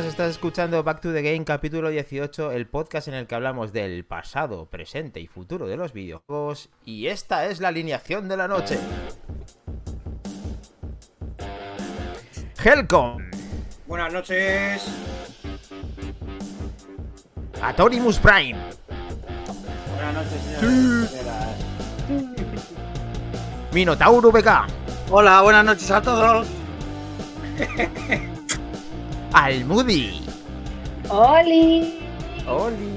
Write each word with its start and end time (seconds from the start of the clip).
Buenas, 0.00 0.14
estás 0.14 0.30
escuchando 0.30 0.82
Back 0.82 1.02
to 1.02 1.12
the 1.12 1.20
Game 1.20 1.44
capítulo 1.44 1.90
18, 1.90 2.52
el 2.52 2.66
podcast 2.66 3.08
en 3.08 3.12
el 3.12 3.26
que 3.26 3.34
hablamos 3.34 3.70
del 3.70 4.06
pasado, 4.06 4.64
presente 4.64 5.20
y 5.20 5.26
futuro 5.26 5.66
de 5.66 5.76
los 5.76 5.92
videojuegos. 5.92 6.70
Y 6.86 7.08
esta 7.08 7.44
es 7.44 7.60
la 7.60 7.68
alineación 7.68 8.26
de 8.26 8.36
la 8.38 8.48
noche. 8.48 8.78
Helcom, 12.64 13.18
Buenas 13.86 14.10
noches. 14.10 14.86
Atorimus 17.60 18.18
Prime, 18.20 18.58
Buenas 19.96 20.14
noches, 20.14 20.40
señores. 20.60 21.10
Minotauro 23.74 24.32
BK, 24.32 24.48
Hola, 25.10 25.42
buenas 25.42 25.64
noches 25.66 25.90
a 25.90 26.00
todos. 26.00 26.46
Almudi, 29.32 30.22
¡Oli! 31.08 32.00
Oli, 32.46 32.94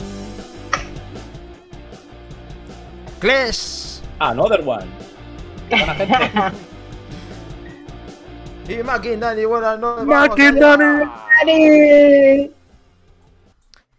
Kles 3.20 3.94
Another 4.20 4.62
one. 4.66 4.88
Buena 5.70 5.96
gente. 5.96 6.52
y. 8.68 9.46
Buenas 9.46 9.80
noches. 9.80 10.06
Maquindani. 10.06 11.12
¡Ari! 11.42 12.52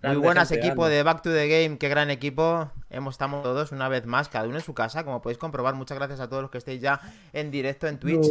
Muy 0.03 0.17
buenas 0.17 0.49
gente, 0.49 0.67
equipo 0.67 0.83
grande. 0.83 0.97
de 0.97 1.03
Back 1.03 1.23
to 1.23 1.31
the 1.31 1.49
Game, 1.49 1.79
qué 1.79 1.89
gran 1.89 2.11
equipo. 2.11 2.71
Hemos 2.91 3.15
estamos 3.15 3.43
todos 3.43 3.73
una 3.73 3.89
vez 3.89 4.07
más, 4.07 4.29
cada 4.29 4.47
uno 4.47 4.57
en 4.57 4.63
su 4.63 4.75
casa, 4.75 5.05
como 5.05 5.21
podéis 5.21 5.39
comprobar. 5.39 5.75
Muchas 5.75 5.99
gracias 5.99 6.21
a 6.21 6.29
todos 6.29 6.43
los 6.43 6.51
que 6.51 6.59
estéis 6.59 6.81
ya 6.81 7.01
en 7.33 7.51
directo 7.51 7.87
en 7.87 7.99
Twitch, 7.99 8.27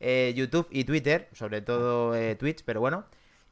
eh, 0.00 0.32
YouTube 0.36 0.66
y 0.70 0.84
Twitter, 0.84 1.28
sobre 1.32 1.60
todo 1.62 2.14
eh, 2.14 2.34
Twitch, 2.34 2.62
pero 2.64 2.80
bueno. 2.80 3.04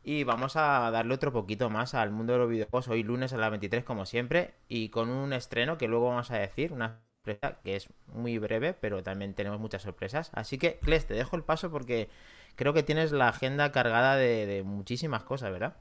Y 0.08 0.22
vamos 0.22 0.54
a 0.54 0.88
darle 0.92 1.14
otro 1.14 1.32
poquito 1.32 1.68
más 1.68 1.92
al 1.94 2.12
mundo 2.12 2.34
de 2.34 2.38
los 2.38 2.48
videojuegos 2.48 2.86
hoy 2.86 3.02
lunes 3.02 3.32
a 3.32 3.38
las 3.38 3.50
23 3.50 3.82
como 3.82 4.06
siempre 4.06 4.54
y 4.68 4.88
con 4.90 5.10
un 5.10 5.32
estreno 5.32 5.78
que 5.78 5.88
luego 5.88 6.10
vamos 6.10 6.30
a 6.30 6.38
decir, 6.38 6.72
una 6.72 7.00
sorpresa 7.16 7.58
que 7.64 7.74
es 7.74 7.88
muy 8.14 8.38
breve, 8.38 8.72
pero 8.72 9.02
también 9.02 9.34
tenemos 9.34 9.58
muchas 9.58 9.82
sorpresas. 9.82 10.30
Así 10.32 10.58
que, 10.58 10.78
Kles, 10.78 11.06
te 11.06 11.14
dejo 11.14 11.34
el 11.34 11.42
paso 11.42 11.72
porque 11.72 12.08
creo 12.54 12.72
que 12.72 12.84
tienes 12.84 13.10
la 13.10 13.26
agenda 13.26 13.72
cargada 13.72 14.14
de, 14.14 14.46
de 14.46 14.62
muchísimas 14.62 15.24
cosas, 15.24 15.50
¿verdad? 15.50 15.74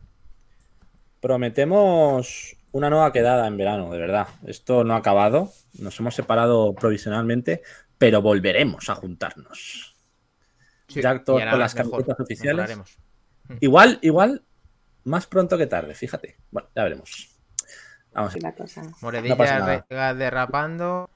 Prometemos 1.20 2.58
una 2.72 2.90
nueva 2.90 3.14
quedada 3.14 3.46
en 3.46 3.58
verano, 3.58 3.92
de 3.92 4.00
verdad. 4.00 4.28
Esto 4.48 4.84
no 4.84 4.96
ha 4.96 4.98
acabado. 4.98 5.52
Nos 5.78 6.00
hemos 6.00 6.16
separado 6.16 6.74
provisionalmente, 6.74 7.62
pero 8.00 8.24
volveremos 8.24 8.90
a 8.90 8.96
juntarnos. 8.96 9.96
Ya 10.88 11.24
con 11.24 11.46
las 11.60 11.76
mejor, 11.76 12.06
oficiales. 12.20 12.56
mejoraremos. 12.56 13.05
Igual, 13.60 14.00
igual, 14.02 14.44
más 15.04 15.28
pronto 15.28 15.58
que 15.58 15.68
tarde, 15.68 15.94
fíjate. 15.94 16.38
Bueno, 16.52 16.70
ya 16.76 16.84
veremos. 16.84 17.30
Vamos 18.14 18.32
a 18.32 18.34
ver. 18.36 18.44
La 18.44 18.56
cosa. 18.56 18.82
No 18.82 18.90
pasa 18.90 18.98
Moredilla 19.02 19.86
rega 19.90 20.14
derrapando. 20.14 21.10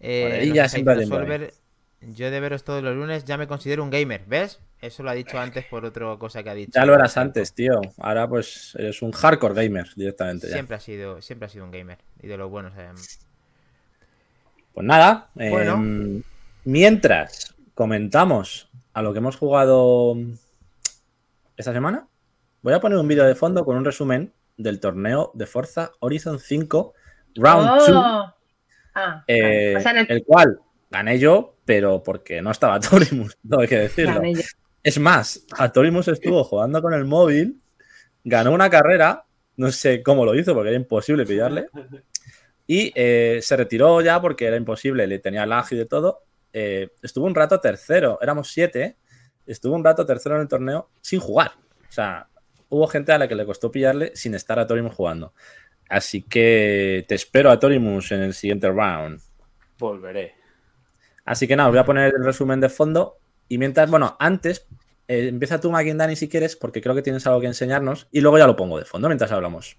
Eh, 0.00 0.24
Moredilla 0.24 0.68
siempre 0.68 0.94
resolver. 0.94 1.54
Yo 2.00 2.30
de 2.30 2.38
veros 2.38 2.62
todos 2.62 2.82
los 2.82 2.94
lunes 2.94 3.24
ya 3.24 3.36
me 3.36 3.48
considero 3.48 3.82
un 3.82 3.90
gamer, 3.90 4.24
¿ves? 4.26 4.60
Eso 4.80 5.02
lo 5.02 5.10
ha 5.10 5.14
dicho 5.14 5.36
antes 5.40 5.64
por 5.64 5.84
otra 5.84 6.16
cosa 6.16 6.44
que 6.44 6.50
ha 6.50 6.54
dicho. 6.54 6.70
Ya 6.72 6.86
lo 6.86 6.94
eras 6.94 7.16
antes, 7.16 7.52
tío. 7.52 7.80
Ahora 7.98 8.28
pues 8.28 8.76
eres 8.78 9.02
un 9.02 9.10
hardcore 9.10 9.54
gamer 9.54 9.88
directamente. 9.96 10.46
ya. 10.46 10.52
Siempre 10.52 10.76
ha 10.76 10.80
sido, 10.80 11.20
siempre 11.20 11.46
ha 11.46 11.48
sido 11.48 11.64
un 11.64 11.72
gamer. 11.72 11.98
Y 12.22 12.28
de 12.28 12.36
los 12.36 12.48
buenos 12.48 12.72
además. 12.76 13.18
Pues 14.74 14.86
nada, 14.86 15.30
Bueno. 15.34 15.74
em, 15.74 16.22
mientras 16.64 17.56
comentamos 17.74 18.70
a 18.92 19.02
lo 19.02 19.12
que 19.12 19.18
hemos 19.18 19.36
jugado 19.36 20.14
esta 21.58 21.72
semana, 21.72 22.06
voy 22.62 22.72
a 22.72 22.80
poner 22.80 22.96
un 22.98 23.06
vídeo 23.08 23.24
de 23.24 23.34
fondo 23.34 23.64
con 23.64 23.76
un 23.76 23.84
resumen 23.84 24.32
del 24.56 24.80
torneo 24.80 25.30
de 25.34 25.46
Forza 25.46 25.92
Horizon 26.00 26.38
5 26.38 26.94
Round 27.36 27.68
2, 27.68 27.88
Oh. 27.90 28.34
Ah, 28.94 29.22
eh, 29.28 29.74
o 29.76 29.80
sea, 29.80 29.92
en 29.92 29.98
el- 29.98 30.06
el 30.10 30.24
cual 30.24 30.58
gané 30.90 31.18
yo, 31.18 31.56
pero 31.64 32.02
porque 32.02 32.40
no 32.42 32.50
estaba 32.50 32.80
Torimus, 32.80 33.36
no 33.44 33.60
hay 33.60 33.68
que 33.68 33.78
decirlo. 33.78 34.20
Es 34.82 34.98
más, 34.98 35.44
Atorimus 35.56 36.08
estuvo 36.08 36.42
jugando 36.44 36.80
con 36.80 36.94
el 36.94 37.04
móvil, 37.04 37.60
ganó 38.24 38.52
una 38.52 38.70
carrera, 38.70 39.24
no 39.56 39.70
sé 39.70 40.02
cómo 40.02 40.24
lo 40.24 40.34
hizo 40.34 40.54
porque 40.54 40.70
era 40.70 40.76
imposible 40.78 41.26
pillarle, 41.26 41.66
y 42.66 42.92
eh, 42.94 43.38
se 43.42 43.56
retiró 43.56 44.00
ya 44.00 44.20
porque 44.20 44.46
era 44.46 44.56
imposible, 44.56 45.06
le 45.06 45.18
tenía 45.18 45.46
lag 45.46 45.66
y 45.70 45.76
de 45.76 45.86
todo. 45.86 46.22
Eh, 46.52 46.90
estuvo 47.02 47.26
un 47.26 47.34
rato 47.34 47.60
tercero, 47.60 48.18
éramos 48.22 48.50
siete, 48.50 48.96
estuvo 49.52 49.74
un 49.74 49.84
rato 49.84 50.06
tercero 50.06 50.36
en 50.36 50.42
el 50.42 50.48
torneo 50.48 50.90
sin 51.00 51.20
jugar. 51.20 51.52
O 51.88 51.92
sea, 51.92 52.28
hubo 52.68 52.86
gente 52.86 53.12
a 53.12 53.18
la 53.18 53.28
que 53.28 53.34
le 53.34 53.46
costó 53.46 53.70
pillarle 53.70 54.12
sin 54.14 54.34
estar 54.34 54.58
Atorimus 54.58 54.94
jugando. 54.94 55.32
Así 55.88 56.22
que 56.22 57.04
te 57.08 57.14
espero 57.14 57.50
Atorimus 57.50 58.12
en 58.12 58.22
el 58.22 58.34
siguiente 58.34 58.68
round. 58.68 59.20
Volveré. 59.78 60.34
Así 61.24 61.46
que 61.46 61.56
nada, 61.56 61.68
os 61.68 61.72
voy 61.72 61.80
a 61.80 61.84
poner 61.84 62.14
el 62.14 62.24
resumen 62.24 62.60
de 62.60 62.68
fondo. 62.68 63.18
Y 63.48 63.58
mientras, 63.58 63.90
bueno, 63.90 64.16
antes, 64.18 64.66
eh, 65.08 65.28
empieza 65.28 65.60
tú, 65.60 65.70
Dani, 65.70 66.16
si 66.16 66.28
quieres, 66.28 66.56
porque 66.56 66.82
creo 66.82 66.94
que 66.94 67.02
tienes 67.02 67.26
algo 67.26 67.40
que 67.40 67.46
enseñarnos. 67.46 68.08
Y 68.10 68.20
luego 68.20 68.38
ya 68.38 68.46
lo 68.46 68.56
pongo 68.56 68.78
de 68.78 68.84
fondo 68.84 69.08
mientras 69.08 69.32
hablamos. 69.32 69.78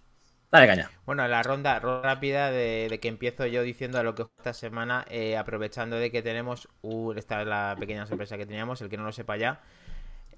Dale 0.52 0.66
caña. 0.66 0.90
Bueno, 1.06 1.28
la 1.28 1.44
ronda, 1.44 1.80
ronda 1.80 2.02
rápida 2.02 2.50
de, 2.50 2.88
de 2.90 3.00
que 3.00 3.08
empiezo 3.08 3.46
yo 3.46 3.62
diciendo 3.62 4.00
a 4.00 4.04
lo 4.04 4.16
que 4.16 4.24
esta 4.24 4.54
semana, 4.54 5.06
eh, 5.10 5.38
aprovechando 5.38 5.98
de 5.98 6.12
que 6.12 6.24
tenemos, 6.24 6.68
uh, 6.82 7.12
esta 7.14 7.42
es 7.42 7.48
la 7.48 7.76
pequeña 7.80 8.08
sorpresa 8.08 8.38
que 8.38 8.48
teníamos, 8.48 8.82
el 8.82 8.90
que 8.90 8.98
no 8.98 9.04
lo 9.04 9.12
sepa 9.12 9.38
ya, 9.38 9.60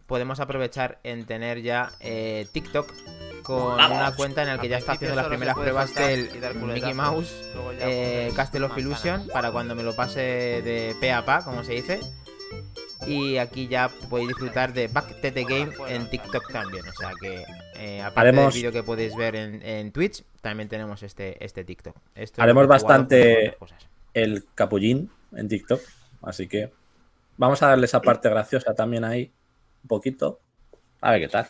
podemos 0.07 0.41
aprovechar 0.41 0.99
en 1.03 1.25
tener 1.25 1.61
ya 1.61 1.91
eh, 2.01 2.45
TikTok 2.51 2.91
con 3.44 3.75
una 3.75 4.13
cuenta 4.13 4.41
en 4.41 4.49
la 4.49 4.57
que 4.59 4.67
ya 4.67 4.77
está 4.77 4.94
haciendo 4.94 5.16
las 5.16 5.27
primeras 5.27 5.55
pruebas 5.55 5.95
del 5.95 6.29
Mickey 6.55 6.93
Mouse 6.93 7.33
eh, 7.79 8.33
Castle 8.35 8.66
of 8.66 8.78
Illusion 8.78 9.29
para 9.31 9.51
cuando 9.53 9.73
me 9.73 9.83
lo 9.83 9.95
pase 9.95 10.19
de 10.19 10.97
pe 10.99 11.13
a 11.13 11.23
pa, 11.23 11.45
como 11.45 11.63
se 11.63 11.72
dice. 11.72 12.01
Y 13.07 13.38
aquí 13.38 13.67
ya 13.67 13.89
podéis 14.09 14.29
disfrutar 14.29 14.73
de 14.73 14.88
Back 14.88 15.22
to 15.22 15.34
the 15.34 15.44
Game 15.44 15.72
en 15.88 16.09
TikTok 16.09 16.51
también. 16.51 16.88
O 16.88 16.94
sea 16.94 17.12
que, 17.19 17.44
eh, 17.75 18.01
aparte 18.01 18.29
Haremos- 18.29 18.53
del 18.53 18.62
vídeo 18.62 18.72
que 18.72 18.84
podéis 18.84 19.16
ver 19.16 19.35
en, 19.35 19.62
en 19.63 19.91
Twitch, 19.91 20.23
también 20.41 20.69
tenemos 20.69 21.01
este, 21.03 21.44
este 21.44 21.63
TikTok. 21.63 21.95
Esto 22.16 22.41
Haremos 22.41 22.67
bastante-. 22.67 23.57
El 24.13 24.45
capullín 24.56 25.09
en 25.35 25.47
TikTok. 25.47 25.81
Así 26.22 26.47
que 26.47 26.72
vamos 27.38 27.61
a 27.63 27.67
darle 27.69 27.85
esa 27.85 28.01
parte 28.01 28.29
graciosa 28.29 28.75
también 28.75 29.03
ahí. 29.03 29.31
Un 29.84 29.88
poquito. 29.88 30.40
A 31.01 31.11
ver 31.11 31.22
qué 31.22 31.28
tal. 31.28 31.47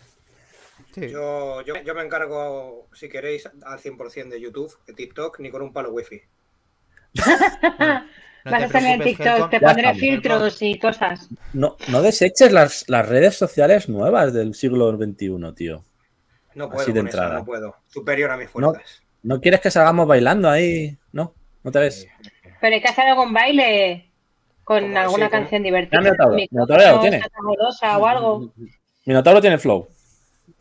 Sí. 0.94 1.10
Yo, 1.10 1.62
yo, 1.62 1.76
yo 1.84 1.94
me 1.96 2.02
encargo, 2.04 2.88
si 2.94 3.10
queréis, 3.10 3.46
al 3.64 3.80
100% 3.80 4.30
de 4.30 4.40
YouTube, 4.42 4.78
de 4.88 4.94
TikTok, 4.94 5.40
ni 5.40 5.50
con 5.50 5.62
un 5.62 5.74
palo 5.74 5.92
wifi. 5.92 6.22
No 8.46 8.52
Vas 8.52 8.64
a 8.64 8.70
salir 8.70 8.90
en 8.90 9.02
TikTok, 9.02 9.26
Helcom. 9.28 9.50
te 9.50 9.60
pondré 9.60 9.82
estamos. 9.82 10.00
filtros 10.00 10.62
y 10.62 10.80
cosas. 10.80 11.30
No, 11.54 11.78
no 11.90 12.02
deseches 12.02 12.52
las, 12.52 12.86
las 12.90 13.08
redes 13.08 13.36
sociales 13.36 13.88
nuevas 13.90 14.34
del 14.34 14.56
siglo 14.56 14.92
XXI, 14.98 15.54
tío. 15.56 15.84
No 16.56 16.66
Así 16.66 16.74
puedo 16.74 16.86
de 16.88 17.00
con 17.00 17.08
eso, 17.08 17.18
entrada. 17.18 17.40
no 17.40 17.46
puedo. 17.46 17.76
Superior 17.88 18.32
a 18.32 18.38
mis 18.38 18.50
fuerzas. 18.50 19.02
¿No 19.24 19.40
quieres 19.40 19.62
que 19.62 19.70
salgamos 19.72 20.08
bailando 20.08 20.50
ahí? 20.50 20.98
¿No? 21.12 21.34
¿No 21.64 21.72
te 21.72 21.80
ves? 21.80 22.08
Pero 22.60 22.74
hay 22.76 22.82
que 22.82 22.88
hacer 22.88 23.06
algún 23.08 23.32
baile 23.34 24.12
con 24.64 24.84
Como 24.84 25.00
alguna 25.00 25.30
canción 25.30 25.62
divertida. 25.64 26.02
Minotauro, 26.02 26.36
Mi 26.36 26.48
Minotauro 26.52 27.00
tiene. 27.02 27.22
o 27.98 28.06
algo. 28.08 28.54
Minotauro 29.06 29.42
tiene 29.42 29.58
flow. 29.60 29.88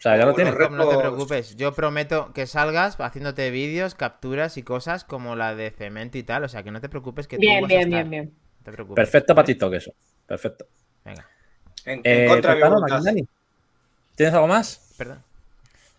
O 0.01 0.03
sea, 0.03 0.17
ya 0.17 0.25
lo 0.25 0.33
Como 0.33 0.37
tiene. 0.37 0.51
los 0.53 0.61
Helcom, 0.61 0.77
no 0.79 0.89
te 0.89 0.95
repos- 0.97 1.01
preocupes, 1.03 1.57
yo 1.57 1.75
prometo 1.75 2.33
que 2.33 2.47
salgas 2.47 2.99
haciéndote 2.99 3.51
vídeos, 3.51 3.95
capturas 3.95 4.57
y 4.57 4.63
cosas 4.63 5.05
como 5.05 5.37
la 5.37 5.55
de 5.55 5.71
cemento 5.71 6.17
y 6.17 6.23
tal, 6.23 6.43
o 6.45 6.49
sea 6.49 6.63
que 6.63 6.71
no 6.71 6.81
te 6.81 6.89
preocupes 6.89 7.29
que 7.29 7.37
tú 7.37 7.43
Bien, 7.43 7.65
a 7.65 7.69
bien, 7.69 7.81
estar. 7.81 7.93
bien, 7.93 8.11
bien. 8.11 8.35
No 8.61 8.65
te 8.65 8.73
preocupes. 8.73 8.97
Perfecto 9.05 9.35
para 9.35 9.45
TikTok 9.45 9.75
eso. 9.75 9.93
Perfecto. 10.27 10.65
Venga, 11.05 11.29
En, 11.85 12.01
en 12.03 12.25
Eh, 12.25 12.27
contra 12.27 12.55
de 12.55 13.27
¿Tienes 14.17 14.35
algo 14.35 14.47
más? 14.49 14.95
perdón. 14.97 15.23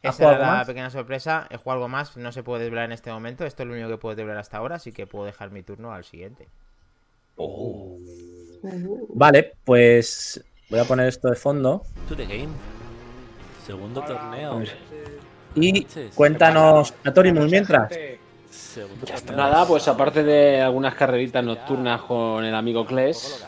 ¿Has 0.03 0.15
Esa 0.15 0.29
era 0.31 0.39
la 0.39 0.47
más? 0.47 0.67
pequeña 0.67 0.89
sorpresa. 0.89 1.45
He 1.51 1.57
jugado 1.57 1.73
algo 1.73 1.87
más, 1.87 2.17
no 2.17 2.31
se 2.31 2.41
puede 2.41 2.63
desvelar 2.63 2.85
en 2.85 2.93
este 2.93 3.11
momento. 3.11 3.45
Esto 3.45 3.61
es 3.61 3.67
lo 3.69 3.75
único 3.75 3.87
que 3.87 3.97
puedo 3.97 4.15
desvelar 4.15 4.39
hasta 4.39 4.57
ahora, 4.57 4.77
así 4.77 4.91
que 4.91 5.05
puedo 5.05 5.25
dejar 5.25 5.51
mi 5.51 5.61
turno 5.61 5.93
al 5.93 6.05
siguiente. 6.05 6.47
Uh. 7.37 7.99
Vale, 9.13 9.53
pues 9.63 10.43
voy 10.71 10.79
a 10.79 10.85
poner 10.85 11.07
esto 11.07 11.29
de 11.29 11.35
fondo. 11.35 11.83
To 12.09 12.15
the 12.15 12.25
game. 12.25 12.49
Segundo 13.71 14.01
torneo. 14.01 14.61
Y 15.55 15.87
cuéntanos, 16.13 16.93
Atorimus, 17.05 17.49
mientras. 17.49 17.89
Segundo 18.49 19.05
torneo. 19.05 19.37
Nada, 19.37 19.65
pues 19.65 19.87
aparte 19.87 20.23
de 20.23 20.61
algunas 20.61 20.93
carreritas 20.95 21.41
nocturnas 21.41 22.01
con 22.01 22.43
el 22.43 22.53
amigo 22.53 22.85
Kles, 22.85 23.45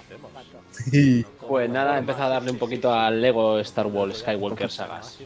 pues 1.46 1.70
nada, 1.70 1.96
he 1.96 2.00
empezado 2.00 2.28
a 2.28 2.30
darle 2.36 2.52
un 2.52 2.58
poquito 2.58 2.94
al 2.94 3.22
Lego 3.22 3.60
Star 3.60 3.88
Wars 3.88 4.20
Skywalker 4.20 4.72
Sagas. 4.72 5.20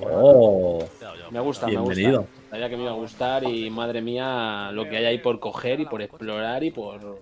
Oh, 0.00 0.84
Me 1.32 1.40
gusta, 1.40 1.66
Bienvenido. 1.66 2.10
me 2.10 2.18
gusta. 2.18 2.50
Sabía 2.50 2.68
que 2.68 2.76
me 2.76 2.82
iba 2.84 2.92
a 2.92 2.94
gustar 2.94 3.42
y 3.42 3.68
madre 3.68 4.00
mía, 4.00 4.70
lo 4.72 4.88
que 4.88 4.96
hay 4.96 5.06
ahí 5.06 5.18
por 5.18 5.40
coger 5.40 5.80
y 5.80 5.86
por 5.86 6.00
explorar 6.02 6.62
y 6.62 6.70
por. 6.70 7.18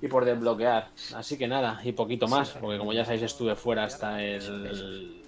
Y 0.00 0.08
por 0.08 0.24
desbloquear. 0.24 0.88
Así 1.14 1.36
que 1.38 1.48
nada, 1.48 1.80
y 1.84 1.92
poquito 1.92 2.28
más, 2.28 2.50
porque 2.50 2.78
como 2.78 2.92
ya 2.92 3.04
sabéis 3.04 3.22
estuve 3.22 3.54
fuera 3.56 3.84
hasta 3.84 4.22
el 4.22 5.22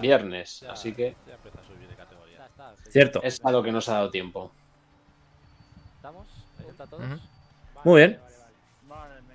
viernes, 0.00 0.62
así 0.68 0.92
que 0.92 1.14
Cierto. 2.88 3.20
es 3.22 3.44
a 3.44 3.50
lo 3.50 3.62
que 3.62 3.72
nos 3.72 3.88
ha 3.88 3.94
dado 3.94 4.10
tiempo. 4.10 4.52
¿Estamos? 5.96 6.26
¿Ahí 6.60 6.66
está 6.70 6.86
todos? 6.86 7.02
Muy 7.84 8.00
bien. 8.00 8.18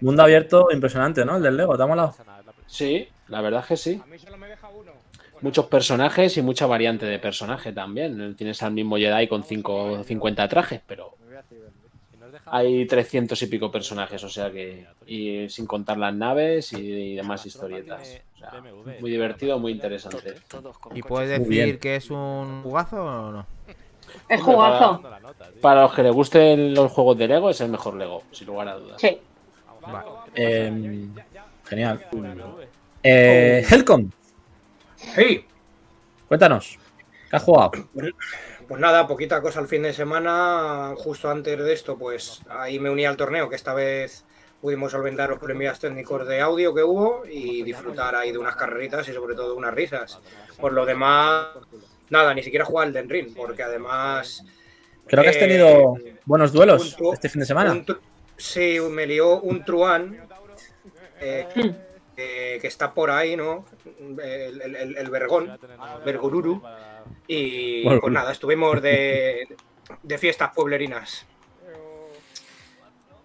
Mundo 0.01 0.23
abierto 0.23 0.69
impresionante, 0.71 1.25
¿no? 1.25 1.37
El 1.37 1.43
del 1.43 1.57
Lego, 1.57 1.75
¿te 1.75 1.83
ha 1.83 1.87
molado? 1.87 2.15
Sí, 2.67 3.07
la 3.27 3.41
verdad 3.41 3.61
es 3.61 3.67
que 3.67 3.77
sí. 3.77 4.01
A 4.01 4.05
mí 4.07 4.17
solo 4.17 4.37
me 4.37 4.47
deja 4.47 4.69
uno. 4.69 4.91
Muchos 5.41 5.65
personajes 5.67 6.37
y 6.37 6.41
mucha 6.41 6.65
variante 6.67 7.05
de 7.05 7.17
personaje 7.19 7.71
también. 7.73 8.35
Tienes 8.35 8.61
al 8.63 8.71
mismo 8.73 8.97
Jedi 8.97 9.27
con 9.27 9.43
cinco- 9.43 10.03
50 10.03 10.47
trajes, 10.47 10.81
pero 10.85 11.15
hay 12.45 12.85
300 12.85 13.41
y 13.41 13.47
pico 13.47 13.71
personajes, 13.71 14.23
o 14.23 14.29
sea 14.29 14.51
que. 14.51 14.87
Y 15.05 15.49
sin 15.49 15.65
contar 15.65 15.97
las 15.97 16.13
naves 16.13 16.73
y 16.73 17.15
demás 17.15 17.45
historietas. 17.45 18.21
O 18.35 18.37
sea, 18.37 18.61
muy 18.99 19.11
divertido, 19.11 19.59
muy 19.59 19.71
interesante. 19.71 20.35
¿Y 20.93 21.01
puedes 21.01 21.39
decir 21.39 21.79
que 21.79 21.95
es 21.95 22.09
un 22.09 22.63
jugazo 22.63 23.03
o 23.03 23.31
no? 23.31 23.45
Es 24.27 24.41
jugazo. 24.41 25.01
Para 25.61 25.81
los 25.83 25.93
que 25.93 26.03
les 26.03 26.13
gusten 26.13 26.73
los 26.73 26.91
juegos 26.91 27.17
de 27.17 27.27
Lego, 27.27 27.49
es 27.49 27.61
el 27.61 27.69
mejor 27.69 27.95
Lego, 27.95 28.23
sin 28.31 28.47
lugar 28.47 28.67
a 28.69 28.75
dudas. 28.75 28.99
Sí. 28.99 29.19
Vale. 29.81 30.09
Eh, 30.35 31.07
genial. 31.65 32.05
Eh, 33.01 33.65
Helcom, 33.69 34.09
¡Hey! 35.15 35.45
cuéntanos. 36.27 36.77
¿Qué 37.29 37.35
has 37.35 37.43
jugado? 37.43 37.71
Pues 38.69 38.79
nada, 38.79 39.07
poquita 39.07 39.41
cosa 39.41 39.59
el 39.61 39.67
fin 39.67 39.81
de 39.81 39.93
semana. 39.93 40.93
Justo 40.95 41.29
antes 41.29 41.57
de 41.57 41.73
esto, 41.73 41.97
pues 41.97 42.41
ahí 42.49 42.79
me 42.79 42.89
uní 42.91 43.05
al 43.05 43.17
torneo, 43.17 43.49
que 43.49 43.55
esta 43.55 43.73
vez 43.73 44.25
pudimos 44.61 44.91
solventar 44.91 45.29
los 45.29 45.39
problemas 45.39 45.79
técnicos 45.79 46.27
de 46.27 46.39
audio 46.39 46.73
que 46.73 46.83
hubo 46.83 47.23
y 47.25 47.63
disfrutar 47.63 48.15
ahí 48.15 48.31
de 48.31 48.37
unas 48.37 48.55
carreritas 48.55 49.09
y 49.09 49.13
sobre 49.13 49.33
todo 49.33 49.49
de 49.53 49.57
unas 49.57 49.73
risas. 49.73 50.19
Por 50.61 50.73
lo 50.73 50.85
demás, 50.85 51.47
nada, 52.11 52.33
ni 52.33 52.43
siquiera 52.43 52.63
jugar 52.63 52.87
el 52.87 52.93
Den 52.93 53.09
Ring, 53.09 53.33
porque 53.35 53.63
además 53.63 54.45
Creo 55.07 55.23
que 55.23 55.29
has 55.29 55.37
Eh, 55.37 55.39
tenido 55.39 55.95
buenos 56.25 56.53
duelos 56.53 56.95
este 57.13 57.29
fin 57.29 57.39
de 57.39 57.47
semana. 57.47 57.83
Sí, 58.37 58.77
me 58.91 59.07
lió 59.07 59.41
un 59.41 59.65
truán 59.65 60.15
eh, 61.19 61.47
eh, 62.19 62.57
que 62.61 62.67
está 62.67 62.93
por 62.93 63.09
ahí, 63.11 63.35
¿no? 63.35 63.65
El, 64.21 64.61
el, 64.61 64.75
el- 64.75 64.97
el 64.97 65.09
vergón. 65.09 65.57
Vergururu. 66.05 66.61
Y 67.27 67.83
Bueno, 67.83 68.01
pues 68.01 68.13
nada, 68.13 68.31
estuvimos 68.31 68.81
de, 68.81 69.47
de 70.03 70.17
fiestas 70.17 70.51
pueblerinas. 70.53 71.25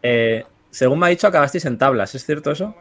Eh, 0.02 0.44
según 0.70 0.98
me 0.98 1.06
ha 1.06 1.08
dicho, 1.10 1.26
acabasteis 1.26 1.64
en 1.64 1.78
tablas. 1.78 2.14
¿Es 2.14 2.24
cierto 2.26 2.50
eso? 2.50 2.74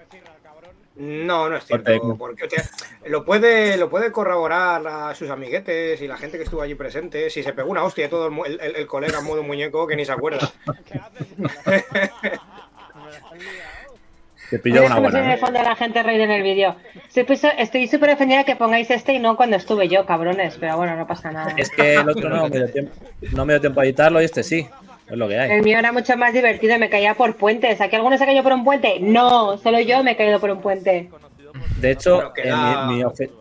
No, 0.96 1.50
no 1.50 1.56
es 1.58 1.66
cierto. 1.66 2.16
Porque, 2.18 2.44
o 2.46 2.50
sea, 2.50 2.64
lo, 3.06 3.26
puede, 3.26 3.78
lo 3.78 3.90
puede 3.90 4.12
corroborar 4.12 4.86
a 4.86 5.16
sus 5.16 5.30
amiguetes 5.30 6.00
y 6.02 6.08
la 6.08 6.18
gente 6.18 6.38
que 6.38 6.44
estuvo 6.44 6.62
allí 6.62 6.76
presente. 6.76 7.30
Si 7.32 7.42
se 7.42 7.54
pegó 7.54 7.72
una 7.72 7.84
hostia 7.84 8.10
todo 8.10 8.28
el, 8.28 8.34
el- 8.54 8.60
el- 8.62 8.76
el 8.76 8.88
colega 8.88 9.20
en 9.20 9.26
modo 9.26 9.42
muñeco 9.42 9.88
que 9.88 9.96
ni 9.96 10.06
se 10.06 10.12
acuerda. 10.12 10.52
Te 14.54 14.60
pilló 14.60 14.86
una 14.86 15.00
buena. 15.00 15.34
¿eh? 15.34 15.38
fondo 15.38 15.64
la 15.64 15.76
gente 15.76 16.04
reír 16.04 16.22
en 16.22 16.30
el 16.30 16.44
vídeo. 16.44 16.76
Estoy 17.58 17.88
súper 17.88 18.12
ofendida 18.12 18.44
que 18.44 18.56
pongáis 18.56 18.88
este 18.92 19.14
y 19.14 19.18
no 19.18 19.36
cuando 19.36 19.56
estuve 19.56 19.88
yo, 19.88 20.06
cabrones. 20.06 20.58
Pero 20.60 20.78
bueno, 20.78 20.96
no 20.96 21.08
pasa 21.08 21.32
nada. 21.32 21.56
Es 21.58 21.72
que 21.72 21.96
el 21.96 22.08
otro 22.08 22.30
no 22.30 22.44
me 22.48 22.50
dio 22.58 22.70
tiempo, 22.72 22.92
no 23.32 23.46
me 23.48 23.54
dio 23.54 23.62
tiempo 23.62 23.82
a 23.82 23.86
editarlo 23.86 24.22
y 24.22 24.26
este 24.26 24.44
sí. 24.44 24.68
Es 25.10 25.18
lo 25.18 25.28
que 25.28 25.40
hay. 25.40 25.50
El 25.54 25.64
mío 25.64 25.80
era 25.80 25.92
mucho 25.92 26.16
más 26.18 26.34
divertido, 26.34 26.78
me 26.78 26.88
caía 26.88 27.16
por 27.16 27.36
puentes. 27.36 27.82
¿Aquí 27.82 27.96
alguno 27.96 28.16
se 28.16 28.28
cayó 28.28 28.44
por 28.44 28.54
un 28.54 28.64
puente? 28.64 29.00
No, 29.00 29.58
solo 29.58 29.80
yo 29.80 30.04
me 30.04 30.12
he 30.12 30.16
caído 30.16 30.40
por 30.40 30.52
un 30.52 30.62
puente. 30.62 31.10
De 31.82 31.90
hecho, 31.92 32.22
eh, 32.22 32.32
queda- 32.36 32.86
mi, 32.86 32.98
mi 32.98 33.04
obje- 33.04 33.32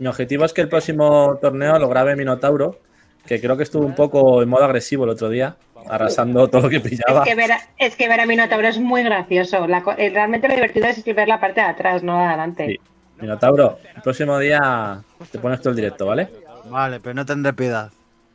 mi 0.00 0.08
objetivo 0.08 0.44
es 0.44 0.52
que 0.52 0.62
el 0.62 0.68
próximo 0.68 1.38
torneo 1.40 1.78
lo 1.78 1.88
grabe 1.88 2.16
Minotauro, 2.16 2.80
que 3.26 3.40
creo 3.40 3.56
que 3.56 3.62
estuvo 3.62 3.86
un 3.86 3.94
poco 3.94 4.42
en 4.42 4.48
modo 4.48 4.64
agresivo 4.64 5.04
el 5.04 5.10
otro 5.10 5.28
día, 5.28 5.54
arrasando 5.88 6.48
todo 6.48 6.62
lo 6.62 6.68
que 6.70 6.80
pillaba. 6.80 7.20
Es 7.22 7.28
que, 7.28 7.34
ver 7.34 7.52
a, 7.52 7.60
es 7.78 7.96
que 7.96 8.08
ver 8.08 8.20
a 8.20 8.26
Minotauro 8.26 8.68
es 8.68 8.78
muy 8.78 9.02
gracioso. 9.02 9.66
La 9.66 9.82
eh, 9.98 10.10
realmente 10.10 10.48
lo 10.48 10.54
divertido 10.54 10.86
es 10.86 11.04
ver 11.04 11.28
la 11.28 11.40
parte 11.40 11.60
de 11.60 11.66
atrás, 11.66 12.02
no 12.02 12.14
la 12.14 12.20
de 12.20 12.26
adelante. 12.28 12.66
Sí. 12.66 12.80
Minotauro, 13.20 13.78
el 13.94 14.02
próximo 14.02 14.38
día 14.38 15.00
te 15.30 15.38
pones 15.38 15.60
todo 15.60 15.70
el 15.70 15.76
directo, 15.76 16.06
¿vale? 16.06 16.28
Vale, 16.66 17.00
pero 17.00 17.14
no 17.14 17.24
tendré 17.26 17.52
piedad. 17.52 17.90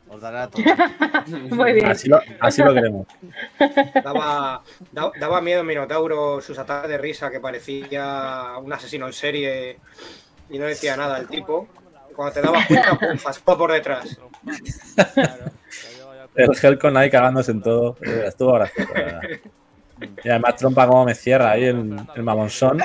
Os 0.08 0.20
daré 0.22 0.38
a 0.38 0.48
todos. 0.48 0.64
Muy 1.50 1.74
bien. 1.74 1.86
Así 1.86 2.08
lo, 2.08 2.18
así 2.40 2.62
lo 2.62 2.72
queremos. 2.72 3.06
Daba, 4.02 4.62
da- 4.90 5.12
daba 5.20 5.40
miedo 5.42 5.62
Minotauro, 5.64 6.40
sus 6.40 6.58
ataques 6.58 6.88
de 6.88 6.96
risa, 6.98 7.30
que 7.30 7.40
parecía 7.40 8.52
un 8.62 8.72
asesino 8.72 9.06
en 9.06 9.12
serie 9.12 9.78
y 10.48 10.58
no 10.58 10.64
decía 10.64 10.96
nada 10.96 11.18
el 11.18 11.28
tipo. 11.28 11.68
Cuando 12.16 12.32
te 12.34 12.40
dabas 12.40 12.66
cuenta, 12.66 12.94
pum, 12.98 13.18
faspó 13.18 13.58
por 13.58 13.70
detrás. 13.72 14.18
El 16.38 16.50
Helcon 16.62 16.96
ahí 16.96 17.10
cagándose 17.10 17.50
en 17.50 17.62
todo. 17.62 17.96
Eh, 18.02 18.24
Estuvo 18.26 18.52
gracioso, 18.54 18.92
la 18.94 19.02
verdad. 19.02 19.20
Y 20.22 20.28
además 20.28 20.54
trompa 20.54 20.86
como 20.86 21.04
me 21.06 21.12
cierra 21.12 21.50
ahí 21.50 21.64
el, 21.64 21.96
el 22.14 22.22
mamonzón. 22.22 22.78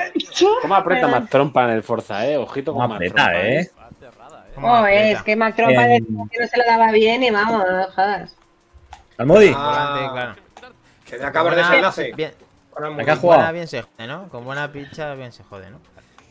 ¿Cómo 0.62 0.74
aprieta 0.74 1.06
más 1.06 1.30
trompa 1.30 1.62
en 1.62 1.70
el 1.70 1.84
Forza, 1.84 2.26
eh? 2.26 2.36
Ojito 2.36 2.72
con 2.72 2.80
Como 2.82 2.88
más 2.88 2.96
aprieta, 2.96 3.14
trompa, 3.30 3.40
¿eh? 3.40 3.70
¿Cómo 4.56 4.66
Oh, 4.72 4.74
aprieta? 4.78 5.10
es 5.10 5.22
que 5.22 5.36
Mac 5.36 5.54
Trompa 5.54 5.82
decía 5.82 6.06
que 6.32 6.40
no 6.40 6.46
se 6.48 6.58
lo 6.58 6.64
daba 6.64 6.90
bien 6.90 7.22
y 7.22 7.30
vamos, 7.30 7.64
no 7.70 7.84
jodas. 7.94 8.36
Almudi, 9.18 9.52
Ah, 9.56 9.94
Volante, 9.94 10.12
claro. 10.12 10.34
Se 11.04 11.18
te 11.18 11.24
acaba 11.24 11.50
el 11.50 11.54
Buena- 11.54 11.68
desenlace. 11.70 12.12
Bien, 12.16 12.32
Con 12.70 12.96
bien 12.96 13.68
se 13.68 13.82
jode, 13.82 14.06
¿no? 14.08 14.28
Con 14.28 14.44
buena 14.44 14.72
pincha 14.72 15.14
bien 15.14 15.30
se 15.30 15.44
jode, 15.44 15.70
¿no? 15.70 15.78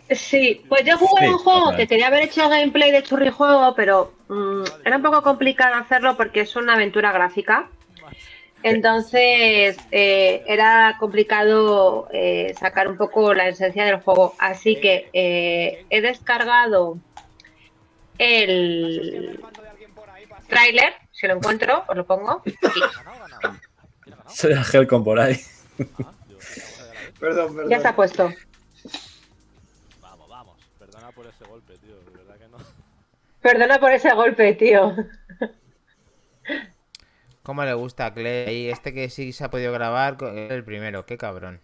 Sí, 0.10 0.62
pues 0.68 0.84
yo 0.84 0.98
jugué 0.98 1.28
Sí, 1.28 1.34
un 1.34 1.38
juego 1.38 1.76
que 1.76 1.88
quería 1.88 2.08
haber 2.08 2.24
hecho 2.24 2.50
gameplay 2.50 2.92
de 2.92 3.04
churrijuego, 3.04 3.74
pero 3.76 4.14
mm, 4.28 4.64
era 4.86 4.98
un 4.98 5.04
poco 5.04 5.22
complicado 5.22 5.76
hacerlo 5.76 6.18
porque 6.18 6.42
es 6.42 6.56
una 6.56 6.74
aventura 6.74 7.12
gráfica. 7.12 7.70
Entonces 8.64 9.78
eh, 9.92 10.44
era 10.48 10.96
complicado 10.98 12.08
eh, 12.14 12.54
sacar 12.58 12.88
un 12.88 12.98
poco 12.98 13.34
la 13.34 13.48
esencia 13.50 13.84
del 13.86 14.00
juego. 14.02 14.36
Así 14.40 14.80
que 14.80 15.10
eh, 15.14 15.86
he 15.90 16.02
descargado 16.02 16.98
el 18.18 19.44
tráiler, 20.48 20.94
si 21.12 21.28
lo 21.28 21.36
encuentro, 21.36 21.84
os 21.88 21.98
lo 21.98 22.06
pongo. 22.06 22.42
Soy 24.28 24.54
el 24.54 24.64
Helcon 24.74 25.04
por 25.04 25.20
ahí. 25.20 25.40
Perdón, 27.20 27.56
perdón. 27.56 27.70
Ya 27.70 27.78
está 27.78 27.96
puesto. 27.96 28.32
Perdona 33.44 33.80
por 33.80 33.92
ese 33.92 34.12
golpe, 34.14 34.54
tío. 34.54 34.96
¿Cómo 37.44 37.64
le 37.66 37.74
gusta 37.74 38.06
a 38.08 38.14
Clay? 38.14 38.56
Y 38.56 38.70
este 38.70 38.94
que 38.94 39.10
sí 39.10 39.34
se 39.34 39.44
ha 39.44 39.50
podido 39.52 39.74
grabar 39.74 40.18
el 40.24 40.64
primero, 40.64 41.06
qué 41.06 41.18
cabrón. 41.18 41.60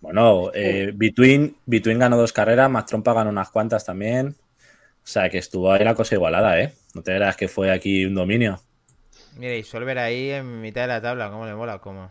Bueno, 0.00 0.50
eh, 0.52 0.92
Between, 0.94 1.56
Between 1.64 1.98
ganó 1.98 2.18
dos 2.18 2.32
carreras, 2.34 2.70
más 2.70 2.84
Trompa 2.84 3.14
ganó 3.14 3.30
unas 3.30 3.50
cuantas 3.50 3.84
también. 3.84 4.28
O 4.28 5.08
sea 5.08 5.30
que 5.30 5.38
estuvo 5.38 5.72
ahí 5.72 5.82
la 5.84 5.94
cosa 5.94 6.14
igualada, 6.16 6.60
¿eh? 6.60 6.74
No 6.94 7.02
te 7.02 7.14
creas 7.16 7.36
que 7.36 7.48
fue 7.48 7.70
aquí 7.70 8.04
un 8.04 8.14
dominio. 8.14 8.60
Mira, 9.38 9.54
y 9.54 9.62
Solver 9.62 9.98
ahí 9.98 10.30
en 10.30 10.60
mitad 10.60 10.82
de 10.82 10.88
la 10.88 11.00
tabla, 11.00 11.30
cómo 11.30 11.46
le 11.46 11.54
mola, 11.54 11.78
cómo. 11.78 12.10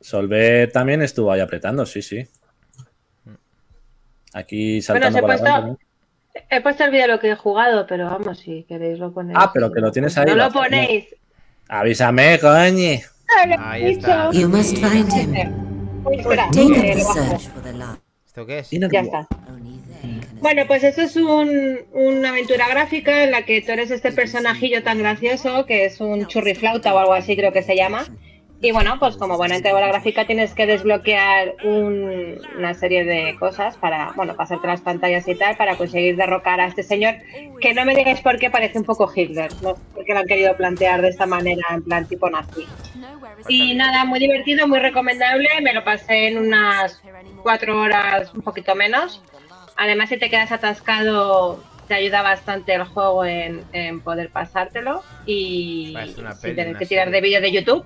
Solver 0.00 0.70
también 0.70 1.02
estuvo 1.02 1.32
ahí 1.32 1.40
apretando, 1.40 1.84
sí, 1.84 2.00
sí. 2.02 2.28
Aquí 4.32 4.82
saltando 4.82 5.16
se 5.16 5.20
por 5.20 5.30
la 5.30 5.36
puesto- 5.36 5.52
banda, 5.52 5.68
¿no? 5.68 5.78
He 6.50 6.60
puesto 6.60 6.84
el 6.84 6.90
vídeo 6.90 7.06
de 7.06 7.12
lo 7.12 7.20
que 7.20 7.30
he 7.30 7.36
jugado, 7.36 7.86
pero 7.86 8.06
vamos, 8.06 8.38
si 8.38 8.64
queréis 8.64 8.98
lo 8.98 9.12
ponéis. 9.12 9.38
Ah, 9.40 9.50
pero 9.52 9.72
que 9.72 9.80
lo 9.80 9.90
tienes 9.90 10.16
ahí. 10.18 10.26
No 10.26 10.36
lo 10.36 10.50
ponéis. 10.50 11.06
Avísame, 11.68 12.38
coño. 12.38 13.00
Ahí 13.58 13.92
está. 13.92 14.30
You 14.32 14.48
must 14.48 14.76
find 14.78 15.12
him. 15.12 15.52
Uy, 16.04 16.20
espera, 16.20 16.48
Take 16.52 16.64
up 16.66 16.74
the 16.74 16.94
lo 16.94 17.04
bajo. 17.04 17.14
search 17.14 17.48
for 17.48 17.62
the 17.62 17.72
last. 17.72 18.00
¿Esto 18.26 18.46
qué 18.46 18.58
es? 18.60 18.70
Ya 18.70 19.00
está. 19.00 19.26
Bueno, 20.40 20.62
pues 20.66 20.84
esto 20.84 21.02
es 21.02 21.16
un, 21.16 21.80
una 21.92 22.28
aventura 22.28 22.68
gráfica 22.68 23.24
en 23.24 23.30
la 23.30 23.42
que 23.42 23.62
tú 23.62 23.72
eres 23.72 23.90
este 23.90 24.12
personajillo 24.12 24.82
tan 24.82 24.98
gracioso 24.98 25.64
que 25.66 25.86
es 25.86 26.00
un 26.00 26.26
churriflauta 26.26 26.94
o 26.94 26.98
algo 26.98 27.14
así 27.14 27.36
creo 27.36 27.52
que 27.52 27.62
se 27.62 27.74
llama. 27.74 28.04
Y 28.58 28.72
bueno, 28.72 28.98
pues 28.98 29.16
como 29.18 29.36
buena 29.36 29.56
entradora 29.56 29.88
gráfica 29.88 30.26
tienes 30.26 30.54
que 30.54 30.66
desbloquear 30.66 31.56
un- 31.64 32.40
una 32.56 32.72
serie 32.72 33.04
de 33.04 33.36
cosas 33.38 33.76
para, 33.76 34.12
bueno, 34.16 34.34
pasarte 34.34 34.66
las 34.66 34.80
pantallas 34.80 35.28
y 35.28 35.34
tal 35.34 35.56
para 35.56 35.76
conseguir 35.76 36.16
derrocar 36.16 36.58
a 36.60 36.66
este 36.66 36.82
señor 36.82 37.16
que 37.60 37.74
no 37.74 37.84
me 37.84 37.94
digáis 37.94 38.20
por 38.22 38.38
qué 38.38 38.48
parece 38.50 38.78
un 38.78 38.84
poco 38.84 39.10
Hitler, 39.14 39.50
no 39.62 39.74
sé 39.76 39.80
por 39.94 40.04
qué 40.06 40.14
lo 40.14 40.20
han 40.20 40.26
querido 40.26 40.56
plantear 40.56 41.02
de 41.02 41.08
esta 41.10 41.26
manera, 41.26 41.62
en 41.70 41.82
plan 41.82 42.06
tipo 42.06 42.30
nazi. 42.30 42.66
Y 43.48 43.74
nada, 43.74 44.04
muy 44.06 44.18
divertido, 44.20 44.66
muy 44.66 44.78
recomendable, 44.78 45.48
me 45.62 45.74
lo 45.74 45.84
pasé 45.84 46.28
en 46.28 46.38
unas 46.38 47.02
cuatro 47.42 47.78
horas, 47.80 48.32
un 48.34 48.40
poquito 48.42 48.74
menos. 48.74 49.22
Además, 49.76 50.08
si 50.08 50.16
te 50.18 50.30
quedas 50.30 50.50
atascado, 50.52 51.62
te 51.88 51.94
ayuda 51.94 52.22
bastante 52.22 52.74
el 52.74 52.84
juego 52.84 53.24
en, 53.26 53.62
en 53.72 54.00
poder 54.00 54.30
pasártelo 54.30 55.02
y 55.26 55.92
tener 56.56 56.68
una 56.70 56.78
que 56.78 56.86
tirar 56.86 57.10
de 57.10 57.20
vídeo 57.20 57.40
de 57.42 57.52
YouTube. 57.52 57.84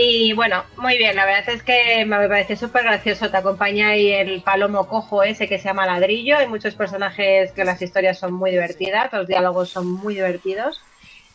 Y 0.00 0.32
bueno, 0.32 0.64
muy 0.76 0.96
bien, 0.96 1.16
la 1.16 1.26
verdad 1.26 1.48
es 1.48 1.64
que 1.64 2.04
me 2.06 2.28
parece 2.28 2.54
súper 2.54 2.84
gracioso. 2.84 3.32
Te 3.32 3.36
acompaña 3.36 3.88
ahí 3.88 4.12
el 4.12 4.42
palomo 4.42 4.86
cojo 4.86 5.24
ese 5.24 5.48
que 5.48 5.58
se 5.58 5.64
llama 5.64 5.86
Ladrillo. 5.86 6.36
Hay 6.36 6.46
muchos 6.46 6.76
personajes 6.76 7.50
que 7.50 7.64
las 7.64 7.82
historias 7.82 8.16
son 8.16 8.32
muy 8.32 8.52
divertidas, 8.52 9.12
los 9.12 9.26
diálogos 9.26 9.70
son 9.70 9.90
muy 9.90 10.14
divertidos. 10.14 10.80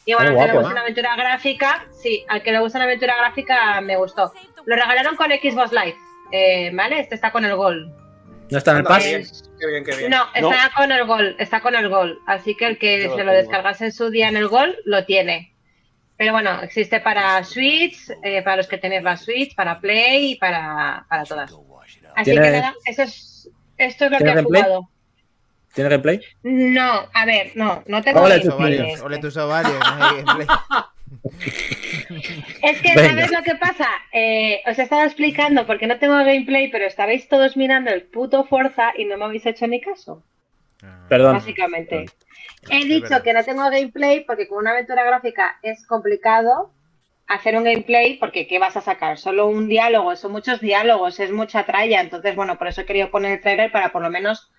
Y 0.06 0.14
bueno, 0.14 0.32
Qué 0.32 0.40
al 0.40 0.40
que 0.40 0.48
le 0.48 0.54
guapo, 0.54 0.60
gusta 0.60 0.70
¿eh? 0.70 0.72
una 0.72 0.82
aventura 0.82 1.16
gráfica, 1.18 1.88
sí, 1.92 2.24
al 2.30 2.42
que 2.42 2.54
le 2.54 2.60
gusta 2.60 2.78
una 2.78 2.86
aventura 2.86 3.18
gráfica 3.18 3.82
me 3.82 3.98
gustó. 3.98 4.32
Lo 4.64 4.76
regalaron 4.78 5.18
con 5.18 5.30
Xbox 5.30 5.74
Live, 5.74 5.98
eh, 6.32 6.72
¿vale? 6.74 7.02
Este 7.02 7.16
está 7.16 7.34
con 7.34 7.44
el 7.44 7.58
gol. 7.58 7.94
¿No 8.50 8.58
está 8.58 8.72
en 8.72 8.78
el 8.78 8.84
pass? 8.86 9.04
bien, 9.04 9.24
Qué 9.60 9.68
bien, 9.68 9.84
qué 9.84 9.96
bien. 9.98 10.10
No, 10.10 10.24
está 10.34 10.72
con 10.74 10.90
el 10.90 11.04
gol, 11.06 11.36
está 11.38 11.60
con 11.60 11.76
el 11.76 11.90
gol. 11.90 12.18
Así 12.28 12.56
que 12.56 12.68
el 12.68 12.78
que 12.78 13.12
se 13.14 13.24
lo 13.26 13.34
descargase 13.34 13.86
en 13.86 13.92
su 13.92 14.10
día 14.10 14.30
en 14.30 14.38
el 14.38 14.48
gol, 14.48 14.78
lo 14.86 15.04
tiene. 15.04 15.53
Pero 16.24 16.32
bueno, 16.32 16.62
existe 16.62 17.02
para 17.02 17.44
Switch, 17.44 17.98
eh, 18.24 18.42
para 18.44 18.56
los 18.56 18.68
que 18.68 18.78
tenéis 18.78 19.04
la 19.04 19.18
Switch, 19.18 19.54
para 19.56 19.82
Play 19.82 20.32
y 20.32 20.36
para, 20.36 21.06
para 21.10 21.26
todas. 21.26 21.52
Así 22.16 22.32
¿Tiene- 22.32 22.46
que 22.46 22.52
nada, 22.54 22.74
eso 22.86 23.02
es, 23.04 23.50
esto 23.78 24.06
es 24.06 24.12
lo 24.12 24.18
que 24.20 24.24
¿Tiene 24.24 24.40
he 24.40 24.44
gameplay? 24.44 24.64
jugado. 24.64 24.90
¿Tiene 25.74 25.90
gameplay? 25.90 26.22
No, 26.44 27.10
a 27.14 27.26
ver, 27.26 27.52
no, 27.56 27.84
no 27.88 28.02
tengo 28.02 28.22
Ole 28.22 28.40
gameplay, 28.40 28.48
tus 28.48 28.54
ovarios, 28.56 28.88
este. 28.88 29.02
Ole 29.06 29.18
tus 29.18 29.36
ovarios. 29.36 29.84
Es 32.62 32.82
que, 32.82 32.94
Venga. 32.96 33.10
¿sabes 33.10 33.32
lo 33.32 33.44
que 33.44 33.56
pasa? 33.56 33.88
Eh, 34.14 34.62
os 34.66 34.80
he 34.80 34.84
estado 34.84 35.04
explicando 35.04 35.66
porque 35.68 35.88
no 35.88 36.00
tengo 36.00 36.16
gameplay, 36.16 36.70
pero 36.72 36.86
estabais 36.86 37.28
todos 37.28 37.58
mirando 37.58 37.92
el 37.92 38.04
puto 38.04 38.46
Forza 38.46 38.94
y 38.98 39.04
no 39.04 39.18
me 39.18 39.26
habéis 39.26 39.46
hecho 39.46 39.68
ni 39.68 39.82
caso. 39.82 40.24
Perdón. 41.10 41.34
básicamente. 41.34 42.06
He 42.70 42.86
dicho 42.86 43.22
que 43.24 43.34
no 43.34 43.44
tengo 43.44 43.64
gameplay 43.70 44.24
porque 44.26 44.48
con 44.48 44.60
una 44.60 44.72
aventura 44.72 45.04
gráfica 45.04 45.60
es 45.62 45.86
complicado 45.86 46.72
hacer 47.28 47.56
un 47.56 47.64
gameplay 47.64 48.18
porque 48.18 48.48
¿qué 48.48 48.60
vas 48.60 48.76
a 48.78 48.82
sacar? 48.82 49.18
Solo 49.18 49.48
un 49.48 49.68
diálogo, 49.68 50.16
son 50.16 50.32
muchos 50.32 50.60
diálogos, 50.60 51.20
es 51.20 51.32
mucha 51.32 51.66
tralla. 51.66 52.02
Entonces, 52.02 52.36
bueno, 52.36 52.58
por 52.58 52.68
eso 52.68 52.82
he 52.82 52.86
querido 52.86 53.12
poner 53.12 53.34
el 53.34 53.42
trailer 53.42 53.72
para 53.72 53.92
por 53.92 54.02
lo 54.02 54.10
menos 54.10 54.52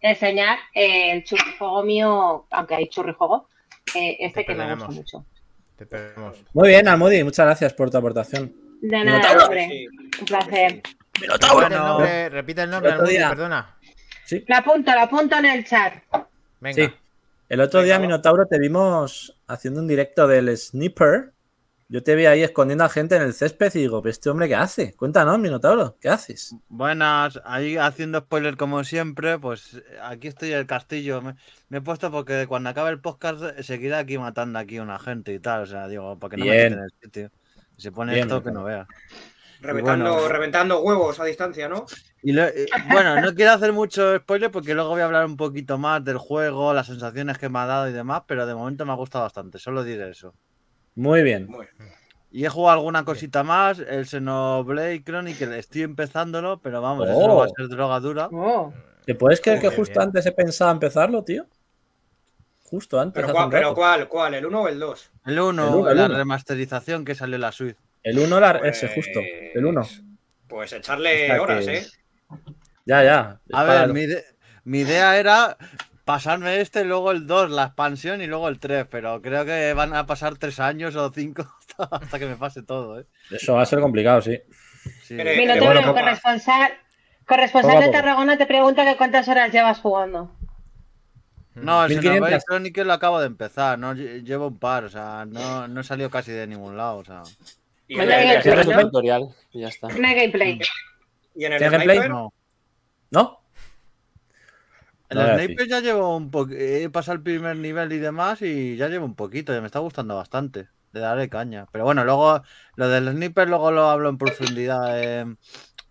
enseñar 0.00 0.58
eh, 0.74 1.12
el 1.12 1.24
churrijuego 1.24 1.82
mío, 1.84 2.46
aunque 2.50 2.74
hay 2.74 2.88
churrijuego, 2.88 3.48
eh, 3.94 4.16
este 4.20 4.40
Te 4.40 4.46
que 4.46 4.54
me 4.54 4.74
gusta 4.74 4.90
mucho. 4.90 5.24
Te 5.76 5.86
perdemos. 5.86 6.36
Muy 6.52 6.68
bien, 6.68 6.88
Almodi, 6.88 7.22
muchas 7.22 7.46
gracias 7.46 7.72
por 7.74 7.90
tu 7.90 7.98
aportación. 7.98 8.52
De 8.80 9.04
nada, 9.04 9.44
hombre, 9.44 9.68
Sí, 9.68 9.86
un 10.20 10.26
placer. 10.26 10.82
Repite 11.14 11.66
el 11.66 11.72
nombre, 11.72 12.28
repite 12.30 12.62
el 12.62 12.70
nombre, 12.70 12.90
El 12.90 12.94
otro 12.96 13.06
Almudi, 13.06 13.16
día- 13.18 13.28
Lo 14.46 14.56
apunto, 14.56 14.92
lo 14.92 15.00
apunto 15.00 15.36
en 15.36 15.46
el 15.46 15.64
chat. 15.64 15.94
Venga. 16.60 16.74
Sí. 16.86 16.92
El 17.48 17.60
otro 17.60 17.82
día, 17.82 17.96
va. 17.98 18.00
Minotauro, 18.02 18.46
te 18.46 18.58
vimos 18.58 19.36
haciendo 19.46 19.80
un 19.80 19.88
directo 19.88 20.26
del 20.26 20.56
Sniper. 20.56 21.32
Yo 21.88 22.02
te 22.02 22.14
vi 22.14 22.24
ahí 22.24 22.42
escondiendo 22.42 22.84
a 22.84 22.88
gente 22.88 23.16
en 23.16 23.22
el 23.22 23.34
césped 23.34 23.70
y 23.74 23.80
digo, 23.80 24.00
"¿Pero 24.00 24.10
este 24.10 24.30
hombre 24.30 24.48
qué 24.48 24.54
hace? 24.54 24.94
Cuéntanos, 24.94 25.38
Minotauro, 25.38 25.98
¿qué 26.00 26.08
haces? 26.08 26.56
Buenas, 26.70 27.38
ahí 27.44 27.76
haciendo 27.76 28.20
spoiler 28.20 28.56
como 28.56 28.82
siempre, 28.84 29.38
pues 29.38 29.74
eh, 29.74 29.82
aquí 30.02 30.28
estoy 30.28 30.52
en 30.52 30.58
el 30.60 30.66
castillo. 30.66 31.20
Me, 31.20 31.34
me 31.68 31.78
he 31.78 31.80
puesto 31.82 32.10
porque 32.10 32.46
cuando 32.46 32.70
acabe 32.70 32.88
el 32.88 33.00
podcast 33.00 33.42
eh, 33.58 33.62
seguiré 33.62 33.96
aquí 33.96 34.16
matando 34.16 34.58
aquí 34.58 34.78
a 34.78 34.82
una 34.82 34.98
gente 34.98 35.34
y 35.34 35.38
tal. 35.38 35.62
O 35.64 35.66
sea, 35.66 35.86
digo, 35.88 36.18
para 36.18 36.30
que 36.30 36.36
no 36.38 36.46
me 36.46 36.52
Bien. 36.52 36.68
quiten 36.70 36.84
el 36.84 36.90
sitio. 37.02 37.30
Se 37.76 37.92
pone 37.92 38.14
Bien, 38.14 38.26
esto 38.26 38.42
que 38.42 38.48
bien. 38.50 38.54
no 38.54 38.64
vea. 38.64 38.86
Reventando, 39.62 40.12
bueno. 40.14 40.28
reventando 40.32 40.80
huevos 40.82 41.18
a 41.20 41.24
distancia, 41.24 41.68
¿no? 41.68 41.86
Y 42.22 42.32
lo- 42.32 42.44
eh, 42.44 42.66
bueno, 42.90 43.20
no 43.20 43.34
quiero 43.34 43.52
hacer 43.52 43.72
mucho 43.72 44.16
spoiler 44.18 44.50
porque 44.50 44.74
luego 44.74 44.90
voy 44.90 45.00
a 45.00 45.04
hablar 45.06 45.24
un 45.24 45.36
poquito 45.36 45.78
más 45.78 46.04
del 46.04 46.18
juego, 46.18 46.74
las 46.74 46.86
sensaciones 46.88 47.38
que 47.38 47.48
me 47.48 47.58
ha 47.60 47.66
dado 47.66 47.88
y 47.88 47.92
demás, 47.92 48.22
pero 48.26 48.44
de 48.46 48.54
momento 48.54 48.84
me 48.84 48.92
ha 48.92 48.96
gustado 48.96 49.24
bastante, 49.24 49.58
solo 49.58 49.84
diré 49.84 50.10
eso. 50.10 50.34
Muy 50.94 51.22
bien. 51.22 51.46
Muy 51.46 51.66
bien. 51.78 51.92
Y 52.30 52.44
he 52.44 52.48
jugado 52.48 52.78
alguna 52.78 53.04
cosita 53.04 53.42
más, 53.44 53.78
el 53.78 54.06
Xenoblade 54.06 55.02
Chronicle, 55.04 55.58
estoy 55.58 55.82
empezándolo, 55.82 56.60
pero 56.60 56.80
vamos, 56.80 57.08
eso 57.08 57.18
Oh. 57.18 57.28
no 57.28 57.36
va 57.36 57.44
a 57.44 57.48
ser 57.48 57.68
droga 57.68 58.00
dura. 58.00 58.28
Oh. 58.32 58.72
¿Te 59.04 59.14
puedes 59.14 59.40
creer 59.40 59.60
que 59.60 59.68
justo 59.68 59.94
bien. 59.98 60.08
antes 60.08 60.24
he 60.26 60.32
pensado 60.32 60.70
empezarlo, 60.70 61.22
tío? 61.24 61.46
Justo 62.62 62.98
antes. 62.98 63.14
Pero, 63.14 63.26
hace 63.26 63.32
cuál, 63.34 63.44
un 63.44 63.50
pero 63.50 63.62
rato. 63.64 63.74
¿cuál? 63.74 64.08
¿Cuál? 64.08 64.34
¿El 64.34 64.46
1 64.46 64.60
o 64.62 64.68
el 64.68 64.78
2? 64.78 65.10
El 65.26 65.40
1, 65.40 65.68
El 65.68 65.74
uno, 65.74 65.90
el 65.90 65.96
la 65.98 66.06
uno. 66.06 66.16
remasterización 66.16 67.04
que 67.04 67.14
salió 67.14 67.34
en 67.36 67.42
la 67.42 67.52
Switch. 67.52 67.76
El 68.02 68.18
1, 68.18 68.64
ese 68.64 68.88
justo. 68.88 69.20
El 69.54 69.64
1. 69.64 69.88
Pues 70.48 70.72
echarle 70.72 71.38
horas, 71.38 71.66
¿eh? 71.68 71.86
Ya, 72.84 73.02
ya. 73.04 73.40
A 73.52 73.64
ver, 73.64 73.92
mi, 73.92 74.02
ide- 74.02 74.24
mi 74.64 74.80
idea 74.80 75.16
era 75.18 75.56
pasarme 76.04 76.60
este, 76.60 76.84
luego 76.84 77.10
el 77.12 77.26
2, 77.26 77.50
la 77.50 77.64
expansión 77.66 78.20
y 78.22 78.26
luego 78.26 78.48
el 78.48 78.58
3, 78.58 78.86
pero 78.90 79.22
creo 79.22 79.44
que 79.44 79.72
van 79.72 79.94
a 79.94 80.04
pasar 80.06 80.36
3 80.36 80.58
años 80.60 80.96
o 80.96 81.10
5 81.12 81.46
hasta, 81.90 82.18
que 82.18 82.26
me 82.26 82.36
pase 82.36 82.62
todo, 82.62 83.00
¿eh? 83.00 83.06
Eso 83.30 83.54
va 83.54 83.62
a 83.62 83.66
ser 83.66 83.80
complicado, 83.80 84.20
sí. 84.20 84.38
Sí. 85.04 85.14
Minotauro, 85.14 85.54
Eh, 85.80 85.82
bueno, 85.84 85.94
corresponsal, 85.94 86.72
corresponsal 87.24 87.80
de. 87.84 87.88
Tarragona 87.90 88.36
te 88.36 88.46
pregunta 88.46 88.84
que 88.84 88.96
cuántas 88.96 89.28
horas 89.28 89.52
llevas 89.52 89.78
jugando. 89.78 90.34
No, 91.54 91.84
el 91.84 91.90
1500. 91.90 92.02
Xenoblade 92.14 92.42
Chronicle 92.46 92.84
lo 92.84 92.92
acabo 92.94 93.20
de 93.20 93.26
empezar, 93.26 93.78
no 93.78 93.94
lle- 93.94 94.22
llevo 94.24 94.48
un 94.48 94.58
par, 94.58 94.84
o 94.84 94.88
sea, 94.88 95.24
no, 95.26 95.68
no 95.68 95.80
he 95.82 95.84
salido 95.84 96.10
casi 96.10 96.32
de 96.32 96.46
ningún 96.46 96.76
lado, 96.76 96.96
o 96.96 97.04
sea. 97.04 97.22
¿Y 97.92 98.00
en 98.00 98.10
el, 98.10 98.70
el 98.70 98.80
tutorial 98.80 99.28
y 99.50 99.60
ya 99.60 99.68
está. 99.68 99.88
Hay 99.88 100.14
gameplay. 100.14 100.60
y 101.34 101.44
en 101.44 101.52
el 101.52 101.58
¿Tiene 101.58 101.76
gameplay? 101.76 102.08
No. 102.08 102.32
¿No? 103.10 103.40
El 105.10 105.18
voy 105.18 105.26
a 105.28 105.36
Sniper 105.36 105.68
ya 105.68 105.80
llevo 105.80 106.16
un 106.16 106.30
poco, 106.30 106.52
he 106.54 106.88
pasado 106.88 107.16
el 107.16 107.22
primer 107.22 107.54
nivel 107.58 107.92
y 107.92 107.98
demás 107.98 108.40
y 108.40 108.76
ya 108.76 108.88
llevo 108.88 109.04
un 109.04 109.14
poquito, 109.14 109.52
ya 109.52 109.60
me 109.60 109.66
está 109.66 109.80
gustando 109.80 110.16
bastante 110.16 110.68
de 110.92 111.00
darle 111.00 111.28
caña. 111.28 111.66
Pero 111.70 111.84
bueno, 111.84 112.02
luego 112.04 112.42
lo 112.76 112.88
del 112.88 113.10
Sniper 113.10 113.46
luego 113.46 113.70
lo 113.70 113.90
hablo 113.90 114.08
en 114.08 114.16
profundidad 114.16 114.98
eh, 115.02 115.26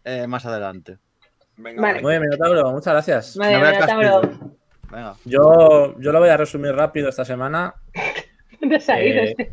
eh, 0.04 0.26
más 0.26 0.44
adelante. 0.48 0.98
Venga, 1.58 1.84
Vale. 1.84 2.02
Muy 2.02 2.14
bien, 2.14 2.24
Minotauro, 2.24 2.72
muchas 2.72 2.94
gracias. 2.94 3.38
Vale, 3.38 3.58
Minotauro. 3.58 4.58
Venga. 4.90 5.16
Yo, 5.26 6.00
yo 6.00 6.12
lo 6.12 6.20
voy 6.20 6.30
a 6.30 6.38
resumir 6.38 6.74
rápido 6.74 7.10
esta 7.10 7.26
semana. 7.26 7.76
¿Dónde 8.60 8.80
se 8.80 8.92
ha 8.92 9.04
ido 9.04 9.22
Eh, 9.22 9.36
este? 9.38 9.52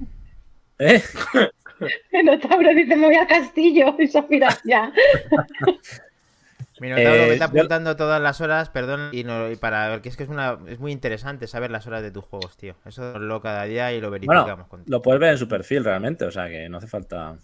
¿Eh? 0.78 1.02
Minotauro 2.12 2.74
dice, 2.74 2.96
me 2.96 3.06
voy 3.06 3.14
al 3.16 3.26
castillo. 3.26 3.94
Y 3.98 4.06
se 4.08 4.22
mira 4.28 4.48
ya. 4.64 4.92
Minotauro, 6.80 7.10
Eh, 7.10 7.28
vete 7.30 7.38
yo- 7.38 7.44
apuntando 7.44 7.96
todas 7.96 8.22
las 8.22 8.40
horas, 8.40 8.70
perdón, 8.70 9.10
y, 9.12 9.24
no, 9.24 9.50
y 9.50 9.56
para 9.56 9.88
ver 9.88 10.00
que 10.00 10.08
es 10.10 10.16
que 10.16 10.22
es 10.22 10.28
una 10.28 10.58
es 10.68 10.78
muy 10.78 10.92
interesante 10.92 11.48
saber 11.48 11.72
las 11.72 11.86
horas 11.88 12.02
de 12.02 12.12
tus 12.12 12.24
juegos, 12.24 12.56
tío. 12.56 12.76
Eso 12.84 13.18
lo 13.18 13.40
cada 13.40 13.64
día 13.64 13.92
y 13.92 14.00
lo 14.00 14.10
verificamos 14.12 14.46
Bueno, 14.46 14.68
contigo. 14.68 14.96
lo 14.96 15.02
puedes 15.02 15.20
ver 15.20 15.30
en 15.32 15.38
su 15.38 15.48
perfil 15.48 15.84
realmente, 15.84 16.24
o 16.24 16.30
sea 16.30 16.48
que 16.48 16.68
no 16.68 16.78
hace 16.78 16.86
falta. 16.86 17.30
Ah, 17.30 17.36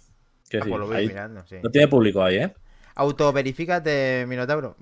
pues 0.51 0.67
lo 0.67 0.79
decir, 0.79 0.87
voy 0.87 0.97
ahí 0.97 1.09
mirando, 1.09 1.45
sí. 1.47 1.57
no 1.61 1.71
tiene 1.71 1.89
público 1.89 2.23
ahí, 2.23 2.37
¿eh? 2.37 2.55
Autoverifícate, 2.95 4.25
Minotauro. 4.29 4.77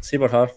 Sí, 0.00 0.16
por 0.18 0.30
favor. 0.30 0.52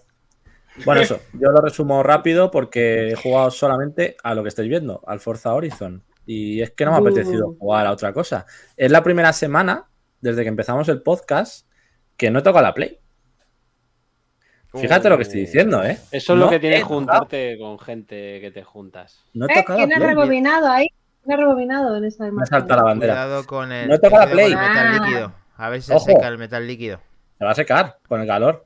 Bueno, 0.86 1.02
eso, 1.02 1.20
yo 1.34 1.50
lo 1.52 1.60
resumo 1.60 2.02
rápido 2.04 2.50
porque 2.52 3.10
he 3.10 3.16
jugado 3.16 3.52
solamente 3.52 4.16
a 4.24 4.34
lo 4.34 4.44
que 4.44 4.48
estáis 4.48 4.70
viendo, 4.70 5.04
al 5.06 5.20
Forza 5.20 5.54
Horizon. 5.54 6.04
Y 6.26 6.62
es 6.62 6.72
que 6.72 6.86
no 6.86 6.92
me 6.92 6.98
ha 6.98 7.02
Uh. 7.02 7.08
apetecido 7.08 7.56
jugar 7.60 7.86
a 7.88 7.92
otra 7.92 8.14
cosa. 8.14 8.46
Es 8.78 8.92
la 8.92 9.04
primera 9.04 9.34
semana, 9.34 9.86
desde 10.22 10.44
que 10.44 10.50
empezamos 10.50 10.88
el 10.90 11.02
podcast, 11.02 11.68
que 12.18 12.30
no 12.32 12.40
he 12.40 12.42
tocado 12.42 12.64
la 12.64 12.74
Play. 12.74 12.98
Fíjate 14.74 15.10
lo 15.10 15.18
que 15.18 15.24
estoy 15.24 15.42
diciendo, 15.42 15.84
¿eh? 15.84 15.98
Eso 16.12 16.34
es 16.34 16.40
No 16.40 16.46
lo 16.46 16.50
que 16.50 16.60
tiene 16.60 16.78
tocado- 16.80 16.96
juntarte 16.96 17.58
con 17.60 17.78
gente 17.80 18.40
que 18.40 18.52
te 18.52 18.64
juntas. 18.64 19.22
No 19.34 19.46
he 19.48 19.52
¿Eh? 19.52 19.56
tocado 19.58 19.80
la 19.80 19.86
¿Quién 19.86 19.94
ha 19.94 19.98
Play. 19.98 20.10
rebobinado 20.16 20.68
ahí? 20.72 20.88
¿Quién 21.24 21.34
ha 21.34 21.38
rebobinado 21.38 21.98
en 21.98 22.06
esa 22.06 22.24
Me 22.24 22.30
imagen? 22.30 22.48
salta 22.48 22.76
la 22.78 22.84
bandera. 22.84 23.14
Cuidado 23.14 23.46
con 23.46 23.72
el, 23.72 23.90
No 23.90 24.00
toca 24.00 24.20
la 24.20 24.32
Play. 24.32 24.54
con 24.54 24.64
el 24.64 24.70
metal 24.70 24.88
Ah. 24.88 25.06
líquido. 25.06 25.34
A 25.58 25.70
ver 25.70 25.82
si 25.82 25.88
se 25.88 25.94
Ojo. 25.96 26.06
seca 26.06 26.28
el 26.30 26.38
metal 26.38 26.66
líquido. 26.66 27.02
Se 27.38 27.44
va 27.46 27.52
a 27.52 27.56
secar 27.56 27.98
con 28.08 28.22
el 28.22 28.28
calor. 28.28 28.66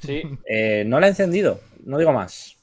Sí, 0.00 0.22
Eh, 0.48 0.84
no 0.86 1.00
la 1.00 1.06
he 1.06 1.10
encendido, 1.10 1.60
no 1.84 1.96
digo 1.96 2.12
más. 2.12 2.54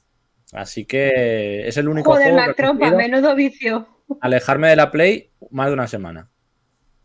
Así 0.52 0.84
que 0.86 1.66
es 1.66 1.76
el 1.76 1.88
único 1.88 2.12
Joder, 2.12 2.30
juego 2.32 2.46
la 2.46 2.54
trompa, 2.54 2.90
menudo 2.92 3.34
vicio. 3.34 3.88
Alejarme 4.20 4.68
de 4.68 4.76
la 4.76 4.90
Play 4.90 5.30
más 5.50 5.68
de 5.68 5.72
una 5.74 5.86
semana. 5.86 6.28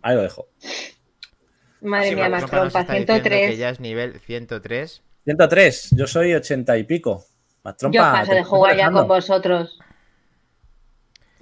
Ahí 0.01 0.15
lo 0.15 0.22
dejo. 0.24 0.48
Madre 1.81 2.08
Así 2.08 2.15
mía, 2.15 2.29
más 2.29 2.39
Trompa 2.46 2.63
nos 2.63 2.72
trompa, 2.74 2.81
está 2.81 2.93
diciendo 2.93 3.13
103. 3.13 3.50
Que 3.51 3.58
ya 3.58 3.70
es 3.70 3.79
nivel 3.79 4.20
103. 4.20 5.03
103, 5.25 5.89
yo 5.96 6.08
soy 6.08 6.34
80 6.34 6.77
y 6.77 6.84
pico. 6.84 7.24
Más 7.63 7.77
trompa, 7.77 7.96
Yo 7.98 8.01
paso 8.01 8.34
de 8.34 8.43
jugar 8.43 8.75
ya 8.77 8.91
con 8.91 9.08
vosotros. 9.08 9.79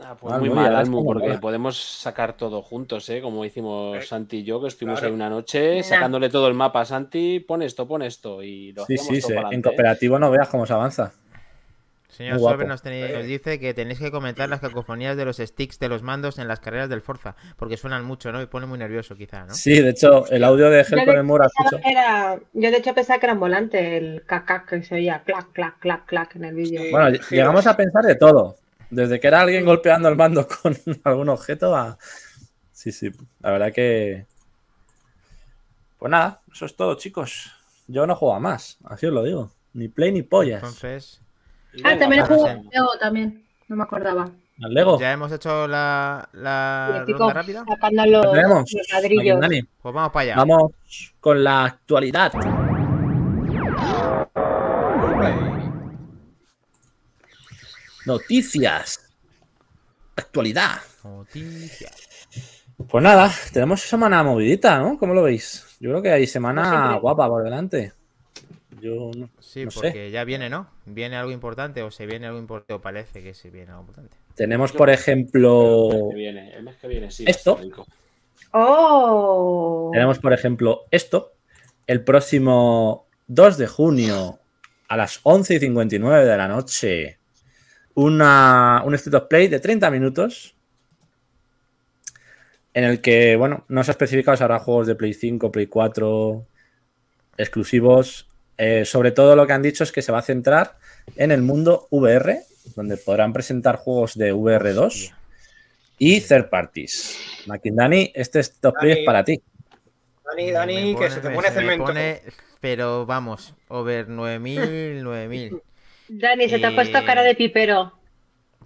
Ah, 0.02 0.16
pues 0.18 0.34
Ah, 0.34 0.38
muy 0.40 0.48
muy 0.50 0.56
mal, 0.58 0.74
Almu, 0.78 1.04
porque 1.04 1.38
podemos 1.40 1.78
sacar 1.78 2.38
todo 2.38 2.62
juntos, 2.62 3.10
¿eh? 3.10 3.22
Como 3.22 3.44
hicimos 3.44 3.98
Eh, 3.98 4.02
Santi 4.02 4.38
y 4.38 4.44
yo, 4.46 4.62
que 4.62 4.70
estuvimos 4.70 5.00
claro. 5.00 5.14
ahí 5.14 5.16
una 5.16 5.30
noche 5.30 5.76
Nah. 5.78 5.84
sacándole 5.84 6.30
todo 6.30 6.48
el 6.48 6.54
mapa 6.54 6.82
a 6.82 6.86
Santi, 6.86 7.42
pon 7.42 7.62
esto, 7.62 7.86
pon 7.86 8.02
esto, 8.02 8.42
y 8.42 8.72
lo 8.72 8.86
Sí, 8.86 8.98
sí, 8.98 9.08
todo 9.08 9.16
sí. 9.16 9.22
para 9.22 9.32
En 9.34 9.38
adelante, 9.40 9.58
¿eh? 9.58 9.62
cooperativo 9.72 10.18
no 10.20 10.32
veas 10.32 10.48
cómo 10.48 10.66
se 10.66 10.72
avanza. 10.74 11.12
Señor. 12.10 12.40
Solver 12.40 12.68
nos, 12.68 12.84
dice 12.84 13.60
que 13.60 13.74
tenéis 13.74 14.00
que 14.00 14.10
comentar 14.12 14.50
las 14.50 14.60
cacofonías 14.60 15.16
de 15.16 15.26
los 15.26 15.38
sticks 15.38 15.80
de 15.80 15.90
los 15.90 16.02
mandos 16.02 16.40
en 16.40 16.48
las 16.48 16.60
carreras 16.60 16.90
del 16.90 17.02
Forza, 17.02 17.36
porque 17.56 17.78
suenan 17.78 18.04
mucho, 18.04 18.32
¿no? 18.32 18.42
Y 18.42 18.48
pone 18.48 18.66
muy 18.66 18.80
nervioso, 18.80 19.16
quizá, 19.16 19.46
¿no? 19.46 19.54
Sí, 19.54 19.80
de 19.80 19.92
hecho, 19.92 20.28
el 20.30 20.44
audio 20.44 20.70
de 20.70 20.80
Hell 20.82 21.06
de, 21.06 21.06
que 21.06 21.90
era, 21.90 22.40
yo 22.54 22.72
de 22.72 22.78
hecho 22.78 22.96
pensaba 22.96 23.20
que 23.20 23.28
era 23.28 23.34
un 23.34 23.40
volante, 23.40 23.98
el 23.98 24.24
cacac 24.26 24.68
que 24.68 24.84
se 24.84 24.96
oía 24.96 25.22
clac, 25.24 25.52
clac, 25.54 25.80
clac, 25.80 26.06
clac 26.08 26.36
en 26.36 26.46
el 26.46 26.56
vídeo. 26.56 26.82
Sí. 26.82 26.92
Bueno, 26.92 27.18
llegamos 27.30 27.68
a 27.68 27.78
pensar 27.78 28.04
de 28.04 28.16
todo. 28.16 28.58
Desde 28.90 29.20
que 29.20 29.28
era 29.28 29.42
alguien 29.42 29.66
golpeando 29.66 30.10
el 30.10 30.16
mando 30.16 30.48
con 30.48 30.76
algún 31.04 31.30
objeto 31.30 31.76
a. 31.76 31.98
Sí, 32.72 32.92
sí. 32.92 33.12
La 33.40 33.52
verdad 33.52 33.72
que 33.72 34.26
Pues 36.00 36.10
nada, 36.10 36.42
eso 36.52 36.66
es 36.66 36.76
todo, 36.76 36.96
chicos. 36.96 37.52
Yo 37.88 38.08
no 38.08 38.16
juego 38.16 38.34
a 38.36 38.40
más, 38.40 38.80
así 38.86 39.06
os 39.06 39.14
lo 39.14 39.24
digo. 39.24 39.52
Ni 39.74 39.88
play 39.88 40.12
ni 40.12 40.24
pollas. 40.24 40.64
Entonces, 40.64 41.22
Ah, 41.84 41.98
también 41.98 42.24
a- 42.24 42.28
Lego 42.28 42.90
también. 43.00 43.46
No 43.68 43.76
me 43.76 43.84
acordaba. 43.84 44.30
Al 44.62 44.74
Lego. 44.74 45.00
ya 45.00 45.14
hemos 45.14 45.32
hecho 45.32 45.68
la, 45.68 46.28
la 46.34 47.06
ronda 47.08 47.34
rápida. 47.34 47.64
sacando 47.66 48.06
los, 48.06 48.26
ladrillos. 48.92 49.40
Dani, 49.40 49.62
Pues 49.62 49.96
vamos 49.96 50.12
para 50.12 50.24
allá. 50.24 50.36
Vamos 50.36 50.72
con 51.22 51.44
la 51.44 51.66
actualidad. 51.66 52.34
Noticias. 58.06 59.00
Actualidad. 60.16 60.80
Noticias. 61.04 62.28
Pues 62.88 63.04
nada, 63.04 63.32
tenemos 63.54 63.82
semana 63.82 64.24
movidita, 64.24 64.80
¿no? 64.80 64.98
¿Cómo 64.98 65.14
lo 65.14 65.24
veis? 65.24 65.66
Yo 65.80 65.90
creo 65.92 66.02
que 66.02 66.12
hay 66.12 66.28
semana 66.28 66.96
guapa 66.98 67.28
por 67.28 67.44
delante. 67.44 67.94
Yo 68.82 69.12
no, 69.16 69.30
Sí, 69.50 69.66
no 69.66 69.72
sé. 69.72 69.80
porque 69.80 70.12
ya 70.12 70.24
viene, 70.26 70.48
¿no? 70.48 70.70
Viene 70.86 71.16
algo 71.16 71.32
importante 71.32 71.82
o 71.82 71.90
se 71.90 72.06
viene 72.06 72.28
algo 72.28 72.38
importante 72.38 72.76
o 72.76 72.82
parece 72.82 73.24
que 73.24 73.34
se 73.34 73.50
viene 73.50 73.72
algo 73.72 73.82
importante. 73.82 74.16
Tenemos, 74.36 74.72
por 74.72 74.92
ejemplo, 74.92 75.90
El 75.90 75.98
mes 75.98 76.10
que 76.12 76.16
viene, 76.16 76.54
el 76.54 76.64
mes 76.64 76.76
que 76.76 76.88
viene, 76.88 77.10
sí. 77.10 77.26
Esto. 77.28 77.60
¡Oh! 78.52 79.90
tenemos, 79.92 80.20
por 80.20 80.34
ejemplo, 80.34 80.86
esto. 80.92 81.34
El 81.88 82.04
próximo 82.04 83.08
2 83.26 83.58
de 83.58 83.66
junio 83.66 84.40
a 84.88 84.96
las 84.96 85.20
11 85.24 85.56
y 85.56 85.60
59 85.62 86.26
de 86.28 86.38
la 86.38 86.48
noche. 86.48 87.18
Una, 87.96 88.84
un 88.86 88.94
State 88.94 89.18
of 89.18 89.24
Play 89.30 89.48
de 89.48 89.60
30 89.60 89.90
minutos. 89.90 90.54
En 92.76 92.84
el 92.84 93.02
que, 93.02 93.36
bueno, 93.36 93.66
no 93.68 93.84
se 93.84 93.90
ha 93.90 93.94
especificado 93.94 94.38
si 94.38 94.44
habrá 94.44 94.60
juegos 94.60 94.86
de 94.86 94.94
Play 94.94 95.16
5, 95.16 95.52
Play 95.52 95.66
4 95.66 96.46
exclusivos. 97.40 98.29
Eh, 98.62 98.84
sobre 98.84 99.12
todo 99.12 99.38
lo 99.38 99.48
que 99.48 99.54
han 99.54 99.62
dicho 99.62 99.86
es 99.86 99.92
que 99.94 100.02
se 100.02 100.12
va 100.12 100.20
a 100.20 100.22
centrar 100.22 100.78
en 101.16 101.32
el 101.32 101.42
mundo 101.42 101.88
VR, 101.92 102.40
donde 102.76 102.98
podrán 102.98 103.32
presentar 103.32 103.78
juegos 103.78 104.16
de 104.18 104.34
VR2 104.34 105.14
y 105.98 106.20
third 106.20 106.50
parties. 106.50 107.18
Makindani, 107.48 108.12
este 108.14 108.42
es 108.42 108.60
Dani. 108.62 109.06
para 109.06 109.24
ti. 109.24 109.42
Dani, 110.26 110.52
Dani, 110.52 110.96
que 110.96 111.10
se 111.10 111.22
te 111.22 111.30
pone 111.30 111.50
cemento. 111.52 111.86
pone- 111.86 112.22
pero 112.60 113.06
vamos, 113.06 113.56
over 113.70 114.10
9000, 114.10 115.04
9000. 115.04 115.62
Dani, 116.10 116.50
se 116.50 116.60
te 116.60 116.66
ha 116.66 116.72
Eh, 116.72 116.76
puesto 116.76 117.06
cara 117.06 117.24
de 117.24 117.36
pipero. 117.36 117.94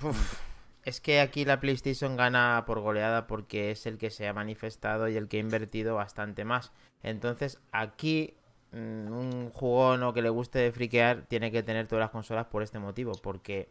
Uf, 0.02 0.40
es 0.84 1.00
que 1.02 1.20
aquí 1.20 1.46
la 1.46 1.60
PlayStation 1.60 2.18
gana 2.18 2.64
por 2.66 2.80
goleada 2.80 3.28
porque 3.28 3.70
es 3.70 3.86
el 3.86 4.00
que 4.00 4.10
se 4.10 4.28
ha 4.28 4.34
manifestado 4.34 5.08
y 5.08 5.18
el 5.18 5.28
que 5.28 5.38
ha 5.38 5.42
invertido 5.42 5.94
bastante 5.96 6.46
más. 6.46 6.72
Entonces, 7.04 7.60
aquí 7.72 8.34
un 8.74 9.52
jugón 9.52 10.04
o 10.04 10.14
que 10.14 10.22
le 10.22 10.30
guste 10.30 10.72
friquear 10.72 11.24
tiene 11.28 11.52
que 11.52 11.64
tener 11.64 11.88
todas 11.88 12.02
las 12.02 12.12
consolas 12.12 12.48
por 12.48 12.64
este 12.64 12.80
motivo, 12.80 13.14
porque 13.22 13.70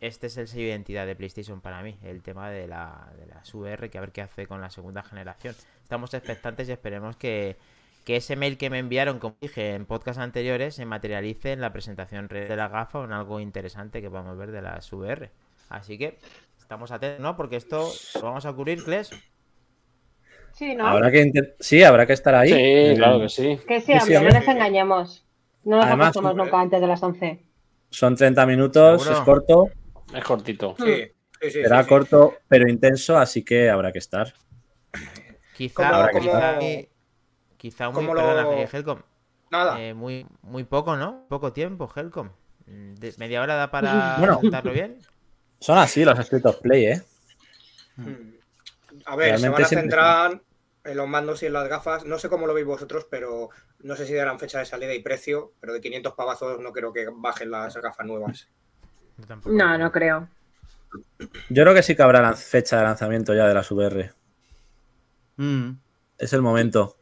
este 0.00 0.26
es 0.26 0.36
el 0.36 0.46
sello 0.46 0.64
de 0.64 0.68
identidad 0.70 1.06
de 1.06 1.16
PlayStation 1.16 1.60
para 1.60 1.82
mí, 1.82 1.96
el 2.02 2.22
tema 2.22 2.50
de 2.50 2.68
la, 2.68 3.10
de 3.18 3.26
las 3.26 3.52
VR, 3.54 3.88
que 3.88 3.98
a 3.98 4.02
ver 4.02 4.12
qué 4.12 4.22
hace 4.22 4.46
con 4.46 4.60
la 4.60 4.70
segunda 4.70 5.02
generación. 5.02 5.54
Estamos 5.82 6.12
expectantes 6.12 6.68
y 6.68 6.72
esperemos 6.72 7.16
que, 7.16 7.56
que 8.04 8.16
ese 8.16 8.36
mail 8.36 8.58
que 8.58 8.68
me 8.68 8.78
enviaron, 8.78 9.18
como 9.18 9.36
dije 9.40 9.74
en 9.74 9.86
podcast 9.86 10.18
anteriores, 10.18 10.74
se 10.74 10.84
materialice 10.84 11.52
en 11.52 11.60
la 11.60 11.72
presentación 11.72 12.28
real 12.28 12.48
de 12.48 12.56
la 12.56 12.68
gafa 12.68 13.00
o 13.00 13.04
en 13.04 13.12
algo 13.12 13.40
interesante 13.40 14.02
que 14.02 14.08
vamos 14.08 14.32
a 14.32 14.34
ver 14.34 14.50
de 14.50 14.62
las 14.62 14.92
VR. 14.92 15.30
Así 15.70 15.96
que 15.96 16.18
estamos 16.58 16.90
atentos, 16.90 17.20
¿no? 17.20 17.36
Porque 17.36 17.56
esto 17.56 17.90
lo 18.16 18.22
vamos 18.22 18.44
a 18.44 18.52
cubrir, 18.52 18.84
Kles. 18.84 19.10
Sí, 20.56 20.74
¿no? 20.74 20.86
Habrá 20.86 21.10
que 21.10 21.54
sí, 21.60 21.82
habrá 21.84 22.06
que 22.06 22.14
estar 22.14 22.34
ahí. 22.34 22.48
Sí, 22.48 22.54
Eh, 22.58 22.94
claro 22.96 23.20
que 23.20 23.28
sí. 23.28 23.58
Que 23.68 23.80
sí, 23.80 23.92
Sí, 23.92 23.98
hombre, 23.98 24.16
hombre. 24.18 24.32
no 24.34 24.38
nos 24.40 24.48
engañemos. 24.48 25.26
No 25.64 25.76
nos 25.76 25.84
Además, 25.86 26.08
acostamos 26.08 26.36
nunca 26.36 26.60
antes 26.60 26.80
de 26.80 26.86
las 26.86 27.02
11. 27.02 27.42
Son 27.90 28.16
30 28.16 28.46
minutos, 28.46 29.02
Seguro. 29.02 29.18
es 29.20 29.24
corto, 29.24 29.70
Es 30.14 30.24
cortito. 30.24 30.74
Sí, 30.78 30.84
sí, 30.94 31.10
sí, 31.42 31.50
será 31.50 31.78
sí, 31.78 31.82
sí. 31.84 31.88
corto 31.88 32.34
pero 32.48 32.68
intenso, 32.68 33.18
así 33.18 33.44
que 33.44 33.68
habrá 33.68 33.92
que 33.92 33.98
estar. 33.98 34.32
Quizá, 35.54 36.10
Como- 36.12 36.20
quizá, 36.20 36.58
quizá 37.56 37.90
muy, 37.90 38.06
perdona, 38.06 38.42
lo- 38.42 38.52
eh, 38.52 38.68
Helcom, 38.72 39.00
Nada. 39.50 39.80
eh, 39.82 39.94
muy, 39.94 40.26
muy 40.42 40.64
poco, 40.64 40.96
¿no? 40.96 41.26
Poco 41.28 41.52
tiempo, 41.52 41.90
Helcom. 41.94 42.30
De- 42.66 43.14
¿Media 43.18 43.42
hora 43.42 43.54
da 43.56 43.70
para 43.70 44.16
Bueno. 44.18 44.40
bien? 44.72 44.98
Son 45.60 45.78
así 45.78 46.04
los 46.04 46.18
of 46.18 46.56
Play, 46.60 46.86
¿eh? 46.86 47.02
Mm. 47.96 48.35
A 49.04 49.16
ver, 49.16 49.38
se 49.38 49.48
van 49.48 49.62
a 49.62 49.66
siempre 49.66 49.80
centrar 49.82 50.40
en 50.84 50.96
los 50.96 51.08
mandos 51.08 51.42
y 51.42 51.46
en 51.46 51.52
las 51.52 51.68
gafas. 51.68 52.04
No 52.04 52.18
sé 52.18 52.28
cómo 52.28 52.46
lo 52.46 52.54
veis 52.54 52.66
vosotros, 52.66 53.06
pero 53.10 53.50
no 53.80 53.96
sé 53.96 54.06
si 54.06 54.14
darán 54.14 54.38
fecha 54.38 54.58
de 54.60 54.66
salida 54.66 54.94
y 54.94 55.02
precio, 55.02 55.52
pero 55.60 55.72
de 55.72 55.80
500 55.80 56.14
pavazos 56.14 56.60
no 56.60 56.72
creo 56.72 56.92
que 56.92 57.06
bajen 57.12 57.50
las 57.50 57.76
gafas 57.76 58.06
nuevas. 58.06 58.48
No, 59.46 59.76
no 59.78 59.92
creo. 59.92 60.28
Yo 61.48 61.62
creo 61.62 61.74
que 61.74 61.82
sí 61.82 61.96
que 61.96 62.02
habrá 62.02 62.20
lan- 62.22 62.36
fecha 62.36 62.78
de 62.78 62.84
lanzamiento 62.84 63.34
ya 63.34 63.46
de 63.46 63.54
las 63.54 63.70
VR. 63.70 64.12
Mm. 65.36 65.70
Es 66.18 66.32
el 66.32 66.42
momento. 66.42 66.96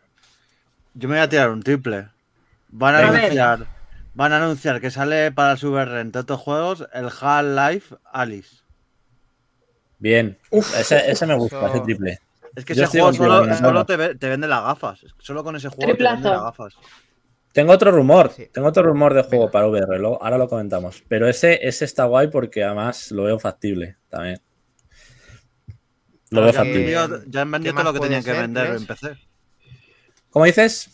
Yo 0.95 1.09
me 1.09 1.17
voy 1.17 1.23
a 1.25 1.29
tirar 1.29 1.51
un 1.51 1.63
triple. 1.63 2.09
Van 2.69 2.95
a, 2.97 2.99
anunciar, 3.09 3.67
van 4.15 4.33
a 4.33 4.37
anunciar 4.39 4.81
que 4.81 4.91
sale 4.91 5.31
para 5.31 5.53
el 5.53 5.65
VR 5.65 6.01
entre 6.01 6.23
otros 6.23 6.41
juegos 6.41 6.89
el 6.93 7.07
Half-Life 7.21 7.97
Alice. 8.13 8.64
Bien. 10.05 10.37
Uf. 10.51 10.79
Ese, 10.79 11.11
ese 11.11 11.27
me 11.27 11.35
gusta, 11.35 11.57
Eso- 11.57 11.67
ese 11.77 11.81
triple. 11.81 12.19
Es 12.55 12.65
que 12.67 12.75
Yo 12.75 12.85
ese 12.85 13.01
juego 13.01 13.15
solo, 13.15 13.55
solo 13.57 13.87
te, 13.87 13.97
ve- 13.97 14.15
te 14.15 14.29
vende 14.29 14.47
las 14.47 14.63
gafas. 14.63 15.01
Solo 15.19 15.43
con 15.43 15.57
ese 15.57 15.69
juego 15.71 15.97
te 15.97 16.03
vende 16.05 16.29
las 16.29 16.43
gafas. 16.43 16.75
Tengo 17.55 17.73
otro 17.73 17.91
rumor, 17.91 18.31
Sí. 18.37 18.51
tengo 18.53 18.69
otro 18.69 18.83
rumor 18.83 19.15
de 19.15 19.23
juego 19.23 19.45
Venga. 19.45 19.53
para 19.53 19.67
VR, 19.69 19.99
lo- 19.99 20.23
ahora 20.23 20.37
lo 20.37 20.47
comentamos. 20.47 21.03
Pero 21.09 21.27
ese, 21.27 21.59
ese 21.67 21.87
está 21.87 22.05
guay 22.05 22.29
porque 22.29 22.63
además 22.63 23.11
lo 23.13 23.23
veo 23.23 23.39
factible 23.39 23.97
también. 24.11 24.43
Lo 26.31 26.43
veo 26.43 26.53
factible. 26.53 26.91
ya 26.91 27.41
han 27.43 27.51
vendido 27.51 27.73
¿qué 27.75 27.81
todo 27.83 27.93
lo 27.93 27.93
que 27.95 28.01
tenían 28.01 28.23
que 28.25 28.33
vender 28.33 28.67
en 28.77 28.87
PC. 28.87 29.17
¿Cómo 30.29 30.45
dices? 30.45 30.91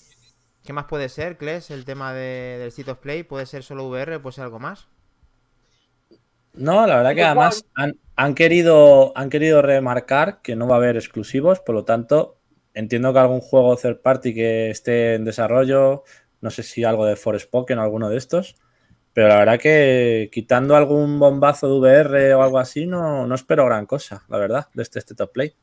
¿Qué 0.63 0.73
más 0.73 0.85
puede 0.85 1.09
ser, 1.09 1.37
Kles? 1.37 1.73
El 1.73 1.85
tema 1.85 2.13
de- 2.15 2.59
del 2.61 2.69
State 2.69 2.91
of 2.93 2.99
Play. 2.99 3.25
¿Puede 3.25 3.47
ser 3.47 3.65
solo 3.65 3.89
VR? 3.89 4.21
¿Puede 4.21 4.35
ser 4.37 4.45
algo 4.45 4.61
más? 4.61 4.87
No, 6.55 6.87
la 6.87 6.97
verdad 6.97 7.15
que 7.15 7.25
además 7.25 7.65
han, 7.75 7.97
han 8.17 8.35
querido, 8.35 9.13
han 9.17 9.31
querido 9.31 9.63
remarcar 9.63 10.43
que 10.43 10.57
no 10.57 10.67
va 10.67 10.75
a 10.75 10.79
haber 10.79 10.97
exclusivos, 10.97 11.61
por 11.61 11.75
lo 11.75 11.85
tanto, 11.85 12.37
entiendo 12.75 13.13
que 13.13 13.19
algún 13.19 13.41
juego 13.41 13.77
third 13.77 14.01
party 14.01 14.35
que 14.35 14.71
esté 14.71 15.15
en 15.15 15.25
desarrollo, 15.25 16.05
no 16.41 16.51
sé 16.51 16.63
si 16.63 16.85
algo 16.85 17.07
de 17.07 17.17
Forspoken 17.17 17.79
o 17.79 17.83
alguno 17.83 18.09
de 18.09 18.17
estos, 18.17 18.57
pero 19.13 19.29
la 19.29 19.39
verdad 19.39 19.59
que 19.59 20.29
quitando 20.33 20.77
algún 20.77 21.19
bombazo 21.19 21.69
de 21.69 21.81
VR 21.81 22.35
o 22.35 22.43
algo 22.43 22.59
así, 22.59 22.87
no, 22.87 23.27
no 23.27 23.35
espero 23.35 23.67
gran 23.67 23.87
cosa, 23.87 24.25
la 24.29 24.39
verdad, 24.39 24.69
de 24.75 24.83
este 24.83 24.99
State 24.99 25.23
of 25.23 25.31
Play. 25.31 25.55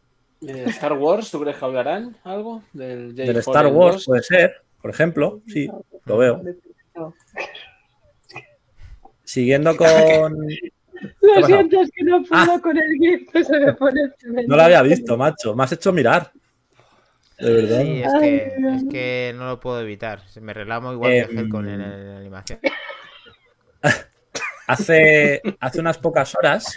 Eh, 0.45 0.65
Star 0.67 0.93
Wars, 0.93 1.31
¿tú 1.31 1.39
crees 1.41 1.57
que 1.57 1.65
hablarán 1.65 2.17
algo? 2.23 2.61
Del, 2.73 3.17
Star 3.37 3.67
Wars 3.67 3.97
2? 3.97 4.05
puede 4.05 4.23
ser, 4.23 4.61
por 4.81 4.91
ejemplo, 4.91 5.41
sí, 5.47 5.69
lo 6.05 6.17
veo. 6.17 6.41
Siguiendo 9.23 9.75
con... 9.77 10.37
Lo 11.21 11.45
siento, 11.45 11.81
es 11.81 11.89
que 11.95 12.03
no 12.03 12.23
puedo 12.23 12.53
Ah. 12.53 12.59
con 12.61 12.77
el 12.77 12.91
GIF, 12.99 13.29
se 13.45 13.59
me 13.59 13.73
pone 13.73 14.01
el. 14.01 14.47
No 14.47 14.55
lo 14.55 14.61
había 14.63 14.81
visto, 14.81 15.17
macho, 15.17 15.55
me 15.55 15.63
has 15.63 15.71
hecho 15.73 15.91
mirar. 15.93 16.31
De 17.39 17.53
verdad. 17.53 17.81
Sí, 17.81 18.01
es 18.03 18.13
que, 18.19 18.35
es 18.75 18.83
que 18.89 19.33
no 19.37 19.47
lo 19.47 19.59
puedo 19.59 19.79
evitar. 19.81 20.27
Se 20.27 20.41
me 20.41 20.53
relamo 20.53 20.91
igual 20.93 21.11
que 21.11 21.19
Em, 21.19 21.37
Helcom 21.37 21.67
en, 21.67 21.81
en 21.81 22.07
la 22.13 22.17
animación. 22.19 22.59
Hace, 24.67 25.41
hace 25.61 25.79
unas 25.79 25.97
pocas 25.97 26.35
horas, 26.35 26.75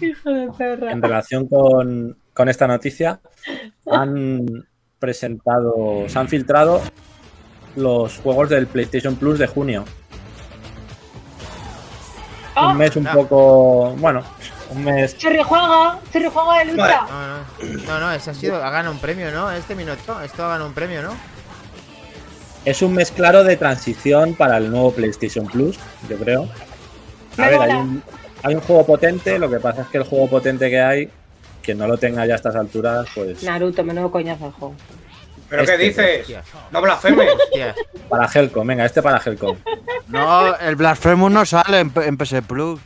Hijo 0.00 0.30
de 0.30 0.48
perra. 0.56 0.92
en 0.92 1.02
relación 1.02 1.48
con, 1.48 2.16
con 2.32 2.48
esta 2.48 2.68
noticia, 2.68 3.20
han 3.90 4.46
presentado, 5.00 6.08
se 6.08 6.16
han 6.20 6.28
filtrado 6.28 6.80
los 7.74 8.18
juegos 8.18 8.48
del 8.50 8.68
PlayStation 8.68 9.16
Plus 9.16 9.40
de 9.40 9.48
junio. 9.48 9.84
¡Oh! 12.56 12.70
Un 12.70 12.78
mes 12.78 12.96
un 12.96 13.06
Ah. 13.06 13.12
poco, 13.12 13.90
bueno, 13.98 14.22
un 14.70 14.84
mes. 14.84 15.16
Chorrijuego, 15.18 16.00
chorrijuego 16.12 16.52
de 16.54 16.64
lucha. 16.66 17.00
No, 17.08 17.28
no, 17.28 17.82
no, 17.86 18.00
no, 18.00 18.12
ese 18.12 18.30
ha 18.30 18.34
sido, 18.34 18.56
ha 18.56 18.70
ganado 18.70 18.92
un 18.92 18.98
premio, 18.98 19.30
¿no? 19.30 19.50
Este 19.50 19.74
minuto, 19.74 20.20
esto 20.22 20.44
ha 20.44 20.48
ganado 20.48 20.66
un 20.66 20.72
premio, 20.74 21.02
¿no? 21.02 21.10
Es 22.64 22.82
un 22.82 22.94
mes 22.94 23.10
claro 23.12 23.44
de 23.44 23.56
transición 23.56 24.34
para 24.34 24.56
el 24.56 24.70
nuevo 24.70 24.90
PlayStation 24.92 25.46
Plus, 25.46 25.78
yo 26.08 26.16
creo. 26.16 26.48
A 27.38 27.42
Me 27.42 27.48
ver, 27.50 27.60
hay 27.60 27.72
un, 27.74 28.02
hay 28.42 28.54
un 28.54 28.60
juego 28.62 28.84
potente, 28.86 29.38
lo 29.38 29.48
que 29.50 29.60
pasa 29.60 29.82
es 29.82 29.88
que 29.88 29.98
el 29.98 30.04
juego 30.04 30.28
potente 30.28 30.68
que 30.70 30.80
hay, 30.80 31.10
que 31.62 31.74
no 31.74 31.86
lo 31.86 31.96
tenga 31.98 32.24
ya 32.26 32.32
a 32.32 32.36
estas 32.36 32.56
alturas, 32.56 33.06
pues 33.14 33.42
Naruto, 33.44 33.84
menudo 33.84 34.10
coñazo 34.10 34.46
el 34.46 34.52
juego. 34.52 34.74
¿Pero 35.48 35.62
Este, 35.62 35.76
qué 35.76 35.82
dices? 35.84 36.20
Hostias, 36.20 36.46
No 36.70 36.80
blasfemes. 36.82 37.28
hostias. 37.34 37.76
para 38.08 38.26
Helcom, 38.26 38.66
venga, 38.66 38.84
este 38.84 39.02
para 39.02 39.18
Helcom. 39.24 39.56
No, 40.08 40.56
el 40.56 40.76
Blasphemous 40.76 41.30
no 41.32 41.44
sale 41.46 41.80
en, 41.80 41.92
en 41.96 42.16
PS 42.16 42.42
Plus. 42.46 42.80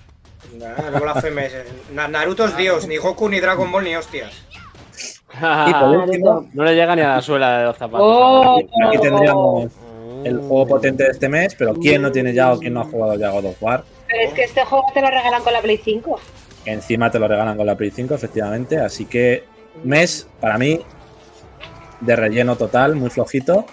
Nah, 0.59 0.91
no 0.91 1.01
blasfemes. 1.01 1.53
Na- 1.93 2.09
Naruto 2.09 2.45
es 2.47 2.57
Dios, 2.57 2.87
ni 2.87 2.97
Goku, 2.97 3.29
ni 3.29 3.41
Dragon 3.41 3.71
Ball, 3.71 3.85
ni 3.85 3.95
hostias. 3.97 4.33
Y 5.67 5.73
por 5.73 5.89
último, 5.91 6.49
no 6.53 6.65
le 6.65 6.75
llega 6.75 6.95
ni 6.97 7.03
a 7.03 7.09
la 7.17 7.23
suela 7.23 7.59
de 7.59 7.65
los 7.65 7.77
zapatos. 7.77 8.01
Oh. 8.03 8.59
aquí 8.89 8.99
tendríamos 8.99 9.71
el 10.25 10.39
juego 10.39 10.67
potente 10.67 11.05
de 11.05 11.11
este 11.11 11.29
mes, 11.29 11.55
pero 11.55 11.73
¿quién 11.75 12.03
no 12.03 12.11
tiene 12.13 12.35
ya 12.35 12.53
o 12.53 12.59
quién 12.59 12.75
no 12.75 12.81
ha 12.81 12.85
jugado 12.85 13.15
ya 13.15 13.31
God 13.31 13.47
of 13.47 13.63
War? 13.63 13.85
Pero 14.09 14.29
es 14.29 14.35
que 14.35 14.45
este 14.45 14.65
juego 14.65 14.85
te 14.93 15.01
lo 15.01 15.09
regalan 15.09 15.43
con 15.43 15.53
la 15.53 15.61
Play 15.63 15.81
5. 15.83 16.21
Encima 16.67 17.11
te 17.11 17.19
lo 17.19 17.29
regalan 17.29 17.57
con 17.57 17.65
la 17.67 17.75
Play 17.77 17.91
5, 17.91 18.15
efectivamente. 18.15 18.79
Así 18.79 19.07
que 19.07 19.45
mes, 19.85 20.27
para 20.41 20.59
mí, 20.59 20.81
de 22.01 22.17
relleno 22.17 22.57
total, 22.57 22.97
muy 22.97 23.11
flojito. 23.11 23.67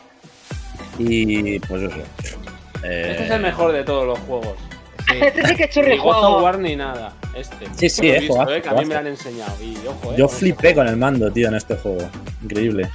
Y 1.00 1.60
pues 1.60 1.84
eso. 1.84 1.98
Eh, 2.84 3.08
Este 3.12 3.26
es 3.26 3.32
el 3.32 3.42
mejor 3.42 3.72
de 3.72 3.84
todos 3.84 4.06
los 4.06 4.20
juegos. 4.20 4.56
Este 5.14 5.48
sí 5.48 5.56
que 5.56 5.64
es 5.64 5.70
Ni 5.70 5.82
churri 5.84 5.98
juego. 5.98 6.44
War 6.44 6.60
ni 6.60 6.76
nada. 6.76 7.14
Este. 7.36 7.66
Sí, 7.76 7.90
sí, 7.90 8.10
he 8.10 8.18
eh, 8.18 8.20
visto, 8.22 8.52
eh, 8.56 8.62
que 8.62 8.70
a 8.70 8.74
mí 8.74 8.86
me 8.86 8.94
lo 8.94 9.00
han 9.00 9.08
enseñado. 9.08 9.54
Y 9.64 9.78
ojo, 9.88 10.12
eh, 10.14 10.16
yo 10.18 10.28
con 10.28 10.36
flipé 10.38 10.74
con 10.76 10.88
el 10.88 10.98
mando, 10.98 11.32
tío, 11.32 11.48
en 11.48 11.56
este 11.56 11.76
juego. 11.78 12.10
Increíble. 12.44 12.90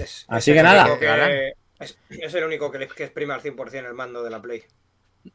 Es- 0.00 0.24
Así 0.28 0.50
es 0.50 0.56
que 0.56 0.62
nada. 0.62 0.98
que- 0.98 1.52
es, 1.80 1.98
es 2.10 2.34
el 2.34 2.44
único 2.44 2.70
que, 2.70 2.78
le- 2.80 2.88
que 2.88 3.04
exprime 3.04 3.34
al 3.34 3.40
100% 3.40 3.86
el 3.88 3.94
mando 3.94 4.22
de 4.22 4.30
la 4.30 4.40
Play. 4.42 4.62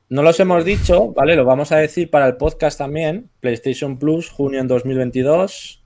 No 0.10 0.21
los 0.21 0.39
hemos 0.39 0.65
dicho, 0.65 1.13
¿vale? 1.13 1.36
Lo 1.36 1.45
vamos 1.45 1.71
a 1.71 1.78
decir 1.78 2.10
para 2.10 2.28
el 2.28 2.36
podcast 2.38 2.78
también. 2.78 3.30
PlayStation 3.39 3.97
Plus, 3.97 4.30
junio 4.30 4.60
en 4.60 4.67
2022. 4.67 5.84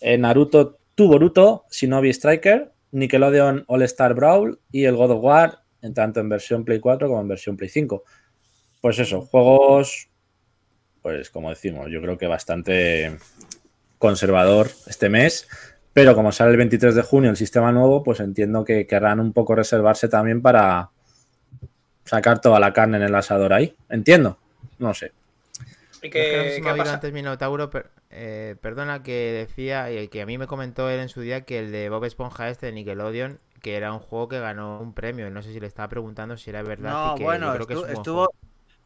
eh, 0.00 0.18
Naruto 0.18 0.78
Tu 0.94 1.06
Boruto, 1.06 1.64
Shinobi 1.70 2.10
Striker, 2.10 2.72
Nickelodeon 2.92 3.64
All 3.66 3.82
Star 3.82 4.14
Brawl 4.14 4.60
y 4.70 4.84
el 4.84 4.96
God 4.96 5.12
of 5.12 5.22
War, 5.22 5.62
tanto 5.94 6.20
en 6.20 6.28
versión 6.28 6.64
Play 6.64 6.80
4 6.80 7.08
como 7.08 7.20
en 7.20 7.28
versión 7.28 7.56
Play 7.56 7.70
5. 7.70 8.04
Pues 8.80 8.98
eso, 8.98 9.22
juegos, 9.22 10.08
pues 11.00 11.30
como 11.30 11.50
decimos, 11.50 11.88
yo 11.90 12.00
creo 12.00 12.18
que 12.18 12.26
bastante 12.26 13.16
conservador 13.98 14.70
este 14.86 15.08
mes. 15.08 15.48
Pero 15.92 16.14
como 16.14 16.32
sale 16.32 16.52
el 16.52 16.56
23 16.56 16.94
de 16.94 17.02
junio 17.02 17.30
el 17.30 17.36
sistema 17.36 17.70
nuevo, 17.70 18.02
pues 18.02 18.20
entiendo 18.20 18.64
que 18.64 18.86
querrán 18.86 19.20
un 19.20 19.32
poco 19.32 19.54
reservarse 19.54 20.08
también 20.08 20.40
para 20.40 20.90
sacar 22.04 22.40
toda 22.40 22.58
la 22.58 22.72
carne 22.72 22.96
en 22.96 23.04
el 23.04 23.14
asador 23.14 23.52
ahí. 23.52 23.74
Entiendo. 23.88 24.38
No 24.78 24.94
sé. 24.94 25.12
¿Y 26.02 26.10
Es 26.10 26.28
que 26.28 26.60
no 26.60 26.76
pasa? 26.76 26.94
antes 26.94 27.12
Minotauro, 27.12 27.70
per- 27.70 27.90
eh, 28.10 28.56
perdona 28.60 29.02
que 29.02 29.32
decía, 29.32 29.90
y 29.92 30.08
que 30.08 30.22
a 30.22 30.26
mí 30.26 30.36
me 30.38 30.46
comentó 30.46 30.90
él 30.90 31.00
en 31.00 31.08
su 31.08 31.20
día 31.20 31.42
que 31.44 31.58
el 31.60 31.72
de 31.72 31.88
Bob 31.88 32.04
Esponja 32.04 32.48
este 32.50 32.66
de 32.66 32.72
Nickelodeon, 32.72 33.40
que 33.62 33.76
era 33.76 33.92
un 33.92 34.00
juego 34.00 34.28
que 34.28 34.40
ganó 34.40 34.80
un 34.80 34.94
premio. 34.94 35.26
y 35.28 35.30
No 35.30 35.42
sé 35.42 35.52
si 35.52 35.60
le 35.60 35.66
estaba 35.66 35.88
preguntando 35.88 36.36
si 36.36 36.50
era 36.50 36.62
verdad. 36.62 36.92
No, 36.92 37.12
y 37.12 37.14
que 37.14 37.24
bueno, 37.24 37.52
creo 37.52 37.66
que 37.66 37.74
es 37.74 37.84
estuvo, 37.84 38.34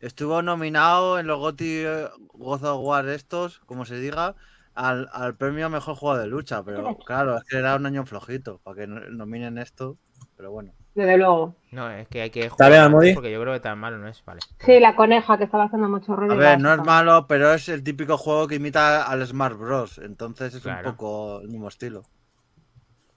estuvo 0.00 0.42
nominado 0.42 1.18
en 1.18 1.26
los 1.26 1.38
GOTY 1.38 1.64
eh, 1.86 2.08
God 2.34 2.64
of 2.64 2.80
War 2.84 3.08
estos, 3.08 3.60
como 3.60 3.84
se 3.86 3.98
diga, 4.00 4.36
al, 4.74 5.08
al 5.12 5.36
premio 5.36 5.66
a 5.66 5.68
mejor 5.70 5.96
juego 5.96 6.18
de 6.18 6.26
lucha. 6.26 6.62
Pero 6.64 6.96
claro, 7.06 7.36
es 7.38 7.44
que 7.44 7.58
era 7.58 7.76
un 7.76 7.86
año 7.86 8.04
flojito 8.06 8.58
para 8.60 8.76
que 8.82 8.86
no- 8.86 9.00
nominen 9.10 9.58
esto. 9.58 9.96
Pero 10.36 10.50
bueno. 10.52 10.72
Desde 10.96 11.18
luego. 11.18 11.54
No, 11.72 11.90
es 11.90 12.08
que 12.08 12.22
hay 12.22 12.30
que 12.30 12.46
¿Está 12.46 12.68
bien, 12.68 12.80
jugar 12.80 12.86
Almudi? 12.86 13.12
porque 13.14 13.30
yo 13.30 13.38
creo 13.40 13.52
que 13.52 13.60
tan 13.60 13.78
malo 13.78 13.98
no 13.98 14.08
es. 14.08 14.24
Vale. 14.24 14.40
Sí, 14.64 14.80
la 14.80 14.96
coneja 14.96 15.36
que 15.36 15.44
estaba 15.44 15.64
haciendo 15.64 15.88
mucho 15.90 16.16
ruido. 16.16 16.32
A 16.32 16.36
ver, 16.36 16.58
no 16.58 16.72
es 16.72 16.78
malo, 16.80 17.26
pero 17.28 17.52
es 17.52 17.68
el 17.68 17.84
típico 17.84 18.16
juego 18.16 18.48
que 18.48 18.54
imita 18.54 19.02
al 19.06 19.26
Smart 19.26 19.58
Bros. 19.58 19.98
Entonces 19.98 20.54
es 20.54 20.62
Claro. 20.62 20.88
un 20.90 20.96
poco 20.96 21.40
el 21.42 21.48
mismo 21.48 21.68
estilo. 21.68 22.02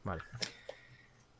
Vale. 0.04 0.22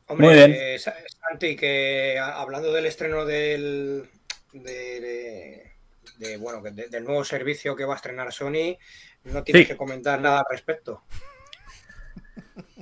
Hombre, 0.06 0.26
Muy 0.26 0.34
bien. 0.34 0.52
eh, 0.56 0.78
Sa- 0.78 0.94
Santi, 1.28 1.54
que 1.56 2.18
hablando 2.18 2.72
del 2.72 2.86
estreno 2.86 3.26
del, 3.26 4.08
de, 4.54 4.60
de- 5.00 5.72
de, 6.18 6.36
bueno, 6.38 6.62
que 6.62 6.70
de- 6.70 6.88
del 6.88 7.04
nuevo 7.04 7.22
servicio 7.22 7.76
que 7.76 7.84
va 7.84 7.92
a 7.92 7.96
estrenar 7.96 8.32
Sony, 8.32 8.78
no 9.24 9.44
tienes 9.44 9.64
Sí. 9.66 9.68
que 9.68 9.76
comentar 9.76 10.20
nada 10.22 10.38
al 10.38 10.46
respecto. 10.50 11.02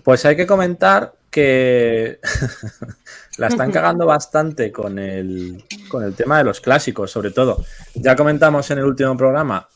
Pues 0.04 0.24
hay 0.24 0.36
que 0.36 0.46
comentar 0.46 1.14
que 1.30 2.20
la 3.38 3.48
están 3.48 3.70
cagando 3.70 4.06
bastante 4.06 4.72
con 4.72 4.98
el, 4.98 5.64
con 5.88 6.04
el 6.04 6.14
tema 6.14 6.38
de 6.38 6.44
los 6.44 6.60
clásicos, 6.60 7.10
sobre 7.10 7.30
todo. 7.30 7.64
Ya 7.94 8.16
comentamos 8.16 8.70
en 8.70 8.78
el 8.78 8.84
último 8.84 9.16
programa 9.16 9.68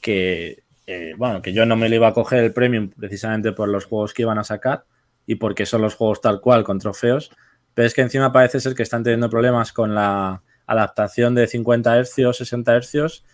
que, 0.00 0.62
eh, 0.86 1.14
bueno, 1.16 1.42
que 1.42 1.52
yo 1.52 1.66
no 1.66 1.76
me 1.76 1.88
lo 1.88 1.96
iba 1.96 2.08
a 2.08 2.14
coger 2.14 2.44
el 2.44 2.52
premium 2.52 2.90
precisamente 2.90 3.52
por 3.52 3.68
los 3.68 3.84
juegos 3.86 4.14
que 4.14 4.22
iban 4.22 4.38
a 4.38 4.44
sacar 4.44 4.84
y 5.26 5.36
porque 5.36 5.66
son 5.66 5.82
los 5.82 5.94
juegos 5.94 6.20
tal 6.20 6.40
cual 6.40 6.64
con 6.64 6.78
trofeos, 6.78 7.30
pero 7.74 7.86
es 7.86 7.94
que 7.94 8.02
encima 8.02 8.32
parece 8.32 8.60
ser 8.60 8.74
que 8.74 8.82
están 8.82 9.02
teniendo 9.02 9.30
problemas 9.30 9.72
con 9.72 9.94
la 9.94 10.42
adaptación 10.66 11.34
de 11.34 11.46
50 11.46 12.02
Hz, 12.02 12.36
60 12.36 12.80
Hz 12.80 13.24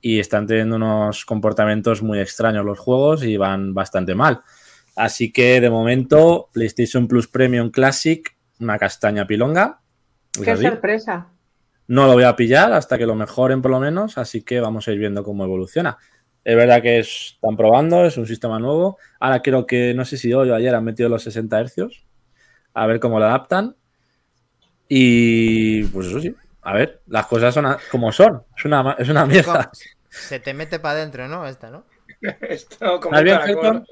y 0.00 0.20
están 0.20 0.46
teniendo 0.46 0.76
unos 0.76 1.24
comportamientos 1.24 2.02
muy 2.02 2.20
extraños 2.20 2.64
los 2.64 2.78
juegos 2.78 3.24
y 3.24 3.36
van 3.36 3.72
bastante 3.74 4.14
mal. 4.14 4.42
Así 4.96 5.32
que 5.32 5.60
de 5.60 5.70
momento, 5.70 6.48
PlayStation 6.52 7.08
Plus 7.08 7.26
Premium 7.28 7.70
Classic, 7.70 8.36
una 8.60 8.78
castaña 8.78 9.26
pilonga. 9.26 9.80
Qué 10.42 10.50
así. 10.50 10.64
sorpresa. 10.64 11.28
No 11.86 12.06
lo 12.06 12.14
voy 12.14 12.24
a 12.24 12.34
pillar 12.36 12.72
hasta 12.72 12.96
que 12.96 13.06
lo 13.06 13.14
mejoren 13.14 13.60
por 13.60 13.70
lo 13.70 13.80
menos, 13.80 14.16
así 14.18 14.42
que 14.42 14.60
vamos 14.60 14.88
a 14.88 14.92
ir 14.92 14.98
viendo 14.98 15.22
cómo 15.22 15.44
evoluciona. 15.44 15.98
Es 16.44 16.56
verdad 16.56 16.80
que 16.82 16.98
es- 17.00 17.32
están 17.34 17.56
probando, 17.56 18.04
es 18.04 18.16
un 18.16 18.26
sistema 18.26 18.58
nuevo. 18.58 18.98
Ahora 19.20 19.42
creo 19.42 19.66
que, 19.66 19.94
no 19.94 20.04
sé 20.04 20.16
si 20.16 20.32
hoy 20.32 20.50
o 20.50 20.54
ayer 20.54 20.74
han 20.74 20.84
metido 20.84 21.08
los 21.08 21.22
60 21.22 21.58
Hz. 21.62 22.04
A 22.74 22.86
ver 22.86 23.00
cómo 23.00 23.18
lo 23.18 23.26
adaptan. 23.26 23.76
Y 24.88 25.84
pues 25.84 26.06
eso 26.08 26.20
sí. 26.20 26.34
A 26.62 26.74
ver, 26.74 27.02
las 27.06 27.26
cosas 27.26 27.52
son 27.54 27.66
como 27.90 28.12
son. 28.12 28.42
Es 28.56 28.64
una, 28.64 28.96
es 28.98 29.08
una 29.08 29.26
mierda. 29.26 29.70
Se 30.08 30.40
te 30.40 30.54
mete 30.54 30.78
para 30.78 30.98
adentro, 30.98 31.28
¿no? 31.28 31.46
Esta, 31.46 31.70
¿no? 31.70 31.84
Esto 32.40 33.00
como 33.00 33.16
¿Estás 33.18 33.48
un 33.50 33.60
bien? 33.60 33.84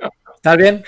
¿Estás 0.44 0.56
bien? 0.56 0.82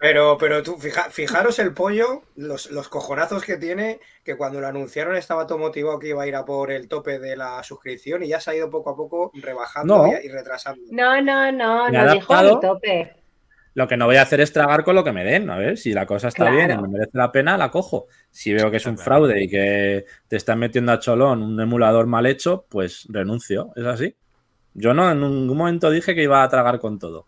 Pero, 0.00 0.36
pero 0.36 0.64
tú, 0.64 0.76
fija- 0.76 1.10
fijaros 1.10 1.60
el 1.60 1.72
pollo, 1.72 2.22
los, 2.34 2.72
los 2.72 2.88
cojonazos 2.88 3.44
que 3.44 3.56
tiene, 3.56 4.00
que 4.24 4.36
cuando 4.36 4.60
lo 4.60 4.66
anunciaron 4.66 5.14
estaba 5.14 5.46
todo 5.46 5.58
motivado 5.58 6.00
que 6.00 6.08
iba 6.08 6.24
a 6.24 6.26
ir 6.26 6.34
a 6.34 6.44
por 6.44 6.72
el 6.72 6.88
tope 6.88 7.20
de 7.20 7.36
la 7.36 7.62
suscripción 7.62 8.24
y 8.24 8.28
ya 8.28 8.40
se 8.40 8.50
ha 8.50 8.56
ido 8.56 8.68
poco 8.68 8.90
a 8.90 8.96
poco 8.96 9.30
rebajando 9.34 9.96
No. 9.96 10.06
y, 10.08 10.26
y 10.26 10.28
retrasando. 10.28 10.82
No, 10.90 11.22
no, 11.22 11.52
no, 11.52 11.88
no 11.88 12.12
dijo 12.14 12.34
adaptado. 12.34 12.54
ni 12.56 12.60
tope. 12.68 13.16
Lo 13.74 13.86
que 13.86 13.96
no 13.96 14.06
voy 14.06 14.16
a 14.16 14.22
hacer 14.22 14.40
es 14.40 14.52
tragar 14.52 14.82
con 14.82 14.96
lo 14.96 15.04
que 15.04 15.12
me 15.12 15.22
den. 15.22 15.48
A 15.50 15.56
ver, 15.56 15.78
si 15.78 15.92
la 15.92 16.04
cosa 16.04 16.26
está 16.26 16.46
Claro. 16.50 16.56
bien 16.56 16.72
y 16.72 16.82
me 16.82 16.88
merece 16.88 17.12
la 17.16 17.30
pena, 17.30 17.56
la 17.56 17.70
cojo. 17.70 18.08
Si 18.28 18.52
veo 18.52 18.72
que 18.72 18.78
es 18.78 18.86
un 18.86 18.98
fraude 18.98 19.40
y 19.40 19.48
que 19.48 20.04
te 20.26 20.34
están 20.34 20.58
metiendo 20.58 20.90
a 20.90 20.98
cholón 20.98 21.44
un 21.44 21.60
emulador 21.60 22.08
mal 22.08 22.26
hecho, 22.26 22.66
pues 22.68 23.06
renuncio. 23.08 23.70
Es 23.76 23.84
así. 23.86 24.16
Yo 24.74 24.92
no 24.94 25.08
en 25.12 25.20
ningún 25.20 25.56
momento 25.56 25.88
dije 25.90 26.16
que 26.16 26.24
iba 26.24 26.42
a 26.42 26.48
tragar 26.48 26.80
con 26.80 26.98
todo. 26.98 27.24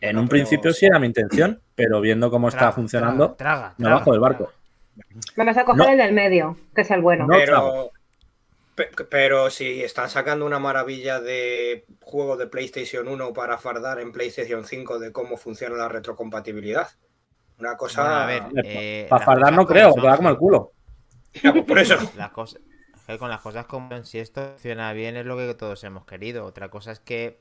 En 0.00 0.18
un 0.18 0.28
principio 0.28 0.72
sí 0.72 0.86
era 0.86 0.98
mi 0.98 1.06
intención, 1.06 1.60
pero 1.74 2.00
viendo 2.00 2.30
cómo 2.30 2.48
está 2.48 2.72
funcionando, 2.72 3.32
Traga, 3.32 3.60
traga, 3.60 3.74
me 3.78 3.88
bajo 3.88 4.10
del 4.12 4.20
barco. 4.20 4.52
Me 5.36 5.44
vas 5.44 5.56
a 5.56 5.64
coger 5.64 5.86
No. 5.86 5.92
el 5.92 5.98
del 5.98 6.12
medio, 6.12 6.58
que 6.74 6.82
es 6.82 6.90
el 6.90 7.00
bueno. 7.00 7.26
No. 7.26 7.34
Pero, 7.36 7.90
pe- 8.74 8.90
pero 9.08 9.50
si 9.50 9.82
están 9.82 10.10
sacando 10.10 10.44
una 10.44 10.58
maravilla 10.58 11.20
de 11.20 11.84
juego 12.02 12.36
de 12.36 12.46
PlayStation 12.46 13.08
1 13.08 13.32
para 13.32 13.56
fardar 13.58 13.98
en 14.00 14.12
PlayStation 14.12 14.64
5 14.64 14.98
de 14.98 15.10
cómo 15.12 15.36
funciona 15.36 15.76
la 15.76 15.88
retrocompatibilidad. 15.88 16.88
Una 17.58 17.76
cosa. 17.76 18.02
Bueno, 18.02 18.14
a 18.20 18.26
ver, 18.26 18.42
Eh, 18.66 19.04
eh, 19.04 19.06
Para 19.08 19.24
fardar 19.24 19.52
no 19.54 19.66
creo, 19.66 19.92
son, 19.92 20.02
da 20.02 20.16
como 20.16 20.28
el 20.28 20.36
culo. 20.36 20.72
Ya, 21.42 21.52
pues 21.52 21.64
por 21.64 21.78
eso. 21.78 21.96
Las 22.16 22.30
cosas, 22.30 22.60
con 23.18 23.28
las 23.30 23.40
cosas 23.40 23.66
como 23.66 24.04
si 24.04 24.18
esto 24.18 24.50
funciona 24.50 24.92
bien 24.92 25.16
es 25.16 25.24
lo 25.26 25.36
que 25.36 25.54
todos 25.54 25.82
hemos 25.84 26.04
querido. 26.04 26.44
Otra 26.44 26.68
cosa 26.68 26.92
es 26.92 27.00
que 27.00 27.40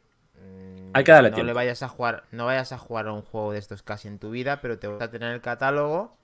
Hay 0.94 1.04
que 1.04 1.12
darle 1.12 1.30
no 1.30 1.36
tiempo. 1.36 1.48
le 1.48 1.54
vayas 1.54 1.82
a 1.84 1.90
jugar, 1.90 2.24
no 2.32 2.46
vayas 2.46 2.72
a 2.72 2.78
jugar 2.78 3.08
a 3.08 3.14
un 3.14 3.24
juego 3.24 3.52
de 3.52 3.60
estos 3.60 3.82
casi 3.84 4.08
en 4.08 4.20
tu 4.20 4.30
vida, 4.30 4.62
pero 4.62 4.78
te 4.78 4.88
vas 4.88 5.02
a 5.02 5.10
tener 5.10 5.34
el 5.34 5.42
catálogo 5.42 6.16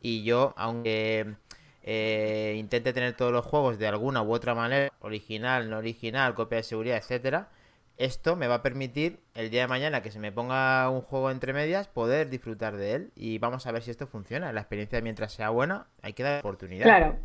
y 0.00 0.22
yo, 0.24 0.54
aunque 0.56 1.34
eh, 1.82 2.56
intente 2.58 2.92
tener 2.92 3.14
todos 3.14 3.32
los 3.32 3.44
juegos 3.44 3.78
de 3.78 3.86
alguna 3.86 4.22
u 4.22 4.32
otra 4.32 4.54
manera, 4.54 4.92
original, 5.00 5.68
no 5.68 5.78
original, 5.78 6.34
copia 6.34 6.56
de 6.56 6.62
seguridad, 6.62 6.96
etcétera, 6.96 7.48
esto 7.98 8.36
me 8.36 8.46
va 8.46 8.56
a 8.56 8.62
permitir 8.62 9.20
el 9.34 9.50
día 9.50 9.62
de 9.62 9.68
mañana 9.68 10.02
que 10.02 10.10
se 10.10 10.20
me 10.20 10.30
ponga 10.32 10.88
un 10.88 11.02
juego 11.02 11.30
entre 11.30 11.52
medias 11.52 11.88
poder 11.88 12.30
disfrutar 12.30 12.76
de 12.76 12.94
él 12.94 13.12
y 13.16 13.38
vamos 13.38 13.66
a 13.66 13.72
ver 13.72 13.82
si 13.82 13.90
esto 13.90 14.06
funciona. 14.06 14.52
La 14.52 14.60
experiencia 14.60 15.00
mientras 15.00 15.32
sea 15.32 15.50
buena 15.50 15.88
hay 16.00 16.12
que 16.12 16.22
dar 16.22 16.38
oportunidad. 16.40 16.84
Claro. 16.84 17.18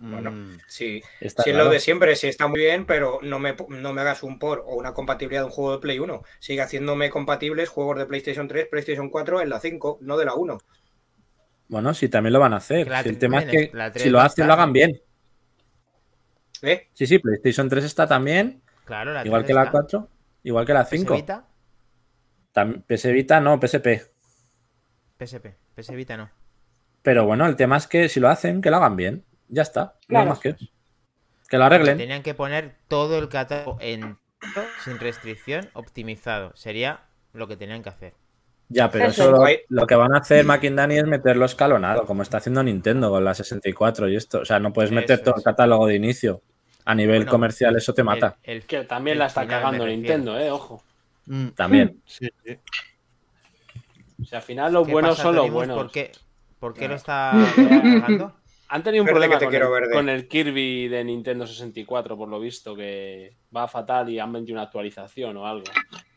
Bueno, 0.00 0.30
Mm. 0.30 0.58
sí. 0.68 1.02
Está 1.20 1.42
Si 1.42 1.50
es 1.50 1.56
lo 1.56 1.68
de 1.68 1.80
siempre, 1.80 2.14
sí 2.14 2.28
está 2.28 2.46
muy 2.46 2.60
bien, 2.60 2.86
pero 2.86 3.18
no 3.22 3.38
me, 3.40 3.56
no 3.68 3.92
me 3.92 4.00
hagas 4.00 4.22
un 4.22 4.38
por 4.38 4.60
o 4.66 4.76
una 4.76 4.94
compatibilidad 4.94 5.40
de 5.42 5.46
un 5.46 5.50
juego 5.50 5.72
de 5.72 5.78
Play 5.80 5.98
1. 5.98 6.22
Sigue 6.38 6.62
haciéndome 6.62 7.10
compatibles 7.10 7.68
juegos 7.68 7.98
de 7.98 8.06
PlayStation 8.06 8.46
3, 8.46 8.68
PlayStation 8.70 9.10
4 9.10 9.40
en 9.40 9.48
la 9.50 9.58
5, 9.58 9.98
no 10.00 10.16
de 10.16 10.24
la 10.24 10.34
1. 10.34 10.58
Bueno, 11.68 11.92
sí, 11.94 12.08
también 12.08 12.32
lo 12.32 12.38
van 12.40 12.54
a 12.54 12.58
hacer. 12.58 12.84
Que 12.84 12.90
la 12.90 13.02
Si 13.02 13.08
el 13.08 13.18
tema 13.18 13.40
es 13.42 13.46
que 13.50 13.72
si 13.96 14.08
lo 14.08 14.20
hacen, 14.20 14.46
lo 14.46 14.52
hagan 14.52 14.72
bien. 14.72 15.00
¿Eh? 16.62 16.88
Sí, 16.92 17.06
sí, 17.06 17.18
PlayStation 17.18 17.68
3 17.68 17.84
está 17.84 18.06
también, 18.06 18.62
Claro, 18.84 19.12
la 19.12 19.24
igual 19.26 19.42
3 19.42 19.46
que 19.48 19.54
la 19.54 19.60
está. 19.62 19.72
4, 19.72 20.08
igual 20.44 20.64
que 20.66 20.74
la 20.74 20.84
PS 20.84 20.90
5. 20.96 21.14
Vita, 21.14 21.48
Tam- 22.54 22.82
PS 22.86 23.12
Vita 23.12 23.40
no, 23.40 23.60
PSP. 23.60 23.86
PSP, 25.18 25.46
PS 25.74 25.94
Vita 25.94 26.16
no. 26.16 26.30
Pero 27.02 27.26
bueno, 27.26 27.46
el 27.46 27.56
tema 27.56 27.76
es 27.76 27.86
que 27.86 28.08
si 28.08 28.18
lo 28.20 28.28
hacen, 28.28 28.60
que 28.60 28.70
lo 28.70 28.76
hagan 28.78 28.96
bien. 28.96 29.24
Ya 29.48 29.62
está. 29.62 29.84
No 29.84 29.92
Claro. 30.08 30.22
hay 30.24 30.28
más 30.28 30.38
que. 30.40 30.56
Que 31.48 31.56
lo 31.58 31.64
arreglen. 31.64 31.96
Tenían 31.98 32.22
que 32.22 32.34
poner 32.34 32.76
todo 32.88 33.18
el 33.18 33.28
catálogo 33.28 33.78
en 33.80 34.18
sin 34.84 34.98
restricción 34.98 35.68
optimizado. 35.72 36.52
Sería 36.54 37.00
lo 37.32 37.48
que 37.48 37.56
tenían 37.56 37.82
que 37.82 37.88
hacer. 37.88 38.14
Ya, 38.68 38.90
pero 38.90 39.06
Eso 39.06 39.32
lo, 39.70 39.86
que 39.86 39.94
van 39.94 40.14
a 40.14 40.18
hacer 40.18 40.44
Mackindani 40.44 40.98
es 40.98 41.06
meterlo 41.06 41.46
escalonado, 41.46 42.04
como 42.04 42.22
está 42.22 42.36
haciendo 42.36 42.62
Nintendo 42.62 43.08
con 43.10 43.24
la 43.24 43.32
64 43.32 44.10
y 44.10 44.16
esto. 44.16 44.40
O 44.40 44.44
sea, 44.44 44.58
no 44.60 44.74
puedes 44.74 44.92
meter 44.92 45.14
Eso 45.20 45.24
todo 45.24 45.36
el 45.38 45.42
catálogo 45.42 45.86
de 45.86 45.94
inicio. 45.96 46.42
A 46.84 46.94
nivel 46.94 47.20
Bueno, 47.20 47.30
comercial 47.30 47.76
eso 47.76 47.94
te 47.94 48.02
mata. 48.04 48.36
El- 48.42 48.58
el- 48.58 48.62
Que 48.66 48.84
también 48.84 49.14
el 49.14 49.20
la 49.20 49.26
está 49.26 49.46
cagando 49.46 49.86
Nintendo, 49.86 50.38
eh, 50.38 50.50
ojo. 50.50 50.82
Mm, 51.26 51.48
También. 51.48 52.02
Sí, 52.06 52.28
sí. 52.44 52.58
O 54.20 54.24
sea, 54.26 54.38
al 54.40 54.44
final 54.44 54.72
los 54.72 54.86
¿Qué 54.86 54.92
buenos 54.92 55.16
son 55.16 55.34
los 55.34 55.50
buenos. 55.50 55.76
¿Por 55.76 55.90
qué, 55.90 56.12
¿Por 56.58 56.74
qué 56.74 56.88
lo 56.88 56.94
está 56.96 57.32
cagando? 57.56 58.34
Han 58.70 58.82
tenido 58.82 59.02
un 59.04 59.08
problema 59.08 59.34
que 59.34 59.38
te 59.40 59.44
con, 59.46 59.50
quiero 59.50 59.66
el, 59.74 59.80
verde. 59.82 59.94
con 59.94 60.08
el 60.08 60.28
Kirby 60.28 60.88
de 60.88 61.02
Nintendo 61.04 61.46
64, 61.46 62.16
por 62.16 62.28
lo 62.28 62.38
visto, 62.38 62.74
que 62.76 63.34
va 63.54 63.66
fatal 63.66 64.10
y 64.10 64.18
han 64.18 64.32
vendido 64.32 64.54
una 64.56 64.64
actualización 64.64 65.36
o 65.38 65.46
algo. 65.46 65.64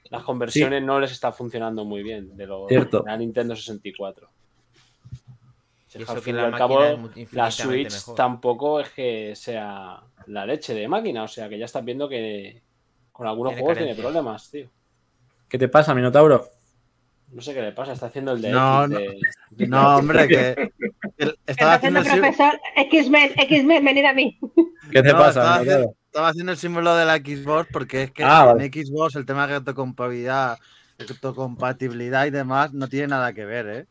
Las 0.09 0.23
conversiones 0.23 0.83
no 0.83 0.99
les 0.99 1.11
está 1.13 1.31
funcionando 1.31 1.85
muy 1.85 2.03
bien 2.03 2.35
de, 2.35 2.45
lo, 2.45 2.67
Cierto. 2.67 2.99
de 3.03 3.09
la 3.11 3.17
Nintendo 3.17 3.55
64. 3.55 4.29
Si 5.87 5.97
Y 5.97 6.01
es 6.01 6.07
que 6.07 6.13
al 6.13 6.21
fin 6.21 6.35
y 6.35 6.39
al 6.39 6.55
cabo, 6.57 6.81
la 7.31 7.51
Switch 7.51 7.91
mejor. 7.93 8.15
tampoco 8.15 8.79
es 8.81 8.89
que 8.89 9.33
sea 9.35 10.01
la 10.27 10.45
leche 10.45 10.73
de 10.73 10.87
máquina. 10.87 11.23
O 11.23 11.27
sea, 11.29 11.47
que 11.47 11.57
ya 11.57 11.65
estás 11.65 11.83
viendo 11.85 12.09
que 12.09 12.61
con 13.13 13.27
algunos 13.27 13.51
Tiene 13.53 13.61
juegos 13.61 13.77
carencias. 13.77 13.95
tiene 13.97 14.09
problemas, 14.09 14.51
tío. 14.51 14.69
¿Qué 15.47 15.57
te 15.57 15.67
pasa, 15.69 15.93
Minotauro? 15.95 16.49
No 17.31 17.41
sé 17.41 17.53
qué 17.53 17.61
le 17.61 17.71
pasa, 17.71 17.93
está 17.93 18.07
haciendo 18.07 18.33
el 18.33 18.41
de 18.41 18.49
No, 18.51 18.85
X 18.85 18.93
no. 18.93 18.99
de- 19.51 19.67
No, 19.67 19.95
hombre, 19.97 20.27
que 20.27 20.71
el- 21.21 21.39
estaba 21.45 21.73
haciendo 21.75 21.99
el, 21.99 22.05
profesor 22.05 22.59
X-Men, 22.75 23.31
X-Men, 23.37 23.85
venid 23.85 24.05
a 24.05 24.13
mí. 24.13 24.39
¿Qué 24.91 25.01
te 25.03 25.13
No, 25.13 25.19
pasa, 25.19 25.61
estaba 25.61 26.27
haciendo 26.29 26.51
el 26.51 26.57
símbolo 26.57 26.95
de 26.95 27.05
la 27.05 27.17
Xbox 27.17 27.67
porque 27.71 28.03
es 28.03 28.11
que 28.11 28.23
Ah, 28.23 28.47
en 28.51 28.57
vale. 28.57 28.71
Xbox 28.71 29.15
el 29.15 29.25
tema 29.25 29.47
de 29.47 29.59
retrocompatibilidad, 29.59 30.57
retrocompatibilidad 30.97 32.25
y 32.25 32.29
demás 32.31 32.73
no 32.73 32.87
tiene 32.87 33.07
nada 33.07 33.33
que 33.33 33.45
ver, 33.45 33.67
¿eh? 33.67 33.85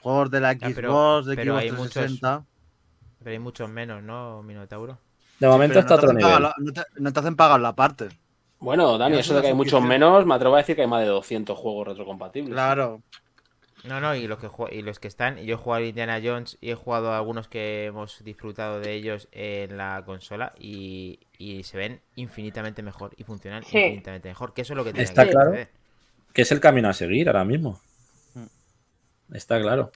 Juegos 0.00 0.30
de 0.30 0.40
la 0.40 0.52
Ya, 0.54 0.68
Xbox, 0.68 0.74
pero- 0.74 1.22
de 1.22 1.36
pero 1.36 1.52
Xbox 1.54 1.62
hay 1.62 1.70
muchos- 1.72 1.92
360. 1.92 2.44
Pero 3.18 3.30
hay 3.30 3.38
muchos 3.38 3.68
menos, 3.70 4.02
¿no, 4.02 4.42
Minotauro? 4.42 4.98
De 5.38 5.48
momento 5.48 5.78
está 5.78 5.94
no 5.94 6.00
te 6.00 6.06
otro 6.06 6.10
hacen 6.10 6.22
pagar 6.22 6.40
nivel. 6.40 6.42
la- 6.42 6.54
no, 6.58 6.72
te, 6.72 7.00
no 7.00 7.12
te 7.12 7.20
hacen 7.20 7.36
pagar 7.36 7.60
la 7.60 7.72
parte. 7.74 8.08
Bueno, 8.58 8.96
Dani, 8.98 9.18
eso 9.18 9.32
es 9.32 9.36
de 9.36 9.42
que 9.42 9.48
hay 9.48 9.54
muchos 9.54 9.82
menos, 9.82 10.24
me 10.26 10.34
atrevo 10.34 10.54
a 10.54 10.58
decir 10.58 10.76
que 10.76 10.82
hay 10.82 10.88
más 10.88 11.00
de 11.02 11.08
200 11.08 11.56
juegos 11.58 11.88
retrocompatibles. 11.88 12.52
Claro. 12.52 13.02
No, 13.84 14.00
no, 14.00 14.14
y 14.14 14.28
los 14.28 14.38
que 14.38 14.46
jue- 14.48 14.72
y 14.72 14.82
los 14.82 15.00
que 15.00 15.08
están, 15.08 15.38
y 15.38 15.44
yo 15.44 15.54
he 15.54 15.58
jugado 15.58 15.82
a 15.82 15.86
Indiana 15.88 16.20
Jones 16.22 16.56
y 16.60 16.70
he 16.70 16.74
jugado 16.76 17.10
a 17.12 17.16
algunos 17.18 17.48
que 17.48 17.86
hemos 17.86 18.22
disfrutado 18.22 18.78
de 18.78 18.92
ellos 18.92 19.28
en 19.32 19.76
la 19.76 20.02
consola 20.06 20.52
y, 20.58 21.18
y 21.36 21.64
se 21.64 21.78
ven 21.78 22.00
infinitamente 22.14 22.82
mejor 22.82 23.12
y 23.16 23.24
funcionan 23.24 23.64
Sí. 23.64 23.78
infinitamente 23.78 24.28
mejor, 24.28 24.54
que 24.54 24.62
eso 24.62 24.72
es 24.74 24.76
lo 24.76 24.84
que 24.84 24.92
tiene 24.92 25.02
Está 25.04 25.24
que 25.24 25.30
claro. 25.32 25.54
Que 26.32 26.42
es 26.42 26.52
el 26.52 26.60
camino 26.60 26.88
a 26.88 26.92
seguir 26.92 27.28
ahora 27.28 27.44
mismo. 27.44 27.80
Está 29.32 29.60
claro. 29.60 29.90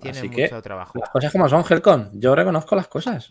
Tiene 0.00 0.18
Así 0.18 0.28
mucho 0.28 0.56
que 0.56 0.62
trabajo. 0.62 0.98
las 0.98 1.10
cosas 1.10 1.32
como 1.32 1.48
son, 1.48 1.64
Helcon. 1.68 2.10
Yo 2.14 2.34
reconozco 2.34 2.76
las 2.76 2.86
cosas. 2.88 3.28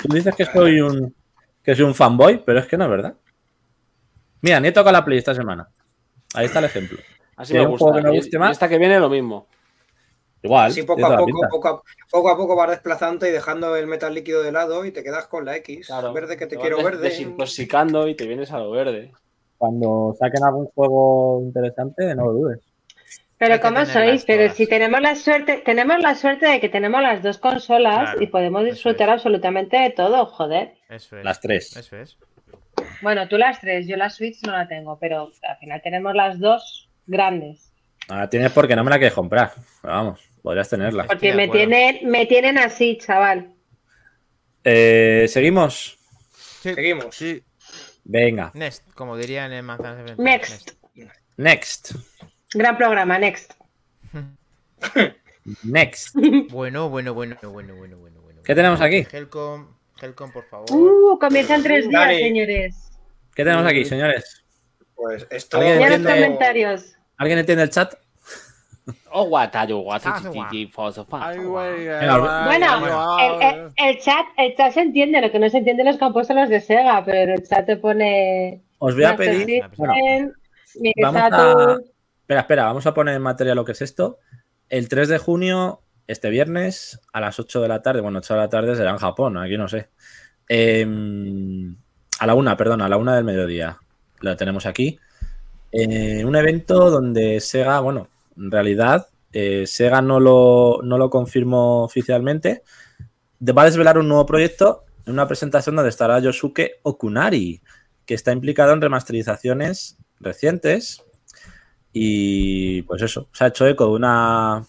Tú 0.00 0.08
dices 0.14 0.34
que 0.34 0.44
soy 0.46 0.80
un 0.80 1.14
que 1.62 1.74
soy 1.74 1.84
un 1.84 1.94
fanboy, 1.94 2.42
pero 2.44 2.60
es 2.60 2.66
que 2.66 2.76
no 2.76 2.84
es 2.84 2.90
verdad. 2.90 3.14
Mira, 4.40 4.60
ni 4.60 4.68
he 4.68 4.72
tocado 4.72 4.92
la 4.92 5.04
Play 5.04 5.18
esta 5.18 5.34
semana. 5.34 5.68
Ahí 6.34 6.46
está 6.46 6.60
el 6.60 6.66
ejemplo. 6.66 6.98
Así 7.36 7.52
me 7.52 7.60
hay 7.60 7.66
un 7.66 7.76
juego 7.78 7.86
gusta. 7.92 8.02
que 8.02 8.08
me 8.08 8.14
Y- 8.14 8.18
guste 8.18 8.36
y 8.36 8.38
más- 8.40 8.50
esta 8.52 8.68
que 8.68 8.78
viene 8.78 8.98
lo 8.98 9.08
mismo. 9.10 9.46
Igual. 10.42 10.70
Así 10.70 10.82
poco 10.82 11.04
a 11.06 11.16
poco, 11.16 11.40
poco 11.50 11.68
a, 11.68 11.82
poco 12.10 12.30
a 12.30 12.36
poco 12.36 12.56
vas 12.56 12.70
desplazando 12.70 13.26
y 13.26 13.30
dejando 13.30 13.74
el 13.74 13.86
metal 13.86 14.14
líquido 14.14 14.42
de 14.42 14.52
lado 14.52 14.84
y 14.84 14.92
te 14.92 15.02
quedas 15.02 15.26
con 15.26 15.44
la 15.44 15.56
X. 15.56 15.86
Claro. 15.88 16.12
Verde 16.12 16.36
que 16.36 16.46
te 16.46 16.56
quiero 16.56 16.76
verde. 16.82 17.02
Desintoxicando 17.02 18.06
y 18.08 18.14
te 18.14 18.26
vienes 18.26 18.52
a 18.52 18.58
lo 18.58 18.70
verde. 18.70 19.12
Cuando 19.58 20.14
saquen 20.18 20.44
algún 20.44 20.66
juego 20.66 21.40
interesante, 21.42 22.14
no 22.14 22.26
lo 22.26 22.32
dudes. 22.32 22.60
Pero 23.38 23.54
Hay 23.54 23.58
que 23.58 23.62
¿cómo 23.66 23.80
tenerlas 23.84 23.92
sois? 24.08 24.24
Pero 24.24 24.52
si 24.54 24.66
tenemos 24.66 25.00
la 25.00 25.14
suerte, 25.16 25.62
tenemos 25.64 25.98
la 26.00 26.14
suerte 26.14 26.46
de 26.46 26.60
que 26.60 26.68
tenemos 26.68 27.02
las 27.02 27.22
dos 27.22 27.38
consolas 27.38 28.10
Claro, 28.10 28.22
y 28.22 28.26
podemos 28.28 28.64
disfrutar 28.64 29.08
es. 29.08 29.14
absolutamente 29.14 29.76
de 29.78 29.90
todo, 29.90 30.26
joder. 30.26 30.74
Eso 30.88 31.18
es. 31.18 31.24
Las 31.24 31.40
tres. 31.40 31.76
Eso 31.76 31.96
es. 31.96 32.16
Bueno, 33.02 33.26
tú 33.28 33.36
las 33.36 33.60
tres, 33.60 33.86
yo 33.86 33.96
la 33.96 34.10
Switch 34.10 34.42
no 34.46 34.52
la 34.52 34.68
tengo, 34.68 34.98
pero 34.98 35.30
al 35.42 35.56
final 35.58 35.80
tenemos 35.82 36.14
las 36.14 36.38
dos 36.38 36.88
grandes. 37.06 37.72
Ahora 38.08 38.28
tienes 38.30 38.52
porque 38.52 38.76
no 38.76 38.84
me 38.84 38.90
la 38.90 38.98
quieres 38.98 39.14
comprar. 39.14 39.52
Pero 39.82 39.94
vamos, 39.94 40.20
podrías 40.42 40.68
tenerla. 40.68 41.04
Porque 41.04 41.34
me 41.34 41.48
tienen, 41.48 42.08
me 42.08 42.26
tienen 42.26 42.58
así, 42.58 42.98
chaval. 42.98 43.52
Eh, 44.64 45.26
Seguimos. 45.28 45.98
Sí. 46.60 46.74
Seguimos. 46.74 47.14
Sí. 47.14 47.42
Venga. 48.04 48.52
Next, 48.54 48.84
como 48.94 49.16
dirían 49.16 49.52
en 49.52 49.64
Manzanas 49.64 50.04
de 50.04 50.22
Next. 50.22 50.72
Next. 51.36 51.92
Gran 52.54 52.76
programa, 52.76 53.18
next. 53.18 53.52
Next. 55.62 56.14
Bueno, 56.50 56.88
bueno, 56.88 57.14
bueno, 57.14 57.36
bueno, 57.42 57.74
bueno, 57.74 57.96
bueno, 57.96 58.20
bueno. 58.20 58.42
¿Qué 58.42 58.54
tenemos 58.54 58.80
aquí? 58.80 59.06
Helcom, 59.12 59.66
Helcom, 60.00 60.32
por 60.32 60.44
favor. 60.48 60.66
Uh, 60.72 61.18
comienzan 61.18 61.62
tres 61.62 61.88
días, 61.88 62.00
Dani. 62.06 62.18
señores. 62.18 62.90
¿Qué 63.34 63.44
tenemos 63.44 63.66
aquí, 63.66 63.84
señores? 63.84 64.44
Pues 64.96 65.26
esto. 65.30 65.58
¿Alguien 65.58 65.78
Ya 65.78 65.88
los 65.90 65.98
entiende- 65.98 66.22
comentarios. 66.24 66.92
¿Alguien 67.18 67.38
entiende 67.38 67.64
el 67.64 67.70
chat? 67.70 67.94
Bueno, 72.46 73.18
el, 73.18 73.42
el- 73.42 73.72
el 73.76 73.98
chat, 74.00 74.26
el 74.36 74.54
chat 74.56 74.72
se 74.72 74.80
entiende, 74.80 75.20
lo 75.20 75.30
que 75.32 75.38
no 75.38 75.48
se 75.50 75.58
entiende 75.58 75.84
los 75.84 76.00
han 76.00 76.12
puesto 76.12 76.34
los 76.34 76.48
de 76.48 76.60
Sega, 76.60 77.04
pero 77.04 77.34
el 77.34 77.42
chat 77.46 77.66
te 77.66 77.76
pone. 77.76 78.62
Os 78.78 78.94
voy 78.94 79.04
a 79.04 79.16
pedir. 79.16 79.64
Bueno, 79.76 79.94
vamos 81.02 81.22
a. 81.22 81.76
Espera, 82.20 82.40
espera, 82.40 82.64
vamos 82.64 82.86
a 82.86 82.94
poner 82.94 83.14
en 83.16 83.22
materia 83.22 83.54
lo 83.54 83.64
que 83.64 83.72
es 83.72 83.82
esto. 83.82 84.18
El 84.68 84.88
3 84.88 85.08
de 85.08 85.18
junio, 85.18 85.80
este 86.06 86.28
viernes, 86.30 87.00
a 87.12 87.20
las 87.20 87.38
8 87.40 87.60
de 87.62 87.68
la 87.68 87.82
tarde, 87.82 88.00
bueno, 88.00 88.18
8 88.18 88.34
de 88.34 88.40
la 88.40 88.48
tarde 88.48 88.76
será 88.76 88.90
en 88.90 88.98
Japón, 88.98 89.36
aquí 89.38 89.56
no 89.56 89.68
sé. 89.68 89.88
Em, 90.48 91.76
a 92.18 92.26
la 92.26 92.34
una, 92.34 92.56
perdón, 92.56 92.82
a 92.82 92.88
la 92.88 92.96
una 92.96 93.14
del 93.16 93.24
mediodía. 93.24 93.78
Lo 94.20 94.36
tenemos 94.36 94.66
aquí. 94.66 94.98
Eh, 95.72 96.24
un 96.24 96.36
evento 96.36 96.90
donde 96.90 97.40
Sega, 97.40 97.80
bueno, 97.80 98.08
en 98.36 98.50
realidad, 98.50 99.08
eh, 99.32 99.64
Sega 99.66 100.00
no 100.00 100.20
lo, 100.20 100.80
no 100.82 100.98
lo 100.98 101.10
confirmó 101.10 101.84
oficialmente. 101.84 102.62
Va 103.40 103.62
a 103.62 103.66
desvelar 103.66 103.98
un 103.98 104.08
nuevo 104.08 104.24
proyecto 104.26 104.84
en 105.04 105.12
una 105.12 105.28
presentación 105.28 105.76
donde 105.76 105.90
estará 105.90 106.18
Yosuke 106.18 106.80
Okunari, 106.82 107.60
que 108.04 108.14
está 108.14 108.32
implicado 108.32 108.72
en 108.72 108.80
remasterizaciones 108.80 109.98
recientes. 110.20 111.02
Y 111.92 112.82
pues 112.82 113.02
eso, 113.02 113.28
se 113.32 113.44
ha 113.44 113.48
hecho 113.48 113.66
eco 113.66 113.86
de, 113.86 113.92
una, 113.92 114.64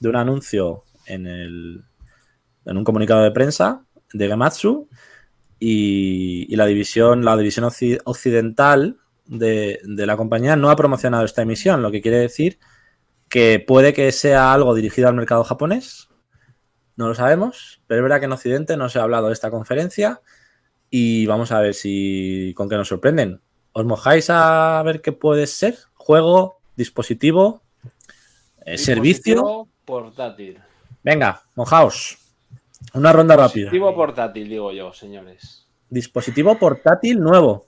de 0.00 0.08
un 0.08 0.16
anuncio 0.16 0.84
en, 1.06 1.26
el, 1.26 1.84
en 2.64 2.76
un 2.76 2.84
comunicado 2.84 3.22
de 3.22 3.30
prensa 3.30 3.84
de 4.12 4.28
Gematsu 4.28 4.88
y, 5.58 6.46
y 6.52 6.56
la 6.56 6.66
división, 6.66 7.24
la 7.24 7.36
división 7.36 7.64
occi- 7.64 8.00
occidental 8.04 8.98
de, 9.24 9.80
de 9.84 10.06
la 10.06 10.16
compañía 10.16 10.56
no 10.56 10.70
ha 10.70 10.76
promocionado 10.76 11.24
esta 11.24 11.42
emisión, 11.42 11.82
lo 11.82 11.90
que 11.90 12.00
quiere 12.02 12.18
decir 12.18 12.58
que 13.28 13.58
puede 13.58 13.92
que 13.92 14.12
sea 14.12 14.52
algo 14.52 14.74
dirigido 14.74 15.08
al 15.08 15.14
mercado 15.14 15.42
japonés, 15.42 16.08
no 16.94 17.08
lo 17.08 17.14
sabemos, 17.14 17.82
pero 17.86 18.00
es 18.00 18.02
verdad 18.04 18.20
que 18.20 18.26
en 18.26 18.32
Occidente 18.32 18.76
no 18.76 18.88
se 18.88 18.98
ha 18.98 19.02
hablado 19.02 19.26
de 19.26 19.32
esta 19.32 19.50
conferencia 19.50 20.20
y 20.90 21.26
vamos 21.26 21.50
a 21.52 21.60
ver 21.60 21.74
si 21.74 22.54
con 22.56 22.68
qué 22.68 22.76
nos 22.76 22.88
sorprenden. 22.88 23.40
¿Os 23.72 23.84
mojáis 23.84 24.30
a 24.30 24.80
ver 24.84 25.02
qué 25.02 25.12
puede 25.12 25.46
ser? 25.46 25.76
¿Juego? 25.94 26.60
¿Dispositivo? 26.76 27.62
eh, 28.64 28.78
¿Servicio? 28.78 29.34
Dispositivo 29.34 29.68
Portátil. 29.84 30.58
Venga, 31.02 31.42
mojaos. 31.54 32.18
Una 32.96 33.12
ronda 33.12 33.36
rápida. 33.36 33.64
Dispositivo 33.70 33.94
portátil, 33.94 34.48
digo 34.48 34.72
yo, 34.72 34.92
señores. 34.92 35.66
Dispositivo 35.90 36.58
portátil 36.58 37.20
nuevo. 37.20 37.66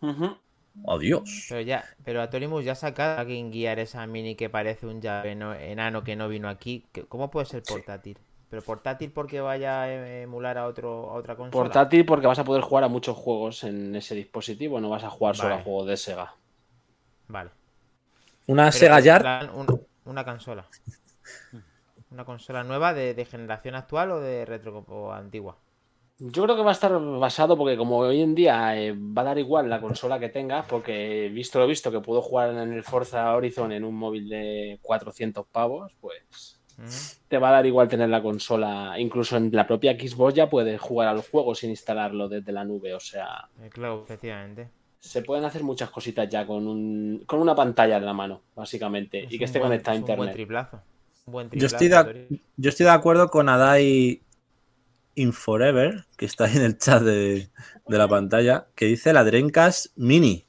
Ujú. 0.00 0.36
Oh, 0.84 0.98
Dios. 0.98 1.46
Pero 1.48 1.60
ya, 1.62 1.84
pero 2.04 2.22
Atorimus 2.22 2.64
ya 2.64 2.72
ha 2.72 2.76
sacado 2.76 3.20
a 3.20 3.24
Game 3.24 3.50
Gear 3.52 3.78
esa 3.80 4.06
mini 4.06 4.34
que 4.36 4.48
parece 4.48 4.86
un 4.86 5.00
llave 5.00 5.34
no- 5.34 5.54
enano 5.54 6.04
que 6.04 6.16
no 6.16 6.28
vino 6.28 6.48
aquí. 6.48 6.86
¿Cómo 7.08 7.30
puede 7.30 7.46
ser 7.46 7.62
portátil? 7.62 8.18
Pero 8.48 8.62
portátil 8.62 9.10
porque 9.12 9.40
vaya 9.40 9.82
a 9.82 9.92
emular 10.22 10.58
a 10.58 10.66
otro 10.66 11.10
a 11.10 11.14
otra 11.14 11.36
consola. 11.36 11.64
Portátil 11.64 12.04
porque 12.04 12.26
vas 12.26 12.38
a 12.38 12.44
poder 12.44 12.62
jugar 12.62 12.84
a 12.84 12.88
muchos 12.88 13.16
juegos 13.16 13.64
en 13.64 13.94
ese 13.94 14.14
dispositivo, 14.14 14.80
no 14.80 14.88
vas 14.90 15.04
a 15.04 15.10
jugar 15.10 15.36
solo 15.36 15.54
a 15.54 15.58
juegos 15.62 15.86
de 15.86 15.96
Sega. 15.96 16.34
Vale. 17.28 17.50
Una 18.46 18.64
Pero 18.64 18.72
Sega 18.72 19.00
Yard. 19.00 19.50
un- 19.54 19.86
una 20.04 20.24
consola. 20.24 20.66
Una 22.10 22.24
consola 22.24 22.64
nueva 22.64 22.92
de, 22.92 23.14
de 23.14 23.24
generación 23.24 23.74
actual 23.76 24.10
o 24.12 24.20
de 24.20 24.44
retro 24.44 24.84
o 24.88 25.12
antigua. 25.12 25.56
Yo 26.18 26.42
creo 26.42 26.54
que 26.56 26.62
va 26.62 26.70
a 26.70 26.72
estar 26.72 26.92
basado 27.18 27.56
porque 27.56 27.76
como 27.78 27.98
hoy 27.98 28.20
en 28.20 28.34
día 28.34 28.78
eh, 28.78 28.92
va 28.92 29.22
a 29.22 29.26
dar 29.26 29.38
igual 29.38 29.70
la 29.70 29.80
consola 29.80 30.18
que 30.18 30.28
tengas, 30.28 30.66
porque 30.66 31.30
visto 31.32 31.58
lo 31.58 31.66
visto 31.66 31.90
que 31.90 32.00
puedo 32.00 32.20
jugar 32.20 32.50
en 32.50 32.72
el 32.74 32.82
Forza 32.84 33.34
Horizon 33.34 33.72
en 33.72 33.84
un 33.84 33.94
móvil 33.94 34.28
de 34.28 34.78
400 34.82 35.46
pavos, 35.46 35.92
pues 36.00 36.60
Ujú. 36.76 36.88
te 37.28 37.38
va 37.38 37.48
a 37.48 37.52
dar 37.52 37.64
igual 37.66 37.88
tener 37.88 38.10
la 38.10 38.22
consola. 38.22 38.96
Incluso 38.98 39.38
en 39.38 39.50
la 39.52 39.66
propia 39.66 39.92
Xbox 39.98 40.34
ya 40.34 40.50
puedes 40.50 40.78
jugar 40.78 41.08
al 41.08 41.22
juego 41.22 41.54
sin 41.54 41.70
instalarlo 41.70 42.28
desde 42.28 42.52
la 42.52 42.64
nube, 42.64 42.92
o 42.92 43.00
sea, 43.00 43.48
El 43.62 43.70
cloud, 43.70 44.02
efectivamente. 44.02 44.68
se 44.98 45.22
pueden 45.22 45.46
hacer 45.46 45.62
muchas 45.62 45.88
cositas 45.88 46.28
ya 46.28 46.46
con, 46.46 46.66
un, 46.66 47.22
con 47.24 47.40
una 47.40 47.54
pantalla 47.54 47.96
en 47.96 48.04
la 48.04 48.12
mano, 48.12 48.42
básicamente, 48.54 49.24
Es 49.24 49.32
y 49.32 49.38
que 49.38 49.44
esté 49.44 49.58
buen- 49.58 49.68
conectada 49.70 49.92
a 49.92 49.94
es 49.94 50.00
un 50.02 50.06
buen 50.06 50.18
internet. 50.18 50.34
triplazo. 50.34 50.82
Buen 51.30 51.50
Yo 51.50 51.66
estoy, 51.66 51.88
de, 51.88 52.40
yo 52.56 52.68
estoy 52.70 52.84
de 52.86 52.92
acuerdo 52.92 53.28
con 53.30 53.48
Adai 53.48 54.22
Inforever, 55.14 56.06
que 56.16 56.26
está 56.26 56.44
ahí 56.44 56.56
en 56.56 56.62
el 56.62 56.78
chat 56.78 57.02
de, 57.02 57.50
de 57.86 57.98
la 57.98 58.08
pantalla, 58.08 58.68
que 58.74 58.86
dice 58.86 59.12
la 59.12 59.24
Dreamcast 59.24 59.88
Mini. 59.96 60.46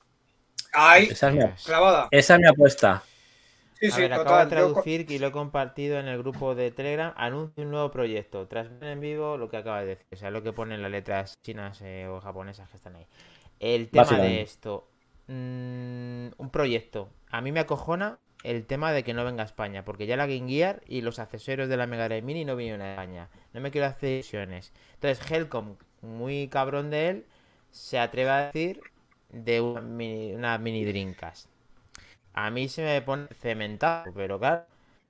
¡Ay! 0.73 1.07
Esa 1.11 1.29
es 1.29 1.35
mi, 1.35 1.43
Clavada. 1.63 2.07
esa 2.11 2.35
es 2.35 2.39
mi 2.41 2.47
apuesta. 2.47 3.03
Sí, 3.79 3.87
A 3.91 3.91
sí, 3.91 4.01
ver, 4.01 4.13
acabo 4.13 4.37
de 4.37 4.45
yo 4.45 4.47
traducir 4.47 5.09
y 5.09 5.17
lo 5.19 5.27
he 5.27 5.31
compartido 5.31 5.99
en 5.99 6.07
el 6.07 6.17
grupo 6.19 6.53
de 6.55 6.71
Telegram. 6.71 7.13
Anuncia 7.17 7.63
un 7.63 7.71
nuevo 7.71 7.89
proyecto. 7.91 8.47
Tras 8.47 8.69
ver 8.79 8.91
en 8.91 8.99
vivo 8.99 9.37
lo 9.37 9.49
que 9.49 9.57
acaba 9.57 9.81
de 9.81 9.87
decir. 9.87 10.05
O 10.11 10.15
sea, 10.15 10.29
lo 10.31 10.43
que 10.43 10.53
ponen 10.53 10.81
las 10.83 10.91
letras 10.91 11.39
chinas 11.43 11.81
eh, 11.81 12.07
o 12.07 12.21
japonesas 12.21 12.69
que 12.69 12.77
están 12.77 12.95
ahí. 12.95 13.07
El 13.59 13.89
tema 13.89 14.05
de 14.17 14.41
esto. 14.41 14.87
mm, 15.27 16.27
un 16.37 16.49
proyecto. 16.51 17.09
A 17.31 17.41
mí 17.41 17.51
me 17.51 17.59
acojona 17.61 18.19
el 18.43 18.65
tema 18.65 18.91
de 18.91 19.03
que 19.03 19.13
no 19.13 19.25
venga 19.25 19.43
a 19.43 19.45
España. 19.45 19.83
Porque 19.85 20.05
ya 20.07 20.17
la 20.17 20.27
Game 20.27 20.49
Gear 20.49 20.81
y 20.87 21.01
los 21.01 21.19
accesorios 21.19 21.69
de 21.69 21.77
la 21.77 21.87
Mega 21.87 22.05
Drive 22.05 22.21
Mini 22.21 22.45
no 22.45 22.55
vinieron 22.55 22.81
a 22.81 22.91
España. 22.91 23.29
No 23.53 23.61
me 23.61 23.71
quiero 23.71 23.87
hacer 23.87 24.11
ilusiones. 24.11 24.73
Entonces, 24.95 25.31
Helcom, 25.31 25.77
muy 26.01 26.47
cabrón 26.47 26.89
de 26.89 27.09
él, 27.09 27.25
se 27.71 27.99
atreve 27.99 28.29
a 28.29 28.45
decir 28.47 28.81
de 29.29 29.61
una 29.61 29.81
mini, 29.81 30.33
una 30.33 30.57
mini 30.57 30.85
Dreamcast. 30.85 31.47
A 32.33 32.49
mí 32.49 32.69
se 32.69 32.83
me 32.83 33.01
pone 33.01 33.27
cementado, 33.39 34.11
pero 34.13 34.39
claro, 34.39 34.65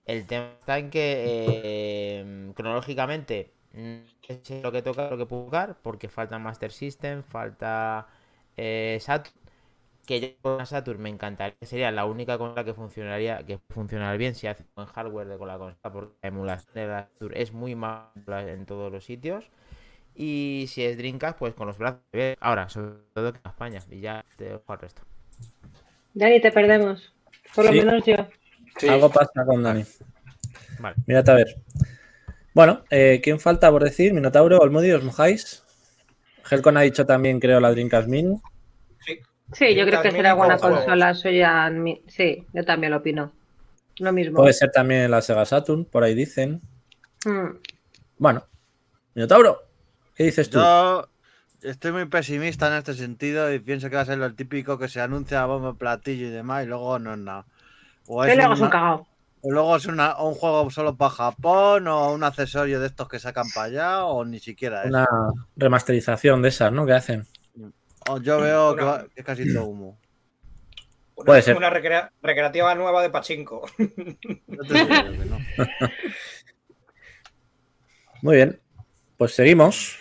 el 0.05 0.25
tema 0.25 0.53
está 0.59 0.79
en 0.79 0.89
que 0.89 1.23
eh, 1.25 2.51
cronológicamente 2.55 3.51
no 3.73 4.01
sé 4.43 4.61
lo 4.61 4.71
que 4.71 4.81
toca, 4.81 5.09
lo 5.09 5.17
que 5.17 5.25
puedo 5.25 5.45
tocar, 5.45 5.77
porque 5.81 6.09
falta 6.09 6.39
Master 6.39 6.71
System, 6.71 7.23
falta 7.23 8.07
eh, 8.57 8.97
Saturn, 8.99 9.33
que 10.11 10.19
ya 10.19 10.27
con 10.41 10.57
la 10.57 10.65
Saturn 10.65 11.01
me 11.01 11.07
encantaría, 11.07 11.55
sería 11.61 11.89
la 11.89 12.03
única 12.03 12.37
consola 12.37 12.65
que 12.65 12.73
funcionaría, 12.73 13.45
que 13.45 13.59
funcionaría 13.69 14.17
bien 14.17 14.35
si 14.35 14.45
hace 14.45 14.65
buen 14.75 14.85
hardware 14.87 15.27
de 15.27 15.37
con 15.37 15.47
la 15.47 15.57
consola, 15.57 15.93
porque 15.93 16.15
la 16.21 16.27
emulación 16.27 16.73
de 16.73 16.87
la 16.87 17.07
Saturn 17.13 17.33
es 17.37 17.53
muy 17.53 17.75
mala 17.75 18.11
en 18.45 18.65
todos 18.65 18.91
los 18.91 19.05
sitios. 19.05 19.45
Y 20.13 20.65
si 20.67 20.83
es 20.83 20.97
Dreamcast, 20.97 21.39
pues 21.39 21.53
con 21.53 21.67
los 21.67 21.77
brazos. 21.77 22.01
Ahora, 22.41 22.67
sobre 22.67 22.95
todo 23.13 23.31
que 23.31 23.39
en 23.39 23.49
España, 23.49 23.79
y 23.89 24.01
ya 24.01 24.25
te 24.35 24.43
dejo 24.43 24.63
al 24.67 24.79
resto. 24.79 25.01
Dani, 26.13 26.41
te 26.41 26.51
perdemos. 26.51 27.13
Por 27.55 27.65
lo 27.65 27.71
Sí. 27.71 27.77
menos 27.77 28.05
yo. 28.05 28.15
Sí. 28.77 28.89
Algo 28.89 29.09
pasa 29.09 29.45
con 29.45 29.63
Dani. 29.63 29.85
Vale. 30.79 30.95
Mírate 31.07 31.31
a 31.31 31.35
ver. 31.35 31.55
Bueno, 32.53 32.83
eh, 32.89 33.21
¿quién 33.23 33.39
falta 33.39 33.71
por 33.71 33.81
decir? 33.81 34.13
Minotauro, 34.13 34.57
Olmodi, 34.57 34.91
¿os 34.91 35.03
mojáis? 35.05 35.63
Helcon 36.49 36.75
ha 36.75 36.81
dicho 36.81 37.05
también, 37.05 37.39
creo, 37.39 37.61
la 37.61 37.71
Dreamcast 37.71 38.09
Mini. 38.09 38.41
Sí, 39.53 39.75
yo 39.75 39.85
creo 39.85 40.01
que 40.01 40.11
será 40.11 40.33
buena 40.33 40.57
consola 40.57 41.13
suya. 41.13 41.71
Sí, 42.07 42.45
yo 42.53 42.63
también 42.65 42.91
lo 42.91 42.97
opino. 42.97 43.31
Lo 43.99 44.11
mismo. 44.13 44.37
Puede 44.37 44.53
ser 44.53 44.71
también 44.71 45.11
la 45.11 45.21
Sega 45.21 45.45
Saturn, 45.45 45.85
por 45.85 46.03
ahí 46.03 46.15
dicen. 46.15 46.61
Mm. 47.25 47.57
Bueno, 48.17 48.45
Minotauro, 49.13 49.61
¿qué 50.15 50.23
dices 50.25 50.49
tú? 50.49 50.57
Yo 50.59 51.07
estoy 51.61 51.91
muy 51.91 52.05
pesimista 52.05 52.67
en 52.67 52.73
este 52.75 52.93
sentido 52.93 53.53
y 53.53 53.59
pienso 53.59 53.89
que 53.89 53.95
va 53.97 54.01
a 54.03 54.05
ser 54.05 54.17
lo 54.17 54.33
típico 54.33 54.77
que 54.79 54.87
se 54.87 55.01
anuncia 55.01 55.43
a 55.43 55.45
bombo 55.45 55.75
platillo 55.75 56.27
y 56.27 56.31
demás 56.31 56.63
y 56.63 56.67
luego 56.67 56.97
no 56.99 57.13
es 57.13 57.19
nada. 57.19 57.45
O 58.07 58.23
es, 58.23 58.35
luego 58.35 58.53
es 58.53 58.61
un 58.61 58.69
cagao. 58.69 59.07
o 59.41 59.51
luego 59.51 59.75
es 59.75 59.85
una- 59.85 60.19
un 60.21 60.33
juego 60.35 60.69
solo 60.71 60.95
para 60.95 61.11
Japón 61.11 61.87
o 61.87 62.11
un 62.13 62.23
accesorio 62.23 62.79
de 62.79 62.87
estos 62.87 63.07
que 63.09 63.19
sacan 63.19 63.47
para 63.53 63.65
allá 63.67 64.05
o 64.05 64.23
ni 64.25 64.39
siquiera 64.39 64.81
eso. 64.81 64.89
Una 64.89 65.07
remasterización 65.55 66.41
de 66.41 66.49
esas, 66.49 66.71
¿no? 66.71 66.85
Que 66.85 66.93
hacen. 66.93 67.27
O 68.09 68.19
yo 68.19 68.39
veo 68.41 68.75
que, 68.75 68.83
va- 68.83 69.03
que 69.13 69.21
es 69.21 69.25
casi 69.25 69.53
todo 69.53 69.65
humo. 69.65 69.99
Una, 71.15 71.25
Puede 71.25 71.41
ser. 71.43 71.55
una 71.57 71.69
recrea- 71.69 72.11
recreativa 72.21 72.73
nueva 72.75 73.01
de 73.03 73.09
Pachinko. 73.11 73.67
Yo 73.77 74.63
te 74.63 74.73
que 74.73 75.25
no. 75.25 75.37
Muy 78.21 78.35
bien, 78.35 78.59
pues 79.17 79.33
seguimos. 79.33 79.97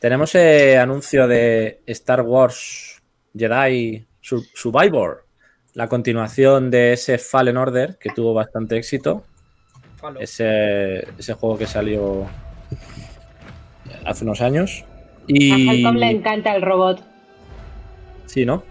Tenemos 0.00 0.34
eh, 0.34 0.76
anuncio 0.78 1.28
de 1.28 1.82
Star 1.86 2.22
Wars 2.22 3.02
Jedi 3.36 4.06
Sur- 4.20 4.44
Survivor, 4.54 5.26
la 5.74 5.88
continuación 5.88 6.70
de 6.70 6.94
ese 6.94 7.18
Fallen 7.18 7.56
Order 7.56 7.96
que 7.98 8.10
tuvo 8.10 8.34
bastante 8.34 8.76
éxito. 8.76 9.24
Ese, 10.18 11.06
ese 11.16 11.34
juego 11.34 11.56
que 11.58 11.66
salió 11.66 12.26
hace 14.04 14.24
unos 14.24 14.40
años. 14.40 14.84
A 14.84 15.24
Y. 15.28 15.66
Falcom 15.66 15.96
le 15.96 16.10
encanta 16.10 16.56
el 16.56 16.62
robot. 16.62 17.04
Sí, 18.32 18.46
¿no? 18.46 18.62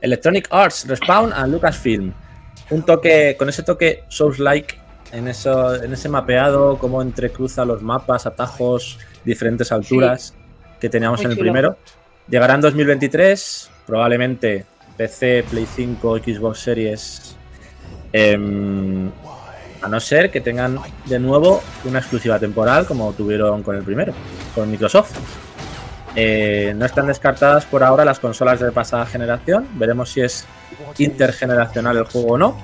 Electronic 0.00 0.48
Arts, 0.50 0.86
Respawn 0.88 1.30
and 1.30 1.52
Lucasfilm. 1.52 2.14
Un 2.70 2.82
toque, 2.84 3.36
con 3.38 3.50
ese 3.50 3.62
toque 3.62 4.04
Souls-like 4.08 4.78
en, 5.12 5.28
eso, 5.28 5.74
en 5.74 5.92
ese 5.92 6.08
mapeado, 6.08 6.78
como 6.78 7.02
entrecruza 7.02 7.66
los 7.66 7.82
mapas, 7.82 8.24
atajos, 8.24 8.98
diferentes 9.26 9.70
alturas 9.72 10.32
que 10.80 10.88
teníamos 10.88 11.20
Muy 11.20 11.26
en 11.26 11.30
el 11.32 11.36
chulo. 11.36 11.52
primero. 11.52 11.76
Llegará 12.28 12.54
en 12.54 12.62
2023, 12.62 13.70
probablemente 13.86 14.64
PC, 14.96 15.44
Play 15.50 15.66
5, 15.66 16.18
Xbox 16.18 16.60
Series. 16.60 17.36
em, 18.12 19.10
a 19.82 19.88
no 19.88 20.00
ser 20.00 20.30
que 20.30 20.40
tengan 20.40 20.78
de 21.06 21.18
nuevo 21.18 21.62
una 21.84 21.98
exclusiva 22.00 22.38
temporal 22.38 22.86
como 22.86 23.12
tuvieron 23.12 23.62
con 23.62 23.76
el 23.76 23.82
primero, 23.82 24.12
con 24.54 24.70
Microsoft. 24.70 25.12
Eh, 26.16 26.74
no 26.76 26.84
están 26.84 27.06
descartadas 27.06 27.64
por 27.66 27.84
ahora 27.84 28.04
las 28.04 28.18
consolas 28.18 28.60
de 28.60 28.72
pasada 28.72 29.06
generación. 29.06 29.66
Veremos 29.74 30.10
si 30.10 30.20
es 30.20 30.46
intergeneracional 30.98 31.96
el 31.96 32.04
juego 32.04 32.34
o 32.34 32.38
no. 32.38 32.56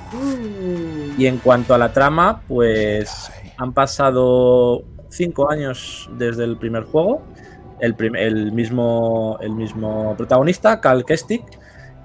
Y 1.19 1.27
en 1.27 1.39
cuanto 1.39 1.75
a 1.75 1.79
la 1.79 1.93
trama, 1.93 2.43
pues 2.49 3.31
han 3.57 3.73
pasado 3.73 4.85
cinco 5.09 5.51
años 5.51 6.11
desde 6.17 6.45
el 6.45 6.57
primer 6.57 6.85
juego. 6.85 7.23
El, 7.79 7.95
mismo, 8.53 9.39
el 9.41 9.53
mismo 9.53 10.15
protagonista, 10.17 10.81
Cal 10.81 11.05
Kestic. 11.05 11.43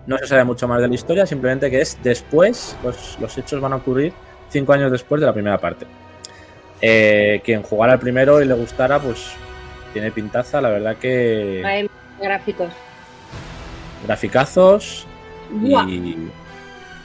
No 0.07 0.17
se 0.17 0.27
sabe 0.27 0.43
mucho 0.43 0.67
más 0.67 0.81
de 0.81 0.87
la 0.87 0.95
historia, 0.95 1.25
simplemente 1.25 1.69
que 1.69 1.81
es 1.81 1.97
después, 2.03 2.75
los, 2.83 3.17
los 3.19 3.37
hechos 3.37 3.61
van 3.61 3.73
a 3.73 3.75
ocurrir 3.77 4.13
cinco 4.49 4.73
años 4.73 4.91
después 4.91 5.21
de 5.21 5.27
la 5.27 5.33
primera 5.33 5.59
parte. 5.59 5.85
Eh, 6.81 7.41
quien 7.43 7.61
jugara 7.61 7.93
el 7.93 7.99
primero 7.99 8.41
y 8.41 8.45
le 8.45 8.55
gustara, 8.55 8.99
pues 8.99 9.33
tiene 9.93 10.11
pintaza, 10.11 10.61
la 10.61 10.69
verdad 10.69 10.97
que 10.97 11.63
Hay 11.65 11.89
gráficos. 12.19 12.69
graficazos 14.05 15.07
Buah. 15.51 15.87
y 15.89 16.29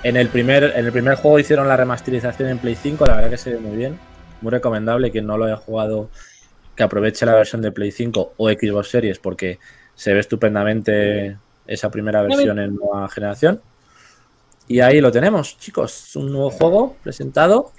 en 0.03 0.17
el 0.17 0.29
primer 0.29 0.65
en 0.77 0.87
el 0.87 0.93
primer 0.93 1.17
juego 1.17 1.39
hicieron 1.39 1.69
la 1.69 1.77
remasterización 1.77 2.49
en 2.49 2.59
Play 2.59 2.77
5, 2.77 3.07
la 3.07 3.17
verdad 3.17 3.31
que 3.31 3.39
se 3.39 3.51
ve 3.51 3.59
muy 3.59 3.77
bien, 3.77 3.99
muy 4.41 4.51
recomendable 4.51 5.11
quien 5.11 5.27
no 5.27 5.37
lo 5.37 5.47
haya 5.47 5.57
jugado 5.57 6.11
que 6.75 6.83
aproveche 6.83 7.27
la 7.27 7.35
versión 7.35 7.63
de 7.63 7.73
Play 7.73 7.91
5 7.91 8.35
o 8.37 8.49
Xbox 8.51 8.89
Series 8.89 9.19
porque 9.19 9.59
se 9.95 10.13
ve 10.13 10.21
estupendamente 10.21 11.39
esa 11.67 11.91
primera 11.91 12.23
versión 12.23 12.59
en 12.59 12.77
nueva 12.77 13.09
generación. 13.09 13.61
Y 14.69 14.81
ahí 14.81 15.01
lo 15.01 15.11
tenemos, 15.11 15.59
chicos, 15.59 16.15
un 16.17 16.33
nuevo 16.33 16.51
juego 16.51 16.97
presentado. 17.03 17.73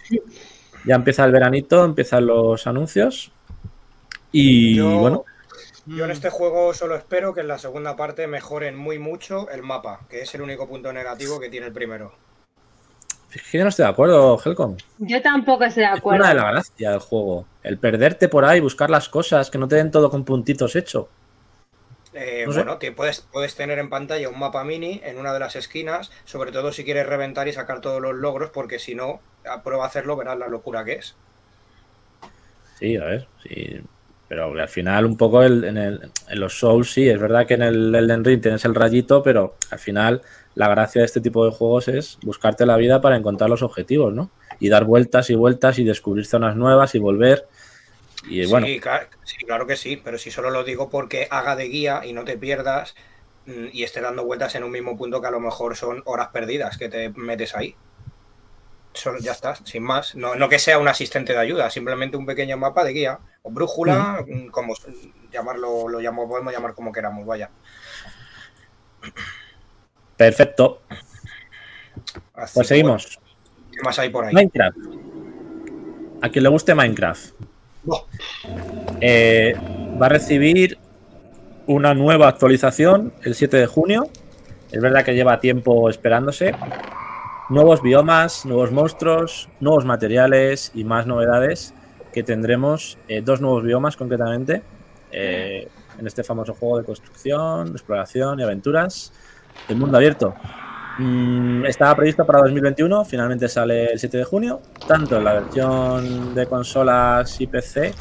Ya 0.86 0.96
empieza 0.96 1.26
el 1.26 1.32
veranito, 1.32 1.84
empiezan 1.84 2.26
los 2.26 2.65
anuncios. 2.65 3.32
Y 4.39 4.76
Yo- 4.76 5.00
bueno, 5.00 5.26
Yo 5.88 6.06
en 6.06 6.12
este 6.12 6.30
juego 6.30 6.73
solo 6.73 6.95
espero 6.95 7.34
que 7.34 7.41
en 7.41 7.47
la 7.47 7.58
segunda 7.58 7.95
parte 7.95 8.28
mejoren 8.28 8.76
muy 8.78 9.00
mucho 9.00 9.50
el 9.50 9.63
mapa, 9.63 10.02
que 10.10 10.21
es 10.21 10.36
el 10.36 10.41
único 10.41 10.67
punto 10.67 10.91
negativo 10.93 11.39
que 11.39 11.50
tiene 11.50 11.67
el 11.67 11.73
primero. 11.73 12.13
es 13.34 13.41
que 13.43 13.58
yo 13.58 13.63
no 13.63 13.70
estoy 13.70 13.86
de 13.86 13.91
acuerdo, 13.91 14.39
Helcom. 14.43 14.78
Yo 14.99 15.22
tampoco 15.22 15.64
estoy 15.64 15.84
de 15.84 15.89
Es 15.89 15.97
acuerdo. 15.99 16.20
una 16.24 16.30
de 16.30 16.36
las 16.36 16.51
gracias 16.51 16.91
del 16.91 16.99
juego. 16.99 17.45
El 17.64 17.78
perderte 17.78 18.30
por 18.30 18.45
ahí, 18.45 18.59
buscar 18.59 18.89
las 18.89 19.09
cosas, 19.09 19.49
que 19.49 19.57
no 19.57 19.68
te 19.68 19.76
den 19.76 19.91
todo 19.91 20.09
con 20.09 20.24
puntitos 20.26 20.76
hecho. 20.76 21.09
Eh, 22.14 22.43
No 22.45 22.51
sé. 22.53 22.59
Bueno, 22.59 22.78
te 22.78 22.91
puedes, 22.91 23.22
puedes 23.22 23.55
tener 23.55 23.80
en 23.80 23.89
pantalla 23.89 24.30
un 24.30 24.39
mapa 24.39 24.64
mini 24.64 25.01
en 25.03 25.18
una 25.20 25.34
de 25.34 25.39
las 25.39 25.55
esquinas, 25.55 26.11
sobre 26.26 26.51
todo 26.51 26.72
si 26.72 26.84
quieres 26.84 27.05
reventar 27.05 27.47
y 27.47 27.53
sacar 27.53 27.80
todos 27.82 28.01
los 28.01 28.16
logros, 28.16 28.49
porque 28.49 28.80
si 28.80 28.95
no, 28.95 29.20
a 29.49 29.61
prueba 29.64 29.84
a 29.84 29.88
hacerlo, 29.88 30.16
verás 30.16 30.38
la 30.38 30.47
locura 30.47 30.84
que 30.84 30.93
es. 30.93 31.16
Sí, 32.80 32.95
a 32.97 33.05
ver, 33.05 33.28
sí. 33.43 33.82
Pero 34.28 34.51
al 34.59 34.67
final, 34.67 35.05
un 35.05 35.15
poco 35.17 35.43
el- 35.43 35.63
en, 35.63 35.78
el- 35.78 36.11
en 36.30 36.39
los 36.39 36.59
Souls, 36.59 36.91
sí, 36.91 37.07
es 37.09 37.19
verdad 37.19 37.47
que 37.47 37.53
en 37.55 37.61
el 37.63 37.95
Elden 37.95 38.23
Ring 38.25 38.41
tienes 38.41 38.65
el 38.65 38.75
rayito, 38.75 39.23
pero 39.23 39.55
al 39.71 39.80
final 39.80 40.21
la 40.55 40.67
gracia 40.69 41.01
de 41.01 41.05
este 41.05 41.21
tipo 41.21 41.45
de 41.45 41.51
juegos 41.51 41.88
es 41.88 42.17
buscarte 42.23 42.65
la 42.65 42.78
vida 42.78 42.99
para 43.01 43.15
encontrar 43.15 43.49
los 43.49 43.61
objetivos, 43.63 44.13
¿no? 44.13 44.32
Y 44.59 44.69
dar 44.69 44.86
vueltas 44.86 45.30
y 45.30 45.36
vueltas 45.36 45.80
y 45.80 45.84
descubrir 45.86 46.25
zonas 46.25 46.55
nuevas 46.57 46.95
y 46.95 46.99
volver. 46.99 47.47
Y 48.23 48.45
bueno, 48.45 48.69
Sí, 48.69 48.80
claro, 48.80 49.09
sí, 49.23 49.38
claro 49.45 49.67
que 49.67 49.75
sí, 49.75 49.97
pero 49.97 50.17
si 50.17 50.32
solo 50.32 50.49
lo 50.49 50.63
digo 50.63 50.89
porque 50.89 51.28
haga 51.30 51.55
de 51.55 51.65
guía 51.67 52.01
y 52.05 52.13
no 52.13 52.23
te 52.23 52.38
pierdas 52.38 52.95
mm, 53.45 53.67
y 53.71 53.84
esté 53.84 54.01
dando 54.01 54.25
vueltas 54.25 54.55
en 54.55 54.63
un 54.63 54.71
mismo 54.71 54.95
punto 54.97 55.21
que 55.21 55.28
a 55.28 55.32
lo 55.32 55.39
mejor 55.39 55.75
son 55.75 56.01
horas 56.05 56.30
perdidas 56.30 56.78
que 56.78 56.89
te 56.89 57.09
metes 57.11 57.55
ahí. 57.55 57.80
Ya 59.21 59.31
está, 59.31 59.55
sin 59.55 59.83
más. 59.83 60.15
No, 60.15 60.35
no 60.35 60.49
que 60.49 60.59
sea 60.59 60.79
un 60.79 60.88
asistente 60.88 61.33
de 61.33 61.39
ayuda, 61.39 61.69
simplemente 61.69 62.17
un 62.17 62.25
pequeño 62.25 62.57
mapa 62.57 62.83
de 62.83 62.93
guía 62.93 63.19
o 63.43 63.51
brújula, 63.51 64.25
mm, 64.27 64.47
como 64.47 64.73
llamarlo, 65.31 65.88
lo 65.88 65.99
llamo, 65.99 66.27
podemos 66.27 66.51
llamar 66.51 66.73
como 66.73 66.91
queramos, 66.91 67.25
vaya. 67.25 67.49
Perfecto. 70.15 70.81
Así 72.33 72.55
Pues 72.55 72.67
seguimos. 72.67 73.19
¿Qué 73.71 73.81
más 73.83 73.99
hay 73.99 74.09
por 74.09 74.25
ahí? 74.25 74.33
Minecraft. 74.33 74.77
A 76.21 76.29
quien 76.29 76.43
le 76.43 76.49
guste 76.49 76.73
Minecraft. 76.73 77.31
Eh, 78.99 79.55
va 80.01 80.07
a 80.07 80.09
recibir 80.09 80.77
una 81.67 81.93
nueva 81.93 82.27
actualización 82.27 83.13
el 83.23 83.35
7 83.35 83.57
de 83.57 83.67
junio. 83.67 84.09
Es 84.71 84.81
verdad 84.81 85.05
que 85.05 85.13
lleva 85.13 85.39
tiempo 85.39 85.89
esperándose. 85.89 86.53
Nuevos 87.50 87.82
biomas, 87.82 88.45
nuevos 88.45 88.74
monstruos, 88.74 89.50
nuevos 89.62 89.86
materiales 89.86 90.72
y 90.74 90.84
más 90.84 91.08
novedades 91.08 91.74
que 92.12 92.22
tendremos. 92.24 92.98
eh, 93.08 93.22
dos 93.22 93.39
nuevos 93.41 93.64
biomas 93.64 93.95
concretamente. 93.95 94.64
eh, 95.12 95.70
en 95.98 96.06
este 96.06 96.24
famoso 96.24 96.54
juego 96.54 96.78
de 96.80 96.84
construcción, 96.84 97.70
exploración 97.70 98.39
y 98.39 98.43
aventuras 98.43 99.14
del 99.68 99.78
mundo 99.78 99.98
abierto. 99.98 100.36
Mm, 101.00 101.66
estaba 101.66 101.95
previsto 101.95 102.26
para 102.26 102.39
2021, 102.41 103.06
finalmente 103.06 103.48
sale 103.48 103.93
el 103.93 104.00
7 104.00 104.18
de 104.18 104.24
junio, 104.26 104.62
tanto 104.88 105.18
en 105.18 105.24
la 105.24 105.34
versión 105.34 106.36
de 106.36 106.45
consolas 106.45 107.39
y 107.39 107.48
PC, 107.48 107.93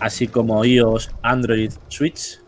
así 0.00 0.28
como 0.28 0.64
iOS, 0.64 1.10
Android, 1.22 1.72
Switch, 1.88 2.40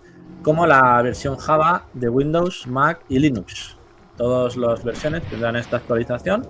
como 0.42 0.66
la 0.66 1.00
versión 1.02 1.36
Java 1.36 1.86
de 1.92 2.08
Windows, 2.08 2.66
Mac 2.66 3.00
y 3.08 3.18
Linux. 3.18 3.76
Todas 4.22 4.56
las 4.56 4.84
versiones 4.84 5.24
tendrán 5.24 5.56
esta 5.56 5.78
actualización. 5.78 6.46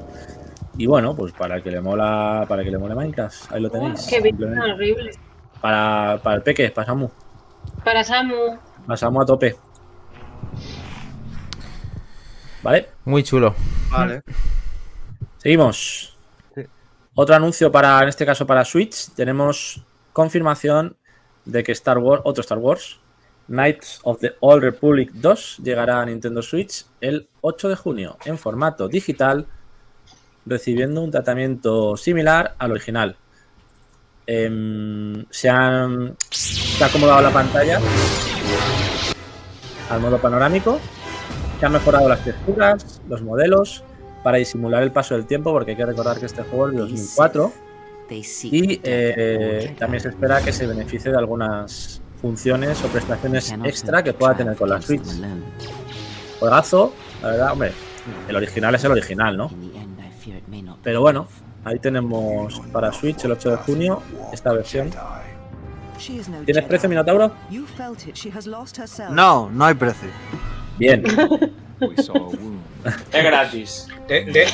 Y 0.77 0.85
bueno, 0.85 1.17
pues 1.17 1.33
para 1.33 1.63
que 1.63 1.71
le 1.71 1.81
mola, 1.81 2.45
para 2.47 2.63
que 2.63 2.71
le 2.71 2.77
mole 2.77 2.95
Minecraft, 2.95 3.51
ahí 3.51 3.63
lo 3.63 3.71
tenéis. 3.71 4.07
Qué 4.11 4.21
bien, 4.21 4.59
horrible. 4.59 5.13
Para, 5.59 6.21
para 6.23 6.37
el 6.37 6.43
peque, 6.43 6.69
para 6.69 6.87
Samu. 6.87 7.09
Para 7.83 8.05
Samu. 8.05 8.59
Para 8.87 8.97
Samu 8.99 9.23
a 9.23 9.25
tope. 9.25 9.57
¿Vale? 12.63 12.91
Muy 13.07 13.23
chulo. 13.23 13.55
Vale. 13.91 14.23
Seguimos. 15.39 16.19
Sí. 16.55 16.67
Otro 17.15 17.35
anuncio 17.35 17.73
para, 17.73 18.03
en 18.03 18.11
este 18.11 18.27
caso 18.27 18.47
para 18.47 18.67
Switch. 18.67 19.15
Tenemos 19.15 19.83
confirmación 20.13 20.95
de 21.47 21.63
que 21.63 21.73
Star 21.73 21.97
Wars, 21.97 22.21
otro 22.27 22.43
Star 22.43 22.59
Wars, 22.59 23.01
Knights 23.47 24.01
of 24.03 24.21
the 24.21 24.35
Old 24.41 24.63
Republic 24.63 25.11
2 25.15 25.61
llegará 25.65 26.03
a 26.03 26.05
Nintendo 26.05 26.43
Switch 26.43 26.85
el 27.01 27.31
8 27.43 27.69
de 27.69 27.77
junio 27.77 28.17
en 28.25 28.39
formato 28.39 28.89
digital, 28.89 29.47
recibiendo 30.47 31.03
un 31.03 31.11
tratamiento 31.11 31.97
similar 31.97 32.55
al 32.59 32.71
original. 32.71 33.17
Em, 34.27 35.27
se, 35.31 35.51
han, 35.51 36.17
se 36.31 36.83
ha 36.83 36.87
acomodado 36.87 37.21
la 37.21 37.31
pantalla 37.31 37.81
al 39.91 40.01
modo 40.01 40.19
panorámico, 40.19 40.81
se 41.61 41.67
han 41.67 41.73
mejorado 41.73 42.09
las 42.09 42.25
texturas, 42.25 43.03
los 43.09 43.21
modelos, 43.23 43.85
para 44.23 44.39
disimular 44.39 44.83
el 44.83 44.93
paso 44.93 45.15
del 45.15 45.27
tiempo, 45.27 45.53
porque 45.53 45.73
hay 45.73 45.77
que 45.77 45.87
recordar 45.87 46.19
que 46.19 46.27
este 46.27 46.43
juego 46.45 46.69
es 46.69 46.73
de 46.75 46.79
2004 46.79 47.53
y 48.11 48.81
eh, 48.85 49.75
también 49.79 50.03
se 50.03 50.11
espera 50.11 50.43
que 50.43 50.53
se 50.53 50.67
beneficie 50.67 51.11
de 51.11 51.19
algunas 51.19 52.01
funciones 52.21 52.83
o 52.85 52.89
prestaciones 52.89 53.53
extra 53.65 54.03
que 54.03 54.13
pueda 54.13 54.37
tener 54.37 54.57
con 54.57 54.69
la 54.69 54.81
Switch. 54.81 55.03
Juegazo, 56.39 56.93
la 57.23 57.29
verdad, 57.29 57.53
hombre, 57.53 57.73
el 58.29 58.37
original 58.37 58.75
es 58.75 58.85
el 58.85 58.91
original, 58.93 59.37
¿no? 59.37 59.49
Pero 60.83 61.01
bueno, 61.01 61.29
ahí 61.65 61.79
tenemos 61.79 62.61
para 62.73 62.93
Switch 62.93 63.25
el 63.25 63.33
8 63.33 63.51
de 63.51 63.57
junio 63.59 64.03
esta 64.33 64.53
versión. 64.53 64.91
¿Tienes 66.45 66.65
precio, 66.65 66.89
Minotauro? 66.89 67.33
No, 69.11 69.49
no 69.51 69.65
hay 69.65 69.75
precio. 69.75 70.09
Bien, 70.79 71.05
Es 73.13 73.25
gratis. 73.25 73.89
De, 74.09 74.25
de- 74.25 74.49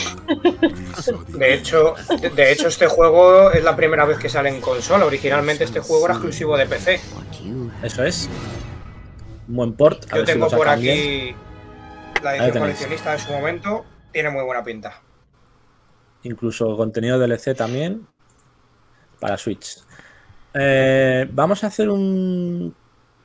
de 1.39 1.55
hecho, 1.55 1.95
de, 2.21 2.31
de 2.31 2.53
hecho, 2.53 2.69
este 2.69 2.87
juego 2.87 3.51
es 3.51 3.65
la 3.65 3.75
primera 3.77 4.05
vez 4.05 4.19
que 4.19 4.29
sale 4.29 4.51
en 4.51 4.61
consola. 4.61 5.07
Originalmente 5.07 5.65
este 5.65 5.81
juego 5.81 6.05
era 6.07 6.15
exclusivo 6.15 6.57
de 6.57 6.67
PC. 6.67 7.01
eso 7.83 8.05
es. 8.05 8.29
Un 9.49 9.57
buen 9.57 9.73
port. 9.75 10.05
a 10.05 10.09
Yo 10.09 10.17
ver 10.17 10.25
tengo 10.27 10.49
por 10.49 10.67
bien. 10.79 11.37
La 12.23 12.37
edición 12.37 12.59
coleccionista 12.59 13.13
de 13.13 13.19
su 13.19 13.33
momento. 13.33 13.85
Tiene 14.13 14.31
muy 14.31 14.43
buena 14.45 14.65
pinta. 14.65 15.03
incluso 16.23 16.77
contenido 16.77 17.19
DLC 17.19 17.55
también 17.57 18.07
para 19.21 19.37
Switch. 19.37 19.79
Eh, 20.55 21.29
vamos 21.31 21.63
a 21.63 21.69
hacer 21.69 21.89
un 21.91 22.75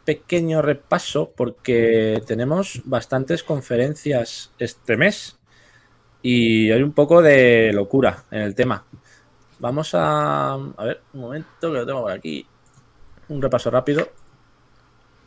pequeño 0.05 0.61
repaso 0.61 1.31
porque 1.35 2.21
tenemos 2.27 2.81
bastantes 2.85 3.43
conferencias 3.43 4.51
este 4.59 4.97
mes 4.97 5.39
y 6.21 6.71
hay 6.71 6.83
un 6.83 6.93
poco 6.93 7.21
de 7.21 7.71
locura 7.73 8.25
en 8.31 8.41
el 8.41 8.55
tema. 8.55 8.85
Vamos 9.59 9.95
a, 9.95 10.53
a 10.53 10.83
ver, 10.83 11.01
un 11.13 11.21
momento 11.21 11.71
que 11.71 11.77
lo 11.77 11.85
tengo 11.85 12.01
por 12.01 12.11
aquí. 12.11 12.45
Un 13.29 13.41
repaso 13.41 13.71
rápido 13.71 14.09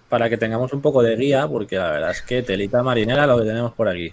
para 0.08 0.28
que 0.28 0.36
tengamos 0.36 0.72
un 0.72 0.80
poco 0.80 1.02
de 1.02 1.16
guía 1.16 1.48
porque 1.48 1.76
la 1.76 1.90
verdad 1.90 2.10
es 2.10 2.22
que 2.22 2.42
telita 2.42 2.82
marinera 2.82 3.26
lo 3.26 3.38
que 3.38 3.44
tenemos 3.44 3.72
por 3.72 3.88
aquí. 3.88 4.12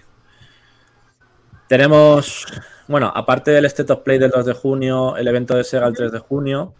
Tenemos, 1.68 2.46
bueno, 2.88 3.10
aparte 3.14 3.50
del 3.50 3.64
State 3.66 3.92
of 3.92 4.00
Play 4.00 4.18
del 4.18 4.30
2 4.30 4.46
de 4.46 4.52
junio, 4.52 5.16
el 5.16 5.26
evento 5.26 5.56
de 5.56 5.64
Sega 5.64 5.86
el 5.86 5.94
3 5.94 6.12
de 6.12 6.18
junio, 6.18 6.74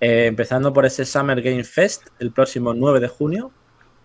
eh, 0.00 0.26
empezando 0.26 0.72
por 0.72 0.86
ese 0.86 1.04
Summer 1.04 1.42
Game 1.42 1.64
Fest 1.64 2.08
el 2.18 2.32
próximo 2.32 2.72
9 2.72 3.00
de 3.00 3.08
junio 3.08 3.52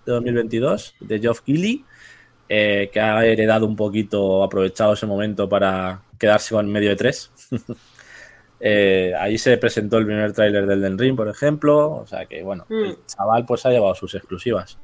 de 0.05 0.11
2022 0.11 0.95
de 0.99 1.19
Geoff 1.19 1.41
Keighley, 1.41 1.85
eh, 2.49 2.89
que 2.91 2.99
ha 2.99 3.25
heredado 3.25 3.65
un 3.65 3.75
poquito, 3.75 4.43
aprovechado 4.43 4.93
ese 4.93 5.05
momento 5.05 5.47
para 5.47 6.01
quedarse 6.19 6.53
con 6.53 6.69
medio 6.71 6.89
de 6.89 6.95
tres. 6.95 7.31
Eh, 8.67 9.13
ahí 9.19 9.37
se 9.37 9.55
presentó 9.59 9.99
el 9.99 10.07
primer 10.07 10.33
tráiler 10.33 10.65
del 10.65 10.81
Den 10.81 10.97
Ring, 10.97 11.15
por 11.15 11.27
ejemplo, 11.27 11.91
o 11.97 12.07
sea 12.07 12.25
que 12.25 12.41
bueno, 12.41 12.65
el 12.83 12.97
chaval 13.05 13.45
pues 13.45 13.63
ha 13.67 13.69
llevado 13.69 13.93
sus 13.93 14.15
exclusivas. 14.15 14.79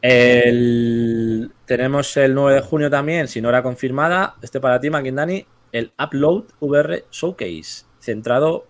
El- 0.00 1.50
tenemos 1.66 2.16
el 2.16 2.34
9 2.34 2.54
de 2.54 2.60
junio 2.62 2.88
también, 2.90 3.28
sin 3.28 3.44
hora 3.46 3.62
confirmada, 3.62 4.36
este 4.42 4.58
para 4.60 4.80
ti, 4.80 4.88
Makindani, 4.90 5.44
el 5.72 5.92
Upload 6.02 6.44
VR 6.60 7.04
Showcase, 7.10 7.84
centrado, 8.00 8.68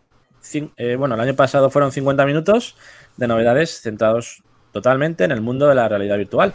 eh, 0.77 0.97
bueno, 0.97 1.15
el 1.15 1.21
año 1.21 1.35
pasado 1.35 1.71
fueron 1.71 1.93
50 1.93 2.27
minutos 2.27 2.75
de 3.17 3.29
novedades 3.29 3.81
centrados 3.83 4.43
totalmente 4.73 5.23
en 5.25 5.31
el 5.33 5.41
mundo 5.41 5.69
de 5.69 5.75
la 5.77 5.89
realidad 5.89 6.17
virtual. 6.17 6.55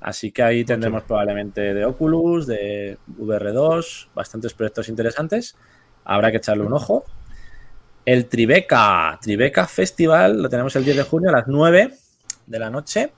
Así 0.00 0.30
que 0.30 0.42
ahí 0.44 0.64
tendremos 0.64 1.02
probablemente 1.02 1.74
de 1.74 1.84
Oculus, 1.84 2.46
de 2.46 2.98
VR2, 3.18 4.08
bastantes 4.14 4.54
proyectos 4.54 4.88
interesantes. 4.88 5.56
Habrá 6.06 6.30
que 6.30 6.38
echarle 6.38 6.64
un 6.64 6.72
ojo. 6.72 7.04
El 8.04 8.26
Tribeca, 8.26 9.18
Tribeca 9.20 9.66
Festival, 9.66 10.40
lo 10.42 10.48
tenemos 10.48 10.74
el 10.76 10.84
10 10.84 10.96
de 10.98 11.02
junio 11.02 11.28
a 11.30 11.32
las 11.32 11.48
9 11.48 11.92
de 12.46 12.58
la 12.58 12.70
noche. 12.70 13.12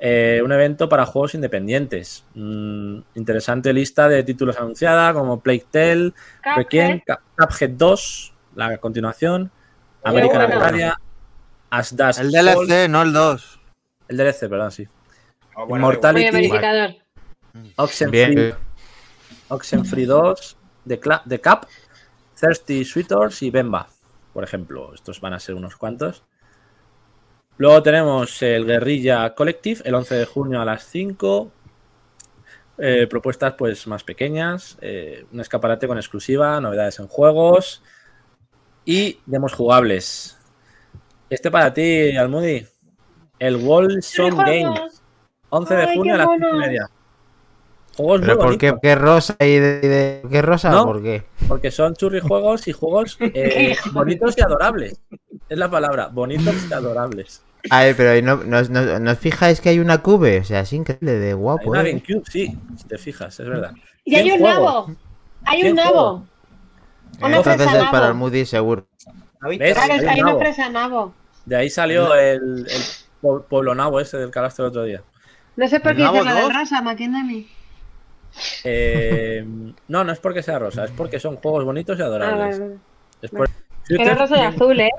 Eh, 0.00 0.42
un 0.44 0.50
evento 0.52 0.88
para 0.88 1.06
juegos 1.06 1.34
independientes. 1.34 2.24
Mm, 2.34 2.98
interesante 3.14 3.72
lista 3.72 4.08
de 4.08 4.22
títulos 4.24 4.56
anunciada 4.58 5.14
como 5.14 5.40
Plague 5.40 5.64
Tale, 5.70 6.12
Requiem, 6.56 7.00
Cup- 7.06 7.20
Cuphead 7.38 7.70
2, 7.70 8.34
la 8.56 8.76
continuación, 8.78 9.50
American 10.02 10.46
bueno. 10.46 10.54
Arcadia, 10.56 11.00
As 11.70 11.92
El 11.92 12.30
DLC, 12.32 12.88
no 12.88 13.02
el 13.02 13.12
2. 13.12 13.60
el 14.08 14.16
DLC, 14.16 14.48
perdón, 14.48 14.70
sí. 14.72 14.86
Ah, 15.56 15.64
bueno, 15.64 15.88
verificador. 16.12 16.96
Oxenfree. 17.76 18.54
Oxenfree 19.48 20.06
2, 20.06 20.56
The, 20.86 21.00
The 21.28 21.40
Cup, 21.40 21.66
Thirsty 22.38 22.84
Sweeters 22.84 23.42
y 23.42 23.50
Bemba, 23.50 23.88
por 24.32 24.44
ejemplo. 24.44 24.94
Estos 24.94 25.20
van 25.20 25.34
a 25.34 25.40
ser 25.40 25.54
unos 25.54 25.76
cuantos. 25.76 26.24
Luego 27.56 27.82
tenemos 27.82 28.42
el 28.42 28.66
Guerrilla 28.66 29.34
Collective 29.34 29.82
el 29.84 29.94
11 29.94 30.14
de 30.16 30.24
junio 30.26 30.60
a 30.60 30.64
las 30.64 30.84
5. 30.84 31.52
Eh, 32.76 33.06
propuestas 33.08 33.54
pues 33.54 33.86
más 33.86 34.02
pequeñas, 34.02 34.76
eh, 34.80 35.26
un 35.32 35.40
escaparate 35.40 35.86
con 35.86 35.96
exclusiva, 35.96 36.60
novedades 36.60 36.98
en 36.98 37.06
juegos 37.06 37.84
y 38.84 39.20
demos 39.26 39.52
jugables. 39.52 40.36
Este 41.30 41.52
para 41.52 41.72
ti, 41.72 42.16
Almudi, 42.16 42.66
el 43.38 43.56
Wilson 43.56 44.36
Games, 44.38 45.02
11 45.50 45.74
de 45.74 45.94
junio 45.94 46.14
a 46.14 46.18
las 46.18 46.28
5 46.32 46.48
y 46.48 46.58
media. 46.58 46.90
Juegos 47.96 48.20
muy 48.20 48.26
¿Pero 48.28 48.38
por 48.38 48.58
qué, 48.58 48.74
qué 48.82 48.94
rosa 48.94 49.36
y 49.40 49.58
de, 49.58 49.80
de- 49.80 50.22
qué 50.30 50.42
rosa? 50.42 50.70
No. 50.70 50.84
¿Por 50.84 51.02
qué? 51.02 51.22
Porque 51.48 51.70
son 51.70 51.94
churrijuegos 51.94 52.66
y 52.68 52.72
juegos 52.72 53.16
eh, 53.20 53.76
bonitos 53.92 54.36
y 54.36 54.42
adorables. 54.42 55.00
Es 55.48 55.58
la 55.58 55.70
palabra, 55.70 56.08
bonitos 56.08 56.54
y 56.68 56.72
adorables. 56.72 57.42
Ay, 57.70 57.94
pero 57.96 58.20
no, 58.22 58.44
no, 58.44 58.62
no- 58.62 58.98
¿no 58.98 59.10
os 59.10 59.18
fijáis 59.18 59.60
que 59.60 59.68
hay 59.70 59.78
una 59.78 59.98
cube? 60.02 60.40
O 60.40 60.44
sea, 60.44 60.60
es 60.60 60.72
increíble 60.72 61.12
de 61.12 61.28
Hay 61.28 61.32
guapo. 61.34 61.70
una 61.70 61.82
¿eh? 61.82 61.92
GameCube, 61.92 62.22
sí, 62.30 62.58
si 62.76 62.84
te 62.88 62.98
fijas, 62.98 63.38
es 63.40 63.48
verdad. 63.48 63.72
Y 64.04 64.14
hay 64.16 64.24
100 64.24 64.34
un 64.34 64.40
juegos. 64.40 64.64
nabo. 64.88 64.96
Hay 65.46 65.62
un 65.70 65.76
nabo. 65.76 65.92
juegos. 65.92 66.22
Una 67.22 67.36
Entonces 67.38 67.72
es 67.74 67.84
para 67.90 68.08
el. 68.08 68.14
Moody 68.14 68.44
seguro. 68.44 68.86
¿Ves? 69.42 69.74
Claro, 69.74 69.92
Hay 69.94 70.00
hay 70.06 70.20
una 70.20 70.30
nabo. 70.30 70.38
presa 70.40 70.68
nabo. 70.68 71.14
De 71.46 71.56
ahí 71.56 71.70
salió 71.70 72.14
el, 72.14 72.66
el 72.68 72.82
pue- 73.22 73.44
pueblo 73.44 73.74
nabo 73.74 74.00
ese 74.00 74.16
del 74.18 74.30
que 74.30 74.38
hablaste 74.38 74.62
el 74.62 74.68
otro 74.68 74.82
día. 74.84 75.02
No 75.56 75.68
sé 75.68 75.78
por 75.80 75.92
¿El 75.92 75.98
qué 75.98 76.02
nabo 76.02 76.14
dices 76.18 76.26
lo 76.30 76.34
del 76.34 76.42
dos? 76.44 76.52
Eh, 78.64 79.44
no, 79.88 80.04
no 80.04 80.12
es 80.12 80.18
porque 80.18 80.42
sea 80.42 80.58
rosa, 80.58 80.84
es 80.84 80.90
porque 80.90 81.20
son 81.20 81.36
juegos 81.36 81.64
bonitos 81.64 81.98
y 81.98 82.02
Ah, 82.02 82.06
adorables. 82.06 82.60
Es 83.22 83.30
por... 83.30 83.48
Era 83.88 84.14
rosa 84.14 84.38
y 84.38 84.40
azul, 84.42 84.80
¿eh? 84.80 84.90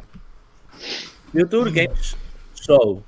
Future 1.31 1.71
Games 1.71 2.15
Show. 2.55 3.03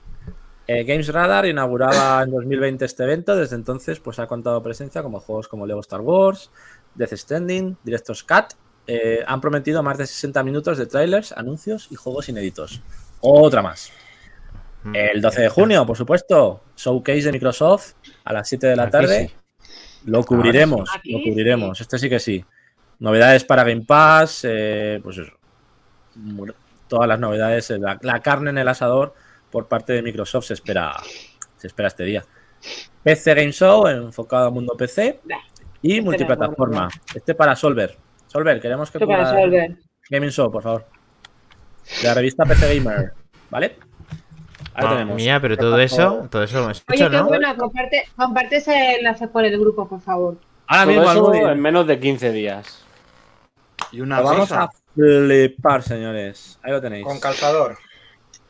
Eh, 0.68 0.84
Games 0.84 1.08
Radar 1.08 1.46
inauguraba 1.46 2.22
en 2.24 2.32
2020 2.32 2.84
este 2.84 3.04
evento. 3.04 3.36
Desde 3.36 3.56
entonces, 3.56 4.00
pues 4.00 4.20
ha 4.20 4.28
contado 4.28 4.62
presencia 4.62 5.02
como 5.02 5.20
juegos 5.20 5.48
como 5.48 5.66
Lego 5.66 5.80
Star 5.80 6.02
Wars, 6.02 6.52
Death 6.96 7.14
Stranding, 7.14 7.78
Director's 7.84 8.24
Cut. 8.24 8.54
Eh, 8.86 9.24
han 9.26 9.40
prometido 9.40 9.82
más 9.84 9.98
de 9.98 10.08
60 10.08 10.44
minutos 10.44 10.78
de 10.78 10.86
trailers, 10.86 11.32
anuncios 11.32 11.88
y 11.92 11.96
juegos 11.96 12.28
inéditos. 12.30 12.82
Otra 13.22 13.62
más. 13.62 13.92
El 14.94 15.22
12 15.22 15.42
de 15.42 15.50
junio, 15.50 15.86
por 15.86 15.98
supuesto, 15.98 16.62
showcase 16.78 17.24
de 17.24 17.32
Microsoft 17.34 17.94
a 18.24 18.32
las 18.32 18.48
7 18.48 18.68
de 18.68 18.76
la 18.76 18.90
tarde. 18.90 19.32
Lo 20.08 20.24
cubriremos, 20.24 20.90
Aquí 20.96 21.12
lo 21.12 21.20
cubriremos. 21.20 21.82
Este 21.82 22.00
sí 22.00 22.10
que 22.10 22.20
sí. 22.20 22.44
Novedades 23.00 23.44
para 23.44 23.64
Game 23.64 23.84
Pass, 23.86 24.42
eh, 24.44 25.00
pues 25.04 25.18
eso. 25.18 25.34
Todas 26.88 27.08
las 27.08 27.20
novedades, 27.20 27.70
eh, 27.72 27.78
la, 27.78 28.00
la 28.02 28.22
carne 28.22 28.50
en 28.50 28.58
el 28.58 28.68
asador 28.68 29.14
por 29.52 29.68
parte 29.68 29.94
de 29.94 30.02
Microsoft 30.02 30.46
se 30.46 30.54
espera, 30.54 30.96
se 31.58 31.68
espera 31.68 31.90
este 31.90 32.06
día. 32.06 32.24
PC 33.04 33.34
Game 33.34 33.52
Show, 33.52 33.88
enfocado 33.88 34.48
al 34.48 34.54
mundo 34.54 34.76
PC 34.78 35.20
y 35.82 36.00
multiplataforma. 36.00 36.88
Este 37.14 37.36
para 37.36 37.56
Solver. 37.56 37.98
Solver, 38.28 38.62
queremos 38.62 38.90
que 38.90 38.98
Esto 38.98 39.08
para 39.08 39.32
resolver. 39.34 39.78
Gaming 40.10 40.32
Show, 40.32 40.50
por 40.50 40.64
favor. 40.64 40.86
De 42.02 42.08
la 42.08 42.14
revista 42.14 42.46
PC 42.46 42.76
Gamer, 42.80 43.14
¿vale? 43.50 43.78
Ahí 44.78 44.88
tenemos. 44.90 45.16
mía, 45.16 45.40
pero 45.42 45.58
todo 45.58 45.80
eso, 45.80 46.28
todo 46.30 46.44
eso 46.44 46.58
lo 46.60 46.64
hemos 46.66 46.84
Oye, 46.90 47.04
qué 47.04 47.10
¿no? 47.10 47.26
bueno, 47.28 47.56
comparte, 47.58 48.04
comparte 48.16 48.58
ese 48.58 48.96
enlace 48.98 49.28
por 49.28 49.44
el 49.44 49.60
grupo, 49.60 49.88
por 49.88 50.02
favor. 50.02 50.38
Ahora 50.68 50.84
Todo 50.84 51.14
mismo, 51.14 51.34
eso 51.34 51.50
en 51.52 51.60
menos 51.62 51.88
de 51.88 52.00
15 52.00 52.32
días. 52.32 52.84
Y 53.92 54.02
una 54.02 54.18
Lo 54.18 54.24
vamos 54.26 54.50
cosa. 54.50 54.64
a 54.64 54.70
flipar, 54.94 55.82
señores. 55.84 56.60
Ahí 56.64 56.72
lo 56.72 56.82
tenéis. 56.82 57.06
Con 57.06 57.20
calzador. 57.20 57.78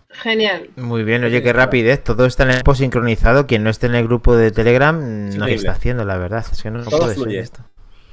Genial. 0.10 0.70
Muy 0.78 1.04
bien, 1.04 1.24
oye, 1.24 1.44
qué 1.44 1.54
rapidez. 1.54 2.04
Todo 2.04 2.26
está 2.26 2.44
en 2.44 2.50
el 2.50 2.56
grupo 2.56 2.76
sincronizado. 2.76 3.46
Quien 3.46 3.64
no 3.64 3.70
esté 3.70 3.86
en 3.88 3.96
el 3.96 4.06
grupo 4.08 4.36
de 4.36 4.52
Telegram, 4.52 4.98
no 5.00 5.28
increíble. 5.28 5.56
está 5.56 5.72
haciendo, 5.74 6.06
la 6.06 6.18
verdad. 6.18 6.46
Es 6.52 6.64
que 6.64 6.72
no, 6.72 6.84
Todo 6.84 7.00
puede 7.02 7.14
fluye. 7.16 7.32
ser 7.36 7.44
esto. 7.44 7.60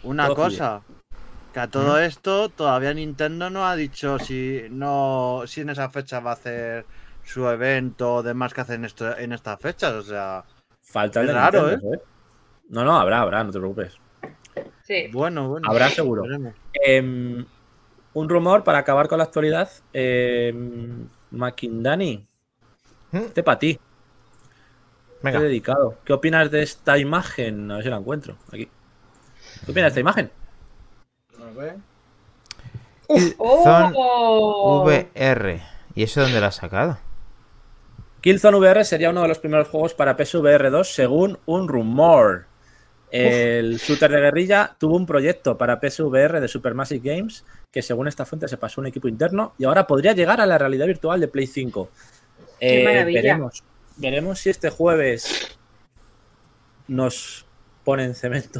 Una 0.02 0.26
Todo 0.26 0.36
fluye. 0.36 0.58
cosa. 0.58 0.82
Que 1.54 1.60
a 1.60 1.68
todo 1.68 1.98
esto 2.00 2.48
todavía 2.48 2.92
Nintendo 2.92 3.48
no 3.48 3.66
ha 3.66 3.76
dicho 3.76 4.18
si 4.18 4.62
no 4.70 5.42
si 5.46 5.60
en 5.60 5.70
esa 5.70 5.88
fecha 5.88 6.18
va 6.18 6.32
a 6.32 6.34
hacer 6.34 6.84
su 7.24 7.48
evento 7.48 8.16
o 8.16 8.22
demás 8.22 8.54
que 8.54 8.60
hacen 8.60 8.84
esto 8.84 9.16
en 9.16 9.32
estas 9.32 9.60
fechas. 9.60 9.92
O 9.92 10.02
sea, 10.02 10.44
Falta 10.84 11.22
el 11.22 11.28
de 11.28 11.32
raro, 11.32 11.70
Nintendo, 11.70 11.94
¿eh? 11.94 12.02
No, 12.68 12.84
no, 12.84 12.96
habrá, 12.96 13.20
habrá, 13.20 13.42
no 13.42 13.50
te 13.50 13.58
preocupes. 13.58 13.98
Sí. 14.84 15.08
bueno, 15.12 15.48
bueno. 15.48 15.68
Habrá 15.68 15.88
seguro. 15.88 16.24
Em, 16.74 17.44
un 18.12 18.28
rumor 18.28 18.62
para 18.64 18.78
acabar 18.78 19.08
con 19.08 19.18
la 19.18 19.24
actualidad. 19.24 19.70
Em, 19.92 21.08
Makindani, 21.30 22.26
¿Mm? 23.10 23.16
este 23.16 23.42
para 23.42 23.58
ti. 23.58 23.80
Venga. 25.22 25.38
Te 25.38 25.44
he 25.44 25.48
dedicado. 25.48 25.98
¿Qué 26.04 26.12
opinas 26.12 26.50
de 26.50 26.62
esta 26.62 26.98
imagen? 26.98 27.70
A 27.70 27.76
ver 27.76 27.84
si 27.84 27.90
la 27.90 27.96
encuentro. 27.96 28.36
Aquí. 28.48 28.68
¿Qué 29.64 29.70
opinas 29.72 29.84
de 29.84 29.88
esta 29.88 30.00
imagen? 30.00 30.30
A 31.40 31.58
ver. 31.58 31.76
Zone 33.08 33.34
¡Oh! 33.38 34.84
VR. 34.84 35.62
¿Y 35.94 36.02
eso 36.02 36.20
dónde 36.20 36.40
lo 36.40 36.46
has 36.46 36.56
sacado? 36.56 36.98
Killzone 38.24 38.56
VR 38.56 38.86
sería 38.86 39.10
uno 39.10 39.20
de 39.20 39.28
los 39.28 39.38
primeros 39.38 39.68
juegos 39.68 39.92
para 39.92 40.16
PSVR 40.16 40.70
2 40.70 40.88
según 40.88 41.38
un 41.44 41.68
rumor. 41.68 42.46
El 43.10 43.76
shooter 43.76 44.10
de 44.10 44.18
guerrilla 44.18 44.74
tuvo 44.78 44.96
un 44.96 45.04
proyecto 45.04 45.58
para 45.58 45.78
PSVR 45.78 46.40
de 46.40 46.48
Supermassive 46.48 47.06
Games 47.16 47.44
que 47.70 47.82
según 47.82 48.08
esta 48.08 48.24
fuente 48.24 48.48
se 48.48 48.56
pasó 48.56 48.80
a 48.80 48.82
un 48.82 48.86
equipo 48.86 49.08
interno 49.08 49.52
y 49.58 49.64
ahora 49.64 49.86
podría 49.86 50.14
llegar 50.14 50.40
a 50.40 50.46
la 50.46 50.56
realidad 50.56 50.86
virtual 50.86 51.20
de 51.20 51.28
Play 51.28 51.46
5. 51.46 51.90
¡Qué 52.58 52.80
Eh, 52.80 52.84
maravilla! 52.86 53.20
veremos, 53.20 53.62
veremos 53.98 54.38
si 54.38 54.48
este 54.48 54.70
jueves 54.70 55.58
nos 56.88 57.44
ponen 57.84 58.14
cemento 58.14 58.58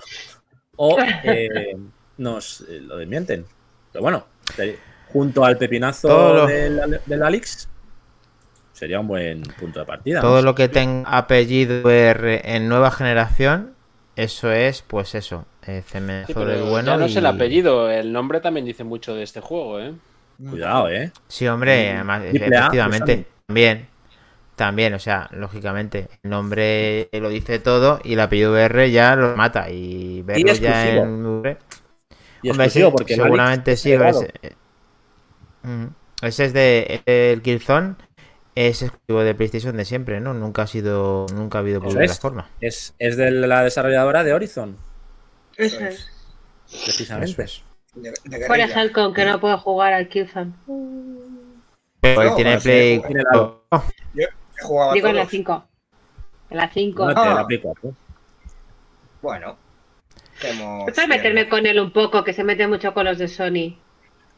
o 0.76 0.98
eh, 1.24 1.74
nos 2.18 2.60
eh, 2.68 2.80
lo 2.82 2.98
desmienten. 2.98 3.46
Pero 3.92 4.02
bueno, 4.02 4.26
junto 5.10 5.42
al 5.42 5.56
pepinazo 5.56 6.46
del, 6.46 7.00
del 7.06 7.22
Alex 7.22 7.70
sería 8.74 9.00
un 9.00 9.08
buen 9.08 9.42
punto 9.42 9.80
de 9.80 9.86
partida. 9.86 10.20
Todo 10.20 10.42
lo 10.42 10.54
que 10.54 10.68
tenga 10.68 11.08
apellido 11.08 11.80
VR 11.82 12.42
en 12.44 12.68
nueva 12.68 12.90
generación, 12.90 13.72
eso 14.16 14.52
es, 14.52 14.82
pues 14.82 15.14
eso, 15.14 15.46
eh, 15.66 15.82
Sí, 15.86 15.98
pero 16.34 16.66
bueno. 16.66 16.92
ya 16.92 16.96
no 16.98 17.06
es 17.06 17.16
el 17.16 17.26
apellido, 17.26 17.90
el 17.90 18.12
nombre 18.12 18.40
también 18.40 18.66
dice 18.66 18.84
mucho 18.84 19.14
de 19.14 19.22
este 19.22 19.40
juego, 19.40 19.80
¿eh? 19.80 19.94
Cuidado, 20.50 20.90
eh. 20.90 21.12
Sí, 21.28 21.46
hombre, 21.46 21.92
además, 21.92 22.22
A, 22.22 22.26
efectivamente, 22.26 23.16
pues, 23.16 23.26
también. 23.46 23.86
También, 24.56 24.94
o 24.94 24.98
sea, 25.00 25.28
lógicamente, 25.32 26.08
el 26.22 26.30
nombre 26.30 27.08
lo 27.12 27.28
dice 27.28 27.58
todo 27.58 28.00
y 28.04 28.12
el 28.12 28.20
apellido 28.20 28.52
VR 28.52 28.90
ya 28.90 29.16
lo 29.16 29.36
mata. 29.36 29.68
Y 29.70 30.22
verlo 30.22 30.52
ya 30.52 30.90
en 30.90 31.26
VR. 31.26 31.58
Y 32.42 32.50
Hombre, 32.50 32.70
sí, 32.70 32.84
porque 32.92 33.16
seguramente 33.16 33.76
sí. 33.76 33.92
Ese, 33.92 34.30
eh, 34.42 34.52
mm, 35.62 35.86
ese 36.22 36.44
es 36.44 36.52
de 36.52 37.02
el 37.06 37.42
Killzone 37.42 37.96
es 38.54 38.82
exclusivo 38.82 39.20
de 39.24 39.34
PlayStation 39.34 39.76
de 39.76 39.84
siempre, 39.84 40.20
¿no? 40.20 40.34
Nunca 40.34 40.62
ha 40.62 40.66
sido, 40.66 41.26
nunca 41.34 41.58
ha 41.58 41.60
habido 41.60 41.80
por 41.80 41.90
otra 41.90 42.04
es. 42.04 42.18
forma. 42.20 42.48
Es, 42.60 42.94
es 42.98 43.16
de 43.16 43.30
la 43.30 43.62
desarrolladora 43.62 44.22
de 44.24 44.32
Horizon, 44.32 44.76
Eso 45.56 45.80
es. 45.84 46.08
precisamente. 46.84 47.42
Eso 47.42 47.42
es. 47.42 47.64
De, 47.94 48.10
de 48.24 48.46
Por 48.46 48.56
que 49.12 49.24
no 49.24 49.40
puedo 49.40 49.56
jugar 49.58 49.92
al 49.92 50.08
Killzone. 50.08 50.52
Pero 52.00 52.22
él 52.22 52.28
No, 52.30 52.34
tiene 52.36 52.50
bueno, 52.50 52.60
sí, 52.60 52.68
Play. 52.68 52.98
juega. 52.98 53.08
Tiene 53.08 53.22
la- 53.32 53.54
Oh, 53.70 53.84
He 54.16 54.62
jugado 54.62 54.90
a 54.90 54.94
Digo 54.94 55.08
en 55.08 55.14
la 55.16 55.22
todos. 55.22 55.30
5. 55.30 55.64
En 56.50 56.56
la 56.56 56.70
5. 56.70 57.12
No, 57.12 57.20
Ah. 57.22 57.34
la 57.34 57.46
Play 57.46 57.60
4. 57.60 57.94
Bueno. 59.22 59.56
Hemos- 60.42 60.88
Es 60.88 60.94
para 60.94 61.06
meterme 61.08 61.48
con 61.48 61.64
él 61.66 61.78
un 61.80 61.92
poco, 61.92 62.22
que 62.24 62.32
se 62.32 62.44
mete 62.44 62.66
mucho 62.66 62.92
con 62.92 63.04
los 63.04 63.18
de 63.18 63.28
Sony. 63.28 63.78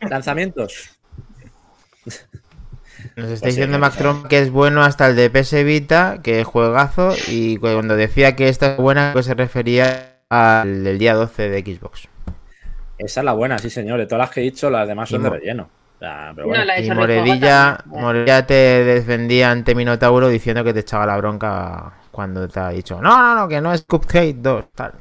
Lanzamientos. 0.00 0.90
Nos 3.16 3.30
está 3.30 3.44
Pues 3.44 3.54
diciendo 3.54 3.78
no, 3.78 3.80
Mactron 3.80 4.24
que 4.28 4.40
es 4.40 4.50
bueno 4.50 4.82
hasta 4.82 5.06
el 5.08 5.16
de 5.16 5.30
PS 5.30 5.64
Vita, 5.64 6.18
que 6.22 6.40
es 6.40 6.46
juegazo, 6.46 7.14
y 7.28 7.56
cuando 7.56 7.96
decía 7.96 8.36
que 8.36 8.48
esta 8.48 8.72
es 8.72 8.76
buena, 8.76 9.10
pues 9.14 9.24
se 9.26 9.34
refería 9.34 10.18
al 10.28 10.84
del 10.84 10.98
día 10.98 11.14
12 11.14 11.48
de 11.48 11.60
Xbox. 11.60 12.08
Esa 12.98 13.20
es 13.20 13.24
la 13.24 13.32
buena, 13.32 13.58
sí, 13.58 13.70
señor. 13.70 13.98
De 13.98 14.06
todas 14.06 14.20
las 14.26 14.30
que 14.30 14.40
he 14.40 14.44
dicho, 14.44 14.68
las 14.70 14.86
demás 14.86 15.08
son 15.08 15.20
Y 15.20 15.24
de 15.24 15.30
relleno. 15.30 15.68
O 15.96 15.98
sea, 15.98 16.32
pero 16.34 16.46
No, 16.46 16.48
bueno. 16.50 16.64
la 16.66 16.78
Y 16.80 16.90
Moredilla, 16.90 17.78
Moredilla 17.86 18.46
te 18.46 18.54
defendía 18.54 19.50
ante 19.50 19.74
Minotauro 19.74 20.28
diciendo 20.28 20.62
que 20.62 20.74
te 20.74 20.80
echaba 20.80 21.06
la 21.06 21.16
bronca 21.16 21.94
cuando 22.10 22.46
te 22.48 22.60
ha 22.60 22.68
dicho, 22.70 23.00
no, 23.00 23.18
no, 23.18 23.34
no, 23.34 23.48
que 23.48 23.60
no 23.62 23.72
es 23.72 23.82
Cupcake 23.82 24.36
2, 24.36 24.64
tal. 24.74 24.92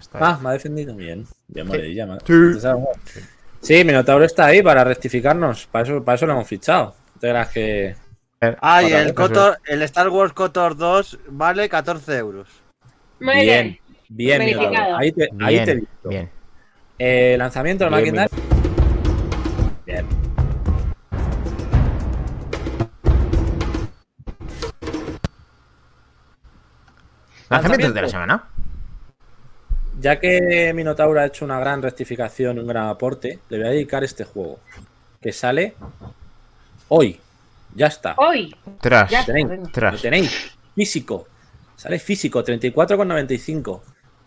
Está. 0.00 0.18
Ah, 0.20 0.38
me 0.42 0.48
ha 0.50 0.52
defendido 0.52 0.94
bien. 0.94 1.26
Bien, 1.48 1.66
moredilla. 1.66 2.06
me- 2.06 2.18
Sí. 2.20 3.20
Sí, 3.60 3.84
Minotauro 3.84 4.24
está 4.24 4.46
ahí 4.46 4.62
para 4.62 4.84
rectificarnos. 4.84 5.66
Para 5.66 5.84
eso, 5.84 6.04
para 6.04 6.16
eso 6.16 6.26
lo 6.26 6.32
hemos 6.34 6.46
fichado. 6.48 6.94
Creas 7.24 7.48
que. 7.48 7.96
Ah, 8.60 8.82
y 8.82 8.92
Otra 8.92 9.58
el, 9.64 9.80
Star 9.80 10.10
Wars 10.10 10.34
KOTOR 10.34 10.76
2 10.76 11.20
vale 11.28 11.70
14 11.70 12.18
euros. 12.18 12.48
Muy 13.18 13.36
bien, 13.36 13.78
bien. 14.08 14.44
bien. 14.44 14.76
Ahí 14.98 15.10
te, 15.10 15.30
ahí 15.40 15.54
Bien, 15.54 15.64
te 15.64 15.70
he 15.70 15.74
visto. 15.76 16.08
bien. 16.10 16.30
Eh, 16.98 17.36
lanzamiento 17.38 17.84
del 17.84 17.94
Bien, 17.94 18.14
Maquindar. 18.14 18.28
Bien. 19.86 20.06
Lanzamientos 27.48 27.94
de 27.94 28.02
la 28.02 28.08
semana. 28.10 28.48
Ya 29.98 30.20
que 30.20 30.74
Minotauro 30.74 31.18
ha 31.20 31.24
hecho 31.24 31.46
una 31.46 31.58
gran 31.58 31.80
rectificación, 31.80 32.58
un 32.58 32.66
gran 32.66 32.88
aporte, 32.88 33.38
le 33.48 33.56
voy 33.56 33.66
a 33.66 33.70
dedicar 33.70 34.04
este 34.04 34.24
juego. 34.24 34.58
Que 35.22 35.32
sale 35.32 35.74
hoy. 36.96 37.20
Ya 37.74 37.86
está. 37.88 38.14
Hoy. 38.18 38.54
Tras. 38.80 39.10
Ya. 39.10 39.20
Lo 39.20 39.26
tenéis, 39.26 39.48
venga. 39.48 39.64
lo 39.64 39.70
Tras. 39.72 40.00
tenéis. 40.02 40.56
Físico. 40.74 41.26
Sale 41.76 41.98
físico, 41.98 42.42
34,95. 42.44 43.80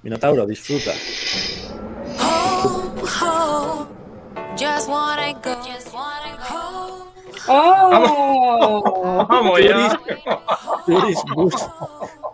Minotauro, 0.04 0.46
disfruta. 0.46 0.92
¡Oh! 7.90 9.26
Vamos 9.30 9.60
ya. 9.62 10.00
Tourist 10.86 11.24
Bus, 11.36 11.54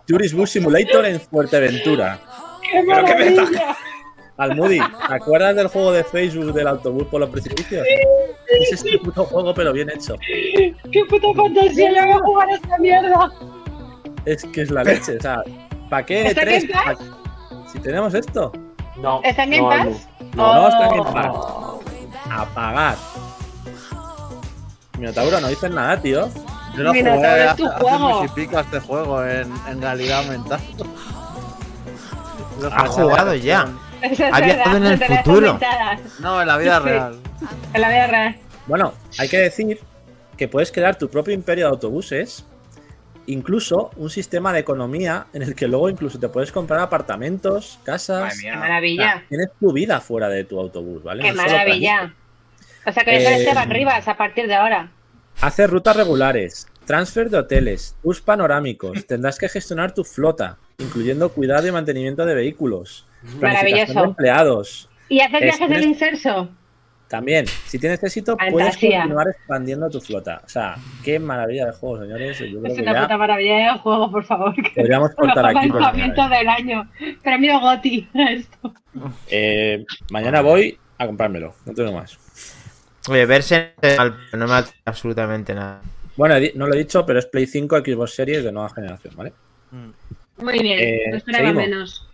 Tourist 0.07 0.35
Bus 0.35 0.49
Simulator 0.51 1.05
en 1.05 1.19
Fuerteventura. 1.21 2.19
¡Qué 2.61 2.83
Pero 2.87 3.05
qué 3.05 3.15
me 3.15 3.27
está- 3.27 3.41
maravilla! 3.43 3.77
Almudi, 4.37 4.79
¿te 4.79 5.13
acuerdas 5.13 5.55
del 5.55 5.67
juego 5.67 5.91
de 5.91 6.03
Facebook 6.03 6.53
del 6.53 6.67
autobús 6.67 7.03
por 7.07 7.19
los 7.21 7.29
precipicios? 7.29 7.85
Es 8.61 8.71
este 8.73 8.97
puto 8.99 9.25
juego, 9.25 9.53
pero 9.53 9.71
bien 9.73 9.89
hecho. 9.89 10.15
¡Qué 10.91 11.05
puta 11.07 11.27
fantasía! 11.35 11.91
¡Ya 11.93 12.05
voy 12.05 12.13
a 12.15 12.19
jugar 12.19 12.49
a 12.49 12.55
esta 12.55 12.77
mierda! 12.79 13.31
es 14.25 14.43
que 14.45 14.61
es 14.63 14.71
la 14.71 14.83
leche. 14.83 15.17
O 15.17 15.21
sea, 15.21 15.43
¿para 15.89 16.05
qué 16.05 16.27
¿Está 16.27 16.41
tres? 16.41 16.67
Game 16.67 16.73
Pass? 16.83 16.97
¿Pa- 16.97 17.67
Si 17.71 17.79
tenemos 17.79 18.13
esto. 18.13 18.51
No. 18.97 19.21
¿Está 19.23 19.43
en 19.43 19.51
Game 19.51 19.61
no, 19.63 19.69
Pass? 19.69 20.07
No, 20.35 20.53
no 20.55 20.67
está 20.69 20.85
en 20.87 20.99
Oh. 20.99 21.03
Game 21.03 21.13
Pass. 21.13 22.31
A 22.31 22.45
pagar. 22.55 22.95
Minotauro, 24.97 25.39
no 25.41 25.47
dices 25.49 25.71
nada, 25.71 25.99
tío. 26.01 26.27
Yo 26.75 26.83
lo 26.83 26.93
Mira, 26.93 27.13
jugué 27.15 27.27
¿sabes 27.27 27.47
hace 27.49 27.63
tu 27.63 27.67
hace 27.69 27.79
juego? 27.83 28.25
y 28.25 28.27
pico 28.29 28.57
a 28.57 28.61
este 28.61 28.79
juego 28.79 29.23
en, 29.25 29.53
en 29.69 29.81
realidad 29.81 30.19
aumentada. 30.23 30.61
Lo 32.61 32.67
Ha 32.67 32.87
jugué 32.87 33.03
jugado 33.03 33.31
hace- 33.31 33.41
ya. 33.41 33.67
Eso 34.03 34.23
es 34.25 34.75
en 34.75 34.85
el 34.85 34.97
futuro. 34.99 35.59
No, 36.19 36.41
en 36.41 36.47
la 36.47 36.57
vida 36.57 36.79
Sí. 36.79 36.85
real. 36.89 37.15
En 37.73 37.81
la 37.81 37.89
vida 37.89 38.07
real. 38.07 38.35
Bueno, 38.67 38.93
hay 39.17 39.27
que 39.29 39.37
decir 39.37 39.79
que 40.37 40.47
puedes 40.47 40.71
crear 40.71 40.95
tu 40.97 41.09
propio 41.09 41.33
imperio 41.33 41.65
de 41.65 41.71
autobuses, 41.71 42.45
incluso 43.25 43.91
un 43.97 44.09
sistema 44.09 44.51
de 44.53 44.59
economía 44.59 45.27
en 45.33 45.43
el 45.43 45.55
que 45.55 45.67
luego 45.67 45.89
incluso 45.89 46.19
te 46.19 46.27
puedes 46.29 46.51
comprar 46.51 46.79
apartamentos, 46.79 47.79
casas. 47.83 48.37
Qué 48.39 48.51
maravilla. 48.51 49.23
Tienes 49.29 49.49
tu 49.59 49.71
vida 49.71 49.99
fuera 50.01 50.27
de 50.29 50.43
tu 50.43 50.59
autobús, 50.59 51.03
¿vale? 51.03 51.23
Qué 51.23 51.31
No 51.31 51.41
maravilla. 51.41 52.13
O 52.85 52.91
sea 52.91 53.03
que 53.03 53.11
Eh, 53.11 53.25
eres 53.25 53.39
Esteban 53.41 53.69
Rivas 53.69 54.07
a 54.07 54.17
partir 54.17 54.47
de 54.47 54.55
ahora. 54.55 54.91
Hacer 55.41 55.69
rutas 55.69 55.95
regulares, 55.95 56.67
transfer 56.85 57.29
de 57.29 57.37
hoteles, 57.37 57.95
tours 58.03 58.21
panorámicos. 58.21 59.05
Tendrás 59.07 59.37
que 59.39 59.47
gestionar 59.49 59.93
tu 59.93 60.03
flota, 60.03 60.57
incluyendo 60.77 61.29
cuidado 61.29 61.67
y 61.67 61.71
mantenimiento 61.71 62.25
de 62.25 62.35
vehículos. 62.35 63.07
Maravilloso. 63.41 63.93
de 63.93 64.05
empleados. 64.05 64.89
¿Y 65.09 65.19
haces 65.21 65.35
Es- 65.35 65.41
viajes 65.59 65.69
del 65.69 65.83
inserso? 65.83 66.49
También, 67.07 67.45
si 67.45 67.77
tienes 67.77 68.03
éxito, 68.03 68.35
puedes 68.49 68.75
continuar 68.75 69.27
expandiendo 69.27 69.87
tu 69.89 70.01
flota. 70.01 70.41
O 70.43 70.49
sea, 70.49 70.75
qué 71.03 71.19
maravilla 71.19 71.67
de 71.67 71.71
juego, 71.73 72.01
señores. 72.01 72.39
Yo 72.39 72.59
creo 72.59 72.65
Es 72.65 72.73
que 72.73 72.81
una 72.81 72.93
ya 72.93 73.01
puta 73.03 73.17
maravilla 73.17 73.73
de 73.73 73.79
juego, 73.79 74.09
por 74.11 74.25
favor. 74.25 74.55
que- 74.55 74.71
podríamos 74.75 75.11
cortar 75.15 75.45
aquí. 75.45 75.67
porque, 75.67 75.79
lanzamientos 75.83 76.29
del 76.31 76.47
año. 76.49 76.89
Pero 77.23 77.39
mira 77.39 77.59
Goti. 77.59 78.09
Esto. 78.15 78.73
eh, 79.29 79.85
mañana 80.09 80.41
voy 80.41 80.77
a 80.97 81.05
comprármelo, 81.05 81.53
no 81.65 81.73
tengo 81.73 81.91
más. 81.91 82.17
Oye, 83.09 83.25
verse 83.27 83.73
no 84.33 84.47
me 84.47 84.53
atrae 84.53 84.73
absolutamente 84.85 85.53
nada. 85.53 85.81
Bueno, 86.17 86.35
no 86.55 86.65
lo 86.67 86.73
he 86.73 86.77
dicho, 86.79 87.05
pero 87.05 87.19
es 87.19 87.25
Play 87.27 87.45
5 87.45 87.77
Xbox 87.79 88.15
Series 88.15 88.43
de 88.43 88.51
nueva 88.51 88.69
generación, 88.69 89.13
¿vale? 89.15 89.33
Muy 90.37 90.59
bien. 90.59 90.79
Eh, 90.79 91.01
no 91.11 91.17
esperaba 91.17 91.49
seguimos. 91.49 91.63
menos. 91.69 92.09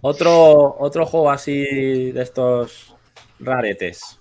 Otro, 0.00 0.76
otro 0.78 1.06
juego 1.06 1.30
así 1.30 2.12
de 2.12 2.22
estos 2.22 2.94
raretes. 3.40 4.18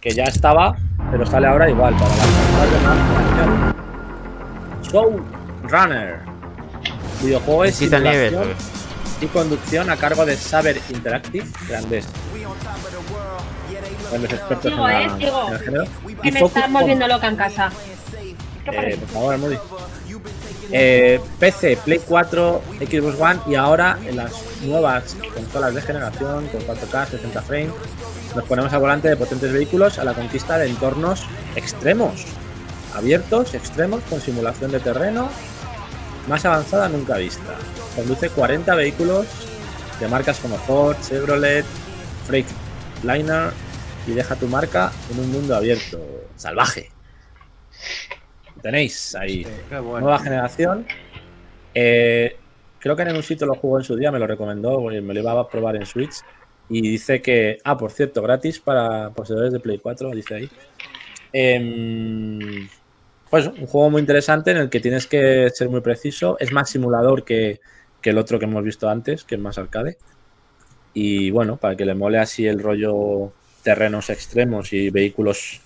Que 0.00 0.10
ya 0.10 0.24
estaba, 0.24 0.76
pero 1.10 1.24
sale 1.26 1.46
ahora 1.48 1.68
igual 1.70 1.94
para 1.96 2.10
generación. 2.14 3.74
Soul 4.82 5.24
Runner. 5.64 6.20
Videojuego 7.22 7.66
simulación 7.72 8.54
y 9.20 9.26
conducción 9.26 9.88
a 9.90 9.96
cargo 9.96 10.26
de 10.26 10.36
Saber 10.36 10.78
Interactive, 10.90 11.46
grandes. 11.68 12.06
Grandes 14.10 14.32
expertos 14.32 14.70
Sigo, 14.72 14.88
en, 14.88 14.92
la- 14.94 15.02
eh, 15.02 15.10
sigo. 15.18 15.48
en 15.48 15.52
el 15.54 15.58
género. 15.60 15.84
Que 16.22 16.28
Y 16.28 16.32
me 16.32 16.40
Focus 16.40 16.56
estás 16.56 16.72
volviendo 16.72 17.08
loca 17.08 17.28
en 17.28 17.36
casa. 17.36 17.72
¿Qué 18.64 18.70
Eh, 18.92 18.96
por 18.98 19.08
favor, 19.08 19.38
Moody. 19.38 19.56
Eh, 20.70 21.20
PC, 21.38 21.78
Play 21.84 22.00
4, 22.06 22.62
Xbox 22.80 23.20
One 23.20 23.40
y 23.46 23.54
ahora 23.54 23.98
en 24.06 24.16
las 24.16 24.32
nuevas 24.62 25.16
consolas 25.34 25.74
de 25.74 25.82
generación 25.82 26.46
con 26.48 26.60
4K, 26.62 27.10
60 27.10 27.42
frames, 27.42 27.72
nos 28.34 28.44
ponemos 28.44 28.72
al 28.72 28.80
volante 28.80 29.08
de 29.08 29.16
potentes 29.16 29.52
vehículos 29.52 29.98
a 29.98 30.04
la 30.04 30.14
conquista 30.14 30.58
de 30.58 30.68
entornos 30.68 31.22
extremos, 31.54 32.24
abiertos, 32.94 33.54
extremos, 33.54 34.02
con 34.08 34.20
simulación 34.20 34.72
de 34.72 34.80
terreno 34.80 35.28
más 36.28 36.44
avanzada 36.44 36.88
nunca 36.88 37.16
vista. 37.16 37.54
Conduce 37.94 38.30
40 38.30 38.74
vehículos 38.74 39.26
de 40.00 40.08
marcas 40.08 40.38
como 40.40 40.56
Ford, 40.58 40.96
Chevrolet, 41.06 41.64
Freightliner 42.26 43.52
y 44.06 44.12
deja 44.12 44.34
tu 44.36 44.48
marca 44.48 44.90
en 45.10 45.20
un 45.20 45.32
mundo 45.32 45.54
abierto, 45.54 46.00
salvaje. 46.36 46.93
Tenéis 48.64 49.14
ahí. 49.14 49.46
Bueno. 49.68 50.00
Nueva 50.00 50.18
generación. 50.20 50.86
Eh, 51.74 52.34
creo 52.78 52.96
que 52.96 53.02
en 53.02 53.14
un 53.14 53.22
sitio 53.22 53.46
lo 53.46 53.56
jugó 53.56 53.76
en 53.76 53.84
su 53.84 53.94
día, 53.94 54.10
me 54.10 54.18
lo 54.18 54.26
recomendó, 54.26 54.80
me 54.80 55.02
lo 55.02 55.20
iba 55.20 55.38
a 55.38 55.46
probar 55.46 55.76
en 55.76 55.84
Switch. 55.84 56.14
Y 56.70 56.80
dice 56.80 57.20
que. 57.20 57.58
Ah, 57.62 57.76
por 57.76 57.92
cierto, 57.92 58.22
gratis 58.22 58.60
para 58.60 59.10
poseedores 59.10 59.52
de 59.52 59.60
Play 59.60 59.80
4, 59.80 60.10
dice 60.12 60.34
ahí. 60.36 60.50
Em, 61.30 62.66
pues 63.28 63.48
un 63.48 63.66
juego 63.66 63.90
muy 63.90 64.00
interesante 64.00 64.52
en 64.52 64.56
el 64.56 64.70
que 64.70 64.80
tienes 64.80 65.06
que 65.06 65.50
ser 65.50 65.68
muy 65.68 65.82
preciso. 65.82 66.38
Es 66.40 66.50
más 66.50 66.70
simulador 66.70 67.22
que, 67.22 67.60
que 68.00 68.10
el 68.10 68.18
otro 68.18 68.38
que 68.38 68.46
hemos 68.46 68.64
visto 68.64 68.88
antes, 68.88 69.24
que 69.24 69.34
es 69.34 69.40
más 69.42 69.58
arcade. 69.58 69.98
Y 70.94 71.30
bueno, 71.32 71.58
para 71.58 71.76
que 71.76 71.84
le 71.84 71.94
mole 71.94 72.18
así 72.18 72.46
el 72.46 72.60
rollo 72.60 73.30
terrenos 73.62 74.08
extremos 74.08 74.72
y 74.72 74.88
vehículos 74.88 75.60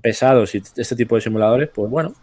pesados 0.00 0.54
y 0.54 0.62
este 0.76 0.94
tipo 0.94 1.16
de 1.16 1.20
simuladores, 1.20 1.68
pues 1.74 1.90
bueno. 1.90 2.14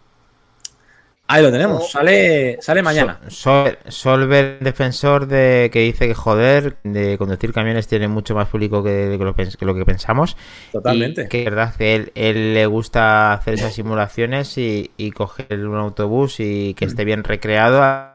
Ahí 1.32 1.42
lo 1.42 1.50
tenemos. 1.50 1.90
Sale, 1.90 2.58
sale 2.60 2.82
mañana. 2.82 3.18
Sol- 3.28 3.78
Solver, 3.88 4.58
defensor 4.60 5.26
de 5.26 5.70
que 5.72 5.80
dice 5.80 6.06
que 6.06 6.14
joder, 6.14 6.76
de 6.84 7.16
conducir 7.16 7.52
camiones 7.52 7.88
tiene 7.88 8.06
mucho 8.06 8.34
más 8.34 8.48
público 8.48 8.82
que, 8.82 9.16
lo, 9.18 9.34
que 9.34 9.64
lo 9.64 9.74
que 9.74 9.84
pensamos. 9.86 10.36
Totalmente. 10.70 11.22
Y 11.22 11.28
que 11.28 11.38
es 11.40 11.44
verdad 11.46 11.74
que 11.74 11.94
él, 11.94 12.12
él 12.14 12.54
le 12.54 12.66
gusta 12.66 13.32
hacer 13.32 13.54
esas 13.54 13.72
simulaciones 13.74 14.58
y, 14.58 14.90
y 14.96 15.10
coger 15.12 15.66
un 15.66 15.76
autobús 15.76 16.38
y 16.38 16.74
que 16.74 16.84
esté 16.84 17.04
bien 17.04 17.24
recreado. 17.24 18.12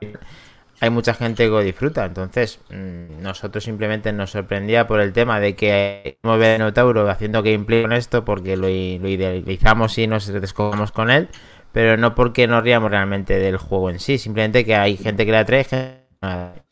Hay 0.79 0.91
mucha 0.91 1.15
gente 1.15 1.45
que 1.45 1.49
lo 1.49 1.61
disfruta. 1.61 2.05
Entonces, 2.05 2.59
mm, 2.69 3.21
nosotros 3.23 3.63
simplemente 3.63 4.13
nos 4.13 4.29
sorprendía 4.29 4.85
por 4.85 5.01
el 5.01 5.11
tema 5.11 5.39
de 5.39 5.55
que 5.55 6.19
hemos 6.21 6.37
ver 6.37 6.61
a 6.61 6.65
Notauro 6.65 7.09
haciendo 7.09 7.41
gameplay 7.41 7.81
con 7.81 7.93
esto 7.93 8.23
porque 8.23 8.55
lo, 8.57 8.69
idealizamos 8.69 9.97
y 9.97 10.05
nos 10.05 10.27
descogamos 10.27 10.91
con 10.91 11.09
él. 11.09 11.29
Pero 11.71 11.97
no 11.97 12.15
porque 12.15 12.47
nos 12.47 12.63
riamos 12.63 12.89
realmente 12.91 13.37
del 13.37 13.57
juego 13.57 13.89
en 13.89 13.99
sí, 13.99 14.17
simplemente 14.17 14.65
que 14.65 14.75
hay 14.75 14.97
gente 14.97 15.25
que 15.25 15.31
la 15.31 15.45
trae. 15.45 15.63
gente 15.63 15.97
que 16.21 16.25
no 16.25 16.29
la 16.29 16.53
trae. 16.53 16.63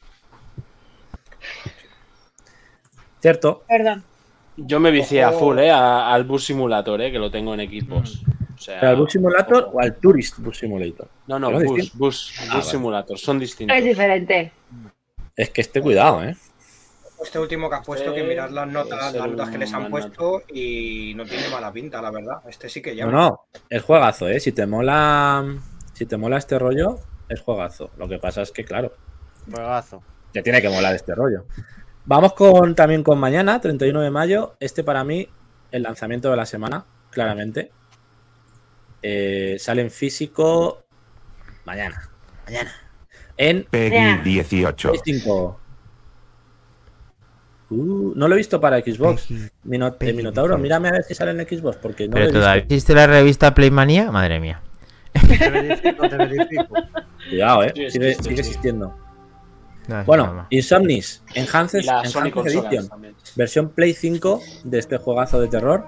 Cierto. 3.21 3.63
Perdón. 3.67 4.03
Yo 4.57 4.79
me 4.79 4.89
vicié 4.91 5.21
a 5.23 5.31
full, 5.31 5.59
eh, 5.59 5.69
a- 5.69 6.13
al 6.13 6.23
Bus 6.23 6.45
Simulator, 6.45 7.01
eh, 7.01 7.11
que 7.11 7.19
lo 7.19 7.29
tengo 7.29 7.53
en 7.53 7.59
Xbox. 7.69 8.21
O 8.55 8.57
sea, 8.57 8.79
¿Al 8.91 8.95
Bus 8.95 9.11
Simulator 9.11 9.69
o 9.73 9.81
al 9.81 9.95
Tourist 9.97 10.39
Bus 10.39 10.57
Simulator? 10.59 11.09
No, 11.27 11.37
no, 11.37 11.59
¿Es 11.59 11.65
Bus? 11.65 11.93
Bus, 11.97 12.33
Ah, 12.37 12.43
Bus 12.43 12.53
vale. 12.53 12.63
Simulator, 12.63 13.17
son 13.19 13.37
distintos. 13.39 13.75
Es 13.77 13.83
diferente. 13.83 14.51
Es 15.35 15.49
que 15.49 15.59
este 15.61 15.81
cuidado, 15.81 16.23
¿eh? 16.23 16.35
Este 17.25 17.39
último 17.39 17.69
que 17.69 17.75
has 17.75 17.85
puesto, 17.85 18.13
que 18.13 18.19
Este 18.21 18.29
mirad 18.29 18.49
las 18.51 18.67
notas, 18.67 19.13
las 19.13 19.27
notas 19.29 19.49
que 19.49 19.57
les 19.57 19.73
han 19.73 19.89
puesto 19.89 20.43
y 20.53 21.13
no 21.15 21.25
tiene 21.25 21.49
mala 21.49 21.71
pinta, 21.73 22.01
la 22.01 22.11
verdad. 22.11 22.37
Este 22.47 22.69
sí 22.69 22.81
que 22.81 22.91
No, 22.91 22.97
llama. 22.97 23.11
no. 23.11 23.45
Es 23.69 23.81
juegazo, 23.83 24.27
¿eh? 24.29 24.39
Si 24.39 24.51
te 24.51 24.65
mola. 24.65 25.43
Si 25.93 26.05
te 26.05 26.17
mola 26.17 26.37
este 26.37 26.59
rollo, 26.59 26.99
es 27.29 27.41
juegazo. 27.41 27.89
Lo 27.97 28.07
que 28.07 28.19
pasa 28.19 28.41
es 28.41 28.51
que, 28.51 28.63
claro, 28.63 28.93
Juegazo. 29.49 30.03
te 30.31 30.41
tiene 30.43 30.61
que 30.61 30.69
molar 30.69 30.93
este 30.95 31.15
rollo. 31.15 31.45
Vamos 32.05 32.33
con 32.33 32.75
también 32.75 33.01
con 33.03 33.17
mañana, 33.17 33.59
31 33.59 34.01
de 34.01 34.11
mayo. 34.11 34.55
Este 34.59 34.83
para 34.83 35.03
mí, 35.03 35.27
el 35.71 35.83
lanzamiento 35.83 36.29
de 36.29 36.37
la 36.37 36.45
semana, 36.45 36.85
claramente. 37.09 37.71
Eh, 39.01 39.55
sale 39.59 39.81
en 39.81 39.89
físico 39.91 40.83
mañana. 41.65 42.09
Mañana. 42.45 42.71
En 43.37 43.63
Peggy 43.65 43.95
Ya. 43.95 44.21
18. 44.23 44.91
Play 44.91 45.01
5. 45.03 45.59
Uh, 47.69 48.13
no 48.15 48.27
lo 48.27 48.35
he 48.35 48.37
visto 48.37 48.61
para 48.61 48.79
Xbox. 48.79 49.27
Mino- 49.63 49.87
eh, 49.87 49.91
Peggy 49.97 50.13
Minotauro, 50.13 50.55
18. 50.55 50.61
mírame 50.61 50.89
a 50.89 50.91
ver 50.91 51.03
si 51.03 51.15
sale 51.15 51.31
en 51.31 51.47
Xbox, 51.47 51.77
porque 51.77 52.07
no 52.07 52.13
Pero 52.13 52.25
lo 52.25 52.29
he 52.29 52.33
todavía 52.33 52.53
visto. 52.61 52.73
existe 52.75 52.93
la 52.95 53.07
revista 53.07 53.53
Playmania, 53.55 54.11
madre 54.11 54.39
mía. 54.39 54.61
Te 55.13 55.49
verifico, 55.49 56.09
te 56.09 56.17
verifico. 56.17 56.67
Cuidado, 57.29 57.63
eh. 57.63 57.71
Sí, 57.75 57.89
sigue, 57.91 58.13
sí. 58.15 58.29
existiendo. 58.33 58.95
No, 59.87 60.03
Bueno. 60.03 60.47
Insomnis, 60.49 61.21
Y 61.33 61.39
la 61.39 61.45
Sony 61.45 61.47
Enhanced 61.47 62.31
Consolas 62.33 62.65
Edition, 62.65 62.87
también. 62.89 63.15
versión 63.35 63.69
Play 63.69 63.93
5 63.93 64.41
de 64.63 64.79
este 64.79 64.97
juegazo 64.97 65.39
de 65.41 65.47
terror. 65.47 65.85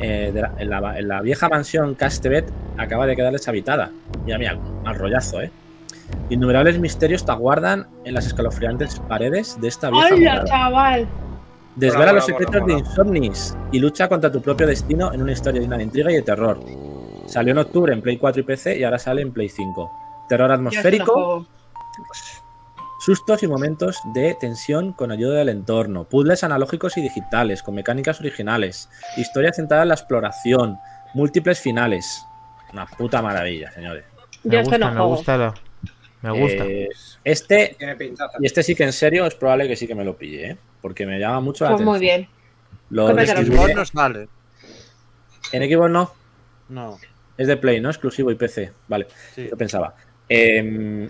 eh, 0.00 0.32
de 0.34 0.40
la- 0.42 0.52
en, 0.58 0.68
la, 0.70 0.98
en 0.98 1.06
la 1.06 1.22
vieja 1.22 1.48
mansión 1.48 1.94
Castevet 1.94 2.50
acaba 2.76 3.06
de 3.06 3.14
quedar 3.14 3.32
deshabitada. 3.32 3.92
Mira, 4.24 4.38
mira, 4.38 4.56
mal 4.56 4.96
rollazo, 4.98 5.40
¿eh? 5.40 5.52
Innumerables 6.30 6.78
misterios 6.78 7.24
te 7.24 7.32
aguardan 7.32 7.86
en 8.04 8.14
las 8.14 8.26
escalofriantes 8.26 9.00
paredes 9.08 9.60
de 9.60 9.68
esta 9.68 9.90
vieja 9.90 10.14
¡Hola, 10.14 10.44
chaval! 10.44 11.08
Desvela 11.76 12.12
los 12.12 12.24
secretos 12.24 12.66
de 12.66 12.74
Insomnis 12.74 13.56
y 13.72 13.80
lucha 13.80 14.08
contra 14.08 14.30
tu 14.30 14.40
propio 14.40 14.66
destino 14.66 15.12
en 15.12 15.22
una 15.22 15.32
historia 15.32 15.60
llena 15.60 15.76
de 15.76 15.82
intriga 15.82 16.10
y 16.12 16.14
de 16.14 16.22
terror. 16.22 16.60
Salió 17.26 17.52
en 17.52 17.58
octubre 17.58 17.92
en 17.92 18.00
Play 18.00 18.16
4 18.16 18.40
y 18.40 18.44
PC 18.44 18.78
y 18.78 18.84
ahora 18.84 18.98
sale 18.98 19.22
en 19.22 19.32
Play 19.32 19.48
5. 19.48 19.90
Terror 20.28 20.52
atmosférico, 20.52 21.46
sustos 23.00 23.42
y 23.42 23.48
momentos 23.48 23.98
de 24.14 24.36
tensión 24.38 24.92
con 24.92 25.10
ayuda 25.10 25.38
del 25.38 25.48
entorno, 25.48 26.04
puzzles 26.04 26.44
analógicos 26.44 26.96
y 26.96 27.02
digitales 27.02 27.62
con 27.62 27.74
mecánicas 27.74 28.20
originales, 28.20 28.88
historia 29.16 29.52
centrada 29.52 29.82
en 29.82 29.88
la 29.88 29.94
exploración, 29.94 30.78
múltiples 31.12 31.60
finales. 31.60 32.24
Una 32.72 32.86
puta 32.86 33.20
maravilla, 33.20 33.70
señores. 33.72 34.04
Me 34.44 34.60
esto 34.60 34.70
gusta, 34.70 34.90
no 34.90 34.94
me 34.94 35.06
gusta 35.16 35.54
Me 36.32 36.40
gusta. 36.40 36.64
Eh, 36.64 36.88
este, 37.22 37.76
y 38.40 38.46
este 38.46 38.62
sí 38.62 38.74
que 38.74 38.84
en 38.84 38.92
serio 38.92 39.26
es 39.26 39.34
probable 39.34 39.68
que 39.68 39.76
sí 39.76 39.86
que 39.86 39.94
me 39.94 40.04
lo 40.04 40.16
pille, 40.16 40.50
¿eh? 40.50 40.56
porque 40.80 41.06
me 41.06 41.18
llama 41.18 41.40
mucho 41.40 41.64
la 41.64 41.72
Pues 41.72 41.82
muy 41.82 41.98
bien. 42.00 42.28
Los 42.90 43.06
Cómpratelo. 43.08 43.40
Xbox- 43.40 43.54
Xbox 43.54 43.74
no 43.74 43.84
sale. 43.84 44.28
En 45.52 45.62
Xbox 45.70 45.90
no, 45.90 46.12
No. 46.68 46.98
es 47.36 47.46
de 47.46 47.56
Play, 47.56 47.80
¿no? 47.80 47.88
Exclusivo 47.90 48.30
y 48.30 48.34
PC. 48.34 48.72
Vale, 48.88 49.06
Sí. 49.34 49.48
yo 49.50 49.56
pensaba. 49.56 49.94
Eh, 50.28 51.08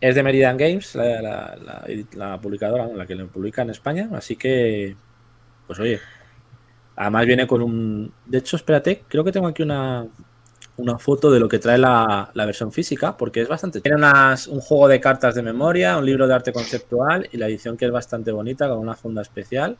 es 0.00 0.14
de 0.14 0.22
Meridian 0.22 0.56
Games, 0.56 0.94
la, 0.94 1.20
la- 1.22 1.56
la- 1.56 1.86
la 2.14 2.40
publicadora, 2.40 2.86
la 2.86 3.06
que 3.06 3.14
lo 3.16 3.26
publica 3.28 3.62
en 3.62 3.70
España, 3.70 4.08
así 4.12 4.36
que, 4.36 4.94
pues 5.66 5.78
oye, 5.80 5.98
además 6.96 7.26
viene 7.26 7.46
con 7.46 7.62
un... 7.62 8.12
De 8.26 8.38
hecho, 8.38 8.56
espérate, 8.56 9.02
creo 9.08 9.24
que 9.24 9.32
tengo 9.32 9.48
aquí 9.48 9.62
una, 9.62 10.06
una 10.78 10.98
foto 10.98 11.30
de 11.30 11.38
lo 11.40 11.48
que 11.48 11.58
trae 11.58 11.76
la, 11.78 12.30
la 12.34 12.46
versión 12.46 12.72
física, 12.72 13.16
porque 13.16 13.42
es 13.42 13.48
bastante... 13.48 13.80
Tiene 13.80 13.96
unas- 13.98 14.46
un 14.46 14.60
juego 14.60 14.88
de 14.88 15.00
cartas 15.00 15.34
de 15.34 15.42
memoria, 15.42 15.96
un 15.98 16.06
libro 16.06 16.26
de 16.26 16.34
arte 16.34 16.52
conceptual 16.52 17.28
y 17.32 17.36
la 17.36 17.46
edición 17.46 17.76
que 17.76 17.84
es 17.86 17.90
bastante 17.92 18.32
bonita, 18.32 18.68
con 18.68 18.78
una 18.78 18.94
funda 18.94 19.22
especial. 19.22 19.76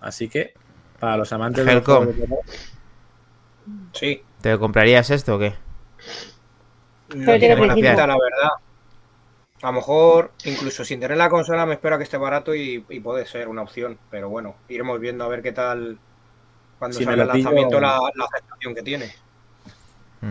Así 0.00 0.28
que, 0.28 0.54
para 1.00 1.16
los 1.16 1.32
amantes 1.32 1.64
del 1.66 1.82
juego 1.82 2.06
de 2.06 2.12
terror, 2.12 2.38
Sí. 3.92 4.22
¿Te 4.42 4.58
comprarías 4.58 5.08
esto 5.10 5.36
o 5.36 5.38
qué? 5.38 5.54
No 7.14 7.38
tiene 7.38 7.56
pinta, 7.74 8.06
la 8.06 8.14
verdad. 8.18 8.50
A 9.62 9.66
lo 9.68 9.72
mejor, 9.72 10.32
incluso 10.44 10.84
sin 10.84 11.00
tener 11.00 11.16
la 11.16 11.30
consola, 11.30 11.64
me 11.64 11.74
espero 11.74 11.94
a 11.94 11.98
que 11.98 12.04
esté 12.04 12.18
barato 12.18 12.54
y, 12.54 12.84
y 12.90 13.00
puede 13.00 13.24
ser 13.24 13.48
una 13.48 13.62
opción. 13.62 13.98
Pero 14.10 14.28
bueno, 14.28 14.56
iremos 14.68 15.00
viendo 15.00 15.24
a 15.24 15.28
ver 15.28 15.40
qué 15.40 15.52
tal 15.52 15.98
cuando 16.78 16.98
Si 16.98 17.04
salga 17.04 17.22
el 17.22 17.30
pillo- 17.30 17.44
lanzamiento 17.44 17.80
la, 17.80 17.98
la 18.14 18.24
aceptación 18.26 18.74
que 18.74 18.82
tiene. 18.82 19.14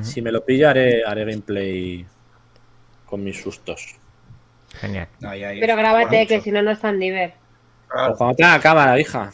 Si 0.02 0.22
me 0.22 0.32
lo 0.32 0.44
pillo, 0.44 0.70
haré, 0.70 1.04
haré 1.06 1.26
gameplay 1.26 2.06
con 3.06 3.24
mis 3.24 3.42
sustos. 3.42 3.96
Genial. 4.76 5.08
Pero 5.20 5.76
grábate, 5.76 6.26
que 6.26 6.42
si 6.42 6.52
no, 6.52 6.62
no 6.62 6.72
está 6.72 6.90
en 6.90 7.00
nivel. 7.00 7.34
Claro. 7.88 8.14
O 8.14 8.18
cuando 8.18 8.36
tenga 8.36 8.60
cámara, 8.60 9.00
hija. 9.00 9.32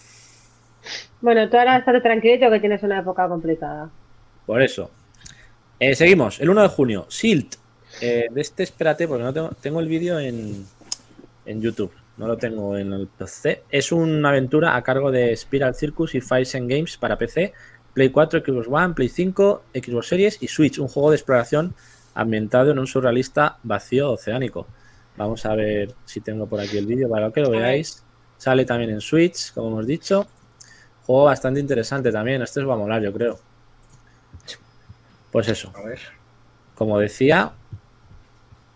Bueno, 1.22 1.49
tú 1.49 1.57
ahora 1.57 1.78
estate 1.78 2.01
tranquilito 2.01 2.49
que 2.49 2.60
tienes 2.60 2.84
una 2.84 2.99
época 2.99 3.28
complicada. 3.28 3.89
Por 4.45 4.62
eso. 4.62 4.91
Eh, 5.80 5.95
seguimos. 5.95 6.39
El 6.39 6.49
1 6.49 6.62
de 6.64 6.68
junio. 6.68 7.05
Silt. 7.10 7.55
Eh, 8.01 8.28
de 8.30 8.41
este, 8.41 8.64
espérate, 8.64 9.07
porque 9.07 9.24
no 9.24 9.34
tengo, 9.34 9.49
tengo 9.62 9.80
el 9.80 9.88
vídeo 9.88 10.20
en, 10.20 10.66
en 11.45 11.62
YouTube. 11.62 11.93
No 12.18 12.28
lo 12.28 12.38
tengo 12.38 12.78
en 12.78 12.91
el 12.91 13.07
PC. 13.07 13.64
Es 13.70 13.91
una 13.91 14.30
aventura 14.30 14.76
a 14.76 14.84
cargo 14.84 15.12
de 15.12 15.36
Spiral 15.36 15.74
Circus 15.74 16.16
y 16.16 16.22
Fires 16.22 16.53
and 16.55 16.70
Games 16.70 16.97
para 16.97 17.18
PC, 17.18 17.53
Play 17.99 18.11
4, 18.11 18.39
Xbox 18.45 18.67
One, 18.71 18.93
Play 18.93 19.09
5, 19.09 19.63
Xbox 19.73 20.07
Series 20.07 20.41
y 20.41 20.47
Switch. 20.47 20.79
Un 20.79 20.87
juego 20.87 21.09
de 21.09 21.17
exploración 21.17 21.75
ambientado 22.13 22.71
en 22.71 22.79
un 22.79 22.87
surrealista 22.87 23.57
vacío 23.63 24.13
oceánico. 24.13 24.67
Vamos 25.17 25.45
a 25.45 25.53
ver 25.53 25.93
si 26.05 26.21
tengo 26.21 26.47
por 26.47 26.61
aquí 26.61 26.77
el 26.77 26.85
vídeo 26.85 27.09
para 27.09 27.29
que 27.29 27.41
lo 27.41 27.49
veáis. 27.49 28.01
Sale 28.37 28.63
también 28.63 28.91
en 28.91 29.01
Switch, 29.01 29.51
como 29.53 29.67
hemos 29.67 29.85
dicho. 29.85 30.25
Juego 31.05 31.25
bastante 31.25 31.59
interesante 31.59 32.09
también. 32.09 32.41
Este 32.41 32.61
os 32.61 32.69
va 32.69 32.75
a 32.75 32.77
molar, 32.77 33.01
yo 33.01 33.11
creo. 33.11 33.37
Pues 35.29 35.49
eso, 35.49 35.73
A 35.75 35.81
ver. 35.81 35.99
como 36.75 36.97
decía, 36.99 37.51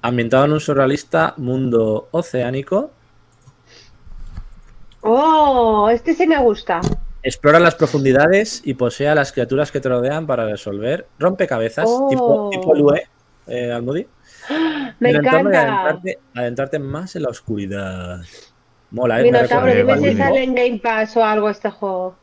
ambientado 0.02 0.44
en 0.44 0.52
un 0.52 0.60
surrealista 0.60 1.34
mundo 1.38 2.10
oceánico, 2.12 2.92
¡Oh! 5.00 5.90
Este 5.90 6.14
sí 6.14 6.28
me 6.28 6.40
gusta. 6.40 6.82
Explora 7.24 7.60
las 7.60 7.76
profundidades 7.76 8.62
y 8.66 8.74
posee 8.76 9.08
a 9.08 9.16
las 9.16 9.32
criaturas 9.32 9.72
que 9.72 9.80
te 9.80 9.90
rodean 9.90 10.28
para 10.28 10.46
resolver 10.46 11.08
rompecabezas 11.20 11.86
Oh. 11.88 12.10
tipo, 12.10 12.50
tipo 12.52 12.76
Lue, 12.76 13.08
eh, 13.48 13.72
Almudi, 13.72 14.06
Me 15.00 15.10
en 15.12 15.16
encanta. 15.18 15.62
adentrarte, 15.62 16.20
adentrarte 16.36 16.80
más 16.80 17.16
en 17.16 17.24
la 17.24 17.30
oscuridad. 17.30 18.22
Mola, 18.92 19.22
¿eh? 19.22 19.24
Minotauro, 19.24 19.74
dime 19.74 19.98
si 20.00 20.16
sale 20.18 20.44
en 20.44 20.54
Game 20.54 20.80
Pass 20.80 21.18
o 21.18 21.24
algo 21.26 21.50
este 21.50 21.70
juego. 21.72 22.16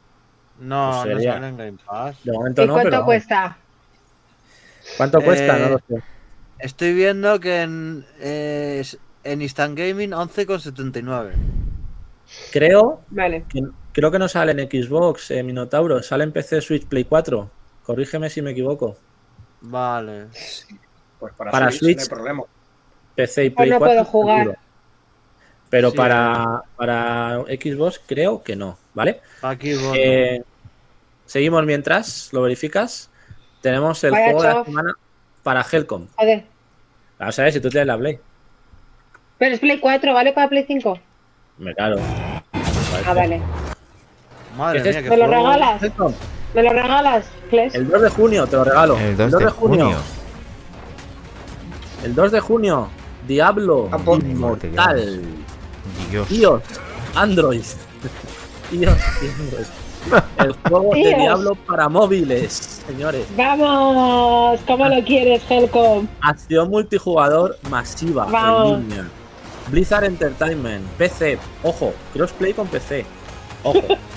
No, 0.61 1.01
Pues 1.03 1.17
no 1.17 1.23
sale 1.33 1.49
en 1.49 1.57
Game 1.57 1.79
Pass. 1.85 2.17
De 2.23 2.33
momento 2.33 2.63
¿Y 2.63 2.67
no, 2.67 2.75
cuánto 2.75 2.91
pero 2.91 3.05
cuesta? 3.05 3.57
¿cuánto 4.97 5.21
cuesta? 5.23 5.57
Eh, 5.57 5.61
No 5.63 5.69
lo 5.71 5.79
sé. 5.89 6.03
Estoy 6.59 6.93
viendo 6.95 7.41
que 7.41 7.63
en, 7.63 8.05
eh, 8.21 8.85
en 9.25 9.41
Instant 9.43 9.77
Gaming 9.79 10.11
11,79. 10.13 11.33
Creo 12.53 13.01
Vale. 13.09 13.45
que, 13.49 13.63
creo 13.93 14.11
que 14.11 14.19
no 14.19 14.29
sale 14.29 14.53
en 14.53 14.69
Xbox, 14.71 15.31
eh, 15.31 15.43
Minotauro, 15.43 16.03
sale 16.03 16.25
en 16.25 16.33
PC, 16.33 16.61
Switch, 16.61 16.87
Play 16.87 17.05
4. 17.05 17.51
Corrígeme 17.85 18.31
si 18.31 18.43
me 18.43 18.51
equivoco. 18.53 18.97
Vale. 19.63 20.27
Pues 21.19 21.35
para, 21.35 21.51
Para 21.51 21.67
Switch, 21.71 21.81
Switch. 21.81 21.97
no 21.99 22.03
hay 22.03 22.09
problema. 22.09 22.43
PC 23.15 23.45
y 23.47 23.51
Play 23.51 23.71
no 23.71 23.79
4. 23.79 23.95
puedo 23.95 24.05
jugar. 24.07 24.39
seguro. 24.45 24.59
Pero 25.69 25.91
Sí. 25.91 25.97
para, 25.97 26.63
para 26.77 27.43
Xbox 27.47 28.01
creo 28.07 28.43
que 28.43 28.57
no, 28.57 28.77
¿vale? 28.95 29.21
Aquí. 29.43 29.73
Eh, 29.97 30.43
seguimos 31.27 31.65
mientras, 31.65 32.33
lo 32.33 32.43
verificas. 32.43 33.09
Tenemos 33.61 34.03
el 34.05 34.11
Vaya 34.13 34.25
juego 34.33 34.43
de 34.43 34.49
la 34.49 34.65
semana 34.65 34.95
para 35.43 35.63
Helcom. 35.71 36.07
Joder. 36.17 36.45
Vamos 37.19 37.39
a 37.39 37.43
ver 37.43 37.53
si 37.53 37.61
tú 37.61 37.69
tienes 37.69 37.87
la 37.87 37.99
Play. 37.99 38.19
Pero 39.39 39.55
es 39.55 39.61
Play 39.61 39.79
4, 39.79 40.13
¿vale? 40.15 40.33
Para 40.33 40.49
Play 40.49 40.65
5. 40.67 40.99
Me 41.59 41.75
claro. 41.75 41.99
Ah, 43.07 43.13
vale. 43.15 43.41
Madre 44.57 44.83
¿qué 44.83 44.91
es 44.91 44.97
mía, 45.03 45.11
¿Me 45.11 45.17
lo 45.17 45.27
regalas? 45.27 45.83
¿Me 46.55 46.63
lo 46.63 46.71
regalas, 46.71 47.25
Flesh? 47.49 47.75
el 47.75 47.89
2 47.89 48.03
de 48.03 48.09
junio 48.11 48.47
te 48.47 48.57
lo 48.57 48.65
regalo. 48.65 48.99
El 48.99 49.17
2 49.17 49.31
de 49.39 49.47
junio. 49.51 49.97
El 52.05 52.15
2 52.15 52.33
de 52.33 52.41
junio, 52.41 52.89
Diablo 53.27 53.89
Inmortal. 54.23 55.21
Dios. 56.11 56.31
iOS, 56.31 56.63
Android. 57.15 57.63
iOS 58.73 58.93
y 59.23 59.27
Android. 59.29 59.67
El 60.39 60.53
juego 60.69 60.95
de. 60.95 61.15
Diablo 61.15 61.55
para 61.67 61.89
móviles, 61.89 62.83
señores. 62.87 63.27
¡Vamos! 63.37 64.61
¿Cómo 64.67 64.89
lo 64.89 65.05
quieres, 65.05 65.43
Helcom? 65.49 66.09
Acción 66.23 66.71
multijugador 66.71 67.59
masiva 67.69 68.25
Vamos. 68.25 68.79
en 68.79 68.89
línea. 68.89 69.09
Blizzard 69.69 70.05
Entertainment, 70.05 70.85
PC, 70.99 71.39
ojo, 71.63 71.93
crossplay 72.15 72.53
con 72.55 72.67
PC. 72.67 73.05
Ojo, 73.63 73.79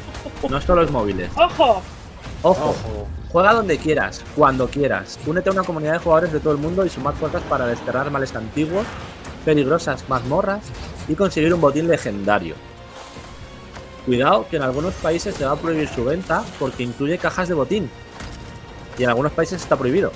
no 0.50 0.62
solo 0.62 0.84
es 0.84 0.92
móviles. 0.92 1.30
¡Ojo! 1.36 1.82
Ojo, 2.46 2.70
Ojo. 2.72 3.08
juega 3.32 3.54
donde 3.54 3.78
quieras, 3.78 4.22
cuando 4.36 4.68
quieras. 4.68 5.18
Únete 5.26 5.50
a 5.50 5.54
una 5.54 5.64
comunidad 5.64 5.94
de 5.94 6.00
jugadores 6.00 6.34
de 6.34 6.40
todo 6.40 6.54
el 6.54 6.60
mundo 6.60 6.86
y 6.86 6.90
sumar 6.90 7.14
fuerzas 7.16 7.42
para 7.44 7.66
desterrar 7.66 8.12
males 8.12 8.36
antiguos, 8.36 8.86
peligrosas 9.46 10.08
mazmorras 10.10 10.62
y 11.08 11.16
conseguir 11.16 11.54
un 11.54 11.62
botín 11.62 11.88
legendario. 11.88 12.56
Cuidado 14.06 14.46
que 14.50 14.58
en 14.58 14.64
algunos 14.64 14.94
países 14.96 15.34
se 15.36 15.46
va 15.46 15.54
a 15.54 15.56
prohibir 15.56 15.88
su 15.88 16.04
venta 16.04 16.44
porque 16.60 16.84
incluye 16.84 17.18
cajas 17.18 17.48
de 17.48 17.54
botín. 17.54 17.90
Y 18.98 19.04
en 19.04 19.10
algunos 19.10 19.32
países 19.32 19.62
está 19.62 19.78
prohibido. 19.78 20.12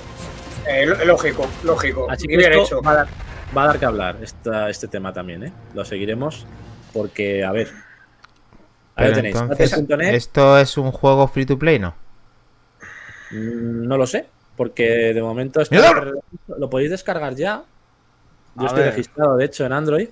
Eh, 0.67 0.85
lógico, 1.05 1.47
lógico. 1.63 2.07
Así 2.11 2.27
que 2.27 2.35
bien 2.35 2.51
esto 2.51 2.63
hecho. 2.65 2.81
va 2.81 2.91
a, 2.91 2.95
dar, 2.95 3.07
va 3.57 3.63
a 3.63 3.67
dar 3.67 3.79
que 3.79 3.85
hablar 3.85 4.17
esta- 4.21 4.69
este 4.69 4.89
tema 4.89 5.13
también, 5.13 5.43
¿eh? 5.45 5.53
Lo 5.73 5.85
seguiremos 5.85 6.45
porque, 6.93 7.45
a 7.45 7.51
ver. 7.53 7.71
Ahí 8.97 9.07
lo 9.09 9.13
tenéis. 9.13 9.35
entonces, 9.41 9.73
Haces.net, 9.73 10.13
¿esto 10.15 10.57
es 10.57 10.77
un 10.77 10.91
juego 10.91 11.27
free 11.27 11.45
to 11.45 11.57
play, 11.57 11.79
no? 11.79 11.95
mm, 13.29 13.87
no 13.87 13.97
lo 13.97 14.07
sé, 14.07 14.29
porque 14.55 15.13
de 15.13 15.21
momento 15.21 15.61
está 15.61 15.75
¡Mierda! 15.75 16.11
lo 16.47 16.69
podéis 16.69 16.91
descargar 16.91 17.35
ya. 17.35 17.63
Yo 18.55 18.63
A 18.63 18.65
estoy 18.67 18.83
ver. 18.83 18.91
registrado, 18.91 19.37
de 19.37 19.45
hecho, 19.45 19.65
en 19.65 19.73
Android, 19.73 20.09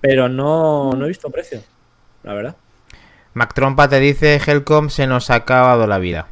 pero 0.00 0.28
no, 0.28 0.92
no 0.96 1.04
he 1.04 1.08
visto 1.08 1.30
precio, 1.30 1.62
la 2.22 2.34
verdad. 2.34 2.56
Mac 3.34 3.54
Trompa 3.54 3.88
te 3.88 4.00
dice, 4.00 4.40
Helcom 4.44 4.90
se 4.90 5.06
nos 5.06 5.30
ha 5.30 5.36
acabado 5.36 5.86
la 5.86 5.98
vida. 5.98 6.28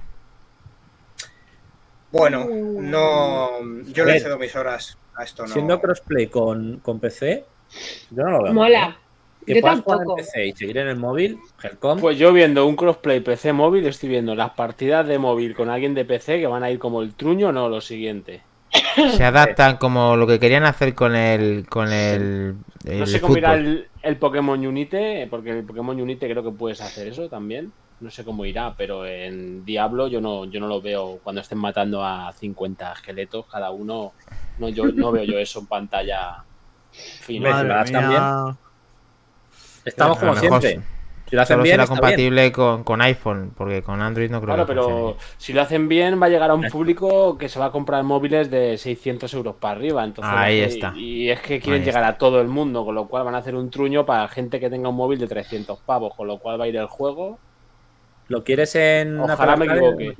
Bueno, 2.10 2.46
no. 2.46 3.50
Yo 3.92 4.04
le 4.04 4.20
cedo 4.20 4.38
mis 4.38 4.54
horas 4.56 4.96
a 5.14 5.24
esto, 5.24 5.46
no. 5.46 5.48
Siendo 5.52 5.80
crossplay 5.80 6.28
con, 6.28 6.78
con 6.80 7.00
PC, 7.00 7.44
yo 8.10 8.22
no 8.24 8.30
lo 8.30 8.42
veo. 8.44 8.54
mal, 8.54 8.70
Mola. 8.70 8.96
Que 9.46 9.54
Yo 9.54 9.60
puedas 9.60 9.80
jugar 9.80 10.00
en 10.00 10.16
PC 10.16 10.46
y 10.46 10.52
seguir 10.52 10.78
en 10.78 10.88
el 10.88 10.96
móvil, 10.96 11.38
Helcom, 11.62 12.00
Pues 12.00 12.18
yo 12.18 12.32
viendo 12.32 12.66
un 12.66 12.74
crossplay 12.74 13.20
PC 13.20 13.52
móvil, 13.52 13.86
estoy 13.86 14.08
viendo 14.08 14.34
las 14.34 14.50
partidas 14.50 15.06
de 15.06 15.18
móvil 15.18 15.54
con 15.54 15.70
alguien 15.70 15.94
de 15.94 16.04
PC 16.04 16.40
que 16.40 16.48
van 16.48 16.64
a 16.64 16.70
ir 16.70 16.80
como 16.80 17.00
el 17.00 17.14
truño, 17.14 17.52
no 17.52 17.68
lo 17.68 17.80
siguiente. 17.80 18.42
Se 19.16 19.24
adaptan 19.24 19.76
como 19.76 20.16
lo 20.16 20.26
que 20.26 20.40
querían 20.40 20.64
hacer 20.64 20.94
con 20.94 21.14
el 21.14 21.66
con 21.68 21.92
el, 21.92 22.56
el 22.84 22.98
No 22.98 23.06
sé 23.06 23.20
cómo 23.20 23.36
irá 23.36 23.54
el, 23.54 23.88
el 24.02 24.16
Pokémon 24.16 24.66
Unite, 24.66 25.26
porque 25.30 25.50
en 25.50 25.58
el 25.58 25.64
Pokémon 25.64 26.00
Unite 26.00 26.28
creo 26.28 26.42
que 26.42 26.50
puedes 26.50 26.80
hacer 26.80 27.06
eso 27.06 27.28
también. 27.28 27.72
No 28.00 28.10
sé 28.10 28.24
cómo 28.24 28.44
irá, 28.44 28.74
pero 28.76 29.06
en 29.06 29.64
Diablo 29.64 30.08
yo 30.08 30.20
no, 30.20 30.44
yo 30.44 30.60
no 30.60 30.68
lo 30.68 30.82
veo 30.82 31.18
cuando 31.22 31.40
estén 31.40 31.58
matando 31.58 32.04
a 32.04 32.32
50 32.32 32.92
esqueletos 32.92 33.46
cada 33.46 33.70
uno. 33.70 34.12
No, 34.58 34.68
yo, 34.68 34.86
no 34.86 35.12
veo 35.12 35.24
yo 35.24 35.38
eso 35.38 35.60
en 35.60 35.66
pantalla 35.66 36.44
fina. 36.92 37.64
Madre 37.64 37.90
mía. 37.90 38.08
mía. 38.08 38.56
Estamos 39.86 40.18
como 40.18 40.36
siempre. 40.36 40.80
Si 41.28 41.34
lo 41.34 41.42
hacen 41.42 41.54
Solo 41.54 41.64
bien, 41.64 41.74
será 41.74 41.84
bien. 41.84 41.88
compatible 41.88 42.52
con, 42.52 42.84
con 42.84 43.00
iPhone, 43.00 43.52
porque 43.56 43.82
con 43.82 44.00
Android 44.00 44.30
no 44.30 44.40
creo 44.40 44.54
Claro, 44.54 44.66
que 44.66 44.72
pero 44.72 45.16
si 45.38 45.52
lo 45.52 45.60
hacen 45.62 45.88
bien, 45.88 46.22
va 46.22 46.26
a 46.26 46.28
llegar 46.28 46.50
a 46.50 46.54
un 46.54 46.68
público 46.68 47.36
que 47.36 47.48
se 47.48 47.58
va 47.58 47.66
a 47.66 47.72
comprar 47.72 48.04
móviles 48.04 48.48
de 48.48 48.78
600 48.78 49.34
euros 49.34 49.56
para 49.56 49.74
arriba. 49.76 50.04
Entonces, 50.04 50.32
Ahí 50.32 50.58
y- 50.58 50.60
está. 50.60 50.92
Y 50.96 51.30
es 51.30 51.40
que 51.40 51.60
quieren 51.60 51.82
Ahí 51.82 51.86
llegar 51.86 52.04
a 52.04 52.16
todo 52.16 52.40
el 52.40 52.46
mundo, 52.48 52.84
con 52.84 52.94
lo 52.94 53.08
cual 53.08 53.24
van 53.24 53.34
a 53.34 53.38
hacer 53.38 53.56
un 53.56 53.70
truño 53.70 54.06
para 54.06 54.28
gente 54.28 54.60
que 54.60 54.70
tenga 54.70 54.88
un 54.88 54.96
móvil 54.96 55.18
de 55.18 55.26
300 55.26 55.80
pavos, 55.80 56.14
con 56.14 56.28
lo 56.28 56.38
cual 56.38 56.60
va 56.60 56.64
a 56.64 56.68
ir 56.68 56.76
el 56.76 56.86
juego, 56.86 57.38
¿Lo 58.28 58.42
quieres 58.44 58.74
en 58.76 59.20
Ojalá 59.20 59.56
me 59.56 59.66
equivoque. 59.66 60.14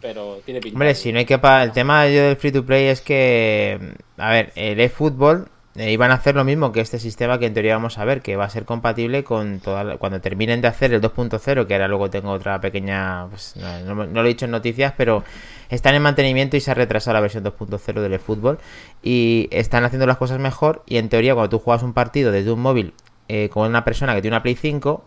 Pero 0.00 0.38
tiene 0.44 0.60
pinta. 0.60 0.76
Hombre, 0.76 0.94
si 0.94 1.12
no 1.12 1.18
hay 1.18 1.24
que 1.24 1.38
pagar. 1.38 1.62
El 1.68 1.72
tema 1.72 2.06
yo 2.08 2.22
del 2.24 2.36
free 2.36 2.52
to 2.52 2.64
play 2.66 2.86
es 2.86 3.00
que. 3.00 3.94
A 4.16 4.30
ver, 4.30 4.52
el 4.56 4.80
eFootball 4.80 5.48
eh, 5.76 5.90
iban 5.92 6.10
a 6.10 6.14
hacer 6.14 6.34
lo 6.34 6.44
mismo 6.44 6.70
que 6.72 6.80
este 6.80 6.98
sistema 6.98 7.38
que 7.38 7.46
en 7.46 7.54
teoría 7.54 7.74
vamos 7.74 7.96
a 7.98 8.04
ver, 8.04 8.20
que 8.20 8.36
va 8.36 8.44
a 8.44 8.50
ser 8.50 8.64
compatible 8.64 9.24
con 9.24 9.60
toda 9.60 9.84
la- 9.84 9.96
Cuando 9.96 10.20
terminen 10.20 10.60
de 10.60 10.68
hacer 10.68 10.92
el 10.92 11.00
2.0, 11.00 11.66
que 11.66 11.74
ahora 11.74 11.88
luego 11.88 12.10
tengo 12.10 12.30
otra 12.30 12.60
pequeña. 12.60 13.26
Pues, 13.30 13.54
no, 13.56 13.94
no- 13.94 14.04
lo 14.06 14.24
he 14.24 14.28
dicho 14.28 14.44
en 14.44 14.50
noticias, 14.50 14.92
pero 14.96 15.24
están 15.70 15.94
en 15.94 16.02
mantenimiento 16.02 16.56
y 16.56 16.60
se 16.60 16.70
ha 16.70 16.74
retrasado 16.74 17.14
la 17.14 17.20
versión 17.20 17.42
2.0 17.44 18.00
del 18.02 18.12
eFootball. 18.12 18.58
Y 19.02 19.48
están 19.50 19.84
haciendo 19.84 20.06
las 20.06 20.18
cosas 20.18 20.38
mejor. 20.38 20.82
Y 20.86 20.98
en 20.98 21.08
teoría, 21.08 21.34
cuando 21.34 21.48
tú 21.50 21.58
juegas 21.58 21.82
un 21.82 21.94
partido 21.94 22.32
desde 22.32 22.52
un 22.52 22.60
móvil 22.60 22.92
eh, 23.28 23.48
con 23.48 23.66
una 23.68 23.84
persona 23.84 24.14
que 24.14 24.20
tiene 24.20 24.36
una 24.36 24.42
Play 24.42 24.56
5, 24.56 25.04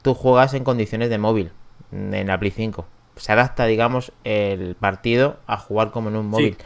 tú 0.00 0.14
juegas 0.14 0.54
en 0.54 0.64
condiciones 0.64 1.10
de 1.10 1.18
móvil 1.18 1.50
en 1.92 2.26
la 2.26 2.38
Play 2.38 2.50
5. 2.52 2.86
Se 3.16 3.32
adapta, 3.32 3.66
digamos, 3.66 4.12
el 4.24 4.74
partido 4.76 5.36
a 5.46 5.56
jugar 5.58 5.90
como 5.90 6.08
en 6.08 6.16
un 6.16 6.28
móvil. 6.28 6.56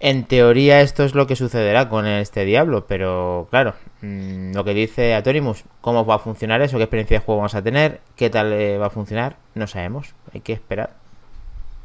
En 0.00 0.26
teoría 0.26 0.80
esto 0.80 1.02
es 1.02 1.14
lo 1.14 1.26
que 1.26 1.34
sucederá 1.34 1.88
con 1.88 2.06
este 2.06 2.44
Diablo, 2.44 2.86
pero 2.86 3.48
claro, 3.50 3.74
mm, 4.00 4.54
lo 4.54 4.62
que 4.62 4.72
dice 4.72 5.14
Atorimus, 5.14 5.64
cómo 5.80 6.06
va 6.06 6.16
a 6.16 6.18
funcionar 6.20 6.62
eso, 6.62 6.76
qué 6.76 6.84
experiencia 6.84 7.18
de 7.18 7.24
juego 7.24 7.38
vamos 7.38 7.56
a 7.56 7.62
tener, 7.62 8.00
qué 8.14 8.30
tal 8.30 8.52
eh, 8.52 8.78
va 8.78 8.86
a 8.86 8.90
funcionar, 8.90 9.36
no 9.54 9.66
sabemos, 9.66 10.14
hay 10.32 10.40
que 10.40 10.52
esperar. 10.52 10.90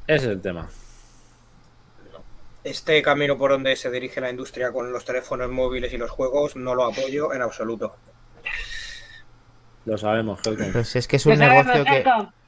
Ese 0.06 0.26
es 0.26 0.32
el 0.32 0.42
tema. 0.42 0.70
Este 2.64 3.02
camino 3.02 3.38
por 3.38 3.52
donde 3.52 3.76
se 3.76 3.90
dirige 3.90 4.22
la 4.22 4.30
industria 4.30 4.72
con 4.72 4.92
los 4.94 5.04
teléfonos 5.06 5.50
móviles 5.50 5.92
y 5.92 5.98
los 5.98 6.12
juegos 6.12 6.56
no 6.56 6.76
lo 6.76 6.86
apoyo 6.86 7.34
en 7.34 7.42
absoluto. 7.42 7.96
Lo 9.86 9.98
sabemos, 9.98 10.40
Helcom. 10.46 10.72
Pues 10.72 10.96
es 10.96 11.08
que 11.08 11.16
es 11.16 11.26
un 11.26 11.38
sabemos, 11.38 11.66
negocio 11.66 11.84
que... 11.84 12.04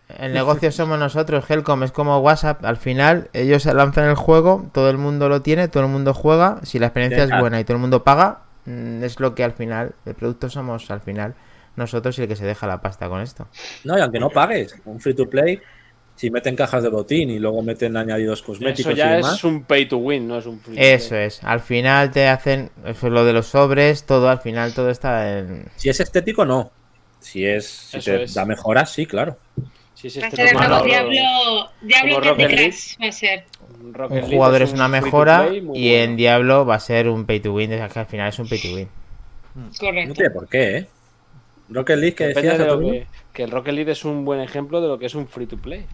El 0.07 0.33
negocio 0.33 0.71
somos 0.71 0.99
nosotros, 0.99 1.49
Helcom, 1.49 1.83
es 1.83 1.91
como 1.91 2.19
WhatsApp. 2.19 2.63
Al 2.63 2.77
final, 2.77 3.29
ellos 3.33 3.65
lanzan 3.65 4.07
el 4.07 4.15
juego, 4.15 4.69
todo 4.71 4.89
el 4.89 4.97
mundo 4.97 5.29
lo 5.29 5.41
tiene, 5.41 5.67
todo 5.67 5.83
el 5.83 5.89
mundo 5.89 6.13
juega. 6.13 6.59
Si 6.63 6.77
la 6.79 6.87
experiencia 6.87 7.23
es 7.23 7.31
buena 7.31 7.59
y 7.59 7.63
todo 7.63 7.75
el 7.75 7.81
mundo 7.81 8.03
paga, 8.03 8.41
mm, 8.65 9.03
es 9.03 9.19
lo 9.19 9.33
que 9.33 9.43
al 9.43 9.53
final, 9.53 9.95
el 10.05 10.13
producto 10.15 10.49
somos 10.49 10.89
al 10.91 11.01
final 11.01 11.35
nosotros 11.75 12.17
y 12.19 12.21
el 12.21 12.27
que 12.27 12.35
se 12.35 12.45
deja 12.45 12.67
la 12.67 12.81
pasta 12.81 13.09
con 13.09 13.21
esto. 13.21 13.47
No, 13.83 13.97
y 13.97 14.01
aunque 14.01 14.19
no 14.19 14.29
pagues, 14.29 14.75
un 14.85 14.99
free 14.99 15.15
to 15.15 15.29
play, 15.29 15.59
si 16.15 16.29
meten 16.31 16.55
cajas 16.55 16.83
de 16.83 16.89
botín 16.89 17.29
y 17.29 17.39
luego 17.39 17.61
meten 17.63 17.97
añadidos 17.97 18.41
cosméticos 18.43 18.93
Eso 18.93 18.97
ya 18.97 19.13
y 19.13 19.15
demás, 19.17 19.33
es 19.33 19.43
un 19.43 19.65
pay 19.65 19.87
to 19.87 19.97
win, 19.97 20.27
no 20.27 20.37
es 20.37 20.45
un 20.45 20.59
free 20.61 20.75
to 20.75 20.81
Eso 20.81 21.09
play. 21.09 21.25
es, 21.25 21.43
al 21.43 21.59
final 21.59 22.11
te 22.11 22.27
hacen 22.29 22.71
eso 22.85 23.07
es 23.07 23.13
lo 23.13 23.25
de 23.25 23.33
los 23.33 23.47
sobres, 23.47 24.05
todo 24.05 24.29
al 24.29 24.39
final 24.39 24.73
todo 24.73 24.89
está 24.89 25.39
en... 25.39 25.65
si 25.75 25.89
es 25.89 25.99
estético, 25.99 26.45
no. 26.45 26.71
Si 27.19 27.45
es, 27.45 27.65
si 27.67 27.97
Eso 27.97 28.11
te 28.11 28.23
es. 28.23 28.33
da 28.33 28.45
mejoras, 28.45 28.91
sí, 28.93 29.05
claro. 29.07 29.37
Sí, 29.95 30.09
sí, 30.09 30.19
Va 30.19 30.25
a 30.25 30.29
esto 30.29 30.35
ser 30.35 30.45
es 30.45 30.51
el 30.51 30.57
malo, 30.57 30.69
nuevo 30.69 30.85
lo- 30.85 31.09
Diablo, 31.09 31.69
Diablo 31.81 32.15
Candy 32.15 32.27
Rocket 32.29 32.49
League. 32.51 32.69
Crush 32.69 33.01
va 33.01 33.07
a 33.07 33.11
ser. 33.11 33.45
Rocket 33.93 34.23
Un 34.23 34.29
jugador 34.31 34.61
es 34.61 34.73
una 34.73 34.87
mejora 34.89 35.45
play 35.47 35.57
y 35.57 35.61
bueno. 35.61 35.79
en 35.83 36.15
Diablo 36.17 36.65
va 36.65 36.75
a 36.75 36.79
ser 36.79 37.07
un 37.09 37.25
pay 37.25 37.39
to 37.39 37.53
win, 37.53 37.71
es 37.71 37.91
que 37.93 37.99
al 37.99 38.05
final 38.05 38.29
es 38.29 38.37
un 38.39 38.47
pay 38.49 38.59
to 38.59 38.67
win. 38.75 38.89
No 39.55 39.69
Correcto. 39.79 40.13
tiene 40.13 40.29
por 40.31 40.47
qué, 40.49 40.77
¿eh? 40.77 40.89
Rocket 41.69 41.97
League 41.97 42.13
que 42.15 42.27
decías, 42.27 42.57
de 42.59 42.65
que, 42.67 43.07
que 43.33 43.43
el 43.43 43.51
Rocket 43.51 43.73
League 43.73 43.91
es 43.91 44.03
un 44.05 44.25
buen 44.25 44.39
ejemplo 44.41 44.81
de 44.81 44.87
lo 44.89 44.99
que 44.99 45.05
es 45.07 45.15
un 45.15 45.27
free 45.27 45.47
to 45.47 45.57
play. 45.57 45.85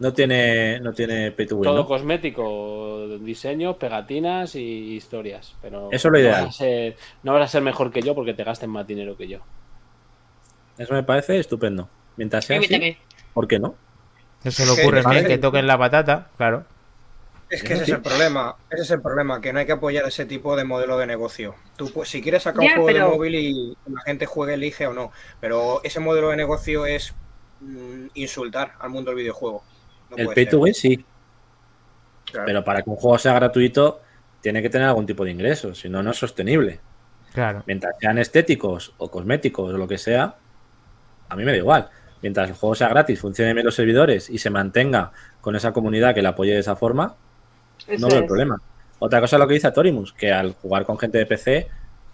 no 0.00 0.12
tiene, 0.14 0.80
no 0.80 0.92
tiene 0.94 1.30
pay 1.32 1.46
to 1.46 1.56
win, 1.56 1.64
Todo 1.64 1.76
¿no? 1.82 1.86
cosmético, 1.86 3.06
diseños, 3.20 3.76
pegatinas 3.76 4.54
y 4.54 4.94
historias. 4.94 5.54
Pero 5.60 5.90
Eso 5.92 6.08
es 6.08 6.12
lo 6.12 6.12
no 6.12 6.18
ideal. 6.20 6.44
vas 6.46 6.54
a 6.54 6.58
ser- 6.58 6.96
no 7.22 7.32
vas 7.34 7.42
a 7.44 7.48
ser 7.48 7.62
mejor 7.62 7.92
que 7.92 8.00
yo 8.00 8.14
porque 8.14 8.32
te 8.32 8.44
gasten 8.44 8.70
más 8.70 8.86
dinero 8.86 9.14
que 9.16 9.28
yo. 9.28 9.40
Eso 10.78 10.94
me 10.94 11.02
parece 11.02 11.38
estupendo. 11.38 11.88
Mientras 12.18 12.44
sea 12.44 12.58
así, 12.58 12.68
Permíteme. 12.68 12.98
¿por 13.32 13.48
qué 13.48 13.58
no? 13.58 13.74
Eso 14.44 14.62
se 14.62 14.66
le 14.66 14.72
Sí, 14.74 14.80
ocurre 14.82 15.00
es 15.00 15.06
que- 15.06 15.12
bien 15.12 15.26
que 15.26 15.38
toquen 15.38 15.66
la 15.66 15.78
patata, 15.78 16.28
claro. 16.36 16.64
Es 17.50 17.62
que 17.62 17.72
ese 17.72 17.84
es 17.84 17.88
el 17.88 18.02
problema, 18.02 18.56
ese 18.68 18.82
es 18.82 18.90
el 18.90 19.00
problema, 19.00 19.40
que 19.40 19.54
no 19.54 19.58
hay 19.58 19.64
que 19.64 19.72
apoyar 19.72 20.04
ese 20.06 20.26
tipo 20.26 20.54
de 20.54 20.64
modelo 20.64 20.98
de 20.98 21.06
negocio. 21.06 21.54
Tú, 21.78 21.90
pues, 21.90 22.10
si 22.10 22.20
quieres 22.20 22.42
sacar 22.42 22.62
Ya, 22.62 22.70
un 22.72 22.82
juego 22.82 22.86
pero- 22.88 23.04
de 23.06 23.16
móvil 23.16 23.34
y 23.36 23.76
la 23.90 24.02
gente 24.02 24.26
juegue, 24.26 24.52
elige 24.54 24.86
o 24.86 24.92
no, 24.92 25.12
pero 25.40 25.80
ese 25.82 25.98
modelo 26.00 26.28
de 26.28 26.36
negocio 26.36 26.84
es 26.84 27.14
mm, 27.60 28.08
insultar 28.14 28.74
al 28.78 28.90
mundo 28.90 29.10
del 29.10 29.18
videojuego. 29.20 29.64
No 30.10 30.16
El 30.18 30.26
pay 30.28 30.44
ser. 30.44 30.48
to 30.50 30.58
win 30.60 30.74
sí, 30.74 31.04
Claro. 32.30 32.46
pero 32.46 32.64
para 32.64 32.82
que 32.82 32.90
un 32.90 32.96
juego 32.96 33.18
sea 33.18 33.32
gratuito, 33.32 34.00
tiene 34.40 34.62
que 34.62 34.70
tener 34.70 34.86
algún 34.86 35.06
tipo 35.06 35.24
de 35.24 35.30
ingreso, 35.32 35.74
si 35.74 35.88
no, 35.88 36.02
no 36.02 36.10
es 36.12 36.16
sostenible. 36.18 36.80
Claro. 37.32 37.62
Mientras 37.66 37.96
sean 37.98 38.18
estéticos 38.18 38.94
o 38.98 39.10
cosméticos 39.10 39.72
o 39.74 39.76
lo 39.78 39.88
que 39.88 39.98
sea, 39.98 40.36
a 41.28 41.34
mí 41.36 41.44
me 41.44 41.50
da 41.52 41.56
igual. 41.56 41.90
Mientras 42.22 42.48
el 42.48 42.54
juego 42.56 42.74
sea 42.74 42.88
gratis, 42.88 43.20
funcione 43.20 43.52
bien 43.54 43.64
los 43.64 43.74
servidores 43.74 44.28
y 44.28 44.38
se 44.38 44.50
mantenga 44.50 45.12
con 45.40 45.54
esa 45.56 45.72
comunidad 45.72 46.14
que 46.14 46.22
la 46.22 46.30
apoye 46.30 46.52
de 46.52 46.58
esa 46.60 46.74
forma, 46.76 47.14
Eso 47.86 48.00
no 48.00 48.08
veo 48.08 48.18
el 48.20 48.26
problema. 48.26 48.60
Otra 48.98 49.20
cosa 49.20 49.36
es 49.36 49.40
lo 49.40 49.46
que 49.46 49.54
dice 49.54 49.70
Torimus, 49.70 50.12
que 50.12 50.32
al 50.32 50.52
jugar 50.54 50.84
con 50.84 50.98
gente 50.98 51.18
de 51.18 51.26
PC, 51.26 51.68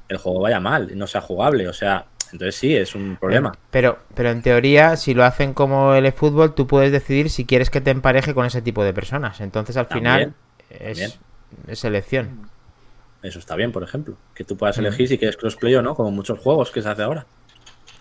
el 0.09 0.19
juego 0.19 0.41
vaya 0.41 0.61
mal 0.61 0.91
y 0.91 0.95
no 0.97 1.07
sea 1.07 1.23
jugable. 1.23 1.67
O 1.69 1.73
sea, 1.73 2.05
entonces 2.33 2.55
sí, 2.57 2.77
es 2.77 2.95
un 2.95 3.17
problema. 3.17 3.57
Pero, 3.71 3.99
pero 4.15 4.31
en 4.31 4.43
teoría, 4.43 4.97
si 4.97 5.15
lo 5.15 5.25
hacen 5.25 5.55
como 5.55 5.95
el 5.95 6.13
fútbol, 6.13 6.55
tú 6.55 6.67
puedes 6.67 6.93
decidir 6.93 7.31
si 7.31 7.47
quieres 7.47 7.71
que 7.71 7.81
te 7.81 7.91
empareje 7.91 8.35
con 8.35 8.45
ese 8.45 8.61
tipo 8.61 8.85
de 8.85 8.93
personas. 8.93 9.41
Entonces 9.41 9.79
al 9.79 9.87
final 9.87 10.35
es, 10.69 10.99
también. 10.99 11.13
es 11.69 11.85
elección. 11.85 12.51
Eso 13.23 13.39
está 13.39 13.57
bien, 13.57 13.73
por 13.73 13.83
ejemplo. 13.83 14.19
Que 14.35 14.45
tú 14.45 14.55
puedas 14.59 14.77
Mm. 14.77 14.81
elegir 14.81 15.09
si 15.09 15.17
quieres 15.17 15.39
crossplay 15.39 15.75
o 15.77 15.81
no, 15.83 15.95
como 15.95 16.11
muchos 16.11 16.39
juegos 16.39 16.71
que 16.71 16.83
se 16.83 16.91
hace 16.91 17.03
ahora. 17.03 17.25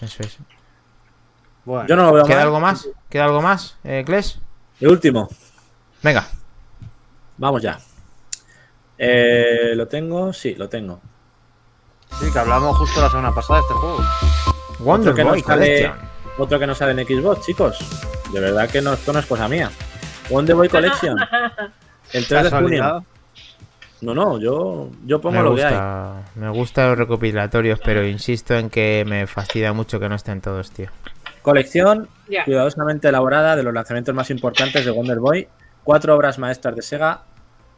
Eso 0.02 0.22
es. 0.24 0.38
Bueno, 1.66 1.88
Yo 1.88 1.96
no 1.96 2.06
lo 2.08 2.14
veo 2.14 2.26
¿Queda 2.26 2.38
mal. 2.38 2.46
algo 2.46 2.60
más? 2.60 2.90
¿Queda 3.10 3.24
algo 3.26 3.42
más, 3.42 3.78
eh, 3.84 4.04
Kles? 4.06 4.40
El 4.82 4.90
último, 4.90 5.30
Venga. 6.02 6.28
vamos 7.38 7.62
ya. 7.62 7.80
Eh, 8.98 9.74
¿Lo 9.76 9.88
tengo? 9.88 10.34
Sí, 10.34 10.56
lo 10.56 10.70
tengo. 10.70 11.00
sí, 12.20 12.32
que 12.32 12.40
hablamos 12.40 12.78
justo 12.78 13.02
la 13.02 13.10
semana 13.10 13.34
pasada 13.34 13.60
de 13.60 13.66
este 13.66 13.74
juego. 13.74 14.00
Wonder 14.80 15.14
que 15.14 15.24
no 15.24 15.30
Boy 15.32 15.42
sale- 15.42 15.66
Collection. 15.66 16.10
Otro 16.38 16.60
que 16.60 16.68
no 16.68 16.76
sale 16.76 17.00
en 17.02 17.08
Xbox, 17.08 17.46
chicos. 17.46 17.78
De 18.32 18.40
verdad 18.40 18.70
que 18.70 18.82
no, 18.82 18.94
esto 18.94 19.14
no 19.14 19.20
es 19.20 19.26
cosa 19.26 19.48
mía. 19.48 19.72
Wonder 20.30 20.56
Boy 20.56 20.68
Collection. 20.70 21.18
El 22.14 22.28
3 22.28 22.44
de 22.44 22.50
Casualidad. 22.50 22.90
junio. 22.94 23.06
No, 24.02 24.14
no, 24.14 24.38
yo, 24.40 24.90
yo 25.06 25.22
pongo 25.22 25.38
Me 25.38 25.44
lo 25.44 25.56
que 25.56 25.64
hay. 25.64 25.72
gusta, 25.74 26.14
me 26.36 26.50
gusta 26.50 26.88
los 26.90 26.98
recopilatorios, 26.98 27.80
pero 27.86 28.06
insisto 28.06 28.54
en 28.54 28.70
que 28.70 29.06
me 29.08 29.28
fastidia 29.28 29.72
mucho 29.72 29.98
que 30.00 30.10
no 30.10 30.16
estén 30.16 30.42
todos, 30.42 30.72
tío. 30.72 30.90
Colección 31.44 32.08
cuidadosamente 32.46 33.10
elaborada 33.10 33.56
de 33.58 33.64
los 33.64 33.74
lanzamientos 33.74 34.16
más 34.16 34.30
importantes 34.30 34.86
de 34.86 34.92
Wonder 34.92 35.20
Boy. 35.20 35.48
Cuatro 35.84 36.16
obras 36.16 36.40
maestras 36.40 36.74
de 36.76 36.82
Sega. 36.82 37.24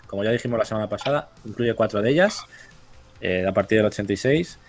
Como 0.08 0.24
ya 0.24 0.30
dijimos 0.30 0.60
la 0.60 0.66
semana 0.66 0.88
pasada, 0.88 1.30
incluye 1.44 1.74
cuatro 1.74 2.02
de 2.02 2.12
ellas. 2.12 2.46
eh, 3.22 3.44
a 3.48 3.52
partir 3.52 3.80
del 3.80 3.88
86. 3.88 4.60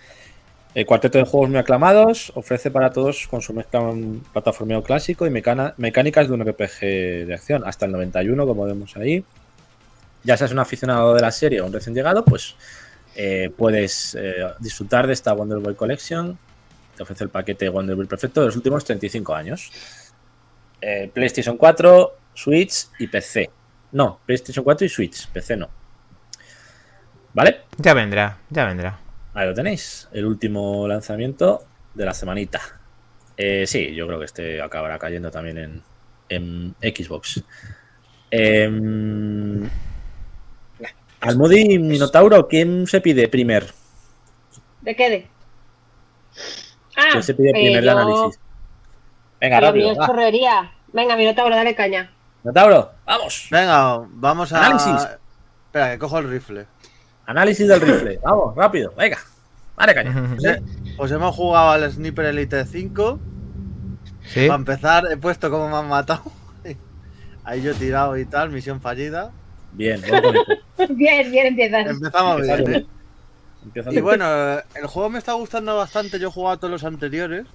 El 0.73 0.85
cuarteto 0.87 1.19
de 1.19 1.25
juegos 1.25 1.49
muy 1.49 1.59
aclamados. 1.59 2.31
Ofrece 2.33 2.71
para 2.71 2.89
todos 2.91 3.27
con 3.27 3.41
su 3.41 3.53
mezcla 3.53 3.81
un 3.81 4.25
plataformeo 4.33 4.81
clásico 4.81 5.27
y 5.27 5.29
mecánicas 5.29 6.27
de 6.27 6.33
un 6.33 6.43
RPG 6.43 6.79
de 7.27 7.33
acción. 7.35 7.63
Hasta 7.67 7.85
el 7.85 7.91
91, 7.91 8.47
como 8.47 8.65
vemos 8.65 8.97
ahí. 8.97 9.23
Ya 10.23 10.35
seas 10.37 10.51
un 10.51 10.59
aficionado 10.59 11.13
de 11.13 11.21
la 11.21 11.31
serie 11.31 11.61
o 11.61 11.67
un 11.67 11.73
recién 11.73 11.95
llegado, 11.95 12.25
pues 12.25 12.55
eh, 13.15 13.51
puedes 13.55 14.15
eh, 14.19 14.33
disfrutar 14.59 15.05
de 15.05 15.13
esta 15.13 15.33
Wonder 15.33 15.59
Boy 15.59 15.75
Collection 15.75 16.37
te 16.97 17.03
ofrece 17.03 17.23
el 17.23 17.29
paquete 17.29 17.69
Wonder 17.69 17.95
Boy 17.95 18.07
perfecto 18.07 18.41
de 18.41 18.47
los 18.47 18.55
últimos 18.55 18.83
35 18.83 19.35
años. 19.35 19.71
Eh, 20.81 21.09
PlayStation 21.13 21.55
4, 21.55 22.17
Switch 22.33 22.87
y 22.99 23.07
PC. 23.07 23.49
No, 23.91 24.19
PlayStation 24.25 24.63
4 24.63 24.85
y 24.85 24.89
Switch, 24.89 25.27
PC 25.27 25.55
no. 25.55 25.69
¿Vale? 27.33 27.61
Ya 27.77 27.93
vendrá, 27.93 28.39
ya 28.49 28.65
vendrá. 28.65 28.99
Ahí 29.33 29.47
lo 29.47 29.53
tenéis. 29.53 30.09
El 30.11 30.25
último 30.25 30.87
lanzamiento 30.87 31.63
de 31.93 32.05
la 32.05 32.13
semanita. 32.13 32.59
Eh, 33.37 33.65
sí, 33.67 33.93
yo 33.93 34.07
creo 34.07 34.19
que 34.19 34.25
este 34.25 34.61
acabará 34.61 34.97
cayendo 34.97 35.29
también 35.29 35.57
en, 35.59 35.83
en 36.29 36.75
Xbox. 36.81 37.43
Em, 38.31 39.69
Almudi 41.21 41.73
y 41.73 41.79
Minotauro, 41.79 42.47
¿quién 42.47 42.87
se 42.87 43.01
pide 43.01 43.27
primer? 43.27 43.67
¿De 44.81 44.95
qué 44.95 45.09
de? 45.09 45.27
Ah, 46.97 47.09
¿Quién 47.11 47.23
se 47.23 47.33
pide 47.35 47.49
eh, 47.49 47.53
primer 47.53 47.81
de 47.81 47.85
yo- 47.85 47.91
análisis? 47.91 48.39
Venga, 49.39 49.57
mío 49.59 49.67
rápido. 49.67 49.91
es 49.91 49.97
correría. 49.99 50.71
Venga, 50.93 51.15
Minotauro, 51.15 51.55
dale 51.55 51.75
caña. 51.75 52.11
Minotauro, 52.43 52.91
vamos. 53.05 53.47
Venga, 53.51 53.99
vamos 54.09 54.51
a. 54.51 54.65
Análisis. 54.65 55.07
Espera, 55.67 55.91
que 55.91 55.99
cojo 55.99 56.17
el 56.19 56.29
rifle. 56.29 56.65
Análisis 57.25 57.67
del 57.67 57.81
rifle. 57.81 58.19
Vamos, 58.23 58.55
rápido, 58.55 58.93
venga. 58.97 59.17
Vale, 59.75 59.93
caña. 59.93 60.15
Pues 60.97 61.11
hemos 61.11 61.35
jugado 61.35 61.71
al 61.71 61.91
Sniper 61.91 62.25
Elite 62.25 62.65
5. 62.65 63.19
¿Sí? 64.25 64.47
Para 64.47 64.55
empezar, 64.57 65.03
he 65.11 65.17
puesto 65.17 65.51
cómo 65.51 65.69
me 65.69 65.75
han 65.75 65.87
matado. 65.89 66.23
Ahí 67.43 67.61
yo 67.61 67.71
he 67.71 67.75
tirado 67.75 68.17
y 68.17 68.25
tal, 68.25 68.49
misión 68.49 68.81
fallida. 68.81 69.31
Bien. 69.73 70.01
Bien, 70.89 71.29
bien 71.31 71.47
empiezas. 71.47 71.85
Empezamos 71.87 72.41
bien. 72.41 72.73
¿eh? 72.73 72.85
Empieza 73.67 73.93
Y 73.93 74.01
bueno, 74.01 74.25
el 74.75 74.87
juego 74.87 75.09
me 75.09 75.19
está 75.19 75.33
gustando 75.33 75.75
bastante. 75.75 76.19
Yo 76.19 76.29
he 76.29 76.31
jugado 76.31 76.55
a 76.55 76.57
todos 76.57 76.71
los 76.71 76.83
anteriores. 76.83 77.45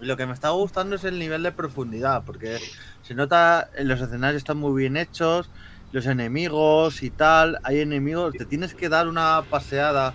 Y 0.00 0.06
lo 0.06 0.16
que 0.16 0.26
me 0.26 0.32
está 0.32 0.50
gustando 0.50 0.96
es 0.96 1.04
el 1.04 1.18
nivel 1.18 1.42
de 1.42 1.52
profundidad. 1.52 2.22
Porque 2.24 2.58
se 3.02 3.14
nota, 3.14 3.70
en 3.76 3.88
los 3.88 4.00
escenarios 4.00 4.38
están 4.38 4.58
muy 4.58 4.80
bien 4.80 4.96
hechos. 4.96 5.50
Los 5.92 6.06
enemigos 6.06 7.02
y 7.02 7.10
tal. 7.10 7.58
Hay 7.62 7.80
enemigos. 7.80 8.34
Te 8.34 8.44
tienes 8.44 8.74
que 8.74 8.88
dar 8.88 9.08
una 9.08 9.42
paseada 9.48 10.14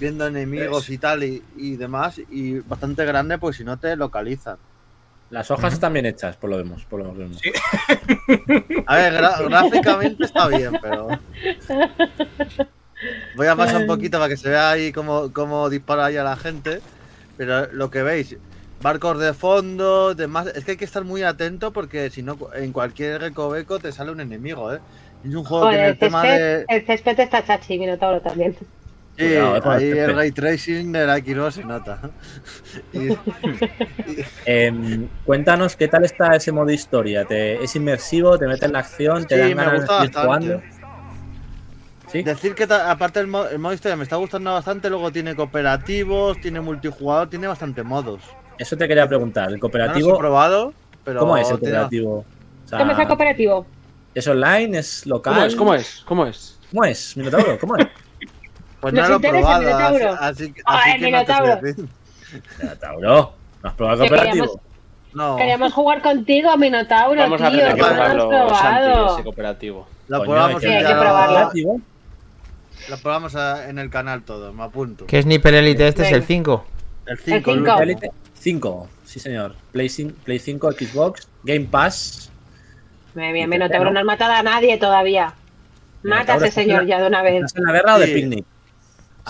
viendo 0.00 0.26
enemigos 0.26 0.88
y 0.90 0.98
tal 0.98 1.24
y, 1.24 1.42
y 1.56 1.76
demás. 1.76 2.20
Y 2.30 2.60
bastante 2.60 3.04
grande, 3.04 3.38
pues 3.38 3.56
si 3.56 3.64
no 3.64 3.78
te 3.78 3.96
localizan. 3.96 4.56
Las 5.30 5.50
hojas 5.50 5.72
están 5.72 5.92
bien 5.92 6.06
hechas, 6.06 6.36
por 6.36 6.50
lo 6.50 6.58
vemos. 6.58 6.84
Por 6.84 7.00
lo 7.00 7.12
vemos. 7.12 7.38
Sí. 7.40 7.50
A 8.86 8.96
ver, 8.96 9.14
gráficamente 9.48 10.24
está 10.24 10.48
bien, 10.48 10.78
pero. 10.80 11.08
Voy 13.34 13.46
a 13.48 13.56
pasar 13.56 13.80
un 13.80 13.86
poquito 13.86 14.18
para 14.18 14.28
que 14.28 14.36
se 14.36 14.48
vea 14.48 14.70
ahí 14.70 14.92
cómo, 14.92 15.32
cómo 15.32 15.68
dispara 15.70 16.06
ahí 16.06 16.16
a 16.16 16.24
la 16.24 16.36
gente. 16.36 16.80
Pero 17.36 17.66
lo 17.72 17.90
que 17.90 18.02
veis, 18.02 18.36
barcos 18.80 19.18
de 19.18 19.34
fondo, 19.34 20.14
demás. 20.14 20.46
Es 20.54 20.64
que 20.64 20.72
hay 20.72 20.76
que 20.76 20.84
estar 20.84 21.04
muy 21.04 21.22
atento 21.22 21.72
porque 21.72 22.10
si 22.10 22.22
no, 22.22 22.38
en 22.54 22.72
cualquier 22.72 23.20
recoveco 23.20 23.80
te 23.80 23.92
sale 23.92 24.12
un 24.12 24.20
enemigo, 24.20 24.72
¿eh? 24.72 24.80
Es 25.22 25.34
un 25.34 25.44
juego 25.44 25.68
que 25.68 25.76
en 25.76 25.84
el 25.84 25.90
el 25.90 25.98
tema 25.98 26.22
césped, 26.22 26.38
de. 26.38 26.64
el 26.68 26.86
césped 26.86 27.20
está 27.20 27.44
chachi, 27.44 27.78
Minotauro 27.78 28.20
también. 28.20 28.56
Sí, 28.56 28.66
Cuidado, 29.16 29.56
eh, 29.56 29.60
el 29.64 29.68
ahí 29.70 29.90
el 29.98 30.14
ray 30.16 30.32
tracing 30.32 30.92
de 30.92 31.06
la 31.06 31.16
Xbox 31.18 31.54
se 31.54 31.64
nota. 31.64 32.00
Y- 32.92 33.16
Em, 34.44 35.08
cuéntanos 35.24 35.76
qué 35.76 35.88
tal 35.88 36.04
está 36.04 36.36
ese 36.36 36.52
modo 36.52 36.70
historia. 36.70 37.24
¿Te, 37.24 37.62
¿Es 37.62 37.74
inmersivo? 37.76 38.38
¿Te 38.38 38.46
mete 38.46 38.66
en 38.66 38.72
la 38.72 38.80
acción? 38.80 39.26
¿Te 39.26 39.36
Sí, 39.36 39.40
dan 39.40 39.54
me 39.54 39.64
ganas 39.64 39.88
de 39.96 40.10
jugando? 40.20 40.62
¿Sí? 42.14 42.22
Decir 42.22 42.54
que 42.54 42.64
aparte 42.72 43.18
el, 43.18 43.26
mo- 43.26 43.44
el 43.46 43.58
modo 43.58 43.74
historia 43.74 43.96
me 43.96 44.04
está 44.04 44.14
gustando 44.16 44.52
bastante, 44.52 44.88
luego 44.88 45.10
tiene 45.10 45.34
cooperativos, 45.34 46.40
tiene 46.40 46.60
multijugador, 46.60 47.28
tiene 47.28 47.48
bastante 47.48 47.82
modos. 47.82 48.22
Eso 48.56 48.76
te 48.76 48.86
quería 48.86 49.08
preguntar. 49.08 49.46
¿El 49.50 49.50
No 49.50 49.52
los 49.54 49.58
he 49.58 49.60
cooperativo? 49.60 50.16
probado, 50.18 50.72
pero 51.04 51.18
¿Cómo 51.20 51.36
es 51.36 51.50
el 51.50 51.58
cooperativo? 51.58 52.18
O 52.18 52.68
sea, 52.68 52.78
¿Cómo 52.78 52.92
es 52.92 52.98
el 53.00 53.06
cooperativo? 53.08 53.66
¿Es 54.14 54.28
online? 54.28 54.78
¿Es 54.78 55.04
local? 55.06 55.34
¿Cómo 55.34 55.44
es? 55.44 55.56
¿Cómo 55.56 55.74
es? 55.74 56.02
¿Cómo 56.06 56.26
es? 56.26 56.58
¿Cómo 56.70 56.84
es, 56.84 57.16
Minotauro? 57.16 57.58
¿Cómo 57.58 57.76
es? 57.76 57.86
Pues 58.80 58.92
¿Nos 58.92 59.08
no 59.08 59.18
lo 59.18 59.26
he 59.26 59.30
probado, 59.30 59.48
así, 59.56 59.64
Minotauro? 59.64 60.16
así, 60.20 60.54
Ah, 60.66 60.78
así 60.78 60.90
el 60.90 61.00
que 61.00 61.10
no 61.10 61.18
te 61.24 61.26
sé 61.26 61.32
Minotauro. 61.40 61.62
decir. 61.62 61.88
Minotauro. 62.60 63.32
¿No 63.62 63.68
has 63.70 63.74
probado 63.74 64.02
el 64.04 64.08
Que 64.10 64.14
cooperativo? 64.14 64.44
queríamos- 64.46 64.60
No, 65.14 65.36
Queríamos 65.36 65.72
jugar 65.72 66.02
contigo, 66.02 66.56
Minotauro, 66.58 67.20
Vamos 67.20 67.40
a 67.40 67.50
tío. 67.50 67.58
que 67.60 67.64
no 67.64 67.76
lo 67.76 67.84
has 67.84 67.90
probarlo, 67.94 68.30
Santi, 68.30 68.46
probado. 68.90 69.14
ese 69.14 69.22
cooperativo. 69.24 69.86
lo 70.08 70.18
Coño, 70.18 70.30
probamos, 70.30 70.60
que 70.60 70.68
hay 70.68 70.84
que 70.84 70.92
lo- 70.94 71.00
probarlo. 71.00 71.50
Lo 72.88 72.98
probamos 72.98 73.34
a- 73.36 73.68
en 73.68 73.78
el 73.78 73.90
canal 73.90 74.22
todo, 74.22 74.52
me 74.52 74.62
apunto. 74.64 75.06
¿Qué 75.06 75.22
Sniper 75.22 75.54
Elite 75.54 75.88
este 75.88 76.02
es 76.02 76.08
el 76.08 76.20
Venga. 76.20 76.26
5? 76.26 76.66
El 77.06 77.18
5, 77.18 77.50
El 77.50 77.58
cinco. 77.58 77.80
Elite 77.82 78.10
5. 78.34 78.88
Sí, 79.04 79.20
señor. 79.20 79.54
Play, 79.72 79.88
Play 80.24 80.38
5, 80.38 80.72
Xbox, 80.72 81.28
Game 81.44 81.66
Pass. 81.70 82.30
Muy 83.14 83.32
bien, 83.32 83.48
Minotauro 83.48 83.90
no 83.92 84.00
has 84.00 84.04
matado 84.04 84.32
a 84.32 84.42
nadie 84.42 84.76
todavía. 84.78 85.34
Mata 86.02 86.34
a 86.34 86.36
ese 86.36 86.50
señor 86.50 86.86
ya 86.86 87.00
de 87.00 87.06
una 87.06 87.22
vez. 87.22 87.36
¿Estás 87.44 87.56
en 87.56 87.64
la 87.64 87.72
guerra 87.72 87.94
o 87.96 87.98
de 87.98 88.08
picnic? 88.08 88.44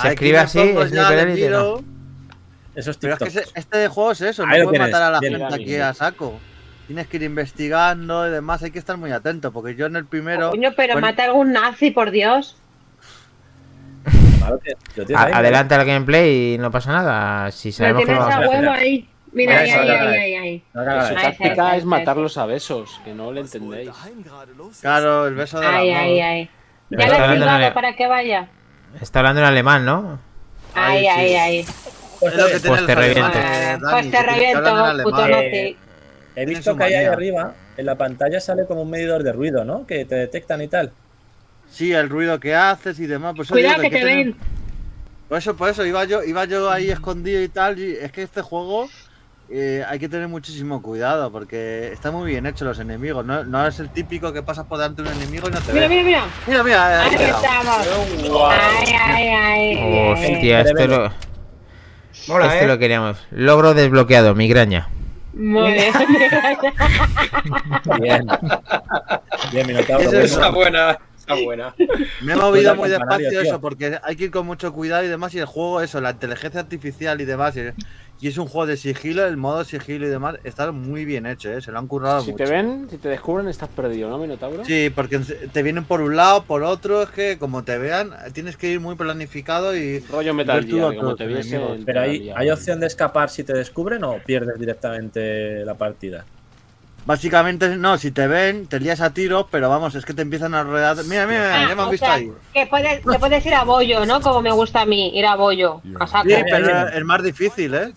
¿Se 0.00 0.08
escribe 0.08 0.38
así? 0.38 0.58
¿Sniper 0.88 1.18
Elite? 1.28 1.50
No. 1.50 1.76
Eso 2.74 2.90
es 2.90 2.96
Pero 2.96 3.14
es 3.14 3.32
que 3.32 3.44
este 3.54 3.86
juego 3.88 4.10
es 4.10 4.20
eso, 4.20 4.44
no 4.44 4.52
Ahí 4.52 4.64
puedes 4.64 4.80
matar 4.80 5.02
a 5.02 5.10
la 5.12 5.20
bien, 5.20 5.34
gente 5.34 5.46
bien, 5.46 5.54
aquí 5.60 5.64
bien. 5.70 5.82
a 5.82 5.94
saco. 5.94 6.40
Tienes 6.88 7.06
que 7.06 7.18
ir 7.18 7.22
investigando 7.22 8.26
y 8.26 8.30
demás, 8.32 8.62
hay 8.64 8.72
que 8.72 8.80
estar 8.80 8.96
muy 8.96 9.12
atento, 9.12 9.52
porque 9.52 9.76
yo 9.76 9.86
en 9.86 9.94
el 9.94 10.06
primero... 10.06 10.50
Coño, 10.50 10.70
pero 10.76 10.94
Bueno. 10.94 11.06
mata 11.06 11.22
a 11.22 11.26
algún 11.26 11.52
nazi, 11.52 11.92
por 11.92 12.10
Dios. 12.10 12.56
Claro 14.44 14.58
que 14.60 14.72
lo 14.96 15.06
tienes 15.06 15.16
A- 15.24 15.26
ahí, 15.26 15.32
adelante 15.34 15.74
al 15.74 15.84
gameplay 15.84 16.54
y 16.54 16.58
no 16.58 16.70
pasa 16.70 16.92
nada. 16.92 17.50
Si 17.50 17.70
Lo 17.70 17.72
sabemos 17.74 18.04
que 18.04 18.12
huevo 18.12 18.70
ahí. 18.70 19.08
Mira, 19.32 19.58
ahí, 19.58 19.70
ahí, 19.70 20.34
ahí, 20.36 20.64
Su 20.72 21.14
táctica 21.14 21.70
ahí, 21.70 21.78
es 21.78 21.82
ahí. 21.82 21.84
matarlos 21.84 22.38
a 22.38 22.46
besos, 22.46 23.00
que 23.04 23.12
no 23.14 23.32
lo 23.32 23.40
entendéis. 23.40 23.90
Claro, 24.80 25.26
el 25.26 25.34
beso 25.34 25.58
de 25.58 25.66
la 25.66 25.76
Ahí, 25.76 25.90
ahí, 25.90 26.20
ahí. 26.20 26.50
Me 26.90 26.98
Ya 27.02 27.08
le 27.08 27.14
he 27.14 27.18
explicado 27.18 27.50
ale- 27.50 27.72
para 27.72 27.96
que 27.96 28.06
vaya. 28.06 28.48
Está 29.00 29.18
hablando 29.20 29.40
en 29.40 29.46
alemán, 29.48 29.84
¿no? 29.84 30.20
Ahí, 30.74 30.98
Ahí, 30.98 31.02
sí. 31.02 31.08
ahí, 31.08 31.34
ahí. 31.34 31.58
Es 31.60 32.36
lo 32.36 32.46
que 32.46 32.60
tiene 32.60 32.68
Pues 32.68 32.80
el 32.80 32.86
te 32.86 32.94
reviento. 32.94 33.38
eh, 33.38 33.78
Pues 33.90 34.10
te 34.10 34.22
reviento, 34.22 35.02
puto 35.02 35.28
nazi. 35.28 35.76
He 36.36 36.46
visto 36.46 36.76
que 36.76 36.84
ahí 36.84 36.94
arriba, 37.04 37.54
en 37.76 37.86
la 37.86 37.96
pantalla 37.96 38.40
sale 38.40 38.66
como 38.66 38.82
un 38.82 38.90
medidor 38.90 39.22
de 39.24 39.32
ruido, 39.32 39.64
¿no? 39.64 39.84
Que 39.86 40.04
te 40.04 40.14
detectan 40.14 40.62
y 40.62 40.68
tal. 40.68 40.92
Sí, 41.70 41.92
el 41.92 42.08
ruido 42.08 42.38
que 42.40 42.54
haces 42.54 42.98
y 43.00 43.06
demás. 43.06 43.34
Pues 43.36 43.48
eso 43.48 43.54
Cuidado 43.54 43.80
digo 43.80 43.90
que 43.90 43.96
te 43.96 44.02
tener- 44.04 44.16
ven. 44.26 44.36
Por 45.28 45.38
eso, 45.38 45.56
por 45.56 45.68
eso, 45.70 45.84
iba 45.84 46.04
yo, 46.04 46.22
iba 46.22 46.44
yo 46.44 46.70
ahí 46.70 46.90
escondido 46.90 47.42
y 47.42 47.48
tal. 47.48 47.78
Y 47.78 47.96
es 47.96 48.12
que 48.12 48.22
este 48.22 48.42
juego 48.42 48.88
eh, 49.50 49.82
hay 49.88 49.98
que 49.98 50.08
tener 50.08 50.28
muchísimo 50.28 50.80
cuidado 50.82 51.32
porque 51.32 51.90
está 51.92 52.10
muy 52.12 52.30
bien 52.30 52.46
hecho 52.46 52.64
los 52.64 52.78
enemigos. 52.78 53.24
No, 53.26 53.42
no 53.44 53.66
es 53.66 53.80
el 53.80 53.88
típico 53.90 54.32
que 54.32 54.42
pasas 54.42 54.66
por 54.66 54.78
delante 54.78 55.02
de 55.02 55.08
un 55.10 55.16
enemigo 55.16 55.48
y 55.48 55.52
no 55.52 55.60
te 55.60 55.72
Mira, 55.72 55.88
ve. 55.88 55.94
mira, 56.04 56.04
mira. 56.04 56.24
Mira, 56.46 56.62
mira, 56.62 57.00
ahí 57.02 57.10
Ahí 57.10 57.16
quedado. 57.16 57.44
estamos. 57.44 57.88
Ay, 58.50 58.94
ay, 59.00 59.28
ay. 59.28 60.12
Hostia, 60.12 60.60
esto 60.60 60.86
lo, 60.86 61.12
Mola, 62.28 62.46
este 62.46 62.64
¿eh? 62.64 62.68
lo 62.68 62.78
queríamos. 62.78 63.18
Logro 63.32 63.74
desbloqueado, 63.74 64.34
migraña. 64.34 64.88
Muy 65.34 65.72
bien. 65.72 65.92
Bien. 68.00 68.26
Bien. 69.52 69.70
Eso. 69.70 70.20
Está 70.20 70.50
buena, 70.50 70.98
está 71.30 71.42
buena. 71.44 71.74
Me 72.22 72.32
he 72.32 72.36
movido 72.36 72.50
Cuidado 72.52 72.76
muy 72.76 72.88
despacio 72.90 73.40
eso, 73.40 73.60
porque 73.60 73.98
hay 74.02 74.16
que 74.16 74.24
ir 74.24 74.30
con 74.30 74.46
mucho 74.46 74.72
cuidado 74.72 75.04
y 75.04 75.08
demás. 75.08 75.34
Y 75.34 75.38
el 75.38 75.46
juego, 75.46 75.80
eso, 75.80 76.00
la 76.00 76.10
inteligencia 76.12 76.60
artificial 76.60 77.20
y 77.20 77.24
demás. 77.24 77.56
Y, 77.56 77.60
y 78.20 78.28
es 78.28 78.38
un 78.38 78.46
juego 78.46 78.66
de 78.66 78.76
sigilo, 78.76 79.26
el 79.26 79.36
modo 79.36 79.64
sigilo 79.64 80.06
y 80.06 80.10
demás. 80.10 80.36
Está 80.44 80.70
muy 80.72 81.04
bien 81.04 81.26
hecho, 81.26 81.50
¿eh? 81.52 81.60
Se 81.60 81.72
lo 81.72 81.78
han 81.78 81.86
currado 81.88 82.20
Si 82.22 82.32
mucho. 82.32 82.44
te 82.44 82.50
ven, 82.50 82.86
si 82.90 82.98
te 82.98 83.08
descubren, 83.08 83.48
estás 83.48 83.68
perdido, 83.70 84.08
¿no, 84.08 84.18
Minotauro? 84.18 84.64
Sí, 84.64 84.90
porque 84.94 85.18
te 85.18 85.62
vienen 85.62 85.84
por 85.84 86.00
un 86.00 86.14
lado, 86.16 86.44
por 86.44 86.62
otro. 86.62 87.02
Es 87.02 87.10
que 87.10 87.38
como 87.38 87.64
te 87.64 87.76
vean, 87.78 88.10
tienes 88.32 88.56
que 88.56 88.70
ir 88.70 88.80
muy 88.80 88.94
planificado 88.94 89.76
y. 89.76 90.00
Rollo 90.10 90.34
Metal 90.34 90.64
Gear, 90.64 90.94
como 90.96 91.16
te 91.16 91.26
viesen. 91.26 91.84
Pero 91.84 92.00
hay, 92.02 92.30
hay 92.34 92.50
opción 92.50 92.80
de 92.80 92.86
escapar 92.86 93.30
si 93.30 93.42
te 93.44 93.52
descubren 93.54 94.04
o 94.04 94.18
pierdes 94.24 94.58
directamente 94.58 95.64
la 95.64 95.74
partida. 95.74 96.24
Básicamente, 97.06 97.76
no, 97.76 97.98
si 97.98 98.10
te 98.12 98.26
ven, 98.26 98.66
te 98.66 98.80
lías 98.80 99.02
a 99.02 99.12
tiros, 99.12 99.46
pero 99.50 99.68
vamos, 99.68 99.94
es 99.94 100.06
que 100.06 100.14
te 100.14 100.22
empiezan 100.22 100.54
a 100.54 100.62
rodear. 100.62 100.96
Mira, 101.04 101.26
mira, 101.26 101.54
Ah, 101.64 101.68
ya 101.68 101.74
me 101.74 101.82
han 101.82 101.90
visto 101.90 102.06
sea, 102.06 102.14
ahí. 102.14 102.32
Que 102.54 102.66
puedes, 102.66 103.02
te 103.02 103.18
puedes 103.18 103.44
ir 103.44 103.54
a 103.54 103.64
bollo, 103.64 104.06
¿no? 104.06 104.22
Como 104.22 104.40
me 104.40 104.50
gusta 104.52 104.80
a 104.80 104.86
mí, 104.86 105.10
ir 105.16 105.26
a 105.26 105.36
bollo. 105.36 105.82
A 106.00 106.06
saco. 106.06 106.28
Sí, 106.28 106.36
pero 106.50 106.88
es 106.88 107.04
más 107.04 107.22
difícil, 107.22 107.74
¿eh? 107.74 107.92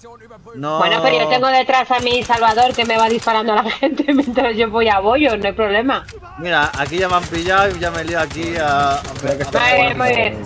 No... 0.56 0.80
Bueno, 0.80 1.00
pero 1.02 1.20
yo 1.20 1.28
tengo 1.30 1.48
detrás 1.48 1.90
a 1.92 2.00
mi 2.00 2.22
Salvador 2.24 2.74
que 2.76 2.84
me 2.86 2.98
va 2.98 3.08
disparando 3.08 3.54
a 3.54 3.64
la 3.64 3.70
gente 3.80 4.14
mientras 4.14 4.58
yo 4.58 4.70
voy 4.70 4.90
a 4.90 5.00
bollo, 5.00 5.38
no 5.38 5.46
hay 5.48 5.54
problema. 5.54 6.06
Mira, 6.40 6.70
aquí 6.78 6.98
ya 6.98 7.08
me 7.08 7.16
han 7.16 7.24
pillado 7.24 7.76
y 7.76 7.80
ya 7.80 7.92
me 7.92 8.04
lío 8.04 8.20
aquí 8.20 8.56
a. 8.58 8.96
a- 8.96 9.02
Creo 9.22 9.38
que 9.38 9.44
está 9.44 9.60
Muy 9.60 9.82
bien, 9.82 9.98
muy 9.98 10.10
bien. 10.10 10.38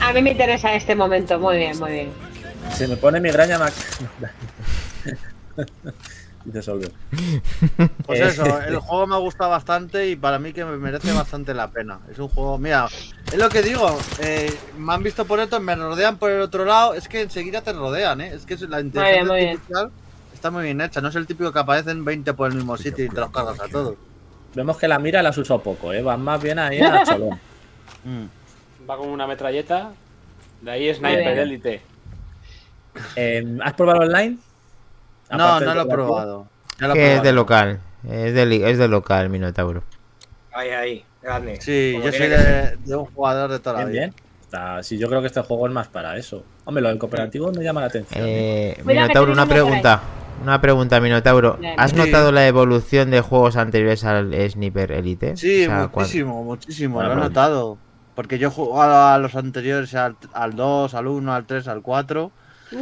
A 0.00 0.12
mí 0.12 0.22
me 0.22 0.30
interesa 0.30 0.72
este 0.74 0.94
momento, 0.94 1.38
muy 1.40 1.56
bien, 1.56 1.78
muy 1.80 1.90
bien. 1.90 2.12
Se 2.74 2.86
me 2.86 2.96
pone 2.96 3.20
migraña, 3.20 3.58
Max. 3.58 3.74
Solver. 6.62 6.90
Pues 8.06 8.20
Eh, 8.20 8.26
eso, 8.28 8.60
el 8.62 8.78
juego 8.78 9.06
me 9.06 9.14
ha 9.14 9.18
gustado 9.18 9.50
bastante 9.50 10.08
y 10.08 10.16
para 10.16 10.38
mí 10.38 10.52
que 10.52 10.64
me 10.64 10.76
merece 10.76 11.12
bastante 11.12 11.54
la 11.54 11.68
pena. 11.68 12.00
Es 12.10 12.18
un 12.18 12.28
juego, 12.28 12.58
mira, 12.58 12.86
es 13.26 13.38
lo 13.38 13.48
que 13.48 13.62
digo, 13.62 13.98
eh, 14.20 14.52
me 14.78 14.92
han 14.92 15.02
visto 15.02 15.24
por 15.24 15.40
esto, 15.40 15.58
me 15.60 15.74
rodean 15.74 16.18
por 16.18 16.30
el 16.30 16.42
otro 16.42 16.64
lado, 16.64 16.94
es 16.94 17.08
que 17.08 17.22
enseguida 17.22 17.62
te 17.62 17.72
rodean, 17.72 18.20
¿eh? 18.20 18.32
Es 18.34 18.44
que 18.46 18.56
la 18.66 18.80
inteligencia 18.80 19.24
muy 19.24 19.36
bien. 19.40 19.50
artificial 19.50 19.90
está 20.32 20.50
muy 20.50 20.64
bien 20.64 20.80
hecha, 20.80 21.00
no 21.00 21.08
es 21.08 21.14
el 21.16 21.26
típico 21.26 21.52
que 21.52 21.58
aparecen 21.58 22.04
20 22.04 22.34
por 22.34 22.50
el 22.50 22.56
mismo 22.56 22.76
sitio 22.76 23.04
y 23.06 23.08
te 23.08 23.20
los 23.20 23.30
cargas 23.30 23.60
a 23.60 23.68
todos. 23.68 23.96
Vemos 24.54 24.76
que 24.76 24.86
la 24.86 24.98
mira 24.98 25.22
la 25.22 25.30
has 25.30 25.38
usado 25.38 25.60
poco, 25.62 25.92
¿eh? 25.92 26.02
Van 26.02 26.22
más 26.22 26.40
bien 26.42 26.58
ahí 26.58 26.80
a 26.80 27.02
cholón. 27.06 27.38
Mm. 28.04 28.88
Va 28.88 28.96
con 28.96 29.08
una 29.08 29.26
metralleta. 29.26 29.92
De 30.60 30.70
ahí 30.70 30.94
Sniper. 30.94 31.38
Elite. 31.38 31.82
Eh, 33.16 33.58
¿Has 33.62 33.72
probado 33.74 34.00
online? 34.00 34.38
No, 35.36 35.60
no 35.60 35.74
lo 35.74 35.82
he 35.82 35.86
probado. 35.86 36.46
Lo 36.78 36.92
Que 36.94 37.16
es 37.16 37.22
de 37.22 37.32
local. 37.32 37.80
Es 38.08 38.34
de, 38.34 38.70
es 38.70 38.78
de 38.78 38.88
local, 38.88 39.30
Minotauro. 39.30 39.82
Ahí, 40.52 40.70
ahí, 40.70 41.04
grande. 41.22 41.60
Sí, 41.60 41.98
yo 42.02 42.12
soy 42.12 42.28
de, 42.28 42.76
de 42.84 42.96
un 42.96 43.06
jugador 43.06 43.50
de 43.50 43.58
toda 43.58 43.80
la 43.80 43.84
Bien, 43.86 43.92
vida. 43.92 44.00
bien. 44.02 44.14
Está, 44.42 44.82
sí, 44.82 44.98
yo 44.98 45.08
creo 45.08 45.20
que 45.20 45.26
este 45.28 45.40
juego 45.40 45.66
es 45.66 45.72
más 45.72 45.88
para 45.88 46.16
eso. 46.16 46.44
Hombre, 46.64 46.82
lo 46.82 46.88
del 46.90 46.98
cooperativo 46.98 47.50
me 47.52 47.64
llama 47.64 47.80
la 47.80 47.86
atención. 47.88 48.24
¿eh? 48.24 48.76
Eh, 48.78 48.82
Minotauro, 48.84 49.32
una 49.32 49.46
pregunta. 49.46 50.00
Una 50.42 50.60
pregunta, 50.60 51.00
Minotauro. 51.00 51.58
¿Has 51.76 51.92
Sí. 51.92 51.96
notado 51.96 52.30
la 52.32 52.46
evolución 52.46 53.10
de 53.10 53.20
juegos 53.20 53.56
anteriores 53.56 54.04
al 54.04 54.32
Sniper 54.50 54.92
Elite? 54.92 55.36
Sí, 55.36 55.62
O 55.64 55.66
sea, 55.66 55.88
cuan- 55.88 56.04
muchísimo, 56.04 56.44
muchísimo, 56.44 56.94
Bueno, 56.96 57.14
lo 57.14 57.20
he 57.20 57.24
notado. 57.24 57.78
Porque 58.14 58.38
yo 58.38 58.48
he 58.48 58.50
jugado 58.50 59.08
a 59.14 59.18
los 59.18 59.34
anteriores, 59.34 59.94
al, 59.94 60.16
al 60.34 60.54
2, 60.54 60.94
al 60.94 61.06
1, 61.08 61.32
al 61.34 61.46
3, 61.46 61.66
al 61.68 61.82
4. 61.82 62.30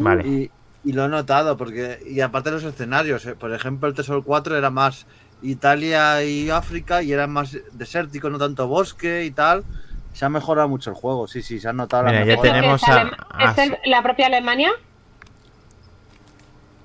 Vale. 0.01 0.27
Y, 0.29 0.51
Y 0.85 0.93
lo 0.93 1.05
he 1.05 1.09
notado, 1.09 1.57
porque. 1.57 2.01
Y 2.07 2.21
aparte 2.21 2.51
de 2.51 2.57
los 2.57 2.65
escenarios, 2.65 3.25
eh, 3.27 3.35
por 3.35 3.53
ejemplo, 3.55 3.89
el 3.89 3.95
Tesoro 3.95 4.23
4 4.25 4.57
era 4.57 4.71
más 4.71 5.07
Italia 5.43 6.23
y 6.25 6.51
África 6.51 7.03
y 7.03 7.13
era 7.13 7.27
más 7.27 7.57
desértico, 7.73 8.31
no 8.31 8.39
tanto 8.39 8.67
bosque 8.67 9.25
y 9.25 9.31
tal. 9.31 9.65
Se 10.13 10.25
ha 10.25 10.29
mejorado 10.29 10.69
mucho 10.69 10.91
el 10.91 10.97
juego, 10.97 11.27
sí, 11.27 11.41
sí, 11.43 11.59
se 11.61 11.69
ha 11.69 11.73
notado 11.73 12.05
Mira, 12.05 12.21
la 12.25 12.35
ya 12.35 12.41
tenemos 12.41 12.83
¿Es, 12.83 12.89
a- 12.89 13.03
Alem- 13.05 13.17
a- 13.31 13.51
¿es 13.53 13.59
el- 13.59 13.79
la 13.87 14.03
propia 14.03 14.27
Alemania? 14.27 14.71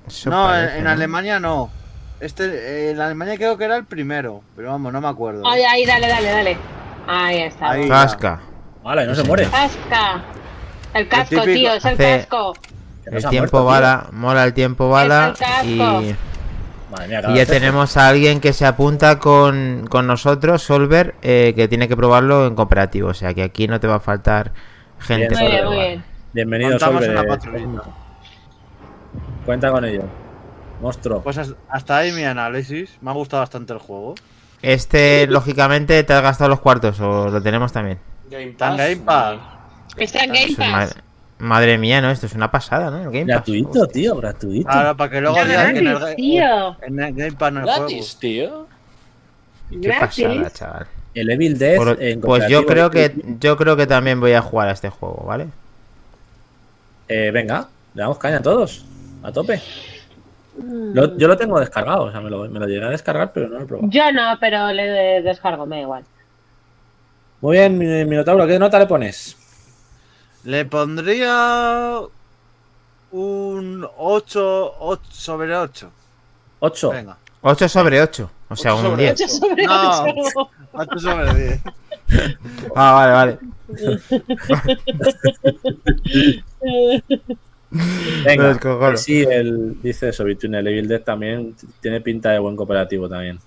Eso 0.08 0.30
No, 0.30 0.46
en, 0.46 0.52
parece, 0.62 0.78
en 0.78 0.84
¿no? 0.86 0.90
Alemania 0.92 1.40
no. 1.40 1.70
Este, 2.20 2.92
en 2.92 3.00
Alemania 3.02 3.36
creo 3.36 3.58
que 3.58 3.66
era 3.66 3.76
el 3.78 3.86
primero, 3.86 4.42
pero 4.56 4.70
vamos, 4.72 4.94
no 4.94 5.02
me 5.02 5.08
acuerdo. 5.08 5.44
Ay, 5.46 5.62
ahí, 5.64 5.86
dale, 5.86 6.08
dale, 6.08 6.30
dale. 6.32 6.58
Ahí 7.08 7.38
está. 7.42 7.72
Ahí. 7.72 7.88
Casca. 7.88 8.40
Vale, 8.84 9.06
no 9.06 9.14
se 9.14 9.24
muere. 9.24 9.48
Casca. 9.50 10.24
El 10.94 11.08
casco, 11.10 11.42
típico- 11.42 11.54
tío, 11.54 11.74
es 11.74 11.86
el 11.86 11.94
hace- 11.94 12.18
casco. 12.20 12.54
El 13.12 13.30
tiempo 13.30 13.38
muerto, 13.40 13.58
tío. 13.58 13.64
bala, 13.66 14.08
mola 14.12 14.44
el 14.44 14.54
tiempo 14.54 14.90
bala. 14.90 15.34
El. 15.64 15.70
Y, 15.70 15.78
Madre 15.78 17.08
mía, 17.10 17.20
y 17.20 17.22
cada 17.22 17.36
ya 17.36 17.46
tenemos 17.46 17.98
a 17.98 18.08
alguien 18.08 18.40
que 18.40 18.54
se 18.54 18.66
apunta 18.66 19.20
con, 19.20 19.86
con 19.90 20.08
nosotros, 20.08 20.62
Solver, 20.64 21.16
eh, 21.22 21.54
que 21.56 21.68
tiene 21.68 21.88
que 21.88 21.98
probarlo 21.98 22.48
en 22.48 22.56
cooperativo. 22.56 23.10
O 23.10 23.14
sea 23.14 23.34
que 23.34 23.44
aquí 23.44 23.68
no 23.68 23.80
te 23.80 23.88
va 23.88 23.96
a 23.96 24.00
faltar 24.00 24.54
gente. 25.00 25.28
Bien, 25.36 25.40
Muy 25.40 25.52
bien, 25.52 25.66
muy 25.66 25.76
bien. 25.76 26.04
Bienvenido, 26.34 26.70
Montamos 26.72 27.04
Solver. 27.06 27.66
una. 27.66 27.84
Cuenta 29.46 29.72
con 29.72 29.86
ello. 29.86 30.04
Monstruo. 30.82 31.22
Pues 31.22 31.38
has- 31.38 31.56
hasta 31.70 31.98
ahí 31.98 32.12
mi 32.12 32.24
análisis. 32.24 32.98
Me 33.02 33.10
ha 33.12 33.14
gustado 33.14 33.42
bastante 33.42 33.74
el 33.74 33.80
juego. 33.80 34.16
Este, 34.62 35.28
lógicamente, 35.28 36.04
te 36.04 36.14
has 36.14 36.22
gastado 36.22 36.50
los 36.50 36.60
cuartos 36.60 37.00
o 37.00 37.30
lo 37.30 37.42
tenemos 37.42 37.72
también. 37.72 38.00
Game 38.30 38.50
Está 38.50 38.72
en 38.72 38.78
Game 38.78 38.96
Pass. 38.98 39.38
Está 39.98 40.24
en 40.24 40.34
Game 40.34 40.56
Pass. 40.58 40.96
Ma- 41.40 41.48
madre 41.56 41.78
mía, 41.78 42.02
¿no? 42.02 42.10
Esto 42.12 42.26
es 42.26 42.34
una 42.34 42.52
pasada, 42.52 42.90
¿no? 42.92 42.98
El 42.98 43.06
Game 43.06 43.26
Pass. 43.26 43.28
gratuito, 43.28 43.88
tío, 43.88 44.16
gratuito. 44.16 44.70
Ahora, 44.70 44.94
para 44.96 45.10
que 45.12 45.22
luego 45.22 45.44
digan 45.46 45.74
que 45.74 45.80
en 45.80 45.88
el, 45.88 46.00
gratis, 46.00 46.16
tío. 46.16 46.78
en 46.82 47.00
el 47.00 47.14
Game 47.16 47.32
Pass 47.34 47.54
no 47.54 47.60
hay 47.60 47.66
juego. 47.66 47.80
Gratis, 47.82 48.18
tío. 48.20 48.68
Qué 49.82 49.90
pasada, 50.00 50.50
chaval. 50.52 50.88
El 51.14 51.30
Evil 51.32 51.58
Death. 51.58 51.78
Por- 51.78 52.02
en 52.04 52.22
pues 52.22 52.48
yo 52.48 52.66
creo 52.66 52.90
que 52.92 53.14
yo 53.40 53.58
creo 53.58 53.76
que 53.76 53.88
también 53.88 54.20
voy 54.20 54.34
a 54.34 54.42
jugar 54.42 54.70
a 54.70 54.72
este 54.72 54.90
juego, 54.90 55.24
¿vale? 55.26 55.48
Eh, 57.08 57.32
venga, 57.34 57.68
le 57.94 58.02
damos 58.02 58.18
caña 58.18 58.38
a 58.38 58.42
todos. 58.42 58.86
A 59.24 59.32
tope. 59.32 59.62
Mm. 60.58 60.94
Lo- 60.94 61.18
yo 61.18 61.28
lo 61.28 61.38
tengo 61.38 61.60
descargado, 61.60 62.04
o 62.04 62.12
sea, 62.12 62.20
me 62.20 62.30
lo, 62.30 62.48
me 62.50 62.60
lo 62.60 62.68
llegué 62.68 62.86
a 62.86 62.90
descargar, 62.90 63.32
pero 63.34 63.48
no 63.48 63.58
lo 63.58 63.64
he 63.64 63.68
probado. 63.68 63.90
Yo 63.92 64.12
no, 64.12 64.38
pero 64.40 64.72
le 64.72 64.84
de- 64.88 65.22
descargo, 65.22 65.66
me 65.66 65.78
da 65.78 65.82
igual. 65.84 66.04
Muy 67.42 67.58
bien, 67.58 67.78
mi- 67.78 68.06
Minotauro, 68.06 68.48
¿qué 68.48 68.58
nota 68.60 68.80
le 68.80 68.88
pones? 68.88 69.37
Le 70.44 70.66
pondría 70.66 72.00
un 73.12 73.88
8, 73.98 74.76
8 74.80 75.02
sobre 75.12 75.56
8. 75.56 75.90
8. 76.60 76.90
Venga. 76.92 77.18
8 77.42 77.70
sobre 77.70 78.02
8. 78.02 78.30
O 78.50 78.56
sea, 78.56 78.74
Ocho 78.76 78.82
un 78.84 78.90
sobre 78.92 79.04
10. 79.04 79.14
Ocho 79.22 79.28
sobre 79.30 79.66
No. 79.66 80.04
ocho. 80.04 80.50
8 80.74 81.00
sobre 81.00 81.34
10. 81.34 81.62
Ah, 82.74 82.94
vale, 82.94 83.12
vale. 83.12 83.38
Venga, 88.26 88.48
Los 88.48 88.58
cojones. 88.60 89.04
sí, 89.04 89.24
el, 89.30 89.82
dice 89.82 90.08
eso, 90.10 90.24
Between 90.24 90.56
el 90.56 90.68
Evil 90.68 90.88
Dead 90.88 91.02
también 91.02 91.54
tiene 91.82 92.00
pinta 92.00 92.30
de 92.32 92.40
buen 92.40 92.56
cooperativo 92.56 93.10
también. 93.10 93.40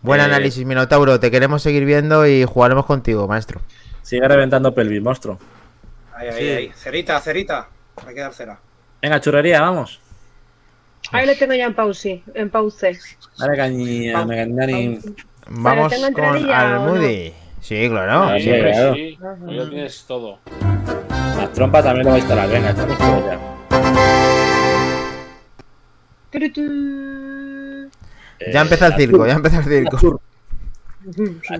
Buen 0.00 0.20
Eh, 0.20 0.24
análisis, 0.24 0.64
Minotauro. 0.64 1.18
Te 1.18 1.30
queremos 1.32 1.60
seguir 1.62 1.84
viendo 1.84 2.24
y 2.26 2.44
jugaremos 2.44 2.86
contigo, 2.86 3.26
maestro. 3.26 3.60
Sigue 4.02 4.26
reventando 4.28 4.72
pelvis, 4.74 5.02
monstruo. 5.02 5.38
Ahí, 6.22 6.28
ahí, 6.28 6.34
Sí. 6.38 6.48
ahí. 6.50 6.72
Cerita, 6.74 7.20
cerita. 7.20 7.68
Hay 8.06 8.14
que 8.14 8.20
dar 8.20 8.32
cera. 8.32 8.58
Venga, 9.00 9.20
churrería, 9.20 9.60
vamos. 9.60 10.00
Ahí 11.10 11.26
lo 11.26 11.34
tengo 11.36 11.52
ya 11.54 11.66
en 11.66 11.74
pause. 11.74 12.22
En 12.34 12.48
pause. 12.50 12.98
Dale 13.38 13.56
caña, 13.56 14.24
Mega 14.24 14.46
Nani. 14.46 14.98
Vamos 15.48 15.92
con 16.14 16.24
o 16.24 16.38
no? 16.38 16.54
Almudi. 16.54 17.34
Sí, 17.60 17.88
claro. 17.88 18.12
Ah, 18.24 18.38
siempre. 18.38 18.72
claro. 18.72 18.94
Sí, 18.94 19.18
ahí 19.48 19.54
lo 19.56 19.68
tienes 19.68 20.04
todo. 20.06 20.38
La 21.36 21.48
trompa 21.52 21.82
también 21.82 22.04
lo 22.06 22.10
va 22.10 22.16
a 22.16 22.18
instalar. 22.20 22.48
Venga, 22.48 22.70
estamos 22.70 22.98
todos 22.98 23.24
ya. 23.24 23.38
Eh, 28.38 28.52
Ya 28.52 28.60
empezó 28.62 28.86
el 28.86 28.94
circo, 28.94 29.26
ya 29.26 29.34
empezó 29.34 29.58
el 29.58 29.64
circo. 29.64 30.20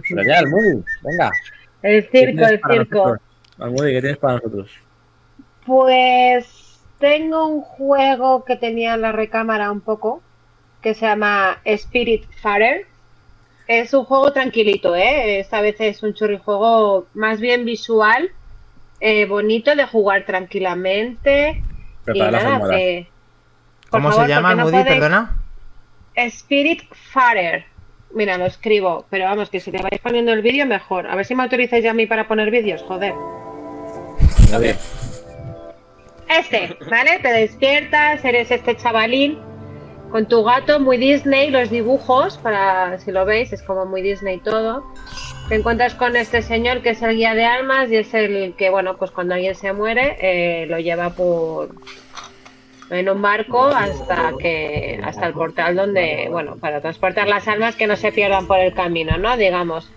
Churrería, 0.03 0.39
Almudi. 0.39 0.83
Venga. 1.03 1.31
El 1.83 2.09
¿qué 2.09 2.19
circo, 2.27 2.45
el 2.47 2.61
circo. 2.71 3.17
Almudi, 3.59 3.93
¿qué 3.93 4.01
tienes 4.01 4.19
para 4.19 4.35
nosotros? 4.35 4.71
Pues 5.67 6.81
tengo 6.99 7.47
un 7.47 7.61
juego 7.63 8.45
que 8.45 8.57
tenía 8.57 8.95
en 8.95 9.03
la 9.03 9.13
recámara 9.13 9.71
un 9.71 9.81
poco, 9.81 10.23
que 10.81 10.95
se 10.95 11.07
llama 11.07 11.59
Spirit 11.65 12.25
Farer. 12.41 12.87
Es 13.69 13.95
un 13.95 14.05
juego 14.05 14.33
tranquilito, 14.33 14.97
¿eh? 14.97 15.39
Esta 15.39 15.61
vez 15.61 15.77
es 15.81 16.03
un 16.03 16.15
churrijuego 16.15 17.07
más 17.15 17.41
bien 17.41 17.65
visual, 17.65 18.31
eh, 19.01 19.25
bonito 19.27 19.75
de 19.77 19.87
jugar 19.87 20.27
tranquilamente. 20.27 21.63
Prepara 22.05 22.41
y 22.41 22.45
nada, 22.45 22.79
eh, 22.79 23.09
¿Cómo 23.91 24.11
favor, 24.11 24.25
se 24.27 24.31
llama, 24.33 24.55
no 24.55 24.63
Almudi? 24.63 24.83
podéis- 24.83 24.89
Perdona. 25.01 25.37
Spirit 26.15 26.83
Farer. 27.13 27.65
Mira, 28.15 28.37
lo 28.37 28.47
escribo, 28.47 29.07
pero 29.11 29.25
vamos, 29.25 29.49
que 29.49 29.61
si 29.61 29.71
te 29.71 29.81
vais 29.83 30.01
poniendo 30.03 30.33
el 30.33 30.43
vídeo, 30.43 30.67
mejor. 30.67 31.07
A 31.07 31.15
ver 31.17 31.25
si 31.25 31.35
me 31.35 31.43
autorizáis 31.43 31.83
ya 31.83 31.93
a 31.93 31.95
mí 31.95 32.07
para 32.07 32.29
poner 32.29 32.51
vídeos, 32.51 32.83
joder. 32.83 33.15
A 34.53 34.59
ver, 34.59 34.77
Este, 36.39 36.77
¿vale? 36.91 37.19
Te 37.21 37.29
despiertas, 37.29 38.25
eres 38.25 38.51
este 38.51 38.77
chavalín 38.77 39.39
con 40.11 40.27
tu 40.29 40.45
gato, 40.45 40.79
muy 40.79 40.99
Disney, 40.99 41.51
los 41.51 41.71
dibujos, 41.71 42.37
para 42.39 42.99
si 42.99 43.11
lo 43.11 43.25
veis, 43.25 43.53
es 43.53 43.63
como 43.63 43.87
muy 43.87 44.03
Disney 44.03 44.39
todo. 44.41 44.85
Te 45.49 45.55
encuentras 45.57 45.95
con 45.95 46.17
este 46.17 46.43
señor 46.43 46.83
que 46.83 46.91
es 46.91 47.03
el 47.03 47.17
guía 47.17 47.35
de 47.35 47.45
almas 47.45 47.91
y 47.91 47.97
es 47.97 48.13
el 48.13 48.55
que, 48.57 48.69
bueno, 48.69 48.97
pues 48.99 49.11
cuando 49.11 49.35
alguien 49.35 49.55
se 49.55 49.73
muere, 49.73 50.17
eh, 50.21 50.67
lo 50.67 50.79
lleva 50.79 51.11
por 51.11 51.71
en 52.93 53.09
un 53.09 53.23
barco 53.23 53.65
hasta 53.65 54.33
que 54.39 55.01
hasta 55.03 55.27
el 55.27 55.33
portal 55.33 55.77
donde, 55.77 56.29
bueno, 56.31 56.57
para 56.57 56.81
transportar 56.81 57.29
las 57.29 57.49
almas 57.49 57.77
que 57.77 57.87
no 57.87 57.97
se 57.97 58.13
pierdan 58.13 58.47
por 58.47 58.59
el 58.59 58.75
camino, 58.75 59.17
¿no? 59.17 59.37
Digamos 59.37 59.91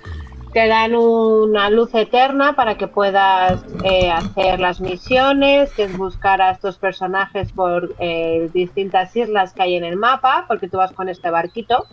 te 0.56 0.70
dan 0.70 0.96
una 0.96 1.70
luz 1.70 1.94
eterna 1.94 2.54
para 2.54 2.78
que 2.78 2.88
puedas 2.88 3.62
eh, 3.84 4.10
hacer 4.10 4.58
las 4.62 4.80
misiones, 4.80 5.70
que 5.74 5.84
es 5.84 5.98
buscar 5.98 6.42
a 6.42 6.52
estos 6.52 6.78
personajes 6.78 7.52
por 7.52 7.94
eh, 8.00 8.50
distintas 8.54 9.14
islas 9.18 9.52
que 9.52 9.64
hay 9.64 9.76
en 9.76 9.84
el 9.84 9.98
mapa, 9.98 10.46
porque 10.48 10.70
tú 10.70 10.78
vas 10.78 10.94
con 10.94 11.10
este 11.10 11.30
barquito, 11.30 11.88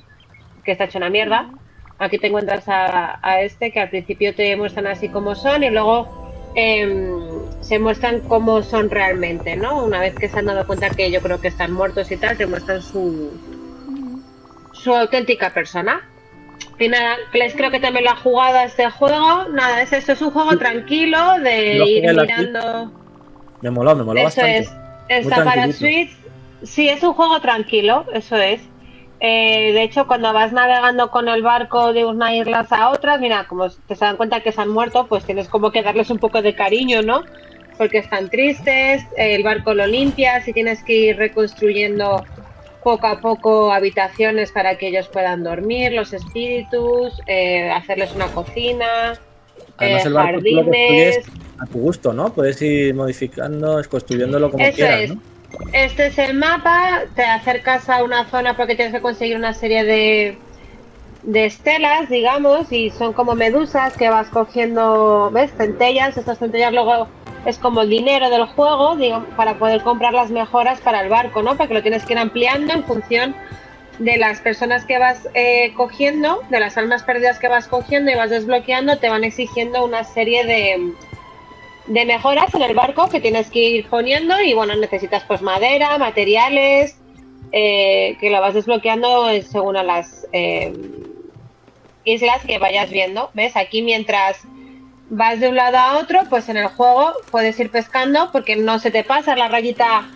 que 0.63 0.71
está 0.71 0.85
hecho 0.85 0.99
una 0.99 1.11
mierda. 1.11 1.51
Aquí 1.99 2.19
te 2.19 2.29
encuentras 2.29 2.69
a, 2.69 3.19
a 3.21 3.41
este, 3.41 3.73
que 3.73 3.81
al 3.81 3.91
principio 3.91 4.33
te 4.33 4.55
muestran 4.57 4.87
así 4.87 5.09
como 5.09 5.35
son 5.35 5.65
y 5.65 5.71
luego 5.71 6.22
em, 6.55 7.21
se 7.61 7.79
muestran 7.79 8.21
cómo 8.21 8.63
son 8.63 8.91
realmente, 8.91 9.57
¿no? 9.57 9.85
Una 9.85 10.01
vez 10.01 10.15
que 10.15 10.29
se 10.29 10.39
han 10.39 10.47
dado 10.47 10.67
cuenta 10.67 10.91
que 10.91 11.11
yo 11.11 11.21
creo 11.21 11.41
que 11.41 11.49
están 11.49 11.73
muertos 11.73 12.11
y 12.11 12.17
tal, 12.17 12.37
te 12.37 12.47
muestran 12.47 12.83
su, 12.83 13.31
su 14.73 14.95
auténtica 14.95 15.51
persona. 15.53 16.09
Y 16.79 16.89
nada, 16.89 17.17
Les 17.33 17.55
creo 17.55 17.71
que 17.71 17.79
también 17.81 18.05
lo 18.05 18.11
ha 18.11 18.17
jugado 18.17 18.59
a 18.59 18.65
este 18.65 18.91
juego. 18.91 19.45
Nada, 19.51 19.83
es 19.83 19.93
esto, 19.93 20.13
es 20.13 20.23
un 20.23 20.31
juego 20.31 20.57
tranquilo 20.59 21.19
de 21.43 21.75
Lo 21.75 21.87
ir 21.87 22.03
mirando. 22.17 22.93
me 23.61 23.71
moló, 23.71 23.95
me 23.95 24.03
moló 24.05 24.19
Eso 24.21 24.25
bastante. 24.27 24.59
es. 24.59 24.73
Está 25.09 25.45
para. 25.45 25.71
Switch. 25.73 26.11
Sí, 26.63 26.89
es 26.89 27.03
un 27.03 27.13
juego 27.13 27.41
tranquilo, 27.41 28.07
eso 28.13 28.37
es. 28.37 28.61
Eh, 29.25 29.73
de 29.73 29.85
hecho, 29.85 30.09
cuando 30.09 30.33
vas 30.33 30.53
navegando 30.53 31.13
con 31.13 31.29
el 31.29 31.43
barco 31.43 31.93
de 31.93 32.05
una 32.05 32.35
isla 32.35 32.67
a 32.69 32.91
otras, 32.91 33.21
mira, 33.21 33.47
como 33.47 33.71
te 33.71 33.95
se 33.95 34.05
dan 34.05 34.17
cuenta 34.17 34.41
que 34.41 34.51
se 34.51 34.61
han 34.61 34.69
muerto, 34.69 35.07
pues 35.07 35.23
tienes 35.25 35.47
como 35.49 35.71
que 35.71 35.81
darles 35.81 36.11
un 36.11 36.19
poco 36.19 36.43
de 36.43 36.57
cariño, 36.57 37.03
¿no? 37.03 37.23
Porque 37.79 37.99
están 37.99 38.29
tristes, 38.31 39.05
el 39.17 39.45
barco 39.45 39.75
lo 39.75 39.87
limpias 39.87 40.49
y 40.49 40.53
tienes 40.53 40.83
que 40.83 40.95
ir 40.95 41.17
reconstruyendo 41.19 42.25
poco 42.83 43.07
a 43.07 43.21
poco 43.21 43.73
habitaciones 43.73 44.51
para 44.51 44.77
que 44.77 44.89
ellos 44.89 45.07
puedan 45.07 45.45
dormir, 45.45 45.93
los 45.93 46.13
espíritus, 46.13 47.13
eh, 47.29 47.71
hacerles 47.71 48.13
una 48.17 48.27
cocina, 48.27 49.13
Además, 49.77 50.05
eh, 50.05 50.09
el 50.09 50.15
barco 50.15 50.41
tú 50.41 50.45
lo 50.51 50.65
jardines. 50.65 51.19
a 51.61 51.67
tu 51.67 51.79
gusto, 51.79 52.13
¿no? 52.13 52.33
Puedes 52.35 52.61
ir 52.61 52.93
modificando, 52.93 53.81
construyéndolo 53.89 54.51
como 54.51 54.65
Eso 54.65 54.75
quieras, 54.75 55.01
es. 55.03 55.15
¿no? 55.15 55.32
Este 55.73 56.07
es 56.07 56.19
el 56.19 56.35
mapa, 56.35 57.03
te 57.15 57.25
acercas 57.25 57.89
a 57.89 58.05
una 58.05 58.27
zona 58.27 58.57
porque 58.57 58.75
tienes 58.75 58.95
que 58.95 59.01
conseguir 59.01 59.37
una 59.37 59.55
serie 59.55 59.85
de, 59.85 60.39
de 61.23 61.47
estelas, 61.47 62.09
digamos, 62.09 62.71
y 62.73 62.91
son 62.91 63.13
como 63.13 63.35
medusas 63.35 63.97
que 63.97 64.09
vas 64.09 64.29
cogiendo, 64.29 65.31
¿ves? 65.33 65.53
Centellas, 65.57 66.17
estas 66.17 66.39
centellas 66.39 66.73
luego 66.73 67.09
es 67.47 67.59
como 67.59 67.83
el 67.83 67.91
dinero 67.91 68.31
del 68.31 68.47
juego, 68.47 68.97
digamos, 68.97 69.29
para 69.37 69.59
poder 69.59 69.83
comprar 69.83 70.13
las 70.13 70.31
mejoras 70.31 70.81
para 70.81 71.01
el 71.01 71.09
barco, 71.09 71.43
¿no? 71.43 71.57
Porque 71.57 71.75
lo 71.75 71.83
tienes 71.83 72.05
que 72.05 72.13
ir 72.13 72.19
ampliando 72.19 72.73
en 72.73 72.85
función 72.85 73.35
de 73.99 74.17
las 74.17 74.41
personas 74.41 74.85
que 74.85 74.99
vas 74.99 75.29
eh, 75.35 75.73
cogiendo, 75.77 76.41
de 76.51 76.61
las 76.61 76.77
almas 76.77 77.03
perdidas 77.03 77.39
que 77.39 77.49
vas 77.49 77.69
cogiendo 77.69 78.11
y 78.11 78.15
vas 78.15 78.31
desbloqueando, 78.31 78.99
te 78.99 79.09
van 79.09 79.25
exigiendo 79.25 79.85
una 79.85 80.05
serie 80.05 80.45
de, 80.45 80.93
de 81.87 82.05
mejoras 82.05 82.55
en 82.55 82.63
el 82.63 82.75
barco 82.75 83.09
que 83.09 83.21
tienes 83.21 83.51
que 83.51 83.61
ir 83.61 83.89
poniendo 83.89 84.41
y 84.41 84.55
bueno, 84.55 84.75
necesitas 84.77 85.25
pues 85.25 85.43
madera, 85.43 85.99
materiales, 85.99 86.99
eh, 87.53 88.17
que 88.21 88.31
lo 88.31 88.41
vas 88.41 88.55
desbloqueando 88.55 89.29
según 89.43 89.75
las 89.75 90.27
eh, 90.33 90.73
islas 92.05 92.45
que 92.45 92.59
vayas 92.59 92.91
viendo. 92.91 93.31
¿Ves? 93.35 93.57
Aquí 93.57 93.83
mientras 93.83 94.43
vas 95.11 95.41
de 95.41 95.49
un 95.49 95.57
lado 95.57 95.77
a 95.77 95.99
otro, 95.99 96.21
pues 96.31 96.49
en 96.49 96.57
el 96.57 96.69
juego 96.69 97.13
puedes 97.31 97.59
ir 97.61 97.71
pescando 97.71 98.31
porque 98.33 98.57
no 98.57 98.79
se 98.79 98.91
te 98.91 99.05
pasa 99.05 99.37
la 99.37 99.49
rayita 99.49 100.09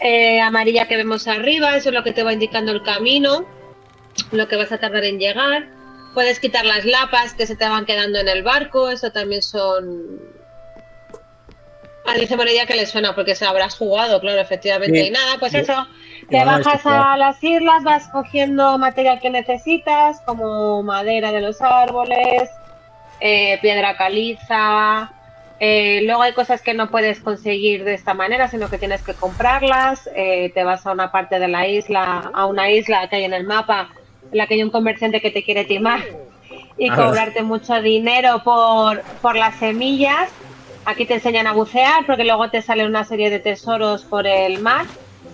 eh, 0.00 0.40
amarilla 0.40 0.88
que 0.88 0.96
vemos 0.96 1.28
arriba, 1.28 1.76
eso 1.76 1.88
es 1.88 1.94
lo 1.94 2.02
que 2.02 2.12
te 2.12 2.22
va 2.22 2.32
indicando 2.32 2.72
el 2.72 2.82
camino, 2.82 3.46
lo 4.32 4.48
que 4.48 4.56
vas 4.56 4.72
a 4.72 4.78
tardar 4.78 5.04
en 5.04 5.18
llegar. 5.18 5.68
Puedes 6.12 6.40
quitar 6.40 6.66
las 6.66 6.84
lapas 6.84 7.32
que 7.32 7.46
se 7.46 7.56
te 7.56 7.66
van 7.66 7.86
quedando 7.86 8.18
en 8.18 8.28
el 8.28 8.42
barco, 8.42 8.90
eso 8.90 9.10
también 9.12 9.42
son... 9.42 10.41
A 12.04 12.14
dice 12.14 12.36
Morella 12.36 12.66
que 12.66 12.74
le 12.74 12.86
suena 12.86 13.14
porque 13.14 13.34
se 13.34 13.44
habrás 13.46 13.76
jugado, 13.76 14.20
claro, 14.20 14.40
efectivamente. 14.40 15.06
Y 15.06 15.10
nada, 15.10 15.36
pues 15.38 15.54
eso, 15.54 15.86
te 16.28 16.44
bajas 16.44 16.84
a 16.84 17.16
las 17.16 17.42
islas, 17.44 17.84
vas 17.84 18.08
cogiendo 18.08 18.76
material 18.76 19.20
que 19.20 19.30
necesitas, 19.30 20.20
como 20.26 20.82
madera 20.82 21.30
de 21.30 21.40
los 21.40 21.60
árboles, 21.62 22.50
eh, 23.20 23.58
piedra 23.62 23.96
caliza. 23.96 25.12
eh, 25.64 26.00
luego 26.04 26.22
hay 26.22 26.32
cosas 26.32 26.60
que 26.60 26.74
no 26.74 26.90
puedes 26.90 27.20
conseguir 27.20 27.84
de 27.84 27.94
esta 27.94 28.14
manera, 28.14 28.48
sino 28.48 28.68
que 28.68 28.78
tienes 28.78 29.00
que 29.02 29.14
comprarlas. 29.14 30.10
eh, 30.16 30.50
te 30.54 30.64
vas 30.64 30.84
a 30.86 30.90
una 30.92 31.12
parte 31.12 31.38
de 31.38 31.46
la 31.46 31.68
isla, 31.68 32.32
a 32.34 32.46
una 32.46 32.68
isla 32.68 33.08
que 33.08 33.16
hay 33.16 33.24
en 33.24 33.32
el 33.32 33.44
mapa, 33.44 33.90
en 34.32 34.38
la 34.38 34.48
que 34.48 34.54
hay 34.54 34.64
un 34.64 34.70
comerciante 34.70 35.20
que 35.20 35.30
te 35.30 35.44
quiere 35.44 35.64
timar 35.64 36.00
y 36.76 36.90
Ah. 36.90 36.96
cobrarte 36.96 37.42
mucho 37.44 37.80
dinero 37.80 38.42
por, 38.42 39.02
por 39.22 39.36
las 39.36 39.54
semillas. 39.60 40.28
Aquí 40.84 41.06
te 41.06 41.14
enseñan 41.14 41.46
a 41.46 41.52
bucear 41.52 42.04
porque 42.06 42.24
luego 42.24 42.50
te 42.50 42.60
sale 42.62 42.84
una 42.86 43.04
serie 43.04 43.30
de 43.30 43.38
tesoros 43.38 44.04
por 44.04 44.26
el 44.26 44.60
mar 44.60 44.86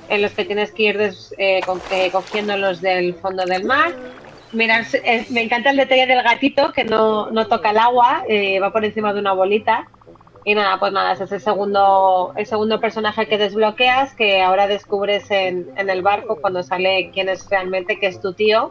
en 0.09 0.23
los 0.23 0.33
que 0.35 0.45
tienes 0.45 0.73
que 0.73 0.83
ir 0.85 0.99
des- 0.99 1.35
eh, 1.39 1.63
eh, 1.91 2.11
cogiendo 2.13 2.57
los 2.57 2.81
del 2.81 3.15
fondo 3.17 3.45
del 3.47 3.65
mar. 3.65 3.95
Mira, 4.53 4.81
es- 4.81 5.31
me 5.31 5.43
encanta 5.43 5.71
el 5.71 5.77
detalle 5.77 6.07
del 6.07 6.23
gatito 6.23 6.73
que 6.73 6.85
no, 6.85 7.31
no 7.31 7.47
toca 7.47 7.71
el 7.71 7.79
agua, 7.79 8.25
eh, 8.29 8.61
va 8.61 8.73
por 8.73 8.85
encima 8.85 9.13
de 9.13 9.21
una 9.21 9.33
bolita. 9.33 9.89
Y 10.45 10.55
nada, 10.55 10.79
pues 10.79 10.93
nada, 10.93 11.13
ese 11.13 11.25
es 11.25 11.33
el 11.33 11.41
segundo, 11.41 12.33
el 12.37 12.47
segundo 12.47 12.81
personaje 12.81 13.27
que 13.27 13.37
desbloqueas, 13.37 14.15
que 14.15 14.41
ahora 14.41 14.67
descubres 14.67 15.31
en, 15.31 15.71
en 15.77 15.91
el 15.91 16.01
barco 16.03 16.39
cuando 16.41 16.63
sale 16.63 17.11
quién 17.13 17.29
es 17.29 17.49
realmente, 17.51 17.99
que 17.99 18.07
es 18.07 18.21
tu 18.21 18.33
tío. 18.33 18.71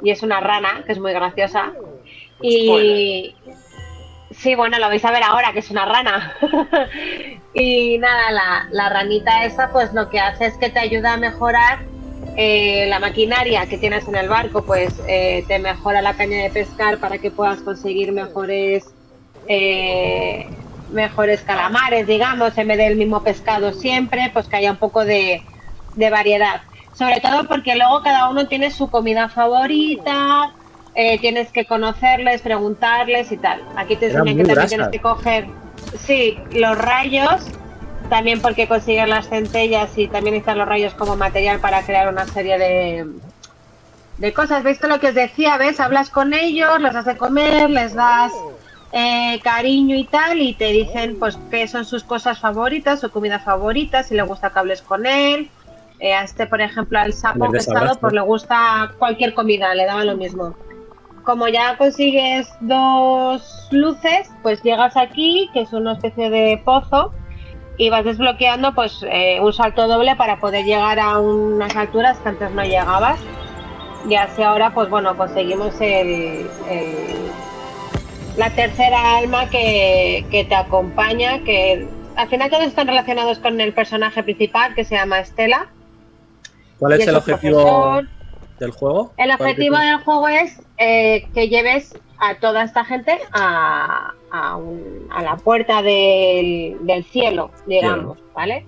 Y 0.00 0.10
es 0.10 0.22
una 0.22 0.40
rana, 0.40 0.84
que 0.86 0.92
es 0.92 0.98
muy 1.00 1.12
graciosa. 1.12 1.72
Y 2.40 3.34
sí, 4.36 4.54
bueno, 4.54 4.78
lo 4.78 4.88
vais 4.88 5.04
a 5.04 5.10
ver 5.10 5.22
ahora, 5.22 5.52
que 5.52 5.60
es 5.60 5.70
una 5.70 5.84
rana. 5.84 6.34
y 7.54 7.98
nada, 7.98 8.30
la, 8.30 8.68
la 8.70 8.88
ranita 8.88 9.44
esa, 9.44 9.70
pues 9.72 9.92
lo 9.92 10.10
que 10.10 10.20
hace 10.20 10.46
es 10.46 10.56
que 10.56 10.70
te 10.70 10.80
ayuda 10.80 11.14
a 11.14 11.16
mejorar 11.16 11.80
eh, 12.36 12.86
la 12.88 12.98
maquinaria 12.98 13.66
que 13.66 13.76
tienes 13.78 14.08
en 14.08 14.16
el 14.16 14.28
barco, 14.28 14.64
pues 14.64 14.94
eh, 15.06 15.44
te 15.48 15.58
mejora 15.58 16.00
la 16.00 16.14
caña 16.14 16.42
de 16.42 16.50
pescar 16.50 16.98
para 16.98 17.18
que 17.18 17.30
puedas 17.30 17.60
conseguir 17.60 18.12
mejores 18.12 18.86
eh, 19.48 20.48
mejores 20.90 21.42
calamares, 21.42 22.06
digamos, 22.06 22.56
en 22.56 22.68
vez 22.68 22.78
del 22.78 22.96
mismo 22.96 23.22
pescado 23.22 23.72
siempre, 23.72 24.30
pues 24.32 24.46
que 24.48 24.56
haya 24.56 24.70
un 24.70 24.78
poco 24.78 25.04
de, 25.04 25.42
de 25.96 26.10
variedad. 26.10 26.62
Sobre 26.94 27.20
todo 27.20 27.46
porque 27.48 27.74
luego 27.74 28.02
cada 28.02 28.28
uno 28.28 28.46
tiene 28.46 28.70
su 28.70 28.90
comida 28.90 29.28
favorita, 29.28 30.52
eh, 30.94 31.18
tienes 31.18 31.50
que 31.50 31.64
conocerles, 31.64 32.42
preguntarles 32.42 33.32
y 33.32 33.36
tal. 33.36 33.62
Aquí 33.76 33.96
te 33.96 34.06
enseñan 34.06 34.36
que 34.36 34.44
también 34.44 34.68
tienes 34.68 34.88
que 34.88 35.00
coger, 35.00 35.46
sí, 35.98 36.38
los 36.52 36.76
rayos, 36.76 37.42
también 38.10 38.40
porque 38.40 38.68
consigues 38.68 39.08
las 39.08 39.28
centellas 39.28 39.96
y 39.96 40.08
también 40.08 40.36
están 40.36 40.58
los 40.58 40.68
rayos 40.68 40.92
como 40.94 41.16
material 41.16 41.60
para 41.60 41.82
crear 41.82 42.08
una 42.08 42.26
serie 42.26 42.58
de, 42.58 43.06
de 44.18 44.32
cosas. 44.34 44.62
¿Veis 44.62 44.82
lo 44.82 45.00
que 45.00 45.08
os 45.08 45.14
decía? 45.14 45.56
¿Ves? 45.56 45.80
Hablas 45.80 46.10
con 46.10 46.34
ellos, 46.34 46.78
los 46.80 47.04
de 47.04 47.16
comer, 47.16 47.70
les 47.70 47.94
das 47.94 48.32
eh, 48.92 49.40
cariño 49.42 49.96
y 49.96 50.04
tal, 50.04 50.42
y 50.42 50.52
te 50.52 50.66
dicen 50.66 51.18
pues 51.18 51.38
qué 51.50 51.66
son 51.66 51.86
sus 51.86 52.04
cosas 52.04 52.38
favoritas, 52.38 53.00
su 53.00 53.10
comida 53.10 53.38
favorita, 53.38 54.02
si 54.02 54.14
le 54.14 54.22
gusta 54.22 54.50
que 54.50 54.58
hables 54.58 54.82
con 54.82 55.06
él. 55.06 55.50
Eh, 55.98 56.12
a 56.14 56.24
este, 56.24 56.46
por 56.46 56.60
ejemplo, 56.60 56.98
al 56.98 57.12
sapo 57.12 57.44
abrazo. 57.44 57.98
pues 58.00 58.12
le 58.12 58.20
gusta 58.20 58.92
cualquier 58.98 59.34
comida, 59.34 59.72
le 59.74 59.86
daba 59.86 60.04
lo 60.04 60.16
mismo. 60.16 60.54
Como 61.24 61.48
ya 61.48 61.76
consigues 61.76 62.48
dos 62.60 63.68
luces, 63.70 64.30
pues 64.42 64.62
llegas 64.62 64.96
aquí, 64.96 65.48
que 65.52 65.60
es 65.62 65.72
una 65.72 65.92
especie 65.92 66.30
de 66.30 66.60
pozo, 66.64 67.12
y 67.78 67.90
vas 67.90 68.04
desbloqueando 68.04 68.74
pues 68.74 69.04
eh, 69.08 69.40
un 69.40 69.52
salto 69.52 69.86
doble 69.88 70.14
para 70.16 70.40
poder 70.40 70.64
llegar 70.64 70.98
a 70.98 71.18
unas 71.18 71.74
alturas 71.76 72.18
que 72.18 72.28
antes 72.28 72.50
no 72.50 72.62
llegabas. 72.64 73.18
Y 74.08 74.16
así 74.16 74.42
ahora, 74.42 74.74
pues 74.74 74.90
bueno, 74.90 75.16
conseguimos 75.16 75.80
el, 75.80 76.48
el- 76.68 77.30
la 78.36 78.50
tercera 78.50 79.18
alma 79.18 79.48
que, 79.50 80.26
que 80.30 80.44
te 80.44 80.54
acompaña, 80.54 81.44
que 81.44 81.86
al 82.16 82.28
final 82.28 82.50
todos 82.50 82.64
están 82.64 82.86
relacionados 82.88 83.38
con 83.38 83.60
el 83.60 83.72
personaje 83.74 84.22
principal 84.22 84.74
que 84.74 84.84
se 84.84 84.96
llama 84.96 85.20
Estela. 85.20 85.66
¿Cuál 86.78 86.94
es 86.94 87.06
el 87.06 87.14
objetivo 87.16 87.62
profesor. 87.62 88.08
Del 88.62 88.72
juego? 88.72 89.12
El 89.16 89.26
¿Cuál 89.26 89.30
es 89.30 89.40
objetivo 89.40 89.76
del 89.78 89.96
juego 89.98 90.28
es 90.28 90.60
eh, 90.78 91.28
que 91.34 91.48
lleves 91.48 91.94
a 92.18 92.34
toda 92.36 92.62
esta 92.64 92.84
gente 92.84 93.18
a, 93.32 94.12
a, 94.30 94.56
un- 94.56 95.08
a 95.12 95.22
la 95.22 95.36
puerta 95.36 95.82
del, 95.82 96.76
del 96.80 97.04
cielo, 97.04 97.50
digamos, 97.66 98.18
¿vale? 98.34 98.66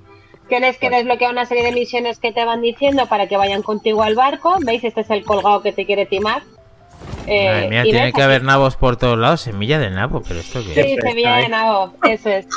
Tienes 0.48 0.76
que 0.76 0.86
Vale. 0.90 0.98
desbloquear 0.98 1.32
una 1.32 1.46
serie 1.46 1.64
de 1.64 1.72
misiones 1.72 2.18
que 2.18 2.30
te 2.30 2.44
van 2.44 2.60
diciendo 2.60 3.06
para 3.06 3.26
que 3.28 3.36
vayan 3.38 3.62
contigo 3.62 4.02
al 4.02 4.14
barco. 4.14 4.56
¿Veis? 4.60 4.84
Este 4.84 5.00
es 5.00 5.08
el 5.10 5.24
colgado 5.24 5.62
que 5.62 5.72
te 5.72 5.86
quiere 5.86 6.04
timar. 6.04 6.42
Eh, 7.26 7.46
Madre 7.48 7.68
mía, 7.70 7.82
tiene 7.84 8.02
ves 8.02 8.12
que 8.12 8.20
aquí- 8.20 8.22
haber 8.22 8.42
nabos 8.42 8.76
por 8.76 8.96
todos 8.98 9.18
lados. 9.18 9.40
Semilla 9.40 9.78
de 9.78 9.88
nabo, 9.90 10.20
pero 10.26 10.40
esto 10.40 10.60
qué 10.62 10.78
es? 10.80 10.86
Sí, 10.86 10.96
Sevilla 11.00 11.40
está 11.40 11.42
de. 11.44 11.48
Nabo, 11.48 11.94
eso 12.08 12.28
es. 12.28 12.46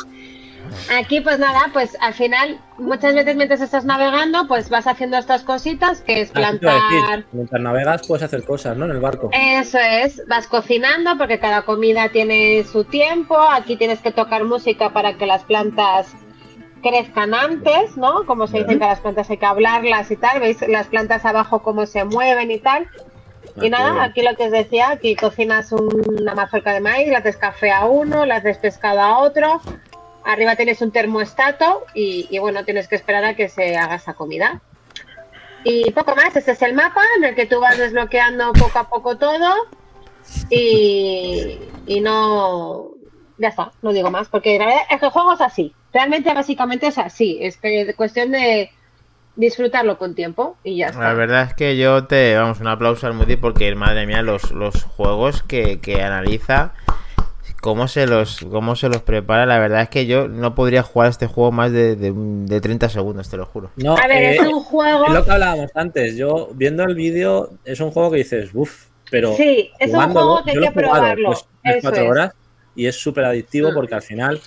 Aquí 0.99 1.21
pues 1.21 1.39
nada, 1.39 1.69
pues 1.73 1.97
al 2.01 2.13
final 2.13 2.59
muchas 2.77 3.13
veces 3.15 3.35
mientras 3.35 3.61
estás 3.61 3.85
navegando 3.85 4.47
pues 4.47 4.69
vas 4.69 4.87
haciendo 4.87 5.17
estas 5.17 5.43
cositas 5.43 6.01
que 6.01 6.21
es 6.21 6.29
Ah, 6.31 6.33
plantar, 6.33 7.25
Mientras 7.31 7.61
navegas 7.61 8.07
puedes 8.07 8.23
hacer 8.23 8.43
cosas, 8.45 8.77
¿no? 8.77 8.85
En 8.85 8.91
el 8.91 8.99
barco. 8.99 9.29
eso 9.33 9.79
es, 9.79 10.21
vas 10.27 10.47
cocinando 10.47 11.17
porque 11.17 11.39
cada 11.39 11.63
comida 11.63 12.09
tiene 12.09 12.63
su 12.63 12.83
tiempo, 12.83 13.37
aquí 13.39 13.75
tienes 13.77 13.99
que 13.99 14.11
tocar 14.11 14.43
música 14.43 14.91
para 14.91 15.17
que 15.17 15.25
las 15.25 15.43
plantas 15.43 16.07
crezcan 16.83 17.33
antes, 17.33 17.97
¿no? 17.97 18.25
Como 18.25 18.47
se 18.47 18.59
dice 18.59 18.73
que 18.79 18.85
las 18.85 18.99
plantas 19.01 19.29
hay 19.29 19.37
que 19.37 19.45
hablarlas 19.45 20.11
y 20.11 20.15
tal, 20.15 20.39
veis 20.39 20.57
las 20.67 20.87
plantas 20.87 21.25
abajo 21.25 21.63
cómo 21.63 21.85
se 21.85 22.03
mueven 22.03 22.51
y 22.51 22.59
tal. 22.59 22.87
Y 23.61 23.67
Ah, 23.67 23.69
nada, 23.69 23.93
qué 23.93 24.01
aquí 24.01 24.21
lo 24.21 24.35
que 24.35 24.45
os 24.45 24.51
decía, 24.51 24.89
aquí 24.91 25.15
cocinas 25.15 25.71
una 25.71 26.35
mazorca 26.35 26.73
de 26.73 26.79
maíz, 26.79 27.07
le 27.07 27.15
haces 27.15 27.37
café 27.37 27.71
a 27.71 27.85
uno, 27.85 28.25
le 28.25 28.33
haces 28.33 28.59
pescado 28.59 28.99
a 29.01 29.17
otro, 29.17 29.59
arriba 30.27 30.55
tienes 30.55 30.81
un 30.81 30.91
termostato 30.91 31.85
y, 31.93 32.37
bueno, 32.39 32.65
tienes 32.65 32.87
que 32.87 32.95
esperar 32.95 33.23
a 33.23 33.35
que 33.35 33.49
se 33.49 33.77
haga 33.77 33.95
esa 33.95 34.13
comida. 34.13 34.61
Y 35.63 35.89
poco 35.91 36.15
más, 36.15 36.35
este 36.35 36.51
es 36.51 36.61
el 36.61 36.73
mapa 36.73 37.01
en 37.17 37.23
el 37.23 37.35
que 37.35 37.45
tú 37.45 37.59
vas 37.59 37.77
desbloqueando 37.77 38.53
poco 38.53 38.77
a 38.79 38.89
poco 38.89 39.17
todo 39.17 39.55
y, 40.49 41.57
y 41.87 42.01
no... 42.01 42.91
Ya 43.39 43.49
está, 43.49 43.71
no 43.83 43.93
digo 43.93 44.09
más, 44.09 44.29
porque 44.29 44.57
la 44.57 44.65
verdad 44.65 44.81
es 44.89 44.99
que 44.99 45.05
el 45.05 45.11
juego 45.11 45.33
es 45.33 45.41
así. 45.41 45.73
Realmente, 45.93 46.33
básicamente 46.33 46.87
es 46.87 46.97
así. 46.97 47.37
Es 47.39 47.59
cuestión 47.95 48.31
de 48.31 48.71
disfrutarlo 49.35 49.97
con 49.97 50.15
tiempo 50.15 50.57
y 50.63 50.77
ya 50.77 50.87
está. 50.87 50.99
La 51.01 51.13
verdad 51.13 51.43
es 51.43 51.53
que 51.53 51.77
yo 51.77 52.05
te, 52.05 52.35
vamos, 52.35 52.59
un 52.59 52.67
aplauso 52.67 53.05
al 53.07 53.13
Moody 53.13 53.35
porque, 53.35 53.73
madre 53.75 54.07
mía, 54.07 54.23
los, 54.23 54.51
los 54.51 54.83
juegos 54.83 55.43
que, 55.43 55.79
que 55.79 56.01
analiza, 56.01 56.73
cómo 57.61 57.87
se 57.87 58.07
los 58.07 58.39
cómo 58.49 58.75
se 58.75 58.87
los 58.89 59.01
prepara, 59.01 59.45
la 59.45 59.59
verdad 59.59 59.81
es 59.81 59.89
que 59.89 60.05
yo 60.05 60.27
no 60.27 60.55
podría 60.55 60.83
jugar 60.83 61.09
este 61.09 61.27
juego 61.27 61.51
más 61.51 61.71
de, 61.71 61.95
de, 61.95 62.13
de 62.15 62.61
30 62.61 62.89
segundos, 62.89 63.29
te 63.29 63.37
lo 63.37 63.45
juro. 63.45 63.71
No, 63.75 63.95
A 63.97 64.07
ver, 64.07 64.23
eh, 64.23 64.35
es 64.35 64.41
un 64.47 64.61
juego... 64.63 65.05
es 65.07 65.13
lo 65.13 65.25
que 65.25 65.31
hablábamos 65.31 65.71
antes. 65.75 66.15
Yo 66.15 66.49
viendo 66.53 66.83
el 66.83 66.95
vídeo 66.95 67.49
es 67.65 67.79
un 67.79 67.91
juego 67.91 68.11
que 68.11 68.17
dices, 68.17 68.49
uff, 68.53 68.85
pero 69.09 69.33
Sí, 69.35 69.69
es 69.79 69.93
un 69.93 70.11
juego 70.11 70.43
que 70.43 70.51
hay 70.51 70.57
que 70.59 70.67
jugado, 70.69 70.73
probarlo. 70.93 71.29
pues, 71.63 71.81
cuatro 71.81 72.03
es. 72.03 72.09
horas 72.09 72.33
y 72.75 72.85
es 72.85 72.95
súper 72.95 73.25
adictivo 73.25 73.71
Mm. 73.71 73.73
porque 73.73 73.95
al 73.95 74.01
final 74.01 74.39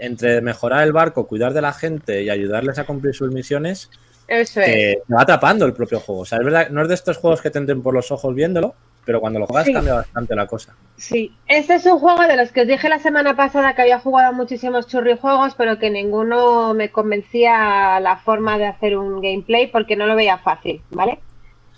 entre 0.00 0.40
mejorar 0.40 0.84
el 0.84 0.92
barco, 0.92 1.26
cuidar 1.26 1.52
de 1.52 1.60
la 1.60 1.72
gente 1.72 2.22
y 2.22 2.30
ayudarles 2.30 2.78
a 2.78 2.84
cumplir 2.84 3.14
sus 3.14 3.32
misiones, 3.32 3.90
Eso 4.28 4.60
es. 4.60 4.66
te, 4.66 5.02
te 5.06 5.14
va 5.14 5.22
atrapando 5.22 5.66
el 5.66 5.72
propio 5.72 5.98
juego. 6.00 6.20
O 6.20 6.24
sea, 6.24 6.38
es 6.38 6.44
verdad, 6.44 6.68
no 6.70 6.82
es 6.82 6.88
de 6.88 6.94
estos 6.94 7.16
juegos 7.16 7.40
que 7.42 7.50
te 7.50 7.58
entren 7.58 7.82
por 7.82 7.94
los 7.94 8.12
ojos 8.12 8.32
viéndolo, 8.34 8.74
pero 9.08 9.22
cuando 9.22 9.38
lo 9.38 9.46
juegas 9.46 9.64
Sí. 9.64 9.72
cambia 9.72 9.94
bastante 9.94 10.36
la 10.36 10.46
cosa. 10.46 10.76
Sí, 10.98 11.32
este 11.46 11.76
es 11.76 11.86
un 11.86 11.98
juego 11.98 12.26
de 12.26 12.36
los 12.36 12.52
que 12.52 12.60
os 12.60 12.66
dije 12.68 12.90
la 12.90 12.98
semana 12.98 13.34
pasada 13.34 13.74
que 13.74 13.80
había 13.80 14.00
jugado 14.00 14.34
muchísimos 14.34 14.86
churrijuegos, 14.86 15.54
pero 15.54 15.78
que 15.78 15.88
ninguno 15.88 16.74
me 16.74 16.90
convencía 16.90 18.00
la 18.00 18.18
forma 18.18 18.58
de 18.58 18.66
hacer 18.66 18.98
un 18.98 19.22
gameplay 19.22 19.66
porque 19.68 19.96
no 19.96 20.06
lo 20.06 20.14
veía 20.14 20.36
fácil, 20.36 20.82
¿vale? 20.90 21.20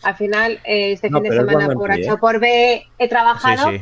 Al 0.02 0.16
final, 0.16 0.59
eh, 0.65 0.90
este 0.90 1.09
No, 1.09 1.20
fin 1.20 1.31
de 1.31 1.36
semana 1.36 1.69
por 1.73 1.93
H 1.93 2.11
o 2.11 2.15
¿eh? 2.15 2.19
por 2.19 2.40
B 2.40 2.85
he 2.98 3.09
trabajado 3.09 3.70
sí. 3.70 3.81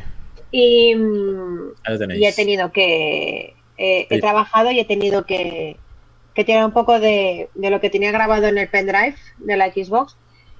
y, 0.50 0.94
mm, 0.96 1.72
y 2.18 2.26
he 2.26 2.32
tenido 2.34 2.70
que, 2.70 3.54
eh, 3.78 4.06
he 4.10 4.14
Sí. 4.16 4.20
trabajado 4.20 4.70
y 4.72 4.78
he 4.80 4.84
tenido 4.84 5.24
que, 5.24 5.78
que 6.34 6.44
tirar 6.44 6.66
un 6.66 6.72
poco 6.72 7.00
de, 7.00 7.48
de 7.54 7.70
lo 7.70 7.80
que 7.80 7.88
tenía 7.88 8.12
grabado 8.12 8.46
en 8.46 8.58
el 8.58 8.68
pendrive 8.68 9.14
de 9.38 9.56
la 9.56 9.72
Xbox. 9.72 10.18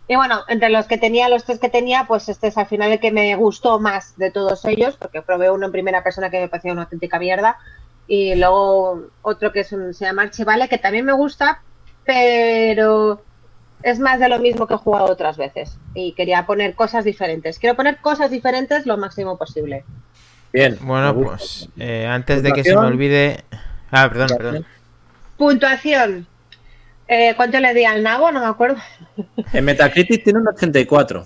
Y 0.08 0.16
bueno, 0.16 0.40
entre 0.48 0.70
los 0.70 0.86
que 0.86 0.96
tenía, 0.96 1.28
los 1.28 1.44
tres 1.44 1.58
que 1.58 1.68
tenía, 1.68 2.06
pues 2.08 2.30
este 2.30 2.48
es 2.48 2.56
al 2.56 2.66
final 2.66 2.90
el 2.90 2.98
que 2.98 3.12
me 3.12 3.36
gustó 3.36 3.78
más 3.78 4.16
de 4.16 4.30
todos 4.30 4.64
ellos, 4.64 4.96
porque 4.96 5.20
probé 5.20 5.50
uno 5.50 5.66
en 5.66 5.72
primera 5.72 6.02
persona 6.02 6.30
que 6.30 6.40
me 6.40 6.48
parecía 6.48 6.72
una 6.72 6.84
auténtica 6.84 7.18
mierda. 7.18 7.58
Y 8.06 8.34
luego 8.34 9.08
otro 9.20 9.52
que 9.52 9.60
es 9.60 9.72
un, 9.72 9.92
se 9.92 10.06
llama 10.06 10.22
Archivale, 10.22 10.68
que 10.68 10.78
también 10.78 11.04
me 11.04 11.12
gusta, 11.12 11.62
pero 12.06 13.22
es 13.82 13.98
más 13.98 14.18
de 14.18 14.30
lo 14.30 14.38
mismo 14.38 14.66
que 14.66 14.74
he 14.74 14.78
jugado 14.78 15.12
otras 15.12 15.36
veces. 15.36 15.76
Y 15.92 16.12
quería 16.12 16.46
poner 16.46 16.74
cosas 16.74 17.04
diferentes. 17.04 17.58
Quiero 17.58 17.76
poner 17.76 17.98
cosas 17.98 18.30
diferentes 18.30 18.86
lo 18.86 18.96
máximo 18.96 19.36
posible. 19.36 19.84
Bien. 20.54 20.78
Bueno, 20.80 21.14
pues 21.14 21.68
eh, 21.78 22.06
antes 22.06 22.42
de 22.42 22.52
que 22.52 22.64
se 22.64 22.74
me 22.74 22.86
olvide. 22.86 23.44
Ah, 23.90 24.08
perdón, 24.08 24.38
perdón. 24.38 24.66
Puntuación. 25.36 26.26
Eh, 27.08 27.32
¿Cuánto 27.36 27.58
le 27.58 27.72
di 27.74 27.84
al 27.84 28.02
nabo? 28.02 28.30
No 28.30 28.40
me 28.40 28.46
acuerdo. 28.46 28.76
En 29.52 29.64
Metacritic 29.64 30.24
tiene 30.24 30.40
un 30.40 30.48
84. 30.48 31.24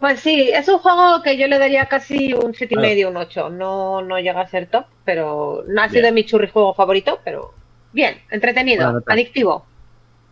Pues 0.00 0.20
sí, 0.20 0.50
es 0.52 0.68
un 0.68 0.78
juego 0.78 1.22
que 1.22 1.38
yo 1.38 1.46
le 1.46 1.58
daría 1.58 1.86
casi 1.86 2.34
un 2.34 2.52
7,5, 2.52 2.68
Claro. 2.68 2.82
medio, 2.82 3.08
un 3.10 3.16
8. 3.16 3.50
No, 3.50 4.02
no 4.02 4.18
llega 4.18 4.40
a 4.40 4.48
ser 4.48 4.66
top, 4.66 4.84
pero 5.04 5.64
no 5.68 5.80
ha 5.80 5.86
Bien. 5.88 6.02
sido 6.02 6.12
mi 6.12 6.24
churri 6.26 6.48
juego 6.48 6.74
favorito, 6.74 7.20
pero 7.24 7.54
bien, 7.92 8.16
entretenido, 8.30 9.00
adictivo. 9.06 9.64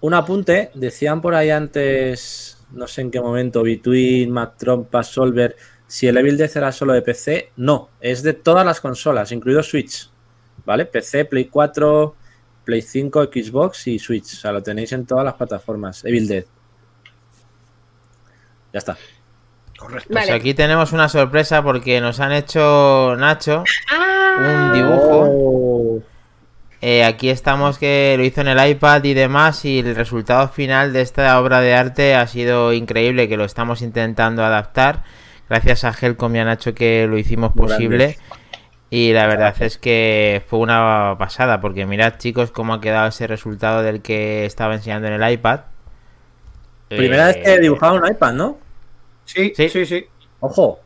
Un 0.01 0.14
apunte, 0.14 0.70
decían 0.74 1.20
por 1.23 1.35
ahí 1.36 1.51
antes, 1.51 2.59
no 2.73 2.86
sé 2.89 3.02
en 3.02 3.10
qué 3.12 3.20
momento, 3.20 3.62
Between, 3.62 4.31
Mac 4.31 4.55
Trompa, 4.59 5.05
Solver, 5.05 5.56
si 5.86 6.09
el 6.09 6.16
Evil 6.16 6.36
Death 6.36 6.56
era 6.56 6.73
solo 6.73 6.93
de 6.93 7.02
PC. 7.02 7.51
No, 7.56 7.90
es 8.01 8.23
de 8.24 8.32
todas 8.32 8.66
las 8.66 8.81
consolas, 8.81 9.31
incluido 9.31 9.62
Switch. 9.62 10.10
¿Vale? 10.66 10.85
PC, 10.86 11.24
Play 11.24 11.44
4, 11.47 12.14
Play 12.64 12.82
5, 12.82 13.24
Xbox 13.24 13.86
y 13.89 13.98
Switch. 13.98 14.32
O 14.34 14.36
sea, 14.36 14.52
lo 14.52 14.62
tenéis 14.62 14.93
en 14.93 15.05
todas 15.06 15.24
las 15.24 15.34
plataformas. 15.34 16.05
Evil 16.05 16.28
Dead. 16.28 16.44
Ya 18.72 18.78
está. 18.78 18.97
Correcto. 19.76 20.09
Pues 20.12 20.30
aquí 20.30 20.55
tenemos 20.55 20.93
una 20.93 21.09
sorpresa 21.09 21.62
porque 21.62 22.01
nos 22.01 22.20
han 22.20 22.32
hecho 22.32 23.14
Nacho 23.18 23.64
Ah, 23.90 24.70
un 24.70 24.72
dibujo. 24.72 25.28
Oh, 25.28 26.02
Eh, 26.80 27.05
aquí 27.05 27.28
estamos 27.30 27.78
que 27.78 28.14
lo 28.16 28.24
hizo 28.24 28.40
en 28.40 28.48
el 28.48 28.70
iPad 28.70 29.05
y 29.05 29.14
demás 29.14 29.64
y 29.64 29.80
el 29.80 29.94
resultado 29.94 30.48
final 30.48 30.93
de 30.93 31.01
esta 31.02 31.39
obra 31.40 31.60
de 31.60 31.74
arte 31.74 32.14
ha 32.14 32.26
sido 32.26 32.72
increíble 32.72 33.28
que 33.28 33.36
lo 33.36 33.44
estamos 33.44 33.82
intentando 33.82 34.44
adaptar 34.44 35.05
gracias 35.48 35.84
a 35.84 35.93
Helcom 35.93 36.34
y 36.34 36.39
a 36.40 36.44
Nacho 36.44 36.74
que 36.74 37.06
lo 37.09 37.18
hicimos 37.18 37.55
Muy 37.55 37.68
posible 37.68 38.18
y 38.94 39.12
la 39.14 39.27
verdad 39.27 39.55
es 39.60 39.78
que 39.78 40.43
fue 40.48 40.59
una 40.59 41.16
pasada 41.19 41.60
porque 41.62 41.86
mirad 41.86 42.19
chicos 42.19 42.51
cómo 42.51 42.74
ha 42.74 42.81
quedado 42.82 43.09
ese 43.09 43.27
resultado 43.27 43.82
del 43.82 44.02
que 44.02 44.44
estaba 44.44 44.74
enseñando 44.74 45.09
en 45.09 45.14
el 45.23 45.32
iPad 45.32 45.60
Primera 46.89 47.31
Eh, 47.31 47.35
vez 47.35 47.44
que 47.44 47.59
dibujaba 47.60 47.94
un 47.94 48.06
iPad, 48.06 48.32
¿no? 48.35 48.59
Sí, 49.24 49.52
Sí. 49.56 49.69
sí, 49.70 49.86
sí. 49.86 50.06
Ojo, 50.40 50.81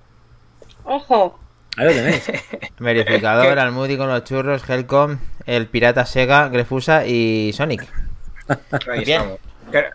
ojo. 0.85 1.39
ahí 1.77 1.87
lo 1.87 1.93
tenéis. 1.93 2.31
verificador 2.78 3.59
Almudi 3.59 3.97
con 3.97 4.09
los 4.09 4.23
churros 4.24 4.69
Helcom 4.69 5.19
el 5.47 5.66
pirata 5.66 6.07
Sega 6.07 6.49
Grefusa 6.49 7.07
y 7.07 7.53
Sonic 7.55 7.87
Ahí 8.89 9.05
Bien. 9.05 9.20
estamos. 9.23 9.41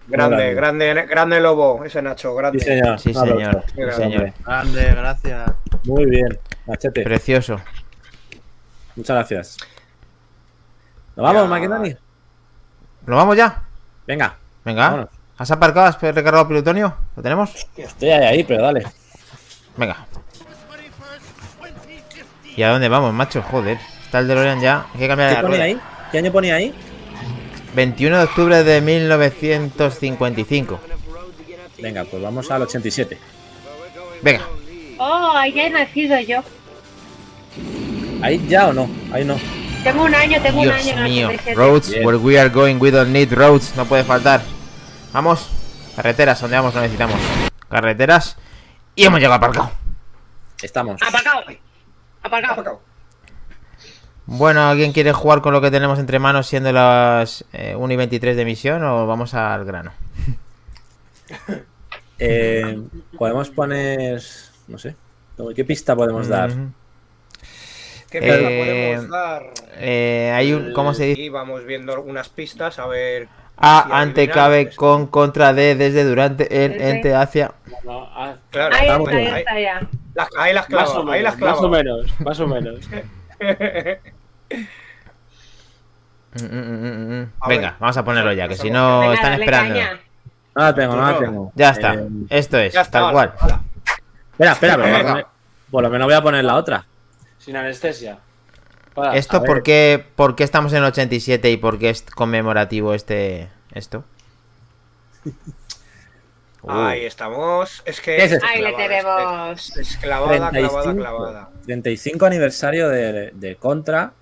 Grande, 0.08 0.54
grande, 0.54 1.06
grande 1.10 1.40
lobo, 1.40 1.86
ese 1.86 2.02
Nacho, 2.02 2.36
grande. 2.36 2.60
Sí, 2.60 2.66
señor. 2.66 3.00
sí 3.00 3.14
señor, 3.14 3.64
sí, 3.68 3.74
Grande, 3.78 3.96
señor. 3.96 4.34
Grande, 4.46 4.86
gracias. 4.96 5.52
Muy 5.86 6.06
bien, 6.08 6.28
machete. 6.68 7.04
precioso 7.04 7.56
Muchas 8.96 9.16
gracias. 9.16 9.58
¿Nos 11.16 11.24
vamos. 11.24 11.50
Maquinani? 11.50 11.96
¿Lo 13.06 13.16
vamos 13.16 13.36
ya? 13.36 13.64
Venga, 14.08 14.38
Venga. 14.64 14.82
vámonos. 14.84 15.10
¿Has 15.38 15.50
aparcado? 15.52 15.88
¿Has 15.88 16.00
recargado 16.02 16.48
plutonio? 16.48 16.96
¿Lo 17.16 17.24
tenemos? 17.24 17.68
Estoy 17.76 18.10
ahí, 18.12 18.24
ahí, 18.26 18.44
pero 18.44 18.64
dale. 18.64 18.86
Venga. 19.76 20.06
¿Y 22.56 22.64
a 22.64 22.70
dónde 22.70 22.90
vamos, 22.90 23.14
macho? 23.14 23.42
Joder. 23.42 23.80
Está 24.06 24.20
el 24.20 24.28
DeLorean 24.28 24.60
ya. 24.62 24.86
Hay 24.94 25.00
que 25.00 25.08
cambiar 25.08 25.30
¿Qué 25.30 25.36
la 25.36 25.42
ponía 25.42 25.58
rueda. 25.58 25.64
ahí? 25.64 25.80
¿Qué 26.12 26.18
año 26.20 26.32
ponía 26.32 26.56
ahí? 26.56 26.76
21 27.74 28.18
de 28.18 28.24
octubre 28.26 28.64
de 28.64 28.82
1955. 28.82 30.80
Venga, 31.82 32.04
pues 32.04 32.22
vamos 32.22 32.52
al 32.52 32.62
87. 32.64 33.18
Venga. 34.22 34.42
Oh, 35.00 35.32
ahí 35.36 35.54
ya 35.54 35.64
he 35.66 35.70
nacido 35.70 36.20
yo. 36.20 36.44
¿Ahí 38.22 38.46
ya 38.48 38.68
o 38.68 38.74
no? 38.74 38.90
Ahí 39.12 39.26
no. 39.26 39.36
Tengo 39.84 40.04
un 40.04 40.14
año, 40.14 40.42
tengo 40.42 40.62
un 40.62 40.70
año 40.70 41.04
mío. 41.04 41.28
87. 41.28 41.56
Roads, 41.56 41.90
Bien. 41.90 42.06
where 42.06 42.18
we 42.18 42.40
are 42.40 42.50
going, 42.50 42.76
we 42.80 42.92
don't 42.92 43.10
need 43.10 43.32
roads. 43.34 43.76
No 43.76 43.86
puede 43.86 44.04
faltar. 44.04 44.42
Vamos. 45.12 45.50
Carreteras, 45.96 46.40
donde 46.40 46.56
vamos, 46.58 46.74
lo 46.74 46.82
necesitamos. 46.82 47.20
Carreteras. 47.70 48.38
Y 48.96 49.06
hemos 49.06 49.20
llegado 49.20 49.36
aparcado. 49.36 49.72
Estamos. 50.62 51.02
Aparcado. 51.02 51.42
Aparcado. 52.22 52.54
Apacao. 52.54 52.82
Bueno, 54.28 54.62
¿alguien 54.70 54.94
quiere 54.94 55.12
jugar 55.14 55.42
con 55.42 55.52
lo 55.54 55.62
que 55.62 55.72
tenemos 55.72 55.98
entre 56.00 56.20
manos 56.20 56.48
siendo 56.48 56.72
las 56.72 57.44
eh, 57.52 57.76
1 57.76 57.94
y 57.94 57.98
23 57.98 58.36
de 58.36 58.42
emisión 58.44 58.84
o 58.84 59.08
vamos 59.08 59.34
al 59.34 59.66
grano? 59.66 59.92
Eh, 62.24 62.80
podemos 63.18 63.50
poner. 63.50 64.22
No 64.68 64.78
sé. 64.78 64.96
¿Qué 65.56 65.66
pista 65.66 65.96
podemos 65.96 66.28
dar? 66.28 66.56
Mm, 66.56 66.72
¿Qué 68.12 68.20
Eh, 68.22 68.94
podemos 68.98 69.10
dar? 69.10 69.44
eh, 69.76 70.32
hay 70.36 70.54
un. 70.54 70.74
¿Cómo 70.74 70.94
se 70.94 71.06
dice? 71.06 71.22
Y 71.22 71.30
vamos 71.30 71.66
viendo 71.66 71.94
algunas 71.94 72.30
pistas 72.30 72.78
a 72.78 72.86
ver. 72.86 73.28
A, 73.58 73.86
si 73.88 73.92
ante, 73.92 74.28
cabe, 74.30 74.72
con, 74.76 75.08
contra, 75.08 75.54
de, 75.54 75.76
desde, 75.76 76.04
durante, 76.04 76.66
en, 76.66 76.74
Ese. 76.74 76.90
ente, 76.90 77.16
hacia. 77.16 77.54
No, 77.84 78.10
ah, 78.14 78.36
Claro, 78.50 78.76
Ahí 78.76 78.88
está, 78.90 79.12
ahí 79.12 79.40
está 79.42 79.60
ya. 79.60 79.82
las, 80.16 80.30
ahí 80.38 80.54
las 80.54 80.70
más, 80.70 80.90
o 80.90 80.94
clavo, 80.94 81.12
ahí 81.12 81.22
las 81.22 81.38
menos, 81.38 81.50
más 81.50 81.60
o 81.62 81.70
menos, 81.70 82.20
más 82.20 82.40
o 82.40 82.48
menos. 82.48 82.80
Mm, 86.34 86.44
mm, 86.46 86.48
mm, 86.48 87.22
mm. 87.22 87.32
Venga, 87.48 87.68
ver. 87.72 87.80
vamos 87.80 87.98
a 87.98 88.06
ponerlo 88.06 88.34
ya, 88.34 88.48
que 88.48 88.56
si 88.56 88.72
no 88.72 89.02
Venga, 89.02 89.14
están 89.14 89.34
esperando. 89.34 89.74
caña. 89.76 90.00
No 90.56 90.62
la 90.64 90.76
tengo, 90.76 90.96
no 90.96 91.12
la 91.12 91.20
tengo. 91.20 91.52
Ya 91.56 91.70
está. 91.70 91.94
Eh, 91.94 92.08
Esto 92.30 92.58
es, 92.58 92.74
ya 92.74 92.82
está. 92.82 93.00
tal 93.02 93.12
cual. 93.14 93.34
hala. 93.40 93.62
espera, 94.32 94.52
espera, 94.54 94.78
pero 94.78 95.28
por 95.70 95.84
lo 95.84 95.90
menos 95.90 96.06
voy 96.08 96.16
a 96.16 96.22
poner 96.22 96.44
la 96.44 96.56
otra. 96.56 96.86
Sin 97.42 97.56
anestesia. 97.56 98.20
Hola. 98.94 99.16
¿Esto 99.16 99.44
por 99.44 99.64
qué, 99.64 100.06
por 100.16 100.36
qué 100.36 100.44
estamos 100.44 100.74
en 100.74 100.80
el 100.80 100.86
87 100.86 101.50
y 101.50 101.58
por 101.58 101.80
qué 101.80 101.90
es 101.90 102.04
conmemorativo 102.04 102.94
este 102.94 103.50
esto? 103.74 104.04
Uh, 106.64 106.70
Ahí 106.70 107.06
estamos. 107.06 107.82
Es 107.86 108.00
que. 108.02 108.18
¿Qué 108.18 108.24
es? 108.26 108.44
Ahí 108.44 108.62
le 108.62 108.74
tenemos. 108.74 109.76
Es, 109.76 109.78
es 109.78 109.98
clavada, 109.98 110.52
clavada, 110.52 110.84
35, 110.84 110.96
clavada. 110.96 111.50
35 111.66 112.24
aniversario 112.28 112.88
de, 112.88 113.32
de 113.34 113.56
Contra. 113.56 114.14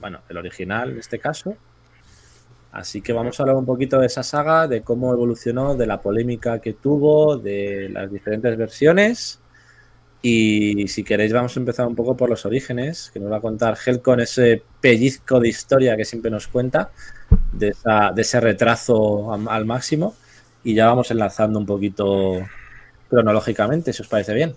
Bueno, 0.00 0.18
el 0.28 0.36
original 0.36 0.90
en 0.90 0.98
este 0.98 1.20
caso. 1.20 1.56
Así 2.72 3.02
que 3.02 3.12
vamos 3.12 3.38
a 3.38 3.44
hablar 3.44 3.54
un 3.54 3.66
poquito 3.66 4.00
de 4.00 4.06
esa 4.06 4.24
saga, 4.24 4.66
de 4.66 4.82
cómo 4.82 5.12
evolucionó, 5.12 5.76
de 5.76 5.86
la 5.86 6.02
polémica 6.02 6.58
que 6.58 6.72
tuvo, 6.72 7.36
de 7.36 7.88
las 7.88 8.10
diferentes 8.10 8.58
versiones. 8.58 9.38
Y 10.26 10.88
si 10.88 11.04
queréis, 11.04 11.34
vamos 11.34 11.54
a 11.54 11.60
empezar 11.60 11.86
un 11.86 11.94
poco 11.94 12.16
por 12.16 12.30
los 12.30 12.46
orígenes, 12.46 13.10
que 13.12 13.20
nos 13.20 13.30
va 13.30 13.36
a 13.36 13.40
contar 13.42 13.76
Helcon 13.84 14.20
ese 14.20 14.62
pellizco 14.80 15.38
de 15.38 15.48
historia 15.48 15.98
que 15.98 16.06
siempre 16.06 16.30
nos 16.30 16.46
cuenta, 16.48 16.90
de, 17.52 17.68
esa- 17.68 18.10
de 18.14 18.22
ese 18.22 18.40
retraso 18.40 19.30
al 19.50 19.66
máximo. 19.66 20.14
Y 20.64 20.74
ya 20.74 20.86
vamos 20.86 21.10
enlazando 21.10 21.58
un 21.58 21.66
poquito 21.66 22.38
cronológicamente, 23.10 23.92
si 23.92 24.00
os 24.00 24.08
parece 24.08 24.32
bien. 24.32 24.56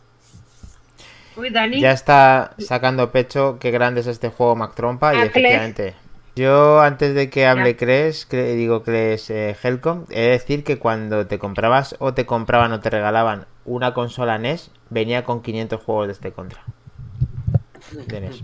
Uy, 1.36 1.50
Dani. 1.50 1.82
Ya 1.82 1.92
está 1.92 2.54
sacando 2.60 3.12
pecho 3.12 3.58
qué 3.60 3.70
grande 3.70 4.00
es 4.00 4.08
este 4.08 4.30
juego 4.30 4.56
Mac 4.56 4.74
Trompa 4.74 5.14
y 5.16 5.18
efectivamente. 5.28 5.96
Yo 6.38 6.80
antes 6.80 7.14
de 7.14 7.30
que 7.30 7.46
hable. 7.46 7.76
Cres, 7.76 8.26
cre- 8.30 8.56
digo 8.56 8.84
Cres 8.84 9.30
eh, 9.32 9.54
Helcom, 9.62 10.06
he 10.12 10.22
de 10.22 10.28
decir 10.30 10.64
que 10.64 10.78
cuando 10.80 11.28
te 11.28 11.40
comprabas 11.40 11.96
o 12.00 12.14
te 12.14 12.26
compraban 12.26 12.72
o 12.72 12.80
te 12.80 12.90
regalaban 12.90 13.48
una 13.66 13.94
consola 13.94 14.38
NES, 14.38 14.72
venía 14.90 15.24
con 15.24 15.42
500 15.42 15.82
juegos 15.82 16.08
de 16.08 16.14
este 16.14 16.32
contra. 16.32 16.64
De 17.92 18.22
NES. 18.22 18.42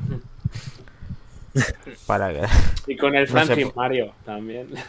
Para 2.08 2.34
que... 2.34 2.42
Y 2.88 2.98
con 2.98 3.16
el 3.16 3.22
No 3.22 3.28
sé 3.28 3.46
Francis 3.46 3.76
Mario 3.76 4.14
también. 4.26 4.70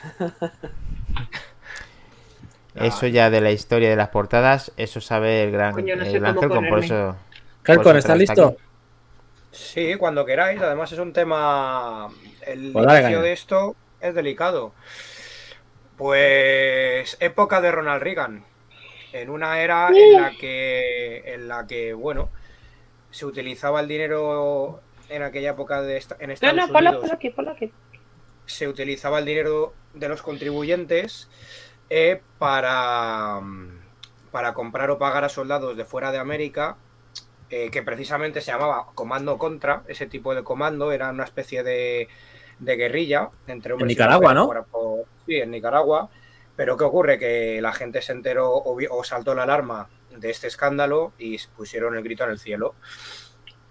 Eso 2.74 3.06
ya 3.06 3.30
de 3.30 3.40
la 3.40 3.52
historia 3.52 3.88
de 3.88 3.94
las 3.94 4.08
portadas, 4.08 4.72
eso 4.76 5.00
sabe 5.00 5.44
el 5.44 5.52
gran, 5.52 5.74
Coño, 5.74 5.94
no 5.94 6.02
el 6.02 6.10
sé 6.10 6.18
gran 6.18 6.34
cómo 6.34 6.48
Helcom, 6.48 6.68
por 6.68 6.82
eso... 6.82 7.16
Pues 7.64 7.78
¿estás 7.78 7.96
está 7.96 8.16
listo? 8.16 8.48
aquí. 8.48 8.56
Sí, 9.52 9.94
cuando 9.96 10.26
queráis. 10.26 10.60
Además, 10.60 10.92
es 10.92 10.98
un 10.98 11.12
tema. 11.12 12.10
El 12.46 12.72
Pues 12.72 12.86
dale, 12.86 13.00
inicio 13.02 13.22
de 13.22 13.32
esto 13.32 13.76
es 14.00 14.14
delicado. 14.14 14.72
Pues. 15.96 17.16
Época 17.20 17.60
de 17.60 17.70
Ronald 17.70 18.02
Reagan. 18.02 18.44
En 19.14 19.30
una 19.30 19.60
era 19.62 19.88
en 19.94 20.12
la 20.20 20.32
que. 20.32 21.22
En 21.34 21.46
la 21.48 21.66
que, 21.66 21.94
bueno. 21.94 22.30
Se 23.10 23.24
utilizaba 23.24 23.78
el 23.80 23.86
dinero 23.86 24.80
en 25.08 25.22
aquella 25.22 25.50
época 25.50 25.80
de 25.82 25.96
esta- 25.96 26.16
en 26.18 26.26
No, 26.26 26.32
Estados 26.34 26.56
no, 26.56 26.66
ponlo, 26.66 26.78
Unidos 26.90 27.00
ponlo 27.02 27.14
aquí, 27.14 27.30
ponlo 27.30 27.50
aquí. 27.52 27.72
se 28.44 28.66
utilizaba 28.66 29.20
el 29.20 29.24
dinero 29.24 29.72
de 29.94 30.08
los 30.08 30.20
contribuyentes 30.20 31.30
eh, 31.90 32.20
para, 32.38 33.40
para 34.32 34.52
comprar 34.52 34.90
o 34.90 34.98
pagar 34.98 35.22
a 35.22 35.28
soldados 35.28 35.76
de 35.76 35.84
fuera 35.84 36.10
de 36.10 36.18
América, 36.18 36.76
eh, 37.50 37.70
que 37.70 37.84
precisamente 37.84 38.40
se 38.40 38.50
llamaba 38.50 38.88
Comando 38.96 39.38
Contra. 39.38 39.84
Ese 39.86 40.06
tipo 40.08 40.34
de 40.34 40.42
comando 40.42 40.90
era 40.90 41.10
una 41.10 41.22
especie 41.24 41.62
de, 41.62 42.08
de 42.58 42.76
guerrilla 42.76 43.30
entre 43.46 43.74
hombres 43.74 43.92
y 43.92 43.94
Nicaragua, 43.94 44.34
mujeres 44.34 44.42
¿no? 44.42 44.46
por- 44.48 44.66
por- 44.66 45.04
sí, 45.24 45.36
en 45.36 45.52
Nicaragua. 45.52 46.10
Pero 46.56 46.76
¿qué 46.76 46.84
ocurre? 46.84 47.18
Que 47.18 47.60
la 47.60 47.72
gente 47.72 48.02
se 48.02 48.12
enteró 48.12 48.50
o, 48.52 48.78
o 48.90 49.04
saltó 49.04 49.34
la 49.34 49.42
alarma 49.44 49.88
de 50.10 50.30
este 50.30 50.46
escándalo 50.46 51.12
y 51.18 51.38
pusieron 51.56 51.96
el 51.96 52.02
grito 52.02 52.24
en 52.24 52.30
el 52.30 52.38
cielo. 52.38 52.74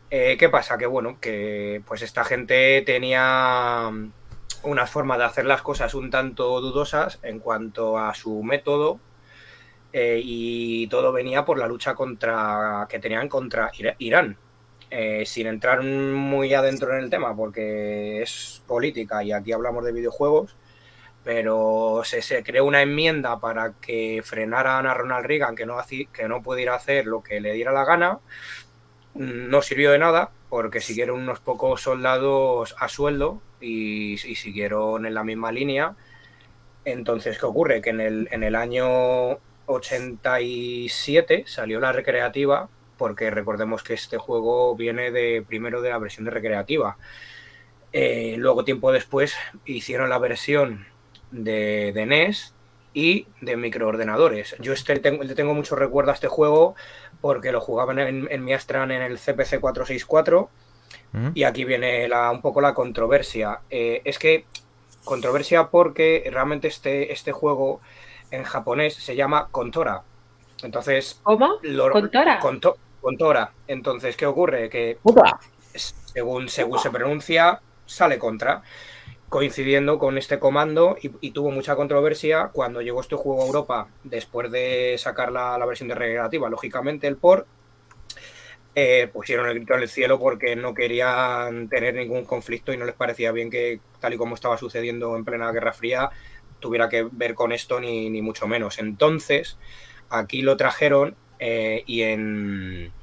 Eh, 0.10 0.38
¿Qué 0.38 0.50
pasa? 0.50 0.78
Que 0.78 0.86
bueno, 0.86 1.18
que 1.20 1.82
pues 1.88 2.02
esta 2.02 2.24
gente 2.24 2.84
tenía 2.86 3.92
una 4.64 4.88
forma 4.88 5.18
de 5.18 5.24
hacer 5.24 5.46
las 5.46 5.62
cosas 5.62 5.94
un 5.94 6.10
tanto 6.12 6.62
dudosas 6.62 7.20
en 7.24 7.40
cuanto 7.40 7.98
a 7.98 8.14
su 8.14 8.44
método 8.44 9.00
eh, 9.92 10.22
y 10.24 10.88
todo 10.88 11.12
venía 11.12 11.46
por 11.46 11.58
la 11.58 11.68
lucha 11.68 11.96
contra 11.96 12.86
que 12.90 13.00
tenían 13.00 13.30
contra 13.30 13.72
Irán. 13.98 14.38
Eh, 14.96 15.26
sin 15.26 15.48
entrar 15.48 15.82
muy 15.82 16.54
adentro 16.54 16.96
en 16.96 17.04
el 17.04 17.10
tema, 17.10 17.36
porque 17.36 18.22
es 18.22 18.62
política 18.68 19.24
y 19.24 19.32
aquí 19.32 19.52
hablamos 19.52 19.84
de 19.84 19.92
videojuegos, 19.92 20.56
pero 21.24 22.02
se, 22.06 22.22
se 22.22 22.44
creó 22.44 22.66
una 22.66 22.82
enmienda 22.82 23.40
para 23.40 23.74
que 23.82 24.22
frenaran 24.24 24.86
a 24.88 24.94
Ronald 24.94 25.26
Reagan, 25.26 25.56
que 25.56 25.66
no, 25.66 25.78
que 26.14 26.28
no 26.28 26.42
pudiera 26.44 26.76
hacer 26.76 27.06
lo 27.08 27.24
que 27.24 27.40
le 27.42 27.54
diera 27.54 27.72
la 27.72 27.86
gana. 27.86 28.20
Mm, 29.14 29.50
No 29.50 29.62
sirvió 29.62 29.92
de 29.92 30.00
nada, 30.00 30.32
porque 30.50 30.82
siguieron 30.82 31.20
unos 31.22 31.40
pocos 31.40 31.82
soldados 31.82 32.76
a 32.80 32.88
sueldo 32.90 33.42
y, 33.60 34.14
y 34.14 34.36
siguieron 34.36 35.06
en 35.06 35.14
la 35.14 35.24
misma 35.24 35.52
línea. 35.52 35.96
Entonces, 36.86 37.40
¿qué 37.40 37.46
ocurre? 37.46 37.82
Que 37.82 37.92
en 37.92 38.02
el, 38.02 38.28
en 38.32 38.44
el 38.44 38.56
año 38.56 39.40
87 39.66 41.44
salió 41.48 41.80
la 41.80 41.92
recreativa, 41.94 42.70
porque 42.98 43.32
recordemos 43.32 43.84
que 43.84 43.94
este 43.94 44.18
juego 44.18 44.76
viene 44.76 45.12
de 45.12 45.44
primero 45.48 45.82
de 45.82 45.90
la 45.92 45.98
versión 46.00 46.26
de 46.26 46.32
recreativa. 46.32 46.98
Eh, 47.92 48.36
luego, 48.38 48.64
tiempo 48.66 48.92
después, 48.92 49.36
hicieron 49.66 50.10
la 50.10 50.18
versión 50.20 50.88
de, 51.34 51.92
de 51.94 52.06
NES 52.06 52.54
y 52.94 53.28
de 53.42 53.58
microordenadores. 53.58 54.56
Yo 54.60 54.72
este, 54.72 54.98
tengo, 55.00 55.24
le 55.24 55.36
tengo 55.36 55.54
mucho 55.54 55.76
recuerdo 55.76 56.12
a 56.12 56.14
este 56.14 56.28
juego 56.28 56.76
porque 57.22 57.52
lo 57.52 57.60
jugaban 57.60 58.00
en, 58.00 58.28
en 58.32 58.44
mi 58.46 58.54
Astran 58.54 58.92
en 58.92 59.02
el 59.02 59.18
CPC 59.18 59.60
464 59.60 60.50
¿Mm? 61.12 61.30
y 61.34 61.44
aquí 61.44 61.66
viene 61.66 62.08
la, 62.08 62.30
un 62.32 62.42
poco 62.42 62.62
la 62.62 62.74
controversia. 62.74 63.62
Eh, 63.70 64.02
es 64.06 64.20
que 64.20 64.46
controversia 65.04 65.68
porque 65.70 66.28
realmente 66.32 66.68
este, 66.68 67.12
este 67.12 67.32
juego 67.32 67.82
en 68.32 68.44
japonés 68.44 68.94
se 68.96 69.16
llama 69.16 69.48
Contora. 69.52 70.04
Entonces, 70.62 71.20
¿Cómo? 71.24 71.58
lo- 71.64 71.92
¿Contora? 71.92 72.40
Conto- 72.40 72.78
Contora. 73.02 73.52
Entonces, 73.68 74.16
¿qué 74.16 74.26
ocurre? 74.26 74.70
Que 74.70 74.98
según, 75.76 76.48
según 76.48 76.80
se 76.80 76.90
pronuncia, 76.92 77.60
sale 77.86 78.18
contra. 78.18 78.62
Coincidiendo 79.34 79.98
con 79.98 80.20
este 80.20 80.38
comando 80.38 80.96
y, 81.02 81.32
tuvo 81.32 81.50
mucha 81.50 81.76
controversia 81.76 82.52
cuando 82.54 82.84
llegó 82.84 83.02
este 83.02 83.16
juego 83.16 83.42
a 83.42 83.48
Europa 83.48 83.88
después 84.04 84.52
de 84.52 84.96
sacar 85.00 85.32
la, 85.32 85.58
la 85.58 85.66
versión 85.66 85.90
de 85.90 85.96
recreativa. 85.96 86.52
Lógicamente, 86.52 87.08
el 87.08 87.18
port 87.18 87.48
eh, 88.76 89.10
pusieron 89.12 89.48
el 89.48 89.56
grito 89.56 89.74
en 89.74 89.82
el 89.82 89.90
cielo 89.90 90.20
porque 90.20 90.56
no 90.56 90.76
querían 90.76 91.68
tener 91.68 91.96
ningún 91.96 92.26
conflicto 92.26 92.74
y 92.74 92.78
no 92.78 92.86
les 92.86 92.94
parecía 92.94 93.32
bien 93.32 93.50
que, 93.50 93.80
tal 94.00 94.14
y 94.14 94.18
como 94.18 94.36
estaba 94.36 94.60
sucediendo 94.60 95.16
en 95.16 95.26
plena 95.26 95.52
Guerra 95.52 95.74
Fría, 95.74 96.12
tuviera 96.60 96.88
que 96.88 97.08
ver 97.12 97.34
con 97.34 97.52
esto 97.54 97.80
ni, 97.80 98.12
ni 98.12 98.22
mucho 98.22 98.48
menos. 98.48 98.78
Entonces, 98.78 99.58
aquí 100.12 100.44
lo 100.44 100.58
trajeron 100.58 101.16
eh, 101.40 101.82
y 101.88 102.04
en, 102.04 102.94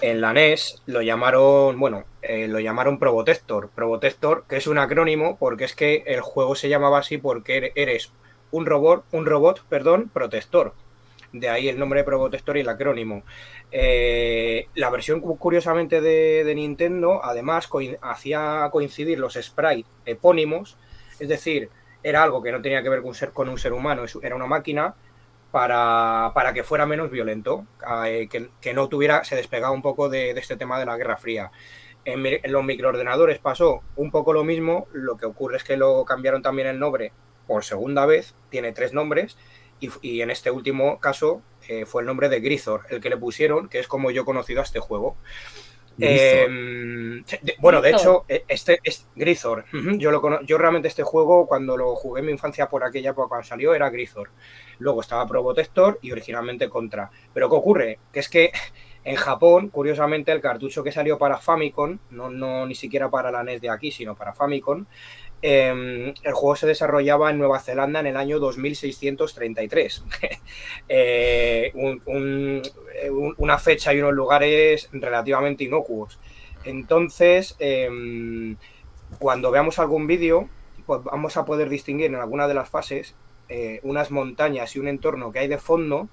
en 0.00 0.20
la 0.20 0.32
NES 0.32 0.82
lo 0.86 1.02
llamaron, 1.02 1.78
bueno, 1.78 2.04
eh, 2.22 2.48
lo 2.48 2.60
llamaron 2.60 2.98
Probotector. 2.98 3.70
Probotector, 3.70 4.44
que 4.48 4.56
es 4.56 4.66
un 4.66 4.78
acrónimo 4.78 5.36
porque 5.38 5.64
es 5.64 5.74
que 5.74 6.02
el 6.06 6.20
juego 6.20 6.54
se 6.54 6.68
llamaba 6.68 6.98
así 6.98 7.18
porque 7.18 7.58
er- 7.58 7.72
eres 7.74 8.12
un 8.50 8.66
robot, 8.66 9.04
un 9.12 9.26
robot, 9.26 9.64
perdón, 9.68 10.10
protector. 10.12 10.74
De 11.32 11.48
ahí 11.48 11.68
el 11.68 11.78
nombre 11.78 12.00
de 12.00 12.04
Probotector 12.04 12.56
y 12.56 12.60
el 12.60 12.68
acrónimo. 12.68 13.22
Eh, 13.70 14.66
la 14.74 14.90
versión 14.90 15.20
cu- 15.20 15.38
curiosamente 15.38 16.00
de, 16.00 16.52
Nintendo, 16.54 17.20
además, 17.24 17.68
hacía 18.02 18.68
coincidir 18.72 19.18
los 19.18 19.34
sprites 19.34 19.86
epónimos, 20.06 20.76
es 21.20 21.28
decir, 21.28 21.68
era 22.02 22.22
algo 22.22 22.42
que 22.42 22.50
no 22.50 22.60
tenía 22.62 22.82
que 22.82 22.88
ver 22.88 23.00
con 23.00 23.08
un 23.10 23.14
ser, 23.14 23.30
con 23.30 23.48
un 23.48 23.58
ser 23.58 23.72
humano, 23.72 24.02
era 24.22 24.34
una 24.34 24.46
máquina, 24.46 24.94
para, 25.50 26.32
para 26.34 26.52
que 26.52 26.62
fuera 26.62 26.86
menos 26.86 27.10
violento, 27.10 27.66
eh, 28.06 28.28
que, 28.30 28.50
que 28.60 28.74
no 28.74 28.88
tuviera, 28.88 29.24
se 29.24 29.36
despegaba 29.36 29.72
un 29.72 29.82
poco 29.82 30.08
de, 30.08 30.30
este 30.30 30.56
tema 30.56 30.78
de 30.78 30.86
la 30.86 30.96
Guerra 30.96 31.16
Fría. 31.16 31.50
En, 32.04 32.24
en 32.24 32.52
los 32.52 32.64
microordenadores 32.64 33.38
pasó 33.38 33.82
un 33.96 34.10
poco 34.10 34.32
lo 34.32 34.44
mismo, 34.44 34.86
lo 34.92 35.16
que 35.16 35.26
ocurre 35.26 35.56
es 35.56 35.64
que 35.64 35.76
lo 35.76 36.04
cambiaron 36.04 36.42
también 36.42 36.68
el 36.68 36.78
nombre 36.78 37.12
por 37.46 37.64
segunda 37.64 38.06
vez, 38.06 38.34
tiene 38.48 38.72
tres 38.72 38.92
nombres, 38.92 39.36
y, 39.80 39.90
y 40.02 40.22
en 40.22 40.30
este 40.30 40.50
último 40.50 41.00
caso 41.00 41.42
eh, 41.68 41.84
fue 41.84 42.02
el 42.02 42.06
nombre 42.06 42.28
de 42.28 42.40
Grisor, 42.40 42.82
el 42.90 43.00
que 43.00 43.10
le 43.10 43.16
pusieron, 43.16 43.68
que 43.68 43.80
es 43.80 43.88
como 43.88 44.10
yo 44.10 44.22
he 44.22 44.24
conocido 44.24 44.60
a 44.60 44.64
este 44.64 44.80
juego. 44.80 45.16
Eh, 46.00 46.46
de- 47.42 47.54
bueno, 47.58 47.80
de 47.80 47.90
hecho, 47.90 48.24
eh, 48.28 48.44
este 48.48 48.80
es 48.82 49.06
Grisor. 49.14 49.64
Yo, 49.98 50.10
lo 50.10 50.42
yo 50.42 50.58
realmente 50.58 50.88
este 50.88 51.02
juego, 51.02 51.46
cuando 51.46 51.76
lo 51.76 51.94
jugué 51.96 52.20
en 52.20 52.26
mi 52.26 52.32
infancia 52.32 52.68
por 52.68 52.84
aquella 52.84 53.10
época 53.10 53.28
cuando 53.28 53.46
salió, 53.46 53.74
era 53.74 53.90
Grisor. 53.90 54.30
Luego 54.78 55.00
estaba 55.00 55.26
Probotector 55.26 55.98
y 56.02 56.12
originalmente 56.12 56.68
Contra. 56.68 57.10
Pero 57.34 57.48
¿qué 57.48 57.56
ocurre? 57.56 57.98
Que 58.12 58.20
es 58.20 58.28
que 58.28 58.50
en 59.04 59.16
Japón, 59.16 59.68
curiosamente, 59.68 60.32
el 60.32 60.40
cartucho 60.40 60.82
que 60.84 60.92
salió 60.92 61.18
para 61.18 61.38
Famicom, 61.38 61.98
no, 62.10 62.30
no 62.30 62.66
ni 62.66 62.74
siquiera 62.74 63.10
para 63.10 63.30
la 63.30 63.42
NES 63.42 63.60
de 63.60 63.70
aquí, 63.70 63.90
sino 63.90 64.14
para 64.14 64.32
Famicom, 64.34 64.84
eh, 65.42 66.14
el 66.22 66.32
juego 66.32 66.56
se 66.56 66.66
desarrollaba 66.66 67.30
en 67.30 67.38
Nueva 67.38 67.60
Zelanda 67.60 68.00
en 68.00 68.06
el 68.08 68.16
año 68.16 68.38
2633. 68.38 70.04
Eh, 70.88 71.70
un- 71.74 72.02
un- 72.06 72.62
un- 73.10 73.34
una 73.38 73.58
fecha 73.58 73.92
y 73.94 74.00
unos 74.00 74.12
lugares 74.14 74.88
relativamente 74.92 75.64
inocuos. 75.64 76.18
Entonces, 76.64 77.56
em, 77.58 78.56
cuando 79.18 79.50
veamos 79.50 79.78
algún 79.78 80.06
vídeo, 80.06 80.48
pues 80.86 81.02
vamos 81.04 81.36
a 81.36 81.44
poder 81.44 81.68
distinguir 81.68 82.06
en 82.06 82.16
alguna 82.16 82.48
de 82.48 82.54
las 82.54 82.68
fases 82.68 83.14
eh, 83.48 83.80
unas 83.82 84.10
montañas 84.10 84.76
y 84.76 84.78
un 84.78 84.88
entorno 84.88 85.32
que 85.32 85.40
hay 85.40 85.48
de 85.48 85.58
fondo 85.58 86.08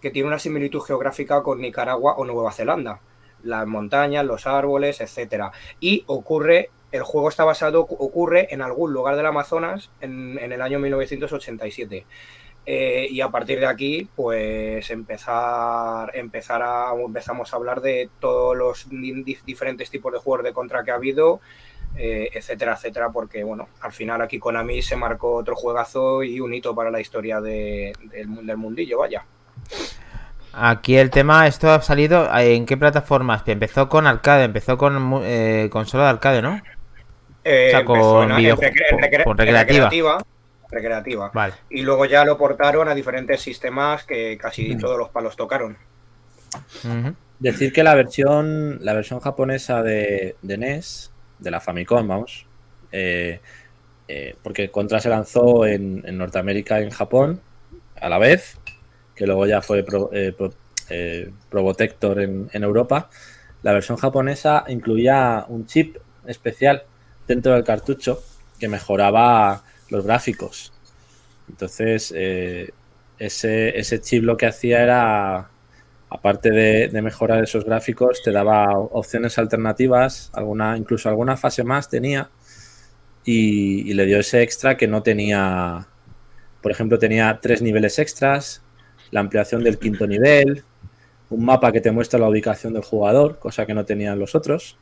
que 0.00 0.10
tiene 0.10 0.28
una 0.28 0.38
similitud 0.38 0.80
geográfica 0.80 1.42
con 1.42 1.60
Nicaragua 1.60 2.14
o 2.16 2.24
Nueva 2.24 2.52
Zelanda. 2.52 3.00
Las 3.42 3.66
montañas, 3.66 4.24
los 4.24 4.46
árboles, 4.46 5.00
etcétera. 5.00 5.52
Y 5.80 6.04
ocurre, 6.06 6.70
el 6.92 7.02
juego 7.02 7.28
está 7.28 7.44
basado, 7.44 7.80
ocurre 7.80 8.52
en 8.54 8.62
algún 8.62 8.92
lugar 8.92 9.16
del 9.16 9.26
Amazonas 9.26 9.90
en, 10.00 10.38
el 10.38 10.60
año 10.62 10.78
1987. 10.78 12.06
Eh, 12.64 13.08
y 13.10 13.20
a 13.20 13.28
partir 13.28 13.58
de 13.58 13.66
aquí, 13.66 14.08
pues 14.14 14.88
empezar, 14.90 16.10
empezar 16.16 16.62
a, 16.62 16.92
empezamos 16.94 17.52
a 17.52 17.56
hablar 17.56 17.80
de 17.80 18.08
todos 18.20 18.56
los 18.56 18.88
di- 18.88 19.24
di- 19.24 19.38
diferentes 19.44 19.90
tipos 19.90 20.12
de 20.12 20.18
juegos 20.20 20.44
de 20.44 20.52
contra 20.52 20.84
que 20.84 20.92
ha 20.92 20.94
habido, 20.94 21.40
eh, 21.96 22.30
etcétera, 22.32 22.74
etcétera, 22.74 23.10
porque 23.10 23.42
bueno, 23.42 23.68
al 23.80 23.90
final 23.92 24.22
aquí 24.22 24.38
Konami 24.38 24.80
se 24.80 24.94
marcó 24.96 25.34
otro 25.34 25.56
juegazo 25.56 26.22
y 26.22 26.38
un 26.38 26.54
hito 26.54 26.72
para 26.74 26.90
la 26.92 27.00
historia 27.00 27.40
de- 27.40 27.92
del, 28.04 28.46
del 28.46 28.56
mundillo, 28.56 28.98
vaya. 28.98 29.26
Aquí 30.54 30.96
el 30.96 31.10
tema, 31.10 31.46
esto 31.46 31.70
ha 31.70 31.80
salido 31.80 32.28
en 32.36 32.66
qué 32.66 32.76
plataformas? 32.76 33.42
Empezó 33.46 33.88
con 33.88 34.06
arcade, 34.06 34.44
empezó 34.44 34.76
con 34.76 35.20
eh, 35.24 35.68
consola 35.72 36.04
de 36.04 36.10
arcade, 36.10 36.42
¿no? 36.42 36.60
Eh, 37.44 37.68
O 37.68 37.70
sea, 37.70 37.80
empezó 37.80 38.00
con 38.12 38.36
video- 38.36 38.56
recre- 38.56 38.90
recre- 39.00 39.24
recreativa. 39.36 39.58
recreativa, 39.88 40.18
recreativa. 40.70 41.30
Vale. 41.32 41.54
Y 41.70 41.82
luego 41.82 42.04
ya 42.04 42.24
lo 42.24 42.36
portaron 42.36 42.88
a 42.88 42.94
diferentes 42.94 43.40
sistemas 43.40 44.04
que 44.04 44.36
casi 44.36 44.74
Mm. 44.76 44.78
todos 44.80 44.98
los 44.98 45.08
palos 45.08 45.36
tocaron. 45.36 45.76
Decir 47.38 47.72
que 47.72 47.82
la 47.82 47.94
versión, 47.94 48.78
la 48.84 48.92
versión 48.92 49.20
japonesa 49.20 49.82
de, 49.82 50.36
de 50.42 50.58
NES, 50.58 51.10
de 51.38 51.50
la 51.50 51.60
Famicom, 51.60 52.06
vamos, 52.06 52.46
eh, 52.92 53.40
eh, 54.06 54.36
porque 54.42 54.70
Contra 54.70 55.00
se 55.00 55.08
lanzó 55.08 55.64
en, 55.66 56.02
en 56.06 56.18
Norteamérica 56.18 56.80
y 56.80 56.84
en 56.84 56.90
Japón 56.90 57.40
a 58.00 58.08
la 58.08 58.18
vez, 58.18 58.58
que 59.22 59.26
luego 59.28 59.46
ya 59.46 59.62
fue 59.62 59.84
Pro, 59.84 60.10
eh, 60.12 60.34
eh, 60.90 61.30
Probotector 61.48 62.20
en, 62.20 62.48
Europa. 62.52 63.08
La 63.62 63.72
versión 63.72 63.96
japonesa 63.96 64.64
incluía 64.66 65.46
un 65.48 65.64
chip 65.64 65.96
especial 66.26 66.82
dentro 67.28 67.52
del 67.52 67.62
cartucho 67.62 68.20
que 68.58 68.66
mejoraba 68.66 69.62
los 69.90 70.04
gráficos. 70.04 70.72
Entonces, 71.48 72.12
eh, 72.16 72.70
ese, 73.16 73.78
ese 73.78 74.00
chip 74.00 74.24
lo 74.24 74.36
que 74.36 74.46
hacía 74.46 74.82
era 74.82 75.50
aparte 76.10 76.50
de, 76.50 77.00
mejorar 77.00 77.44
esos 77.44 77.64
gráficos, 77.64 78.22
te 78.24 78.32
daba 78.32 78.76
opciones 78.76 79.38
alternativas, 79.38 80.30
alguna, 80.34 80.76
incluso 80.76 81.08
alguna 81.08 81.36
fase 81.36 81.62
más 81.62 81.88
tenía, 81.88 82.28
y 83.24 83.94
le 83.94 84.04
dio 84.04 84.18
ese 84.18 84.42
extra 84.42 84.76
que 84.76 84.88
no 84.88 85.04
tenía. 85.04 85.86
Por 86.60 86.72
ejemplo, 86.72 86.98
tenía 86.98 87.38
tres 87.40 87.62
niveles 87.62 88.00
extras, 88.00 88.62
la 89.12 89.20
ampliación 89.20 89.62
del 89.62 89.78
quinto 89.78 90.06
nivel, 90.08 90.64
un 91.30 91.44
mapa 91.44 91.70
que 91.70 91.80
te 91.80 91.92
muestra 91.92 92.18
la 92.18 92.28
ubicación 92.28 92.72
del 92.72 92.82
jugador, 92.82 93.38
cosa 93.38 93.64
que 93.64 93.74
no 93.74 93.84
tenían 93.84 94.18
los 94.18 94.34
otros, 94.34 94.76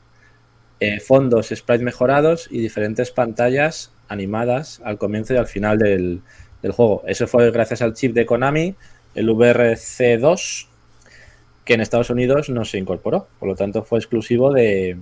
eh, 0.81 1.01
fondos, 1.01 1.49
sprites 1.55 1.83
mejorados 1.83 2.49
y 2.51 2.61
diferentes 2.61 3.11
pantallas 3.11 3.93
animadas 4.09 4.81
al 4.85 4.97
comienzo 4.97 5.35
y 5.35 5.37
al 5.37 5.47
final 5.47 5.79
del, 5.79 6.23
del 6.63 6.73
juego. 6.73 7.03
Eso 7.07 7.27
fue 7.27 7.51
gracias 7.51 7.83
al 7.83 7.93
chip 7.93 8.15
de 8.15 8.25
Konami, 8.25 8.75
el 9.15 9.29
VRC2, 9.29 10.67
que 11.65 11.75
en 11.75 11.81
Estados 11.81 12.11
Unidos 12.11 12.49
no 12.49 12.65
se 12.65 12.79
incorporó, 12.79 13.29
por 13.39 13.49
lo 13.49 13.57
tanto 13.57 13.83
fue 13.83 13.99
exclusivo 13.99 14.53
de, 14.53 14.97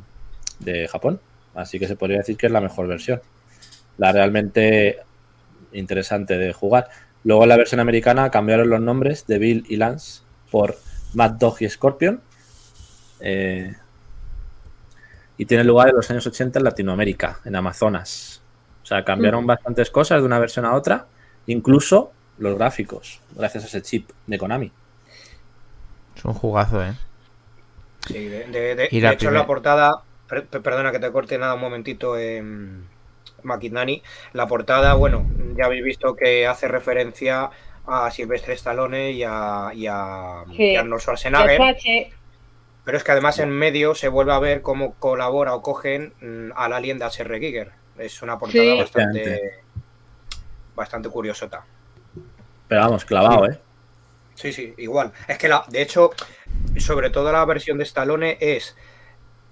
de 0.58 0.88
Japón. 0.88 1.20
Así 1.54 1.78
que 1.78 1.86
se 1.86 1.96
podría 1.96 2.18
decir 2.18 2.36
que 2.36 2.46
es 2.46 2.52
la 2.52 2.60
mejor 2.60 2.86
versión. 2.86 3.20
La 3.96 4.12
realmente 4.12 4.98
interesante 5.72 6.38
de 6.38 6.52
jugar. 6.52 6.88
Luego 7.24 7.42
en 7.42 7.48
la 7.48 7.56
versión 7.56 7.80
americana 7.80 8.30
cambiaron 8.30 8.70
los 8.70 8.80
nombres 8.80 9.26
de 9.26 9.38
Bill 9.38 9.66
y 9.68 9.76
Lance 9.76 10.22
por 10.50 10.76
Mad 11.14 11.32
Dog 11.32 11.56
y 11.60 11.68
Scorpion. 11.68 12.20
Eh, 13.20 13.74
y 15.36 15.46
tiene 15.46 15.64
lugar 15.64 15.88
en 15.88 15.96
los 15.96 16.10
años 16.10 16.26
80 16.26 16.58
en 16.58 16.64
Latinoamérica, 16.64 17.40
en 17.44 17.54
Amazonas. 17.56 18.42
O 18.82 18.86
sea, 18.86 19.04
cambiaron 19.04 19.46
bastantes 19.46 19.90
cosas 19.90 20.20
de 20.20 20.26
una 20.26 20.38
versión 20.38 20.64
a 20.64 20.74
otra, 20.74 21.06
incluso 21.46 22.12
los 22.38 22.56
gráficos, 22.56 23.20
gracias 23.36 23.64
a 23.64 23.66
ese 23.66 23.82
chip 23.82 24.10
de 24.26 24.38
Konami. 24.38 24.72
Es 26.16 26.24
un 26.24 26.34
jugazo, 26.34 26.82
¿eh? 26.82 26.94
Sí, 28.06 28.14
de, 28.28 28.46
de- 28.46 28.74
de- 28.74 28.88
de 29.08 29.12
hecho 29.12 29.28
en 29.28 29.34
la 29.34 29.46
portada, 29.46 30.02
per- 30.28 30.46
per- 30.46 30.62
perdona 30.62 30.90
que 30.92 30.98
te 30.98 31.12
corte 31.12 31.36
nada 31.38 31.54
un 31.54 31.60
momentito, 31.60 32.16
eh, 32.16 32.42
Maquinani, 33.42 34.02
la 34.32 34.46
portada, 34.46 34.94
bueno, 34.94 35.26
ya 35.56 35.66
habéis 35.66 35.84
visto 35.84 36.14
que 36.16 36.46
hace 36.46 36.68
referencia 36.68 37.50
a 37.86 38.10
Silvestre 38.10 38.54
Stallone 38.54 39.12
y 39.12 39.22
a, 39.24 39.70
y 39.74 39.86
a, 39.86 40.44
Sí. 40.56 40.62
y 40.72 40.76
a 40.76 40.80
Arnold 40.80 41.00
Schwarzenegger, 41.02 41.60
pero 42.84 42.96
es 42.96 43.04
que 43.04 43.12
además 43.12 43.38
en 43.38 43.50
medio 43.50 43.94
se 43.94 44.08
vuelve 44.08 44.32
a 44.32 44.38
ver 44.38 44.62
cómo 44.62 44.94
colabora 44.94 45.54
o 45.54 45.62
cogen 45.62 46.14
mm, 46.20 46.52
al 46.56 46.72
alien 46.72 46.98
de 46.98 47.04
H.R. 47.04 47.38
Giger. 47.38 47.72
Es 47.98 48.22
una 48.22 48.38
portada 48.38 48.62
Sí. 48.64 48.78
bastante, 48.78 49.60
bastante 50.74 51.08
curiosota. 51.10 51.64
Pero 52.66 52.80
vamos, 52.82 53.04
clavado, 53.04 53.46
¿eh? 53.46 53.58
Sí, 54.34 54.52
sí, 54.52 54.72
igual. 54.78 55.12
Es 55.26 55.36
que 55.36 55.48
la, 55.48 55.64
de 55.68 55.82
hecho, 55.82 56.10
sobre 56.78 57.10
todo 57.10 57.30
la 57.32 57.44
versión 57.44 57.76
de 57.78 57.84
Stallone 57.84 58.38
es 58.40 58.76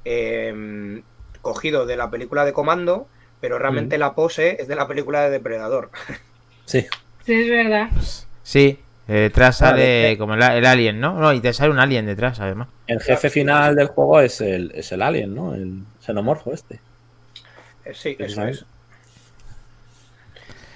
eh, 0.04 1.02
cogido 1.42 1.84
de 1.86 1.96
la 1.96 2.10
película 2.10 2.44
de 2.44 2.52
Comando, 2.52 3.08
pero 3.46 3.60
realmente 3.60 3.96
la 3.96 4.12
pose 4.12 4.56
es 4.58 4.66
de 4.66 4.74
la 4.74 4.88
película 4.88 5.22
de 5.22 5.30
Depredador. 5.30 5.90
Sí. 6.64 6.84
sí, 7.24 7.32
es 7.32 7.48
verdad. 7.48 7.90
Sí, 8.42 8.80
eh, 9.06 9.12
detrás 9.12 9.60
Vale, 9.60 9.70
sale 9.70 10.10
eh. 10.10 10.18
como 10.18 10.34
el, 10.34 10.42
el 10.42 10.66
alien, 10.66 10.98
¿no? 10.98 11.14
No, 11.14 11.32
y 11.32 11.38
te 11.38 11.52
sale 11.52 11.70
un 11.70 11.78
alien 11.78 12.06
detrás, 12.06 12.40
además. 12.40 12.66
El 12.88 13.00
jefe 13.00 13.30
final 13.30 13.76
del 13.76 13.86
juego 13.86 14.20
es 14.20 14.40
el, 14.40 14.72
es 14.74 14.90
el 14.90 15.00
alien, 15.00 15.32
¿no? 15.32 15.54
El 15.54 15.84
xenomorfo 16.00 16.52
este. 16.52 16.80
Eh, 17.84 17.92
sí, 17.94 18.16
eso 18.18 18.44
es. 18.46 18.64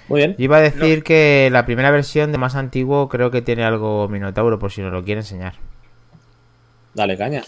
Muy 0.07 0.19
bien. 0.19 0.35
Yo 0.37 0.45
iba 0.45 0.59
a 0.59 0.61
decir 0.61 1.03
que 1.03 1.49
la 1.51 1.65
primera 1.65 1.91
versión 1.91 2.31
de 2.31 2.37
más 2.37 2.55
antiguo 2.55 3.09
creo 3.09 3.31
que 3.31 3.41
tiene 3.41 3.65
algo 3.65 4.07
Minotauro, 4.07 4.59
por 4.59 4.71
si 4.71 4.81
nos 4.81 4.93
lo 4.93 5.03
quiere 5.03 5.19
enseñar. 5.19 5.55
Dale 6.93 7.17
caña. 7.17 7.43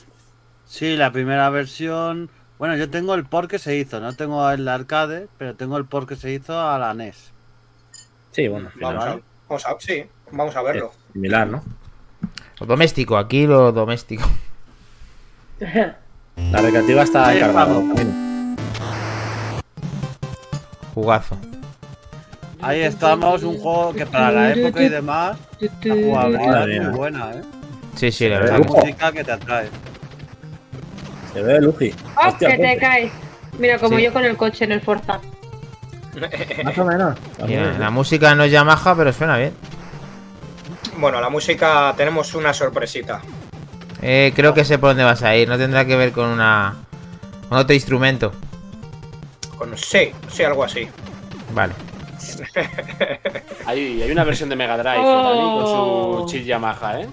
Sí, 0.66 0.98
la 0.98 1.14
primera 1.14 1.50
versión. 1.50 2.30
Bueno, 2.64 2.78
yo 2.78 2.90
tengo 2.90 3.14
el 3.14 3.26
port 3.26 3.52
que 3.52 3.60
se 3.60 3.76
hizo, 3.76 4.00
no 4.00 4.16
tengo 4.16 4.50
el 4.50 4.66
arcade, 4.70 5.28
pero 5.38 5.54
tengo 5.54 5.76
el 5.76 5.84
port 5.84 6.08
que 6.08 6.16
se 6.16 6.32
hizo 6.32 6.58
a 6.58 6.80
la 6.80 6.94
NES. 6.94 7.34
Sí, 8.32 8.48
bueno, 8.48 8.70
final 8.70 8.96
Vamos 8.96 9.04
a, 9.04 9.20
vamos 9.50 9.66
a, 9.66 9.76
sí, 9.80 10.06
vamos 10.32 10.56
a 10.56 10.62
verlo. 10.62 10.94
es 10.94 11.12
similar, 11.12 11.46
¿no? 11.46 11.62
Lo 12.62 12.66
doméstico, 12.66 13.18
aquí 13.18 13.46
lo 13.48 13.74
doméstico. 13.74 14.24
La 15.60 16.62
recreativa 16.62 17.04
está 17.04 17.36
encargada. 17.36 17.82
estamos. 17.82 18.58
Jugazo. 20.94 21.38
Ahí 22.62 22.80
estamos, 22.80 23.44
un 23.44 23.58
juego 23.58 23.92
que 23.92 24.06
para 24.06 24.32
la 24.32 24.54
época 24.54 24.82
y 24.82 24.88
demás, 24.88 25.38
la 25.60 25.96
jugabilidad 25.96 26.70
es 26.70 26.82
muy 26.82 26.96
buena, 26.96 27.34
¿eh? 27.34 27.42
Sí, 27.96 28.10
sí, 28.10 28.30
la 28.30 28.40
verdad. 28.40 28.60
La 28.60 28.66
música 28.66 29.12
que 29.12 29.24
te 29.26 29.32
atrae. 29.34 29.70
Se 31.34 31.42
ve 31.42 31.60
Luigi. 31.62 31.94
¡Oh, 32.18 32.28
Hostia, 32.30 32.50
que 32.52 32.58
te 32.58 32.78
caes! 32.78 33.12
Mira, 33.60 33.78
como 33.80 33.98
Sí. 33.98 34.04
yo 34.04 34.14
con 34.14 34.24
el 34.26 34.38
coche 34.38 34.66
en 34.66 34.72
el 34.74 34.82
Forza. 34.82 35.20
Más 36.64 36.78
o 36.78 36.86
menos. 36.86 37.18
Mira, 37.48 37.78
la 37.80 37.90
música 37.90 38.36
no 38.36 38.44
es 38.44 38.52
Yamaha, 38.52 38.96
pero 38.96 39.12
suena 39.14 39.38
bien. 39.38 39.54
Bueno, 40.98 41.20
la 41.20 41.30
música 41.30 41.94
tenemos 41.98 42.34
una 42.36 42.54
sorpresita. 42.54 43.22
Eh, 44.02 44.32
creo 44.36 44.54
que 44.54 44.64
sé 44.66 44.78
por 44.78 44.90
dónde 44.92 45.04
vas 45.04 45.24
a 45.24 45.36
ir. 45.36 45.48
No 45.50 45.58
tendrá 45.58 45.86
que 45.86 45.96
ver 45.96 46.12
con 46.12 46.30
una. 46.30 46.76
con 47.50 47.58
otro 47.58 47.74
instrumento. 47.74 48.32
Con, 49.58 49.76
sí, 49.78 50.12
sí, 50.32 50.44
algo 50.44 50.64
así. 50.64 50.88
Vale. 51.54 51.74
Hay, 53.66 54.02
hay 54.02 54.12
una 54.12 54.24
versión 54.24 54.50
de 54.50 54.56
Mega 54.56 54.78
Drive 54.78 54.98
Oh. 55.00 56.16
Con 56.20 56.30
su 56.30 56.34
chip 56.34 56.46
Yamaha, 56.46 57.02
¿eh? 57.02 57.08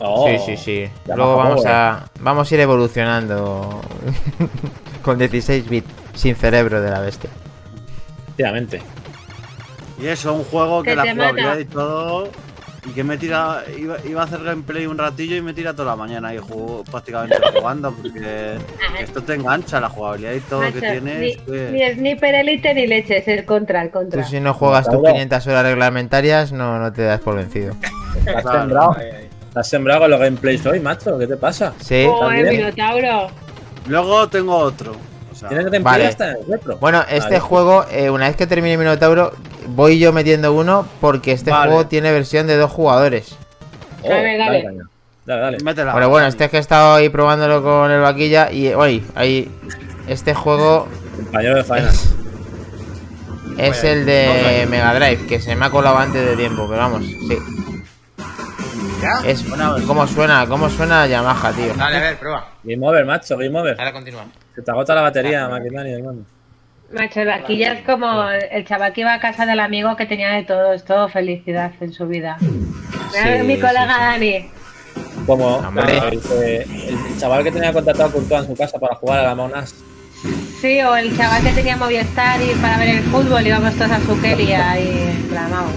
Oh, 0.00 0.26
Sí, 0.28 0.38
sí, 0.44 0.56
sí. 0.56 0.88
Luego 1.06 1.36
vamos 1.36 1.62
Power. 1.62 1.68
a. 1.74 2.04
Vamos 2.20 2.50
a 2.50 2.54
ir 2.54 2.60
evolucionando. 2.60 3.80
con 5.02 5.18
16 5.18 5.68
bits. 5.68 5.88
Sin 6.14 6.34
cerebro 6.34 6.80
de 6.80 6.90
la 6.90 7.00
bestia. 7.00 7.30
Efectivamente. 8.28 8.80
Y 10.00 10.06
eso, 10.06 10.34
un 10.34 10.44
juego 10.44 10.82
que 10.82 10.90
Que 10.90 10.96
la 10.96 11.02
jugabilidad 11.12 11.48
mata. 11.50 11.60
y 11.60 11.64
todo. 11.66 12.28
Y 12.86 12.90
que 12.90 13.02
me 13.04 13.16
tira. 13.18 13.62
Iba, 13.76 13.96
iba 14.08 14.20
a 14.22 14.24
hacer 14.24 14.42
gameplay 14.42 14.86
un 14.86 14.96
ratillo 14.98 15.36
y 15.36 15.42
me 15.42 15.52
tira 15.54 15.72
toda 15.72 15.90
la 15.92 15.96
mañana 15.96 16.32
y 16.34 16.38
juego 16.38 16.84
prácticamente 16.90 17.36
jugando. 17.58 17.92
Porque 17.92 18.56
esto 19.00 19.22
te 19.22 19.34
engancha, 19.34 19.80
la 19.80 19.88
jugabilidad 19.88 20.32
y 20.32 20.40
todo 20.40 20.60
Macho, 20.60 20.74
que 20.74 20.80
tiene. 20.80 21.18
ni, 21.18 21.30
es 21.32 21.36
que- 21.38 21.70
ni 21.72 21.94
Sniper 21.94 22.34
Elite 22.36 22.74
ni 22.74 22.86
leches, 22.86 23.26
el 23.28 23.44
contra, 23.44 23.82
el 23.82 23.88
Tú 23.88 23.98
contra. 23.98 24.24
si 24.24 24.40
no 24.40 24.54
juegas 24.54 24.84
tus 24.84 24.92
Minotauro. 24.94 25.14
500 25.14 25.46
horas 25.48 25.62
reglamentarias, 25.64 26.52
no, 26.52 26.78
no 26.78 26.92
te 26.92 27.02
das 27.02 27.20
por 27.20 27.36
vencido. 27.36 27.74
¿Te 28.24 28.30
has 28.30 28.42
Claro. 28.42 28.96
¿Te 29.56 29.60
has 29.60 29.68
sembrado 29.70 30.02
con 30.02 30.10
los 30.10 30.20
gameplays 30.20 30.66
hoy, 30.66 30.80
macho? 30.80 31.18
¿Qué 31.18 31.26
te 31.26 31.38
pasa? 31.38 31.72
Sí. 31.80 32.04
¡Joder, 32.06 32.44
también. 32.44 32.56
Minotauro! 32.58 33.28
Luego 33.86 34.28
tengo 34.28 34.54
otro. 34.54 34.92
O 35.32 35.34
sea, 35.34 35.48
Tienes 35.48 35.64
gameplay 35.64 35.82
Vale. 35.94 36.06
hasta 36.08 36.30
en 36.32 36.36
el 36.36 36.46
retro. 36.46 36.76
Bueno, 36.76 37.00
este 37.08 37.20
Vale. 37.30 37.40
juego, 37.40 37.86
eh, 37.90 38.10
una 38.10 38.26
vez 38.26 38.36
que 38.36 38.46
termine 38.46 38.76
Minotauro, 38.76 39.32
voy 39.68 39.98
yo 39.98 40.12
metiendo 40.12 40.52
uno 40.52 40.86
porque 41.00 41.32
este 41.32 41.50
Vale. 41.52 41.68
juego 41.70 41.86
tiene 41.86 42.12
versión 42.12 42.46
de 42.46 42.58
dos 42.58 42.70
jugadores. 42.70 43.34
Oh, 44.02 44.10
Dale, 44.10 44.36
dale. 44.36 44.62
Dale, 45.24 45.40
dale. 45.40 45.58
métela. 45.64 45.94
Pero 45.94 46.10
bueno, 46.10 46.26
este 46.26 46.44
es 46.44 46.50
que 46.50 46.58
he 46.58 46.60
estado 46.60 46.96
ahí 46.96 47.08
probándolo 47.08 47.62
con 47.62 47.90
el 47.90 48.02
vaquilla 48.02 48.52
y 48.52 48.74
hoy, 48.74 49.06
ahí, 49.14 49.50
este 50.06 50.34
juego 50.34 50.86
Compañero 51.16 51.56
de 51.56 51.64
faena. 51.64 51.88
es, 51.88 52.14
es 53.56 53.84
el 53.84 54.04
de 54.04 54.66
Mega 54.68 54.92
Drive, 54.94 55.26
que 55.26 55.40
se 55.40 55.56
me 55.56 55.64
ha 55.64 55.70
colado 55.70 55.96
antes 55.96 56.22
de 56.26 56.36
tiempo, 56.36 56.66
pero 56.68 56.78
vamos, 56.82 57.04
sí. 57.06 57.38
Es, 59.24 59.44
¿Cómo 59.86 60.06
suena? 60.06 60.46
¿Cómo 60.46 60.68
suena 60.68 61.06
Yamaha, 61.06 61.52
tío? 61.52 61.74
Dale, 61.74 61.96
a 61.96 62.00
ver, 62.00 62.18
prueba. 62.18 62.48
Game 62.62 62.86
over, 62.86 63.04
macho, 63.04 63.36
game 63.36 63.58
over. 63.58 63.78
Ahora 63.78 63.92
continúa. 63.92 64.24
Se 64.54 64.62
te 64.62 64.70
agota 64.70 64.94
la 64.94 65.02
batería, 65.02 65.48
Maquinani, 65.48 65.92
hermano. 65.92 66.20
Macho, 66.92 67.20
el 67.20 67.26
vaquilla 67.26 67.72
es 67.72 67.84
como 67.84 68.28
el 68.30 68.64
chaval 68.64 68.92
que 68.92 69.00
iba 69.00 69.12
a 69.12 69.20
casa 69.20 69.44
del 69.44 69.58
amigo 69.60 69.96
que 69.96 70.06
tenía 70.06 70.30
de 70.30 70.44
todo, 70.44 70.72
es 70.72 70.84
todo 70.84 71.08
felicidad 71.08 71.72
en 71.80 71.92
su 71.92 72.06
vida. 72.06 72.36
Sí, 72.40 73.42
mi 73.44 73.56
colega 73.56 73.94
sí. 73.94 74.00
Dani. 74.00 74.50
Como 75.26 75.60
el 75.92 77.18
chaval 77.18 77.42
que 77.42 77.50
tenía 77.50 77.72
contratado 77.72 78.08
a 78.08 78.12
Courtois 78.12 78.42
en 78.42 78.46
su 78.48 78.56
casa 78.56 78.78
para 78.78 78.94
jugar 78.94 79.20
a 79.20 79.22
la 79.24 79.34
Monas. 79.34 79.74
Sí, 80.60 80.80
o 80.80 80.96
el 80.96 81.16
chaval 81.16 81.42
que 81.42 81.50
tenía 81.50 81.76
Movistar 81.76 82.40
y 82.40 82.54
para 82.60 82.78
ver 82.78 82.88
el 82.88 83.02
fútbol 83.04 83.46
íbamos 83.46 83.74
todos 83.74 83.90
a 83.90 84.00
su 84.00 84.20
Kelia 84.20 84.80
y 84.80 85.26
clamamos. 85.28 85.72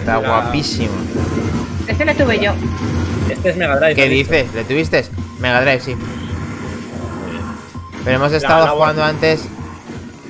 Está 0.00 0.16
guapísimo. 0.16 0.94
Este 1.88 2.04
le 2.04 2.14
tuve 2.14 2.38
yo. 2.40 2.52
Este 3.30 3.50
es 3.50 3.56
Mega 3.56 3.76
Drive. 3.76 3.94
¿Qué 3.94 4.08
dices? 4.08 4.52
¿Le 4.54 4.64
tuviste? 4.64 5.04
Mega 5.40 5.60
Drive, 5.60 5.80
sí. 5.80 5.94
Pero 8.04 8.16
hemos 8.16 8.32
estado 8.32 8.66
jugando 8.74 9.02
antes. 9.04 9.46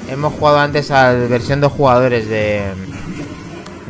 Hemos 0.09 0.35
jugado 0.35 0.59
antes 0.61 0.91
a 0.91 1.13
la 1.13 1.27
versión 1.29 1.61
dos 1.61 1.73
jugadores 1.73 2.29
de. 2.29 2.63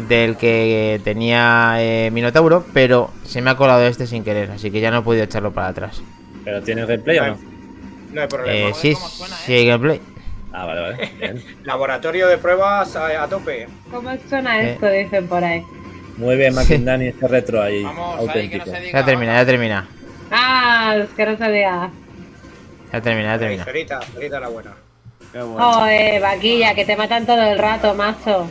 Del 0.08 0.36
que 0.36 1.00
tenía 1.02 1.76
eh, 1.78 2.10
Minotauro, 2.12 2.64
pero 2.74 3.10
se 3.24 3.40
me 3.40 3.48
ha 3.50 3.56
colado 3.56 3.86
este 3.86 4.06
sin 4.06 4.22
querer, 4.22 4.50
así 4.50 4.70
que 4.70 4.80
ya 4.80 4.90
no 4.90 4.98
he 4.98 5.02
podido 5.02 5.24
echarlo 5.24 5.52
para 5.52 5.68
atrás. 5.68 6.02
¿Pero 6.44 6.60
tienes 6.62 6.86
gameplay 6.86 7.18
o 7.20 7.26
no? 7.28 7.38
No 8.12 8.20
hay 8.20 8.26
problema. 8.28 8.68
Eh, 8.70 8.72
sí, 8.74 8.94
sí, 9.46 9.52
hay 9.54 9.66
gameplay. 9.66 10.02
Ah, 10.52 10.66
vale, 10.66 10.80
vale. 10.82 11.10
Bien. 11.18 11.42
Laboratorio 11.64 12.28
de 12.28 12.36
pruebas 12.36 12.94
a, 12.96 13.22
a 13.22 13.28
tope. 13.28 13.66
¿Cómo 13.90 14.10
suena 14.28 14.60
Eh. 14.62 14.72
esto? 14.74 14.86
Dicen 14.88 15.26
por 15.26 15.42
ahí. 15.42 15.64
Mueve 16.16 16.50
McIndani 16.50 17.06
ese 17.08 17.26
retro 17.28 17.62
ahí, 17.62 17.82
Vamos, 17.82 18.28
ahí, 18.30 18.48
que 18.48 18.58
no 18.58 18.64
auténtico. 18.64 18.64
se 18.66 18.80
diga. 18.80 19.00
Ya 19.00 19.04
termina, 19.04 19.34
ya 19.34 19.46
termina. 19.46 19.88
Ah, 20.30 20.96
es 20.98 21.10
que 21.10 21.26
no 21.26 21.36
sabía. 21.36 21.90
Ya 22.92 23.00
termina, 23.00 23.34
ya 23.34 23.38
termina. 23.38 23.64
Ferita, 23.64 24.00
Ferita 24.00 24.40
la 24.40 24.48
buena. 24.48 24.74
Qué 25.32 25.42
bueno. 25.42 25.72
Joder, 25.72 26.22
vaquilla, 26.22 26.74
que 26.74 26.84
te 26.84 26.96
matan 26.96 27.26
todo 27.26 27.42
el 27.42 27.58
rato, 27.58 27.94
macho. 27.94 28.46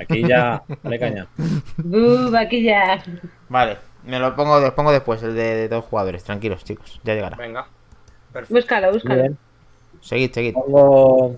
Aquí 0.00 0.26
ya, 0.26 0.62
dale 0.82 0.98
caña. 0.98 1.26
Uh, 1.84 2.30
vaquilla. 2.30 3.02
Vale, 3.48 3.78
me 4.04 4.18
lo 4.18 4.34
pongo, 4.34 4.58
lo 4.58 4.74
pongo 4.74 4.90
después, 4.92 5.22
el 5.22 5.34
de, 5.34 5.54
de 5.54 5.68
dos 5.68 5.84
jugadores. 5.84 6.24
Tranquilos, 6.24 6.64
chicos, 6.64 7.00
ya 7.04 7.14
llegará. 7.14 7.36
Venga. 7.36 7.66
Perfecto. 8.32 8.54
Búscalo, 8.54 8.86
Muy 8.88 8.94
búscalo. 8.94 9.22
bien. 9.22 9.38
Seguid, 10.00 10.32
seguid. 10.32 10.54
Pongo. 10.54 11.36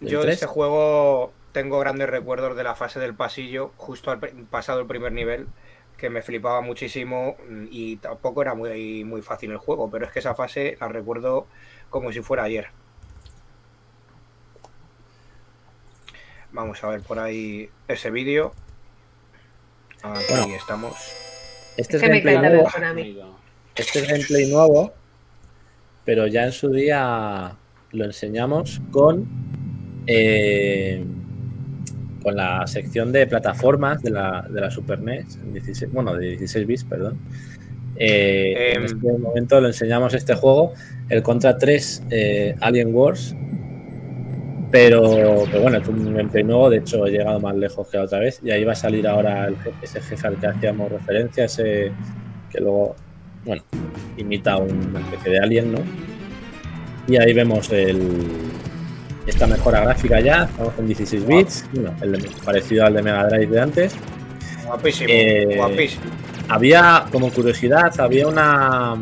Yo 0.00 0.18
de 0.20 0.24
tres. 0.24 0.34
este 0.34 0.46
juego 0.46 1.32
tengo 1.56 1.78
grandes 1.78 2.10
recuerdos 2.10 2.54
de 2.54 2.62
la 2.62 2.74
fase 2.74 3.00
del 3.00 3.14
pasillo, 3.14 3.72
justo 3.78 4.10
al 4.10 4.18
pasado 4.20 4.80
el 4.80 4.86
primer 4.86 5.12
nivel, 5.12 5.46
que 5.96 6.10
me 6.10 6.20
flipaba 6.20 6.60
muchísimo 6.60 7.38
mm, 7.48 7.68
y 7.70 7.96
tampoco 7.96 8.42
era 8.42 8.54
muy, 8.54 9.04
muy 9.04 9.22
fácil 9.22 9.52
el 9.52 9.56
juego, 9.56 9.90
pero 9.90 10.04
es 10.04 10.12
que 10.12 10.18
esa 10.18 10.34
fase 10.34 10.76
la 10.78 10.88
recuerdo 10.88 11.46
como 11.88 12.12
si 12.12 12.20
fuera 12.20 12.42
ayer. 12.42 12.66
Vamos 16.52 16.84
a 16.84 16.88
ver 16.88 17.00
por 17.00 17.18
ahí 17.18 17.70
ese 17.88 18.10
vídeo. 18.10 18.52
Aquí 20.02 20.24
Bueno. 20.28 20.54
estamos. 20.56 20.94
Este 21.78 21.96
es 21.96 22.02
Que 22.02 22.10
me 22.10 22.20
gameplay 22.20 22.50
nuevo. 22.50 22.68
Este 23.74 23.98
es 24.00 24.08
gameplay 24.08 24.50
nuevo. 24.52 24.92
Pero 26.04 26.26
ya 26.26 26.44
en 26.44 26.52
su 26.52 26.70
día 26.70 27.56
lo 27.92 28.04
enseñamos 28.04 28.82
con. 28.92 29.26
eh, 30.06 31.02
con 32.26 32.34
la 32.34 32.66
sección 32.66 33.12
de 33.12 33.24
plataformas 33.28 34.02
de 34.02 34.10
la, 34.10 34.44
de 34.50 34.60
la 34.60 34.68
Super 34.68 34.98
NES. 35.00 35.36
en 35.44 35.52
16 35.52 35.92
bueno, 35.92 36.12
de 36.16 36.30
16 36.30 36.66
bits, 36.66 36.82
perdón. 36.82 37.16
Eh, 37.94 38.72
en 38.72 38.78
Em. 38.78 38.84
este 38.86 39.12
momento 39.12 39.60
lo 39.60 39.68
enseñamos 39.68 40.12
este 40.12 40.34
juego, 40.34 40.72
el 41.08 41.22
Contra 41.22 41.56
3 41.56 42.02
eh, 42.10 42.56
Alien 42.60 42.92
Wars. 42.92 43.32
Pero, 44.72 45.44
pero 45.52 45.62
bueno, 45.62 45.78
es 45.78 45.86
un 45.86 46.04
gameplay 46.16 46.42
nuevo, 46.42 46.68
de 46.68 46.78
hecho 46.78 47.06
he 47.06 47.12
llegado 47.12 47.38
más 47.38 47.54
lejos 47.54 47.86
que 47.86 47.96
la 47.98 48.02
otra 48.04 48.18
vez. 48.18 48.40
Y 48.42 48.50
ahí 48.50 48.64
va 48.64 48.72
a 48.72 48.74
salir 48.74 49.06
ahora 49.06 49.46
el 49.46 49.54
jefe- 49.58 49.74
ese 49.84 50.00
jefe 50.00 50.26
al 50.26 50.36
que 50.40 50.48
hacíamos 50.48 50.90
referencia, 50.90 51.44
ese 51.44 51.92
que 52.50 52.60
luego, 52.60 52.96
bueno, 53.44 53.62
imita 54.16 54.56
una 54.56 54.98
especie 54.98 55.30
de 55.34 55.38
alien, 55.38 55.70
¿no? 55.70 55.78
Y 57.06 57.16
ahí 57.18 57.32
vemos 57.32 57.70
el, 57.70 58.00
esta 59.26 59.46
mejora 59.46 59.80
gráfica 59.80 60.20
ya, 60.20 60.44
estamos 60.44 60.72
en 60.78 60.86
16 60.86 61.26
bits, 61.26 61.64
bueno, 61.72 61.92
el 62.00 62.12
de- 62.12 62.30
parecido 62.44 62.86
al 62.86 62.94
de 62.94 63.02
Mega 63.02 63.26
Drive 63.28 63.46
de 63.46 63.60
antes. 63.60 63.94
Guapísimo, 64.64 65.08
Eh, 65.12 65.54
guapísimo. 65.56 66.04
Había, 66.48 67.04
como 67.10 67.30
curiosidad, 67.30 67.92
había 68.00 68.28
una 68.28 68.94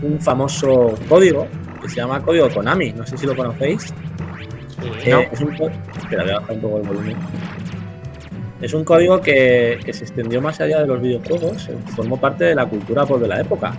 un 0.00 0.20
famoso 0.20 0.94
código 1.08 1.48
que 1.82 1.88
se 1.88 1.96
llama 1.96 2.22
código 2.22 2.48
Konami, 2.50 2.92
no 2.92 3.04
sé 3.06 3.16
si 3.18 3.26
lo 3.26 3.34
conocéis. 3.34 3.82
Sí. 5.02 5.10
Eh, 5.10 5.28
es 5.32 5.40
un 5.40 5.52
Espera, 5.54 6.22
voy 6.22 6.32
a 6.32 6.38
bajar 6.40 6.54
un 6.54 6.60
poco 6.60 6.76
el 6.78 6.82
volumen. 6.86 7.16
Es 8.60 8.74
un 8.74 8.84
código 8.84 9.20
que, 9.20 9.78
que 9.84 9.92
se 9.92 10.04
extendió 10.04 10.40
más 10.40 10.60
allá 10.60 10.80
de 10.80 10.86
los 10.86 11.00
videojuegos, 11.00 11.68
formó 11.96 12.18
parte 12.20 12.44
de 12.44 12.54
la 12.54 12.66
cultura 12.66 13.06
pop 13.06 13.20
de 13.20 13.28
la 13.28 13.40
época, 13.40 13.72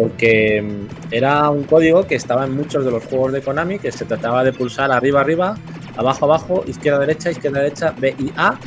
porque 0.00 0.60
mm, 0.62 1.12
era 1.14 1.48
un 1.48 1.64
código 1.64 2.06
que 2.06 2.14
estaba 2.16 2.44
en 2.44 2.54
muchos 2.54 2.84
de 2.84 2.90
los 2.90 3.04
juegos 3.06 3.32
de 3.32 3.40
Konami, 3.40 3.78
que 3.78 3.90
se 3.90 4.04
trataba 4.04 4.44
de 4.44 4.52
pulsar 4.52 4.92
arriba, 4.92 5.22
arriba, 5.22 5.54
abajo, 5.96 6.26
abajo, 6.26 6.64
izquierda, 6.66 6.98
derecha, 6.98 7.30
izquierda, 7.30 7.60
derecha, 7.60 7.94
B 7.98 8.14
y 8.18 8.30
A, 8.36 8.58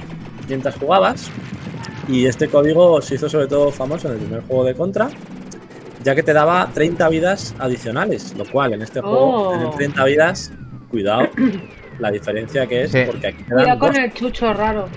mientras 0.48 0.76
jugabas. 0.76 1.30
Y 2.08 2.26
este 2.26 2.48
código 2.48 3.00
se 3.04 3.16
hizo 3.16 3.30
sobre 3.30 3.46
todo 3.46 3.72
famoso 3.72 4.08
en 4.08 4.16
el 4.16 4.20
primer 4.22 4.42
juego 4.42 4.64
de 4.64 4.74
Contra, 4.74 5.10
ya 6.04 6.16
que 6.16 6.24
te 6.24 6.34
daba 6.34 6.68
30 6.74 7.08
vidas 7.10 7.54
adicionales, 7.60 8.34
lo 8.36 8.46
cual 8.46 8.74
en 8.74 8.82
este 8.82 9.00
juego, 9.02 9.50
Oh. 9.50 9.52
tener 9.52 9.70
30 9.76 10.04
vidas, 10.06 10.52
cuidado 10.90 11.28
la 12.00 12.10
diferencia 12.10 12.66
que 12.66 12.86
es, 12.86 12.92
Sí. 12.92 13.04
porque 13.06 13.28
aquí 13.28 13.44
te 13.44 13.52
Cuidado 13.54 13.68
dan 13.68 13.80
con 13.80 13.90
dos. 13.94 14.00
el 14.00 14.14
chucho 14.14 14.52
raro. 14.54 14.88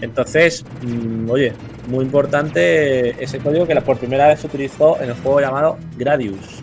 Entonces, 0.00 0.64
mm, 0.82 1.30
oye, 1.30 1.52
muy 1.88 2.04
importante 2.04 3.22
ese 3.22 3.38
código 3.38 3.66
que 3.66 3.74
por 3.80 3.98
primera 3.98 4.28
vez 4.28 4.40
se 4.40 4.46
utilizó 4.46 5.00
en 5.00 5.10
el 5.10 5.14
juego 5.16 5.40
llamado 5.40 5.78
Gradius. 5.96 6.62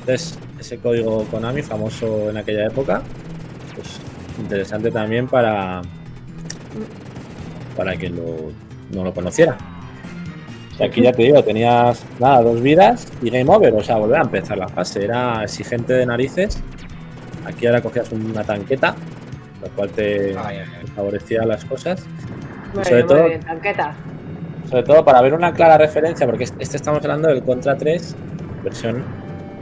Entonces, 0.00 0.38
ese 0.58 0.78
código 0.78 1.24
Konami 1.30 1.62
famoso 1.62 2.30
en 2.30 2.36
aquella 2.36 2.66
época, 2.66 3.02
pues 3.74 4.00
interesante 4.38 4.90
también 4.90 5.26
para 5.26 5.82
para 7.76 7.96
que 7.96 8.10
lo, 8.10 8.52
no 8.92 9.04
lo 9.04 9.14
conociera. 9.14 9.56
O 10.72 10.76
sea, 10.76 10.88
aquí 10.88 11.02
ya 11.02 11.12
te 11.12 11.22
digo, 11.22 11.42
tenías 11.42 12.04
nada, 12.18 12.42
dos 12.42 12.60
vidas 12.60 13.06
y 13.22 13.30
game 13.30 13.48
over, 13.48 13.72
o 13.74 13.82
sea, 13.82 13.96
volver 13.96 14.18
a 14.18 14.22
empezar 14.22 14.58
la 14.58 14.68
fase. 14.68 15.04
Era 15.04 15.44
exigente 15.44 15.92
de 15.92 16.04
narices. 16.06 16.60
Aquí 17.46 17.66
ahora 17.66 17.80
cogías 17.80 18.10
una 18.12 18.44
tanqueta, 18.44 18.94
lo 19.62 19.68
cual 19.70 19.90
te, 19.90 20.36
Ay, 20.38 20.58
ay, 20.58 20.58
ay. 20.58 20.84
te 20.86 20.92
favorecía 20.92 21.44
las 21.44 21.64
cosas. 21.64 22.04
Muy 22.74 22.84
sobre 22.84 22.96
bien, 22.96 23.06
todo- 23.06 23.20
muy 23.20 23.28
bien, 23.30 23.40
tanqueta. 23.42 23.94
Sobre 24.68 24.82
todo 24.82 25.04
para 25.04 25.22
ver 25.22 25.32
una 25.34 25.52
clara 25.54 25.78
referencia, 25.78 26.26
porque 26.26 26.44
este 26.44 26.62
este 26.62 26.76
estamos 26.76 27.02
hablando 27.02 27.28
del 27.28 27.42
Contra 27.42 27.76
3, 27.76 28.14
versión 28.62 29.02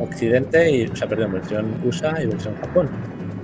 Occidente, 0.01 0.71
y, 0.71 0.87
o 0.87 0.97
sea, 0.97 1.09
perdón, 1.09 1.33
versión 1.33 1.67
USA 1.85 2.21
y 2.23 2.27
versión 2.27 2.55
Japón. 2.61 2.89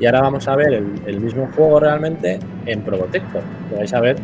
Y 0.00 0.06
ahora 0.06 0.22
vamos 0.22 0.48
a 0.48 0.56
ver 0.56 0.72
el, 0.74 0.86
el 1.06 1.20
mismo 1.20 1.48
juego 1.54 1.78
realmente 1.80 2.40
en 2.66 2.80
Probotector. 2.82 3.42
que 3.70 3.76
vais 3.76 3.94
a 3.94 4.00
ver 4.00 4.16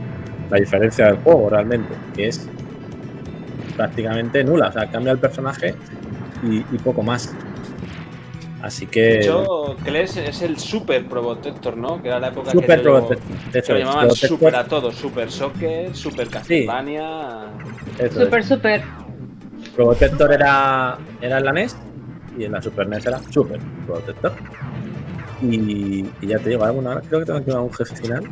la 0.50 0.58
diferencia 0.58 1.06
del 1.06 1.16
juego 1.18 1.48
realmente, 1.48 1.94
que 2.16 2.26
es 2.28 2.48
prácticamente 3.76 4.42
nula. 4.44 4.68
O 4.68 4.72
sea, 4.72 4.90
cambia 4.90 5.12
el 5.12 5.18
personaje 5.18 5.74
y, 6.42 6.56
y 6.58 6.78
poco 6.82 7.02
más. 7.02 7.34
Así 8.62 8.86
que. 8.86 9.00
De 9.00 9.18
hecho, 9.20 9.76
Kles 9.84 10.16
es 10.16 10.42
el 10.42 10.58
Super 10.58 11.06
Probotector, 11.06 11.76
¿no? 11.76 12.02
Que 12.02 12.08
era 12.08 12.18
la 12.18 12.28
época 12.28 12.50
Super 12.50 12.78
que 12.78 12.82
Probotector. 12.82 13.36
que 13.52 13.58
Eso 13.60 13.72
lo 13.72 13.78
llamaban 13.78 14.00
Probotector, 14.08 14.28
Super 14.28 14.56
a 14.56 14.64
todo. 14.64 14.92
Super 14.92 15.30
Soccer, 15.30 15.94
Super 15.96 16.28
Castlevania. 16.28 17.46
es. 17.98 18.12
Súper, 18.12 18.44
súper. 18.44 18.82
Probotector 19.76 20.32
era, 20.32 20.98
era 21.20 21.38
en 21.38 21.44
la 21.44 21.52
NES 21.52 21.76
y 22.36 22.44
en 22.44 22.52
la 22.52 22.60
Super 22.60 22.88
NES 22.88 23.06
era 23.06 23.20
Super 23.30 23.60
Protector. 23.86 24.32
Y, 25.40 26.04
y 26.20 26.26
ya 26.26 26.38
te 26.40 26.50
digo, 26.50 26.64
alguna, 26.64 27.00
creo 27.00 27.20
que 27.20 27.26
tengo 27.26 27.44
que 27.44 27.50
ir 27.52 27.56
a 27.56 27.60
un 27.60 27.72
jefe 27.72 27.94
final. 27.94 28.24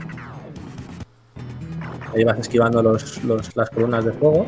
Ahí 2.15 2.25
vas 2.25 2.39
esquivando 2.39 2.83
los, 2.83 3.23
los- 3.25 3.55
las 3.57 3.71
columnas 3.71 4.05
de 4.05 4.13
fuego. 4.13 4.47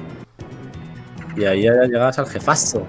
Y 1.37 1.45
ahí 1.45 1.63
ya 1.63 1.73
llegabas 1.85 2.19
al 2.19 2.27
jefazo. 2.27 2.83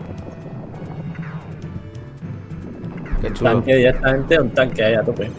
Qué 3.21 3.33
chulo. 3.33 3.51
tanque 3.51 3.75
directamente, 3.75 4.39
un 4.39 4.49
tanque 4.51 4.83
ahí 4.83 4.93
a 4.95 5.03
tope. 5.03 5.29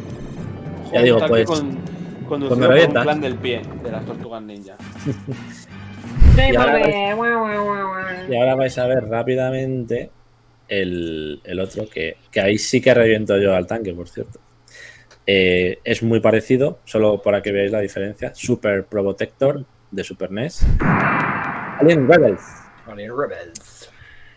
Ya 0.92 1.02
digo, 1.02 1.18
pues, 1.26 1.46
Con, 1.46 1.78
conducido 2.28 2.56
un 2.56 2.62
revientas. 2.68 3.02
plan 3.04 3.20
del 3.20 3.34
pie 3.36 3.62
de 3.82 3.90
las 3.90 4.04
tortugas 4.04 4.42
ninja. 4.42 4.76
Y 6.36 6.56
ahora 6.56 7.14
guau. 7.14 8.30
Y 8.30 8.36
ahora 8.36 8.54
vais 8.54 8.78
a 8.78 8.86
ver 8.86 9.04
rápidamente 9.08 10.10
el, 10.68 11.40
el 11.44 11.60
otro, 11.60 11.86
que, 11.88 12.16
que 12.30 12.40
ahí 12.40 12.56
sí 12.56 12.80
que 12.80 12.94
reviento 12.94 13.36
yo 13.38 13.54
al 13.54 13.66
tanque, 13.66 13.92
por 13.92 14.08
cierto. 14.08 14.38
Eh, 15.26 15.78
es 15.84 16.02
muy 16.02 16.20
parecido, 16.20 16.78
solo 16.84 17.20
para 17.20 17.42
que 17.42 17.52
veáis 17.52 17.72
la 17.72 17.80
diferencia. 17.80 18.32
Super 18.34 18.84
Probotector 18.84 19.64
de 19.90 20.04
Super 20.04 20.30
NES. 20.30 20.64
Alien 21.78 22.08
Rebels 22.08 22.42
Alien 22.86 23.12
Rebels. 23.16 23.90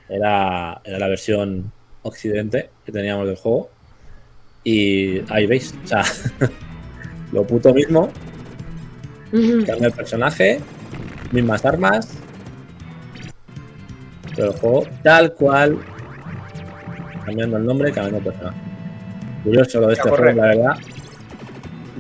era, 0.10 0.82
era 0.84 1.00
la 1.00 1.08
versión 1.08 1.72
occidente 2.04 2.70
que 2.86 2.92
teníamos 2.92 3.28
del 3.28 3.36
juego. 3.36 3.70
Y 4.64 5.20
ahí 5.32 5.46
veis, 5.46 5.74
o 5.84 5.88
sea, 5.88 6.04
lo 7.32 7.46
puto 7.46 7.74
mismo, 7.74 8.10
cambia 9.66 9.88
el 9.88 9.94
personaje, 9.94 10.60
mismas 11.32 11.66
armas, 11.66 12.10
pero 14.36 14.52
el 14.52 14.58
juego 14.60 14.84
tal 15.04 15.34
cual, 15.34 15.80
cambiando 17.26 17.58
el 17.58 17.66
nombre, 17.66 17.92
cambiando 17.92 18.20
el 18.20 18.24
personaje. 18.24 18.58
Curioso 19.44 19.82
lo 19.82 19.88
de 19.88 19.94
este 19.94 20.10
juego, 20.10 20.24
la 20.42 20.48
verdad. 20.48 20.76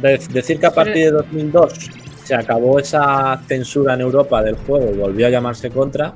De- 0.02 0.18
decir 0.32 0.60
que 0.60 0.66
a 0.66 0.72
partir 0.72 1.06
de 1.06 1.12
2002 1.12 1.74
se 2.24 2.36
acabó 2.36 2.80
esa 2.80 3.40
censura 3.48 3.94
en 3.96 4.02
Europa 4.02 4.42
del 4.42 4.56
juego 4.56 4.92
y 4.94 4.98
volvió 4.98 5.28
a 5.28 5.30
llamarse 5.30 5.70
Contra. 5.70 6.14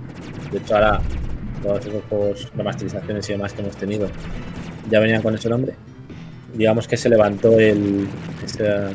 De 0.52 0.60
hecho, 0.60 0.76
ahora 0.76 1.02
todos 1.62 1.86
esos 1.86 2.04
juegos, 2.10 2.52
remasterizaciones 2.56 3.30
y 3.30 3.34
demás 3.34 3.54
que 3.54 3.62
hemos 3.62 3.76
tenido 3.76 4.10
ya 4.90 5.00
venían 5.00 5.22
con 5.22 5.36
ese 5.36 5.50
nombre. 5.50 5.74
Digamos 6.54 6.88
que 6.88 6.98
se 6.98 7.10
levantó 7.10 7.60
el, 7.60 8.08
esa, 8.44 8.90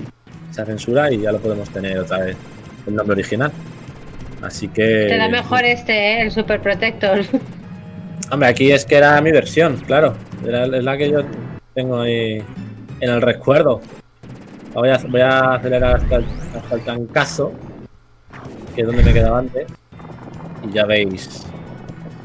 esa 0.50 0.64
censura 0.64 1.12
y 1.12 1.20
ya 1.20 1.32
lo 1.32 1.38
podemos 1.38 1.68
tener 1.70 1.98
otra 1.98 2.18
vez 2.18 2.36
el 2.86 2.94
nombre 2.94 3.14
original. 3.14 3.52
Así 4.42 4.68
que. 4.68 5.06
Queda 5.08 5.28
mejor 5.28 5.64
este, 5.64 5.92
¿eh? 5.92 6.22
el 6.22 6.30
Super 6.30 6.60
Protector. 6.60 7.20
Hombre, 8.30 8.48
aquí 8.48 8.72
es 8.72 8.84
que 8.84 8.96
era 8.96 9.20
mi 9.20 9.30
versión, 9.30 9.76
claro. 9.86 10.14
Era, 10.46 10.64
es 10.64 10.84
la 10.84 10.96
que 10.96 11.10
yo 11.10 11.20
tengo 11.74 12.00
ahí 12.00 12.42
en 13.00 13.10
el 13.10 13.20
recuerdo. 13.20 13.80
Voy 14.74 14.88
a, 14.88 14.98
voy 15.08 15.20
a 15.20 15.54
acelerar 15.54 15.96
hasta 15.96 16.16
el, 16.16 16.24
hasta 16.56 16.74
el 16.74 16.80
tancazo. 16.82 17.52
que 18.74 18.80
es 18.80 18.86
donde 18.86 19.02
me 19.02 19.12
quedaba 19.12 19.38
antes. 19.38 19.66
Y 20.66 20.72
ya 20.72 20.86
veis 20.86 21.44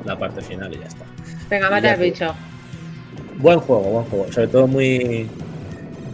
la 0.07 0.17
parte 0.17 0.41
final 0.41 0.73
y 0.73 0.79
ya 0.79 0.85
está. 0.87 1.05
Venga, 1.49 1.69
mata 1.69 1.91
al 1.93 1.99
bicho. 1.99 2.33
Buen 3.37 3.59
juego, 3.59 3.83
buen 3.83 4.05
juego. 4.05 4.31
Sobre 4.31 4.47
todo 4.47 4.67
muy, 4.67 5.29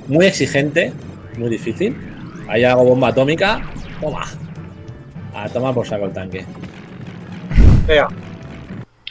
muy 0.08 0.26
exigente, 0.26 0.92
muy 1.38 1.50
difícil. 1.50 1.96
Ahí 2.48 2.64
hago 2.64 2.84
bomba 2.84 3.10
atómica. 3.10 3.62
Toma. 4.02 4.26
A 5.34 5.48
tomar 5.50 5.74
por 5.74 5.88
saco 5.88 6.06
el 6.06 6.12
tanque. 6.14 6.46
Vea, 7.88 8.08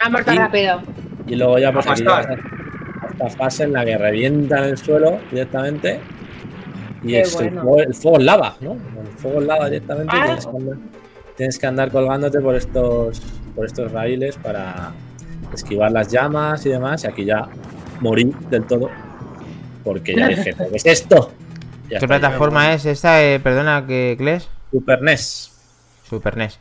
Ha 0.01 0.09
muerto 0.11 0.33
Y- 0.33 0.37
rápido. 0.37 0.83
Y 1.27 1.37
luego 1.37 1.59
ya 1.59 1.73
pues 1.73 1.87
A 1.87 1.93
aquí 1.93 2.03
esta 2.03 3.29
fase 3.31 3.65
en 3.65 3.73
la 3.73 3.85
que 3.85 3.97
revientan 3.97 4.65
el 4.65 4.77
suelo 4.79 5.19
directamente. 5.31 6.01
Y 7.05 7.09
Qué 7.09 7.21
es 7.21 7.41
el, 7.41 7.51
fuego, 7.53 7.79
el 7.81 7.95
fuego 7.95 8.19
lava, 8.19 8.57
¿no? 8.61 8.73
El 8.73 9.19
fuego 9.19 9.41
es 9.41 9.47
lava 9.47 9.67
directamente 9.67 10.17
y 10.17 10.21
Ah. 10.21 10.25
tienes 10.25 10.47
que, 10.47 10.57
andar, 10.57 10.77
tienes 11.37 11.59
que 11.59 11.67
andar 11.67 11.91
colgándote 11.91 12.41
por 12.41 12.55
estos, 12.55 13.23
por 13.55 13.67
estos 13.67 13.93
raíles 13.93 14.37
para 14.37 14.93
esquivar 15.53 15.93
las 15.93 16.09
llamas 16.09 16.65
y 16.67 16.71
demás. 16.71 17.05
Y 17.05 17.07
aquí 17.07 17.25
ya 17.25 17.49
morí 18.01 18.33
del 18.51 18.65
todo. 18.65 18.91
Porque 19.85 20.15
ya 20.15 20.29
dije, 20.29 20.55
¿pero 20.57 20.71
¿qué 20.71 20.77
es 20.77 20.87
esto? 20.87 21.33
Ya 21.89 21.99
¿Qué 21.99 22.07
plataforma 22.07 22.73
es 22.73 22.87
esta? 22.87 23.23
Eh, 23.23 23.41
perdona, 23.41 23.87
que 23.87 24.15
Kles. 24.17 24.49
Super 24.71 25.03
NES. 25.03 25.53
Super 26.09 26.37
NES. 26.37 26.59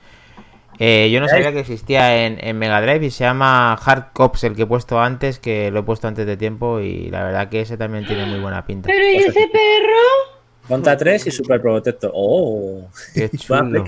Eh, 0.79 1.11
yo 1.11 1.19
no 1.19 1.27
sabía 1.27 1.51
que 1.51 1.59
existía 1.59 2.25
en, 2.25 2.43
en 2.43 2.57
Mega 2.57 2.81
Drive 2.81 3.05
y 3.05 3.11
se 3.11 3.23
llama 3.23 3.73
Hard 3.73 4.13
Cops, 4.13 4.43
el 4.45 4.55
que 4.55 4.63
he 4.63 4.65
puesto 4.65 4.99
antes, 4.99 5.37
que 5.37 5.69
lo 5.69 5.81
he 5.81 5.83
puesto 5.83 6.07
antes 6.07 6.25
de 6.25 6.37
tiempo 6.37 6.79
y 6.79 7.11
la 7.11 7.23
verdad 7.23 7.49
que 7.49 7.61
ese 7.61 7.77
también 7.77 8.07
tiene 8.07 8.25
muy 8.25 8.39
buena 8.39 8.65
pinta. 8.65 8.87
Pero 8.87 9.07
¿y 9.07 9.17
ese 9.17 9.47
perro? 9.47 10.31
Contra 10.67 10.97
3 10.97 11.27
y 11.27 11.31
Super 11.31 11.61
Protector. 11.61 12.11
¡Oh! 12.13 12.87
Qué 13.13 13.29
Va, 13.51 13.59
chulo. 13.59 13.85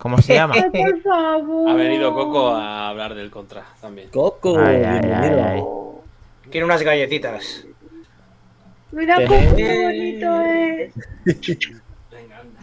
¿Cómo 0.00 0.18
se 0.18 0.34
llama? 0.34 0.54
Ay, 0.56 0.70
por 0.82 1.02
favor. 1.02 1.70
Ha 1.70 1.74
venido 1.74 2.14
Coco 2.14 2.48
a 2.54 2.88
hablar 2.88 3.14
del 3.14 3.30
contra 3.30 3.64
también. 3.80 4.08
Coco, 4.08 4.58
Ay, 4.58 4.76
ay, 4.76 4.84
ay, 4.84 5.00
bienvenido. 5.08 5.44
ay. 5.44 5.62
tiene 6.50 6.64
unas 6.64 6.82
galletitas. 6.82 7.66
Mira 8.92 9.16
cómo 9.26 9.56
qué 9.56 9.84
bonito 9.84 10.40
es. 10.40 10.94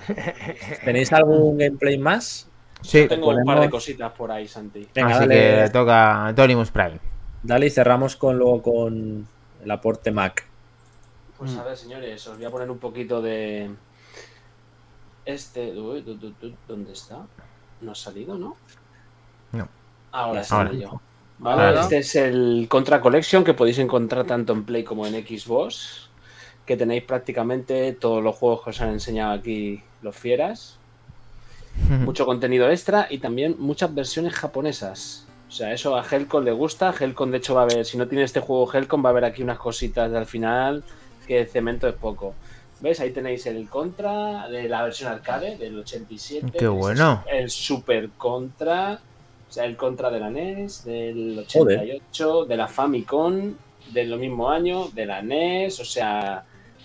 ¿Tenéis 0.86 1.14
algún 1.14 1.58
gameplay 1.58 1.98
más? 1.98 2.50
Sí, 2.82 3.08
Tengo 3.08 3.30
un 3.30 3.46
par 3.46 3.60
de 3.60 3.70
cositas 3.70 4.12
por 4.14 4.32
ahí, 4.32 4.48
Santi. 4.48 4.88
Venga, 4.94 5.10
así 5.12 5.20
dale, 5.28 5.64
que 5.66 5.70
toca 5.72 6.26
Antonimus 6.28 6.72
Prime. 6.72 7.00
dale 7.44 7.66
y 7.68 7.70
cerramos 7.70 8.16
con 8.16 8.38
luego 8.38 8.62
con 8.62 9.28
el 9.64 9.72
aporte 9.72 10.12
Mac. 10.12 10.46
Pues 11.38 11.56
a 11.56 11.64
ver, 11.64 11.78
señores, 11.78 12.26
os 12.28 12.36
voy 12.38 12.46
a 12.46 12.50
poner 12.50 12.70
un 12.72 12.78
poquito 12.80 13.22
de. 13.22 13.70
Este. 15.28 15.72
uy, 15.78 16.02
du- 16.02 16.16
du- 16.16 16.34
du- 16.41 16.56
¿Dónde 16.68 16.94
está? 16.94 17.26
No 17.82 17.91
ha 17.91 17.95
salido, 17.95 18.38
¿no? 18.38 18.56
No. 19.52 19.68
Ahora 20.12 20.44
sí, 20.44 20.54
Ahora. 20.56 20.72
yo. 20.74 21.02
Vale, 21.40 21.80
este 21.80 21.98
es 21.99 22.16
el 22.16 22.66
Contra 22.70 22.99
Collection 22.99 23.44
que 23.44 23.54
podéis 23.54 23.78
encontrar 23.78 24.26
tanto 24.26 24.54
en 24.54 24.64
Play 24.64 24.84
como 24.84 25.06
en 25.06 25.14
Xbox. 25.14 26.10
Que 26.66 26.76
tenéis 26.76 27.04
prácticamente 27.04 27.94
todos 27.94 28.24
los 28.24 28.36
juegos 28.36 28.64
que 28.64 28.70
os 28.72 28.82
han 28.82 28.90
enseñado 28.90 29.34
aquí 29.34 29.82
los 30.02 30.16
fieras. 30.16 30.78
Mucho 31.90 32.26
contenido 32.26 32.70
extra 32.72 33.08
y 33.10 33.20
también 33.20 33.56
muchas 33.60 33.94
versiones 33.94 34.34
japonesas. 34.34 35.28
O 35.48 35.52
sea, 35.52 35.72
eso 35.72 35.95
a 35.95 36.04
Helcon 36.04 36.44
le 36.44 36.52
gusta. 36.52 36.94
Helcon, 36.99 37.32
de 37.32 37.38
hecho, 37.38 37.54
va 37.56 37.62
a 37.62 37.66
ver, 37.66 37.86
si 37.86 37.98
no 37.98 38.08
tiene 38.08 38.24
este 38.24 38.40
juego 38.40 38.70
Helcon, 38.74 39.04
va 39.06 39.10
a 39.10 39.12
haber 39.12 39.26
aquí 39.26 39.44
unas 39.44 39.60
cositas 39.60 40.12
al 40.14 40.26
final 40.26 40.84
que 41.28 41.45
cemento 41.45 41.88
es 41.88 41.94
poco. 41.94 42.34
¿Ves? 42.80 42.99
Ahí 42.99 43.12
tenéis 43.12 43.45
el 43.48 43.68
Contra 43.70 44.48
de 44.49 44.70
la 44.70 44.84
versión 44.84 45.12
arcade 45.12 45.58
del 45.58 45.80
87. 45.80 46.58
Qué 46.58 46.68
bueno. 46.68 47.24
El 47.32 47.49
Super 47.49 48.10
Contra. 48.18 48.99
O 49.49 49.52
sea, 49.52 49.66
el 49.66 49.76
Contra 49.76 50.10
de 50.12 50.20
la 50.20 50.30
NES, 50.30 50.84
del 50.84 51.40
88, 51.40 52.45
de 52.45 52.58
la 52.58 52.68
Famicom, 52.68 53.54
del 53.91 54.10
lo 54.10 54.18
mismo 54.18 54.49
año, 54.49 54.90
de 54.90 55.06
la 55.06 55.22
NES. 55.22 55.80
O 55.80 55.86
sea, 55.86 56.44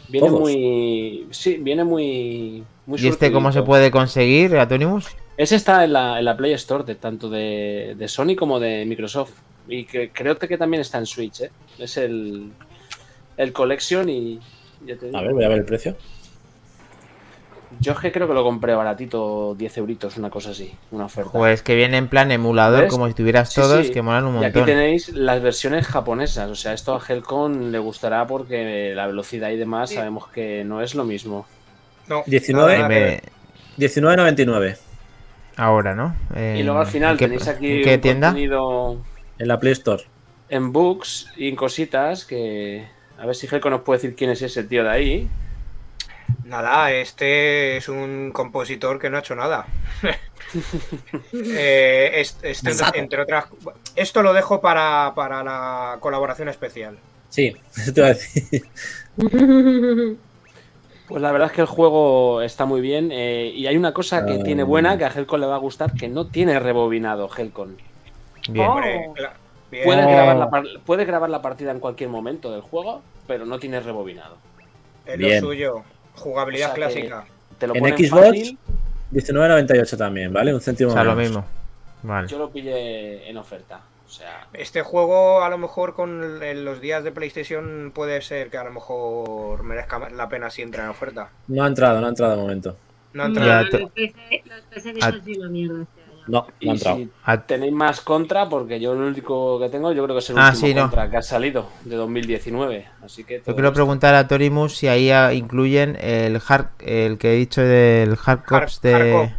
viene 0.09 0.28
Todos. 0.28 0.40
muy. 0.40 1.27
Sí, 1.31 1.59
viene 1.59 1.85
muy. 1.85 2.64
muy 2.86 3.01
¿Y 3.01 3.09
este 3.09 3.31
cómo 3.31 3.52
se 3.52 3.62
puede 3.62 3.90
conseguir, 3.90 4.56
Antonimus? 4.56 5.09
Ese 5.36 5.56
está 5.56 5.85
en 5.85 5.93
la, 5.93 6.19
en 6.19 6.24
la 6.24 6.36
Play 6.36 6.52
Store 6.52 6.85
de 6.85 6.94
tanto 6.94 7.28
de, 7.28 7.94
de 7.98 8.09
Sony 8.09 8.36
como 8.36 8.60
de 8.60 8.85
Microsoft. 8.86 9.32
Y 9.69 9.85
que, 9.85 10.10
creo 10.10 10.39
que 10.39 10.59
también 10.59 10.81
está 10.81 10.98
en 10.98 11.06
Switch, 11.06 11.43
¿eh? 11.43 11.51
Es 11.78 11.97
el, 11.97 12.51
el 13.36 13.52
Collection 13.52 14.09
y... 14.09 14.40
ya 14.86 14.96
te 14.96 15.06
digo. 15.06 15.18
A 15.18 15.22
ver, 15.22 15.32
voy 15.32 15.44
a 15.44 15.48
ver 15.48 15.59
el 15.59 15.64
precio. 15.64 15.96
Yo 17.80 17.92
es 17.92 17.98
que 17.98 18.12
creo 18.12 18.28
que 18.28 18.34
lo 18.34 18.44
compré 18.44 18.74
baratito, 18.74 19.54
10 19.56 19.78
euritos, 19.78 20.16
una 20.18 20.28
cosa 20.28 20.50
así, 20.50 20.72
una 20.90 21.06
oferta. 21.06 21.30
Pues 21.32 21.62
que 21.62 21.74
viene 21.74 21.96
en 21.96 22.06
plan 22.06 22.30
emulador, 22.30 22.82
¿Ves? 22.82 22.90
como 22.92 23.09
si 23.09 23.14
tuvieras 23.14 23.50
Sí, 23.50 23.60
todos, 23.60 23.86
sí. 23.86 23.92
que 23.92 24.02
molan 24.02 24.26
un 24.26 24.34
y 24.34 24.44
aquí 24.44 24.59
montón. 24.59 24.66
tenéis 24.66 25.09
las 25.09 25.42
versiones 25.42 25.86
japonesas. 25.86 26.50
O 26.50 26.54
sea, 26.54 26.74
esto 26.74 26.94
a 26.94 27.00
Helcon 27.06 27.72
le 27.72 27.78
gustará 27.78 28.26
porque 28.26 28.92
la 28.94 29.06
velocidad 29.06 29.48
y 29.50 29.56
demás 29.56 29.90
sabemos 29.90 30.28
que 30.28 30.64
no 30.64 30.82
es 30.82 30.94
lo 30.94 31.04
mismo. 31.04 31.46
No, 32.09 32.22
19. 32.26 32.76
nada 32.76 32.88
Me- 32.88 32.94
que 32.94 33.00
ver. 33.00 33.22
19.99 33.78 34.76
Ahora, 35.56 35.94
¿no? 35.94 36.14
Eh, 36.36 36.56
Y 36.60 36.62
luego 36.62 36.80
al 36.80 36.86
final 36.86 37.12
¿en 37.12 37.18
qué- 37.18 37.24
tenéis 37.24 37.48
aquí 37.48 37.70
¿en 37.78 37.84
qué 37.84 37.94
un 37.94 38.00
tienda? 38.02 38.26
contenido 38.28 38.98
en 39.38 39.48
la 39.48 39.59
Play 39.59 39.72
Store. 39.72 40.04
en 40.50 40.72
books 40.72 41.30
y 41.38 41.48
en 41.48 41.56
cositas 41.56 42.26
que... 42.26 42.86
A 43.23 43.27
ver 43.27 43.36
si 43.36 43.47
Helcon 43.47 43.70
nos 43.70 43.82
puede 43.82 43.99
decir 44.01 44.16
quién 44.16 44.31
es 44.31 44.43
ese 44.43 44.65
tío 44.65 44.82
de 44.82 44.90
ahí. 44.90 45.28
Nada, 46.44 46.90
este 46.90 47.77
es 47.77 47.89
un 47.89 48.32
compositor 48.32 48.99
que 48.99 49.09
no 49.11 49.16
ha 49.16 49.20
hecho 49.20 49.36
nada. 49.36 49.66
Eh, 51.32 52.11
es- 52.20 52.36
este, 52.43 52.73
entre 52.99 53.23
otras, 53.23 53.47
esto 53.97 54.23
lo 54.23 54.35
dejo 54.35 54.61
para, 54.61 55.12
para 55.15 55.43
la 55.43 55.97
colaboración 56.01 56.49
especial. 56.51 56.99
Sí, 57.31 57.57
te 57.94 58.01
iba 58.01 58.09
a 58.09 58.11
decir. 58.11 58.66
Pues 61.09 61.23
la 61.23 61.32
verdad 61.32 61.47
es 61.49 61.53
que 61.55 61.62
el 61.62 61.66
juego 61.66 62.43
está 62.43 62.66
muy 62.66 62.82
bien 62.82 63.11
eh, 63.12 63.51
y 63.55 63.66
hay 63.66 63.77
una 63.78 63.94
cosa 63.94 64.27
que 64.27 64.35
Ah. 64.35 64.43
tiene 64.44 64.62
buena 64.62 64.99
que 64.99 65.05
a 65.07 65.09
Helcon 65.09 65.40
le 65.40 65.47
va 65.47 65.55
a 65.55 65.59
gustar, 65.59 65.94
que 65.94 66.09
no 66.09 66.27
tiene 66.27 66.59
rebobinado 66.61 67.31
Helcon. 67.35 67.78
Bien. 68.51 68.66
Hombre, 68.66 69.09
cla- 69.15 69.32
bien. 69.73 69.85
Puedes, 69.85 70.07
Oh. 70.07 70.11
grabar 70.11 70.36
la 70.36 70.51
par- 70.51 70.66
puedes 70.86 71.07
grabar 71.09 71.31
la 71.31 71.43
partida 71.43 71.73
en 71.73 71.81
cualquier 71.81 72.09
momento 72.11 72.53
del 72.53 72.61
juego, 72.61 73.03
pero 73.27 73.44
no 73.47 73.59
tiene 73.59 73.81
rebobinado. 73.81 74.36
es 75.05 75.19
Bien. 75.19 75.43
lo 75.43 75.49
suyo. 75.49 75.82
Jugabilidad 76.15 76.70
O 76.70 76.74
sea 76.77 76.77
clásica. 76.77 77.24
Te 77.59 77.66
lo 77.66 77.74
En 77.74 77.85
Xbox, 77.99 78.27
fácil. 78.28 78.59
19.98 79.11 79.97
también, 79.97 80.32
¿vale? 80.32 80.53
Un 80.53 80.59
O 80.59 80.61
céntimo 80.61 80.93
sea, 80.93 81.03
lo 81.05 81.16
mismo. 81.16 81.44
Vale. 82.05 82.28
Yo 82.28 82.39
lo 82.39 82.51
pillé 82.51 83.28
en 83.28 83.36
oferta. 83.36 83.81
O 84.07 84.11
sea, 84.11 84.47
Este 84.53 84.82
juego, 84.82 85.43
a 85.43 85.49
lo 85.49 85.57
mejor 85.59 85.94
con 85.94 86.43
el- 86.43 86.65
los 86.65 86.81
días 86.81 87.03
de 87.03 87.12
PlayStation, 87.12 87.90
puede 87.94 88.20
ser 88.20 88.51
que 88.51 88.59
a 88.59 88.65
lo 88.65 88.70
mejor 88.70 89.62
merezca 89.65 90.09
la 90.11 90.28
pena 90.28 90.51
si 90.51 90.62
entra 90.62 90.85
en 90.85 90.90
oferta. 90.90 91.31
No 91.49 91.65
ha 91.65 91.66
entrado, 91.66 92.01
no 92.01 92.07
ha 92.07 92.11
entrado 92.11 92.36
de 92.36 92.43
momento. 92.43 92.77
No 93.15 93.23
ha 93.24 93.27
entrado. 93.27 93.69
te- 93.70 93.78
los 93.81 93.90
PC, 93.90 94.43
los 94.47 94.61
PC 94.66 95.01
son 95.01 95.40
una 95.40 95.49
mierda 95.49 95.86
No, 96.27 96.40
no 96.43 96.47
y 96.61 96.69
ha 96.69 96.73
entrado. 96.73 96.97
si 96.99 97.09
A- 97.24 97.43
tenéis 97.43 97.73
más 97.73 98.01
contra, 98.01 98.49
porque 98.49 98.78
yo 98.81 98.93
el 98.93 99.01
único 99.01 99.59
que 99.61 99.69
tengo, 99.69 99.93
yo 99.93 100.05
creo 100.05 100.15
que 100.16 100.20
es 100.20 100.31
el 100.31 100.39
Ah, 100.39 100.51
último 100.53 100.66
sí, 100.69 100.74
no. 100.74 100.82
contra 100.82 101.11
que 101.11 101.16
ha 101.16 101.23
salido 101.23 101.69
de 101.85 101.97
2019. 101.97 102.86
Así 103.03 103.24
que 103.24 103.39
Yo 103.39 103.44
quiero 103.55 103.69
esto- 103.69 103.74
preguntar 103.74 104.15
a 104.15 104.28
Torimus 104.28 104.77
si 104.77 104.89
ahí 104.89 105.11
ah, 105.11 105.35
incluyen 105.35 105.97
el 106.01 106.40
hard, 106.47 106.66
el 106.81 107.19
que 107.19 107.32
he 107.32 107.36
dicho 107.36 107.61
del 107.62 108.16
Hard 108.24 108.44
Cops 108.44 108.78
Hard- 108.78 108.82
de, 108.82 108.93
Hardcore. 108.93 109.35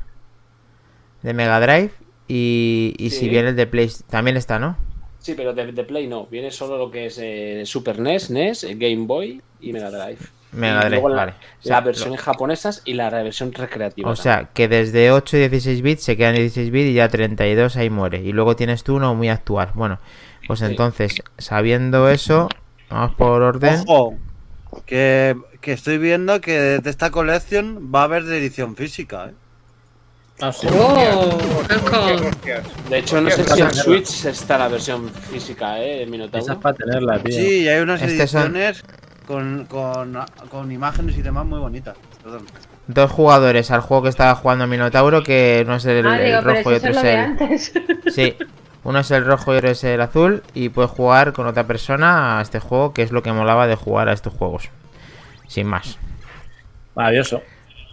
de 1.22 1.34
Mega 1.34 1.60
Drive 1.60 1.92
y, 2.28 2.94
y 2.98 3.10
si 3.12 3.30
viene 3.30 3.50
el 3.50 3.56
de 3.56 3.68
Play 3.68 3.90
también 4.10 4.38
está, 4.38 4.60
¿no? 4.60 4.76
Sí, 5.20 5.36
pero 5.38 5.54
de, 5.54 5.72
de 5.72 5.84
Play 5.86 6.08
no. 6.08 6.26
Viene 6.26 6.52
solo 6.52 6.78
lo 6.78 6.92
que 6.92 7.06
es 7.06 7.18
eh, 7.22 7.64
Super 7.66 8.00
NES, 8.00 8.30
NES, 8.30 8.66
Game 8.78 9.06
Boy 9.06 9.42
y 9.62 9.72
Mega 9.72 9.90
Drive. 9.90 10.20
Mega 10.54 10.80
Drive, 10.82 10.90
luego 10.92 11.10
la- 11.10 11.16
vale. 11.16 11.32
O 11.32 11.64
sea, 11.64 11.76
las 11.78 11.86
versiones 11.86 12.22
japonesas 12.22 12.82
y 12.86 12.94
la 12.94 13.10
versión 13.10 13.52
recreativa. 13.54 14.10
O 14.10 14.16
sea, 14.16 14.50
que 14.54 14.68
desde 14.68 15.12
8 15.12 15.38
y 15.38 15.40
16 15.42 15.82
bits 15.82 16.04
se 16.04 16.16
quedan 16.18 16.36
16 16.36 16.72
bits 16.72 16.90
y 16.90 16.94
ya 16.94 17.10
32 17.10 17.76
ahí 17.78 17.90
muere. 17.90 18.22
Y 18.22 18.32
luego 18.32 18.56
tienes 18.56 18.84
tú 18.84 18.96
uno 18.96 19.16
muy 19.16 19.30
actual. 19.30 19.70
Bueno, 19.74 20.00
pues 20.48 20.60
Sí. 20.60 20.66
entonces, 20.66 21.16
sabiendo 21.38 22.10
eso, 22.10 22.50
vamos 22.90 23.16
por 23.16 23.42
orden. 23.42 23.84
Ojo, 23.88 24.16
que, 24.86 25.36
que 25.62 25.72
estoy 25.74 25.98
viendo 25.98 26.42
que 26.42 26.52
de 26.80 26.90
esta 26.90 27.10
colección 27.12 27.92
va 27.94 28.02
a 28.02 28.04
haber 28.06 28.24
de 28.26 28.38
edición 28.38 28.76
física, 28.76 29.28
¿eh? 29.30 29.34
Ah. 30.42 30.52
¡Oh! 30.74 31.38
De 32.90 32.98
hecho, 33.00 33.22
no 33.22 33.30
sé 33.30 33.44
si 33.44 33.60
en 33.62 33.68
esa- 33.68 33.84
Switch 33.84 34.26
está 34.26 34.58
la 34.58 34.68
versión 34.68 35.10
física, 35.10 35.80
¿eh? 35.80 36.02
Esa 36.02 36.12
Minotauro. 36.12 36.54
es 36.54 36.60
para 36.60 36.76
tenerla, 36.76 37.20
tío. 37.20 37.36
Sí, 37.38 37.68
hay 37.68 37.82
unas 37.82 38.02
Este 38.02 38.28
son- 38.28 38.56
ediciones 38.56 38.84
con, 39.28 39.66
con, 39.66 40.18
con 40.50 40.72
imágenes 40.72 41.18
y 41.18 41.22
demás 41.22 41.46
muy 41.46 41.60
bonitas. 41.60 41.98
Perdón. 42.24 42.46
Dos 42.88 43.12
jugadores 43.12 43.72
al 43.72 43.82
juego 43.82 44.04
que 44.04 44.10
estaba 44.10 44.36
jugando 44.36 44.68
Minotauro, 44.68 45.24
que 45.24 45.64
no 45.66 45.76
es 45.76 45.86
el, 45.86 46.06
Ah, 46.06 46.20
el 46.20 46.26
digo, 46.26 46.40
pero 46.44 46.56
rojo 46.58 46.72
y 46.72 46.76
otro 46.76 46.90
es 46.92 46.98
es 46.98 47.04
el. 47.04 47.18
antes. 47.20 47.74
Sí, 48.14 48.36
uno 48.84 49.00
es 49.00 49.12
el 49.12 49.26
rojo 49.26 49.54
y 49.54 49.58
otro 49.58 49.70
es 49.70 49.84
el 49.86 50.02
azul. 50.02 50.44
Y 50.54 50.70
puedes 50.70 50.92
jugar 50.92 51.34
con 51.34 51.48
otra 51.48 51.66
persona 51.66 52.40
a 52.40 52.42
este 52.42 52.60
juego, 52.60 52.94
que 52.94 53.02
es 53.04 53.12
lo 53.12 53.24
que 53.24 53.32
molaba 53.32 53.68
de 53.68 53.76
jugar 53.76 54.10
a 54.10 54.14
estos 54.14 54.34
juegos. 54.34 54.70
Sin 55.48 55.68
más. 55.68 55.98
Maravilloso. 56.96 57.42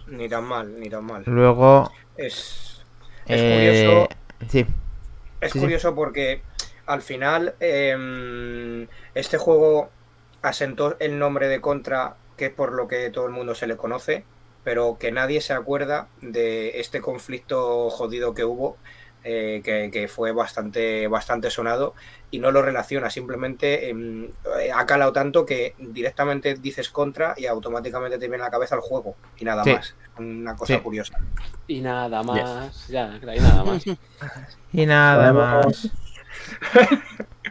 Ni 0.07 0.27
tan 0.27 0.43
mal, 0.43 0.79
ni 0.79 0.89
tan 0.89 1.05
mal. 1.05 1.23
Luego, 1.25 1.91
Es. 2.17 2.83
Eh, 3.27 3.85
curioso. 3.85 4.09
Sí, 4.51 4.65
Es 5.39 5.51
Sí, 5.53 5.59
sí. 5.59 5.63
curioso 5.65 5.95
porque 5.95 6.41
al 6.85 7.01
final 7.01 7.55
em, 7.61 8.87
este 9.15 9.37
juego 9.37 9.89
asentó 10.41 10.95
el 10.99 11.19
nombre 11.19 11.47
de 11.47 11.61
Contra, 11.61 12.15
que 12.37 12.45
es 12.47 12.53
por 12.53 12.71
lo 12.73 12.87
que 12.87 13.09
todo 13.09 13.25
el 13.25 13.31
mundo 13.31 13.55
se 13.55 13.67
le 13.67 13.77
conoce, 13.77 14.23
pero 14.63 14.97
que 14.99 15.11
nadie 15.11 15.41
se 15.41 15.53
acuerda 15.53 16.07
de 16.21 16.79
este 16.79 17.01
conflicto 17.01 17.89
jodido 17.89 18.33
que 18.33 18.43
hubo, 18.45 18.77
eh, 19.23 19.61
que, 19.63 19.91
que 19.91 20.07
fue 20.07 20.31
bastante, 20.31 21.07
bastante 21.07 21.51
sonado 21.51 21.93
y 22.31 22.39
no 22.39 22.49
lo 22.49 22.63
relaciona, 22.63 23.11
simplemente 23.11 23.89
em, 23.89 24.29
eh, 24.59 24.71
ha 24.73 24.83
calado 24.87 25.13
tanto 25.13 25.45
que 25.45 25.75
directamente 25.77 26.55
dices 26.55 26.89
Contra 26.89 27.35
y 27.37 27.45
automáticamente 27.45 28.17
te 28.17 28.27
viene 28.27 28.43
a 28.43 28.47
la 28.47 28.51
cabeza 28.51 28.73
el 28.75 28.81
juego 28.81 29.15
y 29.37 29.45
nada 29.45 29.63
Sí. 29.63 29.73
más. 29.73 29.95
Una 30.17 30.55
cosa 30.55 30.73
Sí. 30.75 30.79
curiosa. 30.79 31.19
Y 31.67 31.81
nada 31.81 32.23
más. 32.23 32.87
Ya, 32.87 33.19
y 33.21 33.39
nada 33.39 33.63
más. 33.63 33.83
y 34.73 34.85
nada 34.87 35.33
más. 35.33 35.89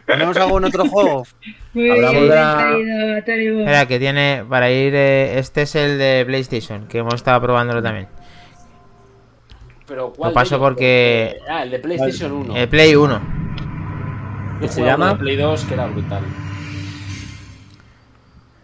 ¿Tenemos 0.05 0.35
algún 0.37 0.65
otro 0.65 0.85
juego? 0.87 1.23
Muy 1.73 1.89
Hablamos 1.89 2.11
bien 2.13 2.29
de 2.29 2.35
la- 2.35 3.21
traído. 3.23 3.59
Espera, 3.59 3.85
que 3.87 3.99
tiene 3.99 4.45
para 4.49 4.69
ir. 4.69 4.93
eh, 4.93 5.39
este 5.39 5.61
es 5.63 5.75
el 5.75 5.97
de 5.97 6.23
PlayStation, 6.25 6.87
que 6.87 6.97
hemos 6.99 7.13
estado 7.15 7.41
probándolo 7.41 7.81
también. 7.81 8.07
Pero 9.87 10.11
¿cuál 10.13 10.31
Lo 10.31 10.33
paso 10.33 10.59
porque- 10.59 11.37
Ah, 11.49 11.63
el 11.63 11.71
de 11.71 11.79
PlayStation 11.79 12.31
1. 12.33 12.55
El 12.55 12.67
Play 12.69 12.95
1. 12.95 13.21
Yo 14.61 14.67
se 14.67 14.83
llama? 14.83 15.17
Play 15.17 15.35
2 15.37 15.63
que 15.65 15.73
era 15.73 15.85
brutal. 15.87 16.23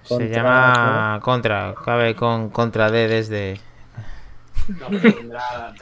Se 0.04 0.10
Contra- 0.14 0.28
llama 0.38 1.20
Contra. 1.22 1.76
Cabe 1.84 2.16
con 2.16 2.50
Contra 2.50 2.90
D 2.92 3.08
desde. 3.08 3.60
No, 4.80 4.88
tendrá-. 5.00 5.74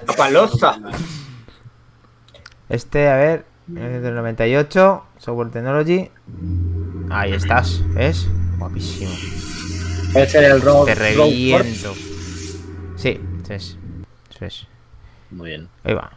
Este, 2.69 3.07
a 3.09 3.15
ver. 3.15 3.45
Es 3.75 4.01
del 4.03 4.15
98. 4.15 5.03
Software 5.17 5.49
Technology. 5.51 6.09
Ahí 7.15 7.31
estás, 7.31 7.81
¿ves? 7.93 8.27
Guapísimo. 8.57 9.09
Ser 10.27 10.43
el 10.43 10.61
Road. 10.61 10.83
Te 10.85 10.95
Road 10.95 11.15
reviento. 11.15 11.93
Sí, 12.97 13.17
eso 13.41 13.53
es. 13.53 13.77
Eso 14.35 14.45
es. 14.45 14.67
Muy 15.31 15.51
bien. 15.51 15.69
Ahí 15.85 15.93
va. 15.93 16.11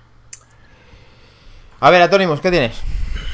A 1.78 1.90
ver, 1.90 2.02
Atónimos, 2.02 2.40
¿qué 2.40 2.50
tienes? 2.50 2.80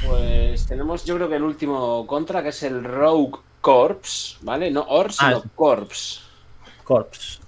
Pues 0.06 0.66
tenemos, 0.66 1.06
yo 1.06 1.16
creo 1.16 1.30
que 1.30 1.36
el 1.36 1.42
último 1.42 2.06
contra, 2.06 2.42
que 2.42 2.50
es 2.50 2.62
el 2.64 2.84
Rogue 2.84 3.38
Corps, 3.62 4.36
¿vale? 4.42 4.70
No 4.70 4.82
Ors, 4.86 5.16
Ah, 5.20 5.28
sino 5.28 5.40
sí. 5.40 5.48
Corps. 5.54 6.22
Corps. 6.84 7.40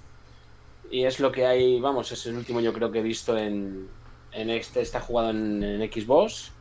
Y 0.89 1.03
es 1.03 1.19
lo 1.19 1.31
que 1.31 1.45
hay, 1.45 1.79
vamos, 1.79 2.11
es 2.11 2.25
el 2.25 2.37
último 2.37 2.59
yo 2.59 2.73
creo 2.73 2.91
que 2.91 2.99
he 2.99 3.03
visto 3.03 3.37
en, 3.37 3.87
en 4.31 4.49
este, 4.49 4.81
está 4.81 4.99
jugado 4.99 5.29
en, 5.29 5.61
en 5.61 5.91
Xbox. 5.91 6.51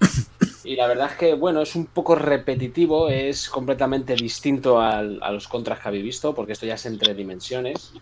Y 0.68 0.76
la 0.76 0.86
verdad 0.86 1.08
es 1.10 1.16
que, 1.16 1.32
bueno, 1.32 1.62
es 1.62 1.74
un 1.74 1.86
poco 1.86 2.14
repetitivo, 2.14 3.08
es 3.08 3.48
completamente 3.48 4.14
distinto 4.14 4.78
al- 4.80 5.18
a 5.22 5.30
los 5.32 5.48
contras 5.48 5.78
que 5.80 5.88
habéis 5.88 6.04
visto, 6.04 6.34
porque 6.34 6.52
esto 6.52 6.66
ya 6.66 6.74
es 6.74 6.84
en 6.84 6.98
tres 6.98 7.16
dimensiones, 7.16 7.94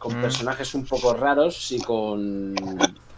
con 0.00 0.18
Mm. 0.18 0.22
personajes 0.22 0.74
un 0.74 0.84
poco 0.84 1.14
raros 1.14 1.70
y 1.70 1.78
con 1.80 2.56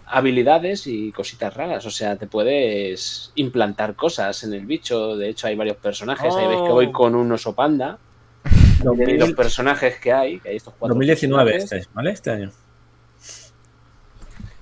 habilidades 0.05 0.87
y 0.87 1.13
cositas 1.13 1.55
raras. 1.55 1.87
O 1.87 1.91
sea, 1.91 2.17
te 2.17 2.27
puedes 2.27 3.33
implantar 3.37 3.95
cosas 3.95 4.45
en 4.45 4.53
el 4.53 4.67
bicho. 4.67 5.17
De 5.17 5.31
hecho, 5.31 5.47
hay 5.47 5.57
varios 5.57 5.79
personajes. 5.79 6.35
Ahí 6.35 6.47
veis 6.49 6.61
que 6.61 6.69
voy 6.73 6.87
Oh. 6.87 6.93
con 6.93 7.15
un 7.15 7.33
oso 7.33 7.55
panda. 7.55 7.97
Y 8.81 8.85
los 8.85 8.99
2000 8.99 9.35
personajes 9.35 9.99
que 9.99 10.13
hay, 10.13 10.41
que 10.41 10.51
hay 10.51 10.57
estos 10.57 10.75
cuatro 10.79 10.95
2019 10.95 11.53
personajes. 11.53 11.81
este, 11.87 11.95
¿vale? 11.95 12.11
Este 12.11 12.31
año. 12.33 12.51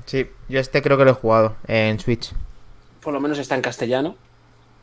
Sí, 0.07 0.27
yo 0.49 0.61
este 0.61 0.81
creo 0.81 0.97
que 0.97 1.05
lo 1.05 1.11
he 1.11 1.15
jugado 1.15 1.57
en 1.67 1.99
Switch. 1.99 2.33
Por 3.03 3.13
lo 3.13 3.21
menos 3.21 3.39
está 3.39 3.55
en 3.57 3.63
castellano. 3.63 4.17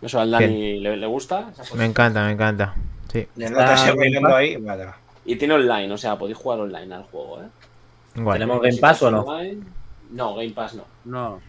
Eso 0.06 0.20
al 0.20 0.30
Dani 0.30 0.80
le, 0.80 0.98
le 0.98 1.08
gusta. 1.08 1.50
esa 1.52 1.64
cosa. 1.64 1.76
Me 1.76 1.86
encanta, 1.86 2.24
me 2.26 2.32
encanta. 2.34 2.76
Sí, 3.12 3.28
Está 3.38 4.36
ahí, 4.38 4.56
vaya. 4.58 4.94
Y 5.26 5.36
tiene 5.38 5.56
online, 5.56 5.92
o 5.92 5.98
sea, 5.98 6.16
podéis 6.18 6.38
jugar 6.38 6.60
online 6.60 6.94
al 6.94 7.04
juego, 7.04 7.42
¿eh? 7.42 7.48
igual. 8.16 8.36
¿Tenemos 8.38 8.62
Game 8.62 8.78
Pass 8.78 9.02
o 9.02 9.12
no? 9.12 9.22
Online- 9.24 9.64
No, 10.12 10.36
Game 10.36 10.52
Pass 10.52 10.76
no. 10.76 10.84
No. 11.06 11.40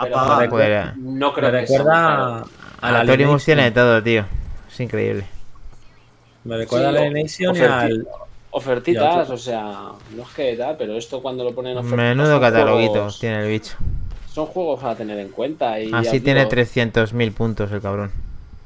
Pero. 0.00 0.18
Joder, 0.18 0.96
no 0.96 1.32
creo 1.34 1.52
Me 1.52 1.60
que 1.60 1.66
sea 1.66 1.78
recuerda 1.78 2.00
caro. 2.06 2.44
a 2.80 2.92
la 2.92 2.98
Atónimos 3.00 3.18
Lineation. 3.18 3.40
tiene 3.44 3.70
todo, 3.72 4.02
tío. 4.02 4.24
Es 4.70 4.80
increíble. 4.80 5.26
Me 6.44 6.56
recuerda 6.56 6.90
Sí, 6.92 6.96
a 6.96 7.00
la 7.00 7.10
Nation 7.10 7.56
y 7.56 7.60
al. 7.60 8.08
Ofertitas, 8.50 9.28
o 9.28 9.36
sea, 9.36 9.90
no 10.16 10.22
es 10.22 10.28
que 10.34 10.56
tal, 10.56 10.76
pero 10.78 10.96
esto 10.96 11.20
cuando 11.20 11.44
lo 11.44 11.54
ponen 11.54 11.72
en 11.72 11.78
ofertitas 11.78 12.16
Menudo 12.16 12.40
cataloguito 12.40 12.92
juegos- 12.92 13.20
tiene 13.20 13.42
el 13.44 13.50
bicho. 13.50 13.76
Son 14.38 14.46
juegos 14.46 14.84
a 14.84 14.94
tener 14.94 15.18
en 15.18 15.30
cuenta. 15.30 15.80
Y 15.80 15.90
Así 15.92 16.20
tiene 16.20 16.44
digo, 16.44 16.52
300.000 16.52 17.32
puntos 17.32 17.72
el 17.72 17.80
cabrón. 17.80 18.12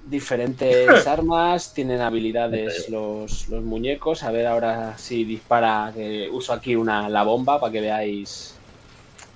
diferentes 0.04 1.06
armas, 1.06 1.72
tienen 1.72 2.02
habilidades 2.02 2.90
los, 2.90 3.48
los 3.48 3.62
muñecos. 3.62 4.22
A 4.22 4.30
ver 4.30 4.48
ahora 4.48 4.98
si 4.98 5.24
dispara, 5.24 5.90
que 5.94 6.28
uso 6.30 6.52
aquí 6.52 6.76
una 6.76 7.08
la 7.08 7.22
bomba 7.22 7.58
para 7.58 7.72
que 7.72 7.80
veáis 7.80 8.54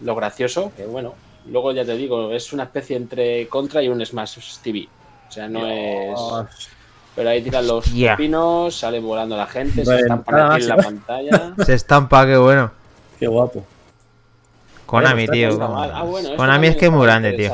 lo 0.02 0.14
gracioso. 0.14 0.72
Que 0.76 0.84
bueno, 0.84 1.14
luego 1.46 1.72
ya 1.72 1.86
te 1.86 1.96
digo, 1.96 2.30
es 2.30 2.52
una 2.52 2.64
especie 2.64 2.98
entre 2.98 3.48
Contra 3.48 3.82
y 3.82 3.88
un 3.88 4.04
Smash 4.04 4.58
TV. 4.62 4.86
O 5.26 5.32
sea, 5.32 5.48
no 5.48 5.66
es... 5.66 6.20
Pero 7.14 7.30
ahí 7.30 7.40
tiran 7.40 7.66
los 7.66 7.88
pinos, 8.18 8.76
sale 8.76 9.00
volando 9.00 9.38
la 9.38 9.46
gente, 9.46 9.86
se 9.86 10.02
nada 10.02 10.54
aquí 10.54 10.64
en 10.64 10.68
la 10.68 10.76
pantalla. 10.76 11.54
Se 11.64 11.72
estampa, 11.72 12.26
qué 12.26 12.36
bueno. 12.36 12.70
Qué 13.18 13.26
guapo. 13.26 13.64
Konami, 14.86 15.26
tío. 15.28 15.58
Ah, 15.62 16.02
bueno, 16.04 16.36
Konami 16.36 16.68
es 16.68 16.76
que 16.76 16.86
es 16.86 16.92
muy 16.92 17.06
grande, 17.06 17.32
tío. 17.32 17.50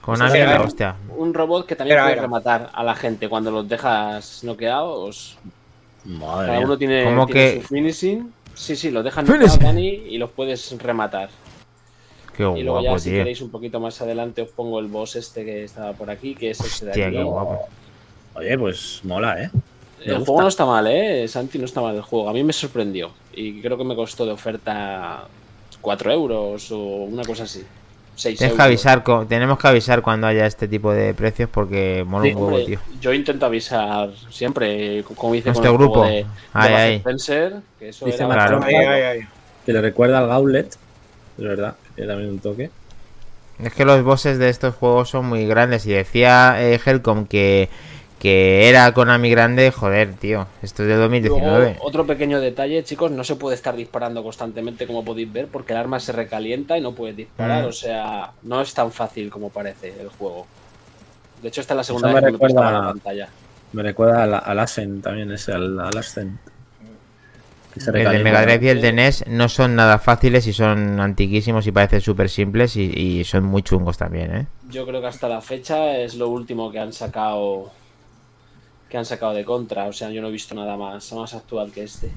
Konami 0.00 0.30
Sí, 0.32 0.38
es 0.38 0.48
la 0.48 0.60
hostia. 0.62 0.96
Un 1.16 1.32
robot 1.34 1.66
que 1.66 1.76
también 1.76 1.94
Era, 1.96 2.04
puede 2.04 2.12
era. 2.14 2.22
rematar 2.22 2.70
a 2.72 2.82
la 2.84 2.94
gente 2.94 3.28
cuando 3.28 3.50
los 3.50 3.68
dejas 3.68 4.44
noqueados. 4.44 5.38
Madre 6.04 6.48
Cada 6.48 6.60
uno 6.60 6.76
tiene, 6.78 7.04
¿Cómo 7.04 7.26
tiene 7.26 7.54
que- 7.54 7.62
su 7.62 7.68
finishing. 7.68 8.32
Sí, 8.52 8.76
sí, 8.76 8.90
los 8.90 9.02
dejan 9.02 9.26
Finishing. 9.26 9.48
noqueados, 9.48 9.74
Dani, 9.74 9.88
y 9.88 10.18
los 10.18 10.30
puedes 10.30 10.76
rematar. 10.80 11.30
Qué 12.36 12.42
y 12.42 12.62
luego 12.62 12.80
ya, 12.82 12.88
guapo, 12.90 12.98
si 12.98 13.10
tío. 13.10 13.18
queréis 13.20 13.40
un 13.40 13.50
poquito 13.50 13.80
más 13.80 14.00
adelante, 14.02 14.42
os 14.42 14.50
pongo 14.50 14.78
el 14.80 14.86
boss 14.88 15.16
este 15.16 15.44
que 15.44 15.64
estaba 15.64 15.92
por 15.94 16.10
aquí, 16.10 16.34
que 16.34 16.50
es 16.50 16.60
este 16.60 16.86
de 16.86 16.90
aquí. 17.04 17.16
qué 17.16 17.22
guapo. 17.22 17.60
Oye, 18.34 18.58
pues 18.58 19.00
mola, 19.04 19.40
¿eh? 19.42 19.50
Me 20.00 20.04
El 20.06 20.14
gusta. 20.18 20.26
juego 20.26 20.42
no 20.42 20.48
está 20.48 20.66
mal, 20.66 20.86
¿eh? 20.88 21.26
Santi, 21.28 21.58
no 21.58 21.64
está 21.64 21.80
mal 21.80 21.94
el 21.96 22.02
juego. 22.02 22.28
A 22.28 22.32
mí 22.32 22.44
me 22.44 22.52
sorprendió. 22.52 23.12
Y 23.32 23.62
creo 23.62 23.78
que 23.78 23.84
me 23.84 23.94
costó 23.96 24.26
de 24.26 24.32
oferta 24.32 25.24
4 25.84 26.12
euros 26.12 26.70
o 26.72 26.78
una 27.04 27.22
cosa 27.24 27.44
así. 27.44 27.62
6 28.16 28.38
Tienes 28.38 28.52
euros. 28.52 28.56
que 28.56 28.62
avisar, 28.62 29.04
tenemos 29.28 29.58
que 29.58 29.68
avisar 29.68 30.00
cuando 30.02 30.26
haya 30.26 30.46
este 30.46 30.68
tipo 30.68 30.92
de 30.92 31.14
precios 31.14 31.48
porque 31.50 32.04
mola 32.06 32.24
Sí, 32.24 32.30
un 32.34 32.42
huevo, 32.42 32.58
Hombre, 32.58 32.64
tío. 32.64 32.80
yo 33.00 33.12
intento 33.12 33.46
avisar 33.46 34.10
siempre, 34.30 35.02
como 35.16 35.34
hice 35.34 35.48
Nuestro 35.50 35.72
con 35.72 35.72
el 35.72 35.78
grupo. 35.78 36.04
de, 36.04 36.26
de. 36.54 36.94
Spencer, 36.96 37.56
que 37.78 37.88
eso 37.90 38.06
Dice 38.06 38.24
era 38.24 38.34
Claro. 38.34 38.62
Ahí. 38.64 39.20
Que 39.66 39.72
le 39.72 39.80
recuerda 39.80 40.18
al 40.20 40.28
Gauntlet. 40.28 40.66
Es 41.38 41.44
verdad. 41.44 41.74
Tiene 41.94 42.08
también 42.10 42.30
un 42.30 42.38
toque. 42.38 42.70
Es 43.58 43.72
que 43.72 43.84
los 43.84 44.02
bosses 44.02 44.38
de 44.38 44.48
estos 44.48 44.74
juegos 44.74 45.10
son 45.10 45.26
muy 45.26 45.46
grandes. 45.46 45.86
Y 45.86 45.92
decía 45.92 46.56
eh, 46.58 46.80
Helcom 46.84 47.26
que, 47.26 47.68
que 48.24 48.70
era 48.70 48.90
Konami 48.94 49.28
grande. 49.28 49.70
Joder, 49.70 50.14
tío. 50.14 50.46
Esto 50.62 50.82
es 50.82 50.88
de 50.88 50.94
Luego, 50.94 51.10
2019. 51.10 51.76
otro 51.82 52.06
pequeño 52.06 52.40
detalle, 52.40 52.82
chicos, 52.82 53.10
no 53.10 53.22
se 53.22 53.36
puede 53.36 53.54
estar 53.54 53.76
disparando 53.76 54.22
constantemente 54.22 54.86
como 54.86 55.04
podéis 55.04 55.30
ver 55.30 55.48
porque 55.48 55.74
el 55.74 55.78
arma 55.78 56.00
se 56.00 56.12
recalienta 56.12 56.78
y 56.78 56.80
no 56.80 56.92
puedes 56.94 57.14
disparar, 57.18 57.64
Mm. 57.64 57.68
o 57.68 57.72
sea, 57.72 58.30
no 58.44 58.62
es 58.62 58.72
tan 58.72 58.90
fácil 58.92 59.28
como 59.28 59.50
parece 59.50 59.92
el 60.00 60.08
juego. 60.08 60.46
De 61.42 61.48
hecho, 61.48 61.60
esta 61.60 61.74
es 61.74 61.76
la 61.76 61.84
segunda 61.84 62.08
Eso 62.08 62.14
vez 62.14 62.22
me 62.24 62.26
que 62.28 62.32
me 62.32 62.48
recuerda- 62.48 62.72
la 62.72 62.86
pantalla. 62.88 63.28
Me 63.74 63.82
recuerda 63.82 64.22
al, 64.22 64.34
al 64.34 64.58
Ascent 64.58 65.04
también, 65.04 65.30
ese, 65.30 65.52
al, 65.52 65.78
al 65.78 65.98
Ascent. 65.98 66.40
El 67.76 67.92
de 67.92 68.22
Mega 68.22 68.40
¿no? 68.40 68.46
Drive 68.46 68.64
y 68.64 68.68
el 68.70 68.80
de 68.80 68.92
NES 68.94 69.24
no 69.26 69.48
son 69.50 69.74
nada 69.74 69.98
fáciles 69.98 70.46
y 70.46 70.52
son 70.54 70.98
antiquísimos 71.00 71.66
y 71.66 71.72
parecen 71.72 72.00
súper 72.00 72.30
simples 72.30 72.76
y, 72.76 72.84
y 72.84 73.24
son 73.24 73.44
muy 73.44 73.62
chungos 73.62 73.98
también, 73.98 74.34
¿eh? 74.34 74.46
Yo 74.70 74.86
creo 74.86 75.00
que 75.02 75.08
hasta 75.08 75.28
la 75.28 75.40
fecha 75.42 75.98
es 75.98 76.14
lo 76.14 76.28
último 76.30 76.70
que 76.72 76.78
han 76.78 76.92
sacado 76.94 77.70
que 78.88 78.96
han 78.98 79.04
sacado 79.04 79.32
de 79.34 79.44
contra, 79.44 79.84
o 79.86 79.92
sea, 79.92 80.10
yo 80.10 80.20
no 80.22 80.28
he 80.28 80.32
visto 80.32 80.54
nada 80.54 80.76
más, 80.76 81.12
más 81.12 81.34
actual 81.34 81.72
que 81.72 81.84
este. 81.84 82.10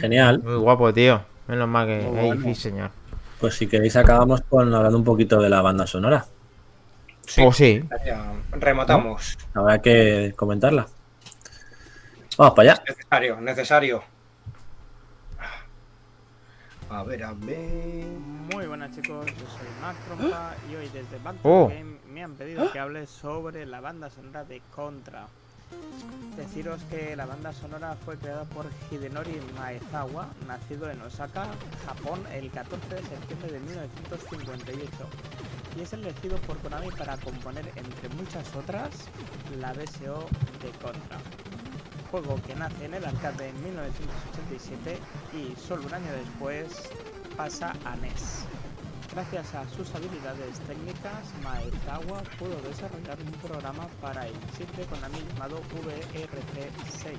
Genial. 0.00 0.40
Muy 0.42 0.56
guapo, 0.56 0.92
tío. 0.92 1.22
Menos 1.46 1.68
mal 1.68 1.86
que... 1.86 2.38
Sí, 2.42 2.54
señor. 2.54 2.90
Pues 3.40 3.54
si 3.54 3.68
queréis 3.68 3.94
acabamos 3.96 4.40
con 4.42 4.74
hablando 4.74 4.98
un 4.98 5.04
poquito 5.04 5.40
de 5.40 5.48
la 5.48 5.62
banda 5.62 5.86
sonora. 5.86 6.26
Sí, 7.26 7.42
Oh, 7.44 7.52
sí. 7.52 7.84
rematamos. 8.50 9.38
Habrá 9.54 9.80
que 9.80 10.32
comentarla. 10.36 10.88
Vamos 12.36 12.54
para 12.54 12.72
allá. 12.72 12.82
Necesario, 12.88 13.40
necesario. 13.40 14.02
A 16.90 17.02
ver, 17.02 17.22
a 17.22 17.32
ver. 17.34 18.06
Muy 18.54 18.66
buenas 18.66 18.90
chicos, 18.92 19.26
yo 19.26 19.46
soy 19.46 19.68
Mac 19.82 19.96
Trompa 20.06 20.54
y 20.70 20.74
hoy 20.74 20.88
desde 20.88 21.18
to 21.18 21.34
Oh. 21.42 21.68
Game 21.68 21.98
me 22.10 22.24
han 22.24 22.32
pedido 22.34 22.72
que 22.72 22.78
hable 22.78 23.06
sobre 23.06 23.66
la 23.66 23.80
banda 23.80 24.08
sonora 24.08 24.44
de 24.44 24.62
Contra. 24.74 25.26
Deciros 26.36 26.80
que 26.84 27.16
la 27.16 27.26
banda 27.26 27.52
sonora 27.52 27.96
fue 28.04 28.16
creada 28.16 28.44
por 28.44 28.66
Hidenori 28.90 29.40
Maezawa, 29.56 30.28
nacido 30.46 30.88
en 30.88 31.02
Osaka, 31.02 31.48
Japón, 31.84 32.20
el 32.32 32.48
14 32.50 32.94
de 32.94 33.02
septiembre 33.02 33.52
de 33.52 33.60
1958, 33.60 34.88
y 35.76 35.82
es 35.82 35.92
elegido 35.92 36.36
por 36.38 36.58
Konami 36.58 36.90
para 36.92 37.16
componer, 37.16 37.66
entre 37.74 38.08
muchas 38.10 38.54
otras, 38.54 38.90
la 39.58 39.72
BSO 39.72 40.28
de 40.62 40.70
Contra. 40.80 41.18
Juego 42.10 42.40
que 42.46 42.54
nace 42.54 42.84
en 42.84 42.94
el 42.94 43.04
arcade 43.04 43.48
en 43.48 43.64
1987 43.64 44.98
y 45.34 45.56
solo 45.60 45.86
un 45.86 45.94
año 45.94 46.12
después 46.12 46.88
pasa 47.36 47.74
a 47.84 47.96
NES. 47.96 48.46
Gracias 49.10 49.54
a 49.54 49.66
sus 49.70 49.92
habilidades 49.94 50.60
técnicas, 50.66 51.32
Maezawa 51.42 52.22
pudo 52.38 52.60
desarrollar 52.60 53.16
un 53.20 53.32
programa 53.40 53.88
para 54.02 54.26
el 54.26 54.34
de 54.34 54.84
Konami 54.84 55.18
llamado 55.32 55.62
VRC6, 55.72 57.16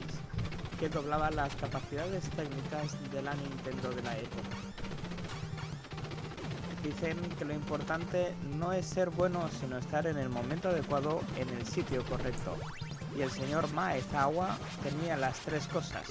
que 0.80 0.88
doblaba 0.88 1.32
las 1.32 1.54
capacidades 1.56 2.30
técnicas 2.30 2.96
de 3.12 3.22
la 3.24 3.34
Nintendo 3.34 3.90
de 3.90 4.04
la 4.04 4.16
época. 4.18 4.58
Dicen 6.84 7.18
que 7.38 7.46
lo 7.46 7.54
importante 7.54 8.36
no 8.58 8.72
es 8.72 8.86
ser 8.86 9.10
bueno, 9.10 9.50
sino 9.60 9.78
estar 9.80 10.06
en 10.06 10.18
el 10.18 10.30
momento 10.30 10.70
adecuado 10.70 11.22
en 11.38 11.50
el 11.50 11.66
sitio 11.66 12.06
correcto. 12.06 12.56
Y 13.18 13.22
el 13.22 13.32
señor 13.32 13.72
Maezawa 13.74 14.58
tenía 14.84 15.18
las 15.18 15.40
tres 15.40 15.68
cosas. 15.68 16.04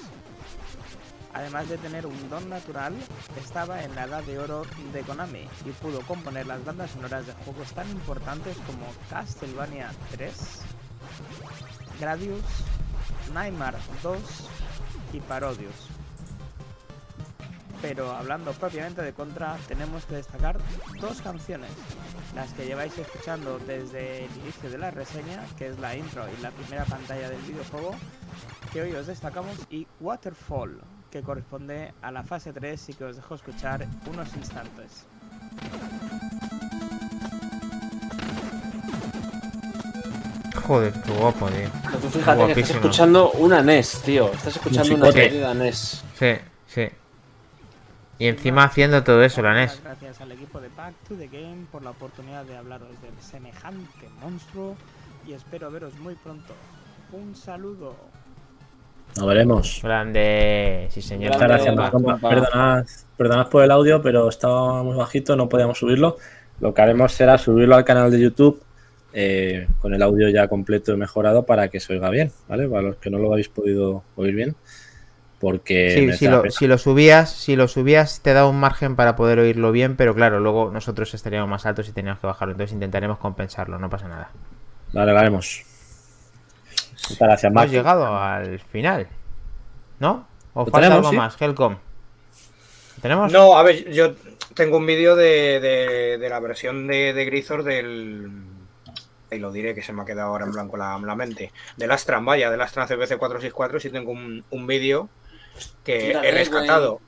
Además 1.33 1.69
de 1.69 1.77
tener 1.77 2.07
un 2.07 2.29
don 2.29 2.49
natural, 2.49 2.95
estaba 3.39 3.83
en 3.83 3.93
la 3.95 4.05
edad 4.05 4.23
de 4.23 4.39
oro 4.39 4.63
de 4.91 5.01
Konami 5.01 5.47
y 5.65 5.69
pudo 5.71 6.01
componer 6.01 6.47
las 6.47 6.63
bandas 6.65 6.91
sonoras 6.91 7.27
de 7.27 7.33
juegos 7.33 7.71
tan 7.73 7.89
importantes 7.89 8.57
como 8.65 8.85
Castlevania 9.09 9.91
3, 10.11 10.33
Gradius, 11.99 12.43
Nightmare 13.33 13.77
2 14.01 14.19
y 15.13 15.19
Parodius. 15.21 15.89
Pero 17.81 18.11
hablando 18.11 18.51
propiamente 18.53 19.01
de 19.01 19.13
Contra, 19.13 19.55
tenemos 19.67 20.05
que 20.05 20.15
destacar 20.15 20.59
dos 20.99 21.21
canciones, 21.21 21.71
las 22.35 22.51
que 22.53 22.65
lleváis 22.65 22.97
escuchando 22.97 23.57
desde 23.59 24.25
el 24.25 24.31
inicio 24.37 24.69
de 24.69 24.77
la 24.77 24.91
reseña, 24.91 25.45
que 25.57 25.67
es 25.67 25.79
la 25.79 25.95
intro 25.95 26.25
y 26.27 26.41
la 26.41 26.51
primera 26.51 26.83
pantalla 26.85 27.29
del 27.29 27.41
videojuego, 27.41 27.91
que 28.73 28.81
hoy 28.81 28.91
os 28.93 29.07
destacamos, 29.07 29.55
y 29.69 29.87
Waterfall, 30.01 30.81
que 31.11 31.21
corresponde 31.21 31.93
a 32.01 32.11
la 32.11 32.23
fase 32.23 32.53
3 32.53 32.89
y 32.89 32.93
que 32.93 33.05
os 33.05 33.15
dejo 33.15 33.35
escuchar 33.35 33.85
unos 34.11 34.35
instantes. 34.35 35.05
Joder, 40.69 40.93
qué 40.93 41.11
guapo, 41.13 41.47
tío. 41.47 41.69
Pero 41.83 41.97
tú 41.97 42.09
fíjate 42.09 42.53
que 42.53 42.61
estás 42.61 42.75
escuchando 42.75 43.31
una 43.31 43.61
NES, 43.63 44.01
tío. 44.03 44.31
Estás 44.31 44.55
escuchando 44.55 44.95
una 44.95 45.11
querida 45.11 45.53
NES. 45.55 46.03
Sí, 46.17 46.35
sí. 46.67 46.87
Y 48.19 48.27
encima 48.27 48.65
haciendo 48.65 49.03
todo 49.03 49.23
eso, 49.23 49.41
la 49.41 49.53
NES. 49.53 49.81
Gracias 49.83 50.21
al 50.21 50.31
equipo 50.31 50.61
de 50.61 50.69
Back 50.69 50.93
to 51.07 51.15
the 51.15 51.27
Game 51.27 51.65
por 51.71 51.81
la 51.81 51.89
oportunidad 51.89 52.45
de 52.45 52.55
hablaros 52.55 53.01
del 53.01 53.19
semejante 53.19 54.09
monstruo 54.21 54.75
y 55.25 55.33
espero 55.33 55.71
veros 55.71 55.95
muy 55.95 56.13
pronto. 56.15 56.53
Un 57.11 57.35
saludo. 57.35 57.95
Nos 59.17 59.27
veremos. 59.27 59.81
Grande, 59.83 60.87
sí 60.89 61.01
señor. 61.01 61.33
Muchas 61.33 61.47
gracias, 61.47 61.75
compa. 61.91 62.13
Macomba. 62.13 62.29
Perdonad, 62.29 62.85
perdonad 63.17 63.47
por 63.49 63.63
el 63.63 63.71
audio, 63.71 64.01
pero 64.01 64.29
estaba 64.29 64.83
muy 64.83 64.95
bajito, 64.95 65.35
no 65.35 65.49
podíamos 65.49 65.77
subirlo. 65.79 66.17
Lo 66.59 66.73
que 66.73 66.81
haremos 66.81 67.11
será 67.13 67.37
subirlo 67.37 67.75
al 67.75 67.85
canal 67.85 68.11
de 68.11 68.19
YouTube 68.19 68.61
eh, 69.11 69.67
con 69.79 69.93
el 69.93 70.01
audio 70.03 70.29
ya 70.29 70.47
completo 70.47 70.93
y 70.93 70.97
mejorado 70.97 71.43
para 71.43 71.69
que 71.69 71.79
se 71.79 71.93
oiga 71.93 72.09
bien, 72.09 72.31
¿vale? 72.47 72.67
Para 72.67 72.83
los 72.83 72.97
que 72.97 73.09
no 73.09 73.17
lo 73.17 73.31
habéis 73.31 73.49
podido 73.49 74.03
oír 74.15 74.35
bien. 74.35 74.55
Porque 75.39 75.91
Sí, 76.11 76.17
si 76.17 76.27
lo, 76.27 76.43
si 76.51 76.67
lo 76.67 76.77
subías, 76.77 77.31
si 77.31 77.55
lo 77.55 77.69
subías 77.69 78.21
te 78.21 78.33
da 78.33 78.45
un 78.45 78.59
margen 78.59 78.97
para 78.97 79.15
poder 79.15 79.39
oírlo 79.39 79.71
bien, 79.71 79.95
pero 79.95 80.13
claro, 80.13 80.41
luego 80.41 80.69
nosotros 80.69 81.13
estaríamos 81.13 81.49
más 81.49 81.65
altos 81.65 81.87
y 81.87 81.93
teníamos 81.93 82.19
que 82.19 82.27
bajarlo, 82.27 82.51
entonces 82.51 82.73
intentaremos 82.73 83.19
compensarlo, 83.19 83.79
no 83.79 83.89
pasa 83.89 84.09
nada. 84.09 84.31
Vale, 84.91 85.13
lo 85.13 85.17
haremos. 85.19 85.63
Muchas 87.03 87.19
gracias, 87.19 87.43
Hemos 87.51 87.55
Marc. 87.55 87.71
llegado 87.71 88.17
al 88.17 88.59
final, 88.59 89.07
¿no? 89.99 90.27
¿O 90.53 90.65
falta 90.65 90.79
tenemos, 90.79 90.97
algo 90.99 91.09
sí. 91.11 91.15
más, 91.17 91.41
Helcom? 91.41 91.73
¿Lo 91.73 93.01
¿Tenemos? 93.01 93.31
No, 93.31 93.57
a 93.57 93.63
ver, 93.63 93.89
yo 93.91 94.13
tengo 94.53 94.77
un 94.77 94.85
vídeo 94.85 95.15
de, 95.15 95.59
de- 95.59 96.17
de 96.17 96.29
la 96.29 96.39
versión 96.39 96.87
de, 96.87 97.13
de 97.13 97.25
Grisor 97.25 97.63
del. 97.63 98.29
Y 99.31 99.37
lo 99.37 99.51
diré 99.51 99.75
que 99.75 99.83
se 99.83 99.93
me 99.93 100.01
ha 100.01 100.05
quedado 100.05 100.29
ahora 100.29 100.45
en 100.45 100.51
blanco 100.51 100.75
la, 100.75 100.97
la 100.99 101.15
mente. 101.15 101.51
Del 101.77 101.91
Astran, 101.91 102.25
vaya, 102.25 102.49
del 102.49 102.61
Astran 102.61 102.87
CPC 102.87 103.17
464. 103.17 103.79
Sí 103.79 103.89
tengo 103.91 104.11
un, 104.11 104.43
un 104.49 104.67
vídeo 104.67 105.07
que 105.83 106.13
Dale, 106.13 106.29
he 106.29 106.31
rescatado. 106.31 106.99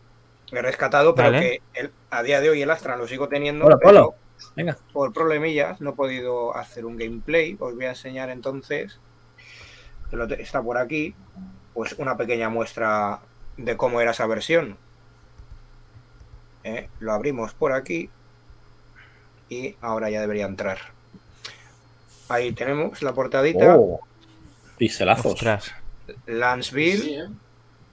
He 0.51 0.61
rescatado, 0.61 1.15
pero 1.15 1.31
Dale. 1.31 1.61
que 1.73 1.79
el- 1.79 1.91
a 2.11 2.21
día 2.23 2.39
de 2.41 2.49
hoy 2.51 2.61
el 2.61 2.69
Astran 2.69 2.99
lo 2.99 3.07
sigo 3.07 3.27
teniendo. 3.27 3.65
Hola, 3.65 3.77
pero 3.79 3.89
Polo. 3.89 4.15
Venga. 4.55 4.77
por 4.93 5.13
problemillas 5.13 5.81
no 5.81 5.91
he 5.91 5.93
podido 5.93 6.55
hacer 6.55 6.85
un 6.85 6.95
gameplay. 6.95 7.57
Os 7.59 7.73
voy 7.75 7.85
a 7.85 7.89
enseñar 7.89 8.29
entonces. 8.29 8.99
Que 10.11 10.17
lo 10.17 10.27
te- 10.27 10.39
está 10.41 10.61
por 10.61 10.77
aquí. 10.77 11.15
Pues 11.73 11.93
una 11.97 12.15
pequeña 12.17 12.49
muestra 12.49 13.19
de 13.57 13.75
cómo 13.77 13.99
era 14.01 14.11
esa 14.11 14.27
versión. 14.27 14.77
Eh, 16.63 16.89
lo 16.99 17.13
abrimos 17.13 17.53
por 17.53 17.71
aquí. 17.73 18.09
Y 19.49 19.75
ahora 19.81 20.09
ya 20.09 20.21
debería 20.21 20.45
entrar. 20.45 20.77
Ahí 22.29 22.51
tenemos 22.53 23.01
la 23.01 23.13
portadita. 23.13 23.75
Oh, 23.75 23.99
pixelazos. 24.77 25.33
Ostras, 25.33 25.73
Lanceville. 26.27 27.01
Sí, 27.01 27.13
¿eh? 27.15 27.27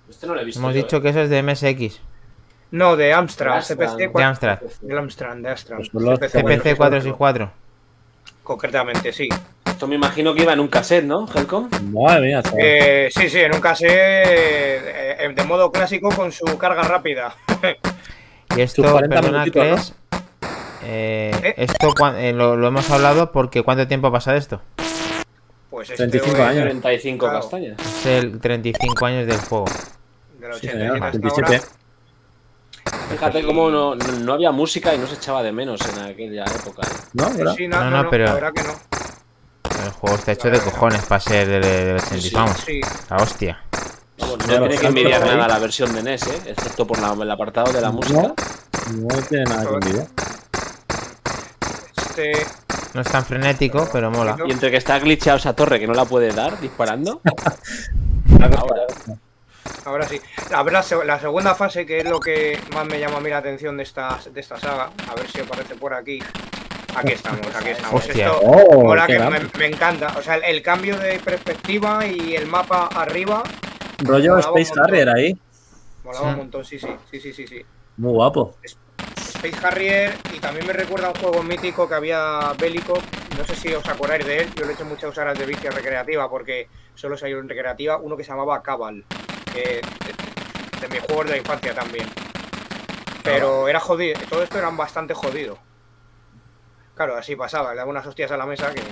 Este 0.09 0.27
no 0.27 0.35
lo 0.35 0.41
he 0.41 0.45
visto. 0.45 0.61
hemos 0.61 0.75
yo, 0.75 0.83
dicho 0.83 0.97
¿eh? 0.99 1.03
que 1.03 1.09
eso 1.09 1.21
es 1.23 1.31
de 1.31 1.43
MSX, 1.43 2.01
No, 2.71 2.97
de 2.97 3.13
Amstrad. 3.13 3.57
Amstrad. 3.57 3.77
CPC 3.89 3.97
de 3.99 4.11
4. 4.13 4.29
Amstrad. 4.29 4.59
De 4.81 4.99
Amstrad, 4.99 5.37
de 5.37 5.49
Amstrad. 5.51 5.77
Pues 5.79 5.89
son 5.89 6.05
los 6.05 6.19
CPC 6.21 6.77
464. 6.77 7.51
Concretamente, 8.45 9.13
sí. 9.13 9.29
Esto 9.79 9.87
me 9.87 9.95
imagino 9.95 10.35
que 10.35 10.43
iba 10.43 10.53
en 10.55 10.59
un 10.59 10.67
cassette, 10.67 11.05
¿no, 11.05 11.25
Helcom? 11.33 11.71
Madre 11.93 12.27
mía. 12.27 12.43
Eh, 12.59 13.09
sí, 13.15 13.31
sí, 13.31 13.39
en 13.39 13.55
un 13.55 13.61
cassette 13.61 13.89
eh, 13.93 15.33
de 15.33 15.45
modo 15.45 15.71
clásico 15.71 16.09
con 16.09 16.33
su 16.33 16.59
carga 16.59 16.83
rápida. 16.83 17.37
Y 18.57 18.61
esto, 18.63 18.83
Sus 18.83 18.91
40 18.91 19.15
perdona, 19.21 19.47
¿no? 19.47 19.53
Cres, 19.53 19.95
eh, 20.83 21.31
¿Eh? 21.45 21.55
esto 21.59 21.95
eh, 22.17 22.33
lo, 22.33 22.57
lo 22.57 22.67
hemos 22.67 22.91
hablado 22.91 23.31
porque 23.31 23.63
¿cuánto 23.63 23.87
tiempo 23.87 24.11
pasa 24.11 24.33
de 24.33 24.39
esto? 24.39 24.61
Pues 25.71 25.87
35 25.95 26.35
es 26.35 26.41
años. 26.43 26.63
35 26.65 27.25
Claro. 27.27 27.41
castañas. 27.41 27.77
Es 27.79 28.07
el 28.07 28.41
35 28.41 29.07
años 29.07 29.27
del 29.29 29.37
juego. 29.39 29.67
Del 30.41 30.55
Sí, 30.55 30.67
87 30.67 30.79
señor, 30.79 30.95
hasta 31.05 31.19
27. 31.19 31.57
ahora. 31.57 33.09
Fíjate 33.11 33.45
cómo 33.45 33.71
no, 33.71 33.95
no 33.95 34.33
había 34.33 34.51
música 34.51 34.93
y 34.93 34.99
no 34.99 35.07
se 35.07 35.15
echaba 35.15 35.45
de 35.45 35.53
menos 35.53 35.81
en 35.97 36.03
aquella 36.05 36.43
época. 36.47 36.83
¿No? 37.13 37.31
¿Verdad? 37.31 37.55
Sí, 37.57 37.69
No, 37.69 37.77
no, 37.79 37.85
no, 37.85 37.91
no, 37.91 38.03
no, 38.03 38.11
pero- 38.11 38.25
la 38.25 38.35
verdad 38.35 38.53
que 38.57 38.63
no. 38.65 38.98
El 39.85 39.91
juego 39.93 40.17
está 40.17 40.33
hecho 40.33 40.51
de 40.51 40.59
cojones 40.61 41.03
para 41.05 41.21
ser 41.21 41.49
del 41.49 41.63
de, 41.63 42.01
Sí, 42.11 42.21
sí, 42.21 42.31
vamos, 42.35 42.57
Sí, 42.65 42.81
la 43.11 43.17
hostia. 43.17 43.63
Vamos, 44.19 44.39
no 44.39 44.45
tiene 44.47 44.79
que 44.79 44.87
envidiar 44.87 45.21
nada 45.25 45.49
la 45.49 45.59
versión 45.59 45.93
de 45.95 46.03
NES, 46.03 46.27
¿eh? 46.27 46.43
excepto 46.47 46.87
por 46.87 46.99
la- 46.99 47.13
el 47.13 47.31
apartado 47.31 47.73
de 47.73 47.81
la 47.81 47.91
música. 47.91 48.35
No 48.93 49.09
tiene 49.29 49.45
nada 49.45 49.67
que 49.67 49.75
envidiar. 49.75 50.07
este, 51.97 52.47
No 52.95 53.03
es 53.03 53.09
tan 53.09 53.25
frenético, 53.25 53.89
pero 53.93 54.11
mola. 54.11 54.37
Y 54.47 54.51
entre 54.53 54.71
que 54.71 54.77
está 54.79 54.99
glitchado 54.99 55.37
esa 55.37 55.55
torre 55.55 55.79
que 55.79 55.87
no 55.87 55.95
la 55.95 56.05
puede 56.05 56.33
dar 56.33 56.59
disparando. 56.61 57.21
Ahora. 58.41 58.87
ahora 59.85 60.09
sí. 60.09 60.21
A 60.55 60.63
ver, 60.63 60.73
la, 60.73 60.83
se- 60.83 61.05
la 61.05 61.19
segunda 61.21 61.55
fase, 61.55 61.85
que 61.87 61.99
es 62.01 62.05
lo 62.05 62.21
que 62.21 62.59
más 62.75 62.87
me 62.87 62.99
llama 63.01 63.17
a 63.19 63.21
mí 63.21 63.31
la 63.31 63.39
atención 63.39 63.77
de 63.77 63.83
esta, 63.83 64.19
de 64.33 64.41
esta 64.41 64.59
saga. 64.59 64.91
A 65.11 65.15
ver 65.15 65.31
si 65.31 65.41
aparece 65.41 65.75
por 65.75 65.93
aquí. 65.95 66.21
Aquí 66.99 67.13
estamos, 67.13 67.55
aquí 67.55 67.69
estamos. 67.71 68.05
Hostia. 68.07 68.27
Esto 68.27 68.41
Oh, 68.43 68.83
mola 68.85 69.07
qué 69.07 69.17
que 69.17 69.31
me, 69.31 69.41
me 69.59 69.67
encanta. 69.67 70.15
O 70.19 70.23
sea, 70.23 70.37
el, 70.37 70.45
el 70.45 70.63
cambio 70.63 70.99
de 70.99 71.19
perspectiva 71.21 72.05
y 72.07 72.35
el 72.35 72.47
mapa 72.47 72.87
arriba. 72.87 73.43
Rollo 73.99 74.39
Space. 74.39 74.73
Harrier 74.81 75.09
ahí. 75.09 75.37
Molaba 76.05 76.25
Sí. 76.27 76.31
un 76.33 76.37
montón, 76.39 76.65
sí, 76.65 76.79
sí, 76.79 76.89
sí, 77.11 77.21
sí, 77.21 77.33
sí, 77.33 77.47
sí. 77.47 77.65
Muy 77.97 78.13
guapo. 78.13 78.57
Space 79.17 79.67
Harrier 79.67 80.15
y 80.35 80.39
también 80.41 80.67
me 80.67 80.73
recuerda 80.73 81.09
a 81.09 81.11
un 81.11 81.17
juego 81.17 81.43
mítico 81.43 81.89
que 81.89 81.95
había 81.95 82.53
bélico. 82.59 82.99
No 83.37 83.45
sé 83.45 83.55
si 83.55 83.73
os 83.75 83.87
acordáis 83.89 84.25
de 84.27 84.39
él. 84.43 84.49
Yo 84.57 84.65
le 84.65 84.73
he 84.73 84.75
hecho 84.75 84.85
muchas 84.85 85.17
horas 85.17 85.39
de 85.39 85.47
vicio 85.47 85.71
recreativa 85.71 86.29
porque 86.29 86.69
solo 86.95 87.17
salió 87.17 87.39
en 87.39 87.49
recreativa. 87.49 87.99
Uno 87.99 88.17
que 88.17 88.25
se 88.25 88.31
llamaba 88.31 88.63
Cabal. 88.63 89.05
Que 89.53 89.81
de, 89.81 90.81
de 90.81 90.89
mis 90.89 91.01
juegos 91.03 91.27
de 91.27 91.31
la 91.33 91.37
infancia 91.39 91.75
también. 91.75 92.07
Pero 93.23 93.69
era 93.69 93.79
jodido. 93.81 94.19
Todo 94.29 94.43
esto 94.43 94.59
eran 94.59 94.77
bastante 94.77 95.15
jodido. 95.15 95.59
Claro, 96.99 97.17
así 97.17 97.37
pasaba. 97.37 97.71
Le 97.71 97.77
daba 97.77 97.91
unas 97.91 98.05
hostias 98.05 98.29
a 98.33 98.37
la 98.37 98.45
mesa 98.45 98.75
que. 98.75 98.83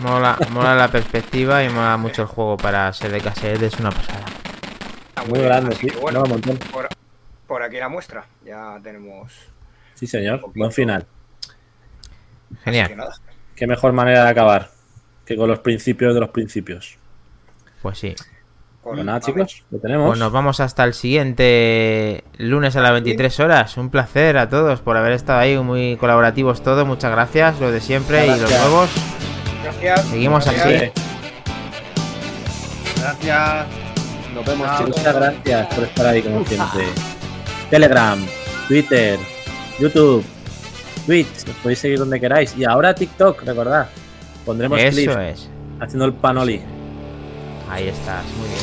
Mola, 0.00 0.38
mola 0.52 0.74
la 0.74 0.88
perspectiva 0.88 1.62
y 1.62 1.68
mola 1.68 1.98
mucho 1.98 2.22
el 2.22 2.28
juego 2.28 2.56
para 2.56 2.90
ser 2.94 3.12
de 3.12 3.20
cassette, 3.20 3.60
es 3.60 3.74
una 3.78 3.90
pasada. 3.90 4.24
está 5.08 5.24
Muy 5.24 5.40
grande, 5.40 5.76
sí. 5.76 5.88
bueno, 6.00 6.20
Mola 6.20 6.22
un 6.22 6.30
montón. 6.30 6.56
por, 6.72 6.88
por 7.46 7.62
aquí 7.62 7.76
la 7.76 7.90
muestra. 7.90 8.24
Ya 8.42 8.78
tenemos. 8.82 9.34
Sí, 9.96 10.06
señor. 10.06 10.40
Buen 10.54 10.72
final. 10.72 11.06
Genial. 12.64 12.96
Qué 13.54 13.66
mejor 13.66 13.92
manera 13.92 14.24
de 14.24 14.30
acabar 14.30 14.70
que 15.26 15.36
con 15.36 15.46
los 15.46 15.58
principios 15.58 16.14
de 16.14 16.20
los 16.20 16.30
principios. 16.30 16.96
Pues 17.82 17.98
sí. 17.98 18.16
Con- 18.82 18.94
Pues 18.94 19.04
nada, 19.04 19.20
chicos, 19.20 19.62
lo 19.70 19.78
tenemos. 19.78 20.06
Pues 20.08 20.18
nos 20.18 20.32
vamos 20.32 20.58
hasta 20.60 20.84
el 20.84 20.94
siguiente 20.94 22.24
lunes 22.38 22.74
a 22.76 22.80
las 22.80 22.92
23 22.92 23.38
horas. 23.40 23.76
Un 23.76 23.90
placer 23.90 24.38
a 24.38 24.48
todos 24.48 24.80
por 24.80 24.96
haber 24.96 25.12
estado 25.12 25.38
ahí, 25.38 25.58
muy 25.58 25.96
colaborativos 25.98 26.62
todos. 26.62 26.86
Muchas 26.86 27.10
gracias, 27.10 27.60
lo 27.60 27.70
de 27.70 27.80
siempre 27.80 28.24
y 28.26 28.30
los 28.30 28.50
nuevos. 28.50 28.88
Gracias. 29.62 30.04
Seguimos 30.06 30.44
Gracias. 30.46 30.92
así. 30.92 30.92
Gracias. 33.00 33.66
Nos 34.34 34.46
vemos, 34.46 34.66
Chao. 34.66 34.78
chicos. 34.78 34.96
Muchas 34.98 35.14
gracias 35.14 35.74
por 35.74 35.84
estar 35.84 36.06
ahí 36.06 36.22
como 36.22 36.44
siempre. 36.46 36.84
Telegram, 37.68 38.18
Twitter, 38.68 39.18
YouTube, 39.78 40.24
Twitch, 41.06 41.46
nos 41.46 41.56
podéis 41.56 41.78
seguir 41.80 41.98
donde 41.98 42.18
queráis. 42.18 42.56
Y 42.56 42.64
ahora 42.64 42.94
TikTok, 42.94 43.42
recordad. 43.42 43.88
Pondremos 44.46 44.78
Eso 44.80 44.96
clips 44.96 45.16
es. 45.16 45.50
haciendo 45.80 46.06
el 46.06 46.14
panoli. 46.14 46.62
Ahí 47.70 47.88
estás, 47.88 48.24
muy 48.36 48.48
bien. 48.48 48.60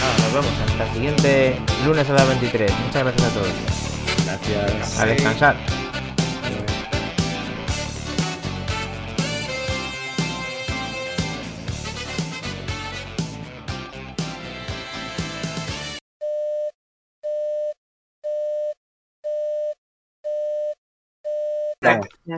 Nada, 0.00 0.18
nos 0.18 0.32
vemos 0.32 0.60
hasta 0.66 0.84
el 0.86 0.92
siguiente 0.94 1.60
lunes 1.84 2.08
a 2.08 2.12
las 2.14 2.28
23. 2.28 2.72
Muchas 2.86 3.02
gracias 3.02 3.30
a 3.30 3.34
todos. 3.34 3.48
Gracias. 4.24 4.98
A 4.98 5.06
descansar. 5.06 5.56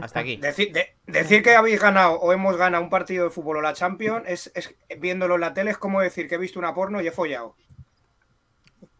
Hasta 0.02 0.20
aquí. 0.20 0.36
Decir, 0.36 0.72
de- 0.72 0.94
decir 1.06 1.42
que 1.42 1.54
habéis 1.56 1.80
ganado 1.80 2.14
o 2.20 2.32
hemos 2.32 2.56
ganado 2.56 2.82
un 2.84 2.90
partido 2.90 3.24
de 3.24 3.30
fútbol 3.30 3.58
o 3.58 3.62
la 3.62 3.72
Champions 3.72 4.22
es, 4.26 4.52
es- 4.54 4.74
viéndolo 4.98 5.34
en 5.36 5.40
la 5.40 5.54
tele 5.54 5.70
es 5.72 5.78
como 5.78 6.00
decir 6.00 6.28
que 6.28 6.36
he 6.36 6.38
visto 6.38 6.58
una 6.58 6.74
porno 6.74 7.00
y 7.00 7.06
he 7.08 7.12
follado. 7.12 7.56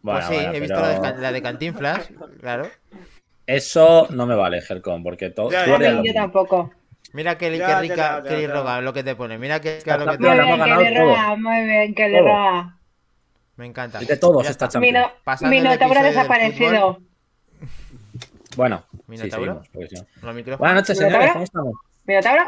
Bueno, 0.01 0.19
pues 0.19 0.25
sí, 0.27 0.33
bueno, 0.35 0.53
he 0.53 0.59
visto 0.59 0.75
pero 0.81 1.01
la, 1.01 1.11
de, 1.13 1.21
la 1.21 1.31
de 1.31 1.41
Cantinflas, 1.41 2.09
claro. 2.39 2.67
Eso 3.45 4.07
no 4.11 4.25
me 4.25 4.35
vale, 4.35 4.61
Helcom, 4.67 5.03
porque 5.03 5.29
todo. 5.29 5.51
Yo 5.51 6.13
tampoco. 6.13 6.71
Mira 7.13 7.37
qué, 7.37 7.57
Ya, 7.57 7.65
qué 7.65 7.71
ya, 7.71 7.81
rica, 7.81 7.95
ya, 7.95 8.23
ya, 8.23 8.29
qué 8.29 8.41
ya. 8.43 8.53
roga 8.53 8.81
lo 8.81 8.93
que 8.93 9.03
te 9.03 9.15
pone. 9.15 9.37
Mira 9.37 9.59
qué 9.59 9.77
rica 9.79 9.97
lo 9.97 10.05
que 10.11 10.17
te 10.17 10.23
Muy 10.23 10.29
Muy 10.29 10.37
pone. 10.37 10.53
hemos 10.53 10.55
bien, 10.55 10.65
que 10.65 10.69
ganado 10.69 10.81
le 10.89 10.99
roba, 10.99 11.35
muy 11.35 11.65
bien, 11.67 11.95
que 11.95 12.09
le 12.09 12.19
roba. 12.21 12.77
Me 13.57 13.65
encanta. 13.65 13.99
De 13.99 14.17
todos 14.17 14.43
Ya 14.43 14.51
esta 14.51 14.65
está. 14.65 14.79
Mi, 14.79 14.87
Champions. 14.91 15.13
no, 15.13 15.23
Pasando 15.23 15.55
el 15.55 15.61
Minotauro 15.61 16.03
desaparecido. 16.03 16.99
Bueno, 18.55 18.83
sí, 19.09 19.17
seguimos, 19.29 19.67
porque 19.69 19.87
si 19.87 19.95
no. 19.95 20.57
Buenas 20.57 20.75
noches, 20.75 20.97
señores. 20.97 21.31
¿Cómo 21.31 21.43
estamos? 21.43 21.73
Minotauro. 22.05 22.43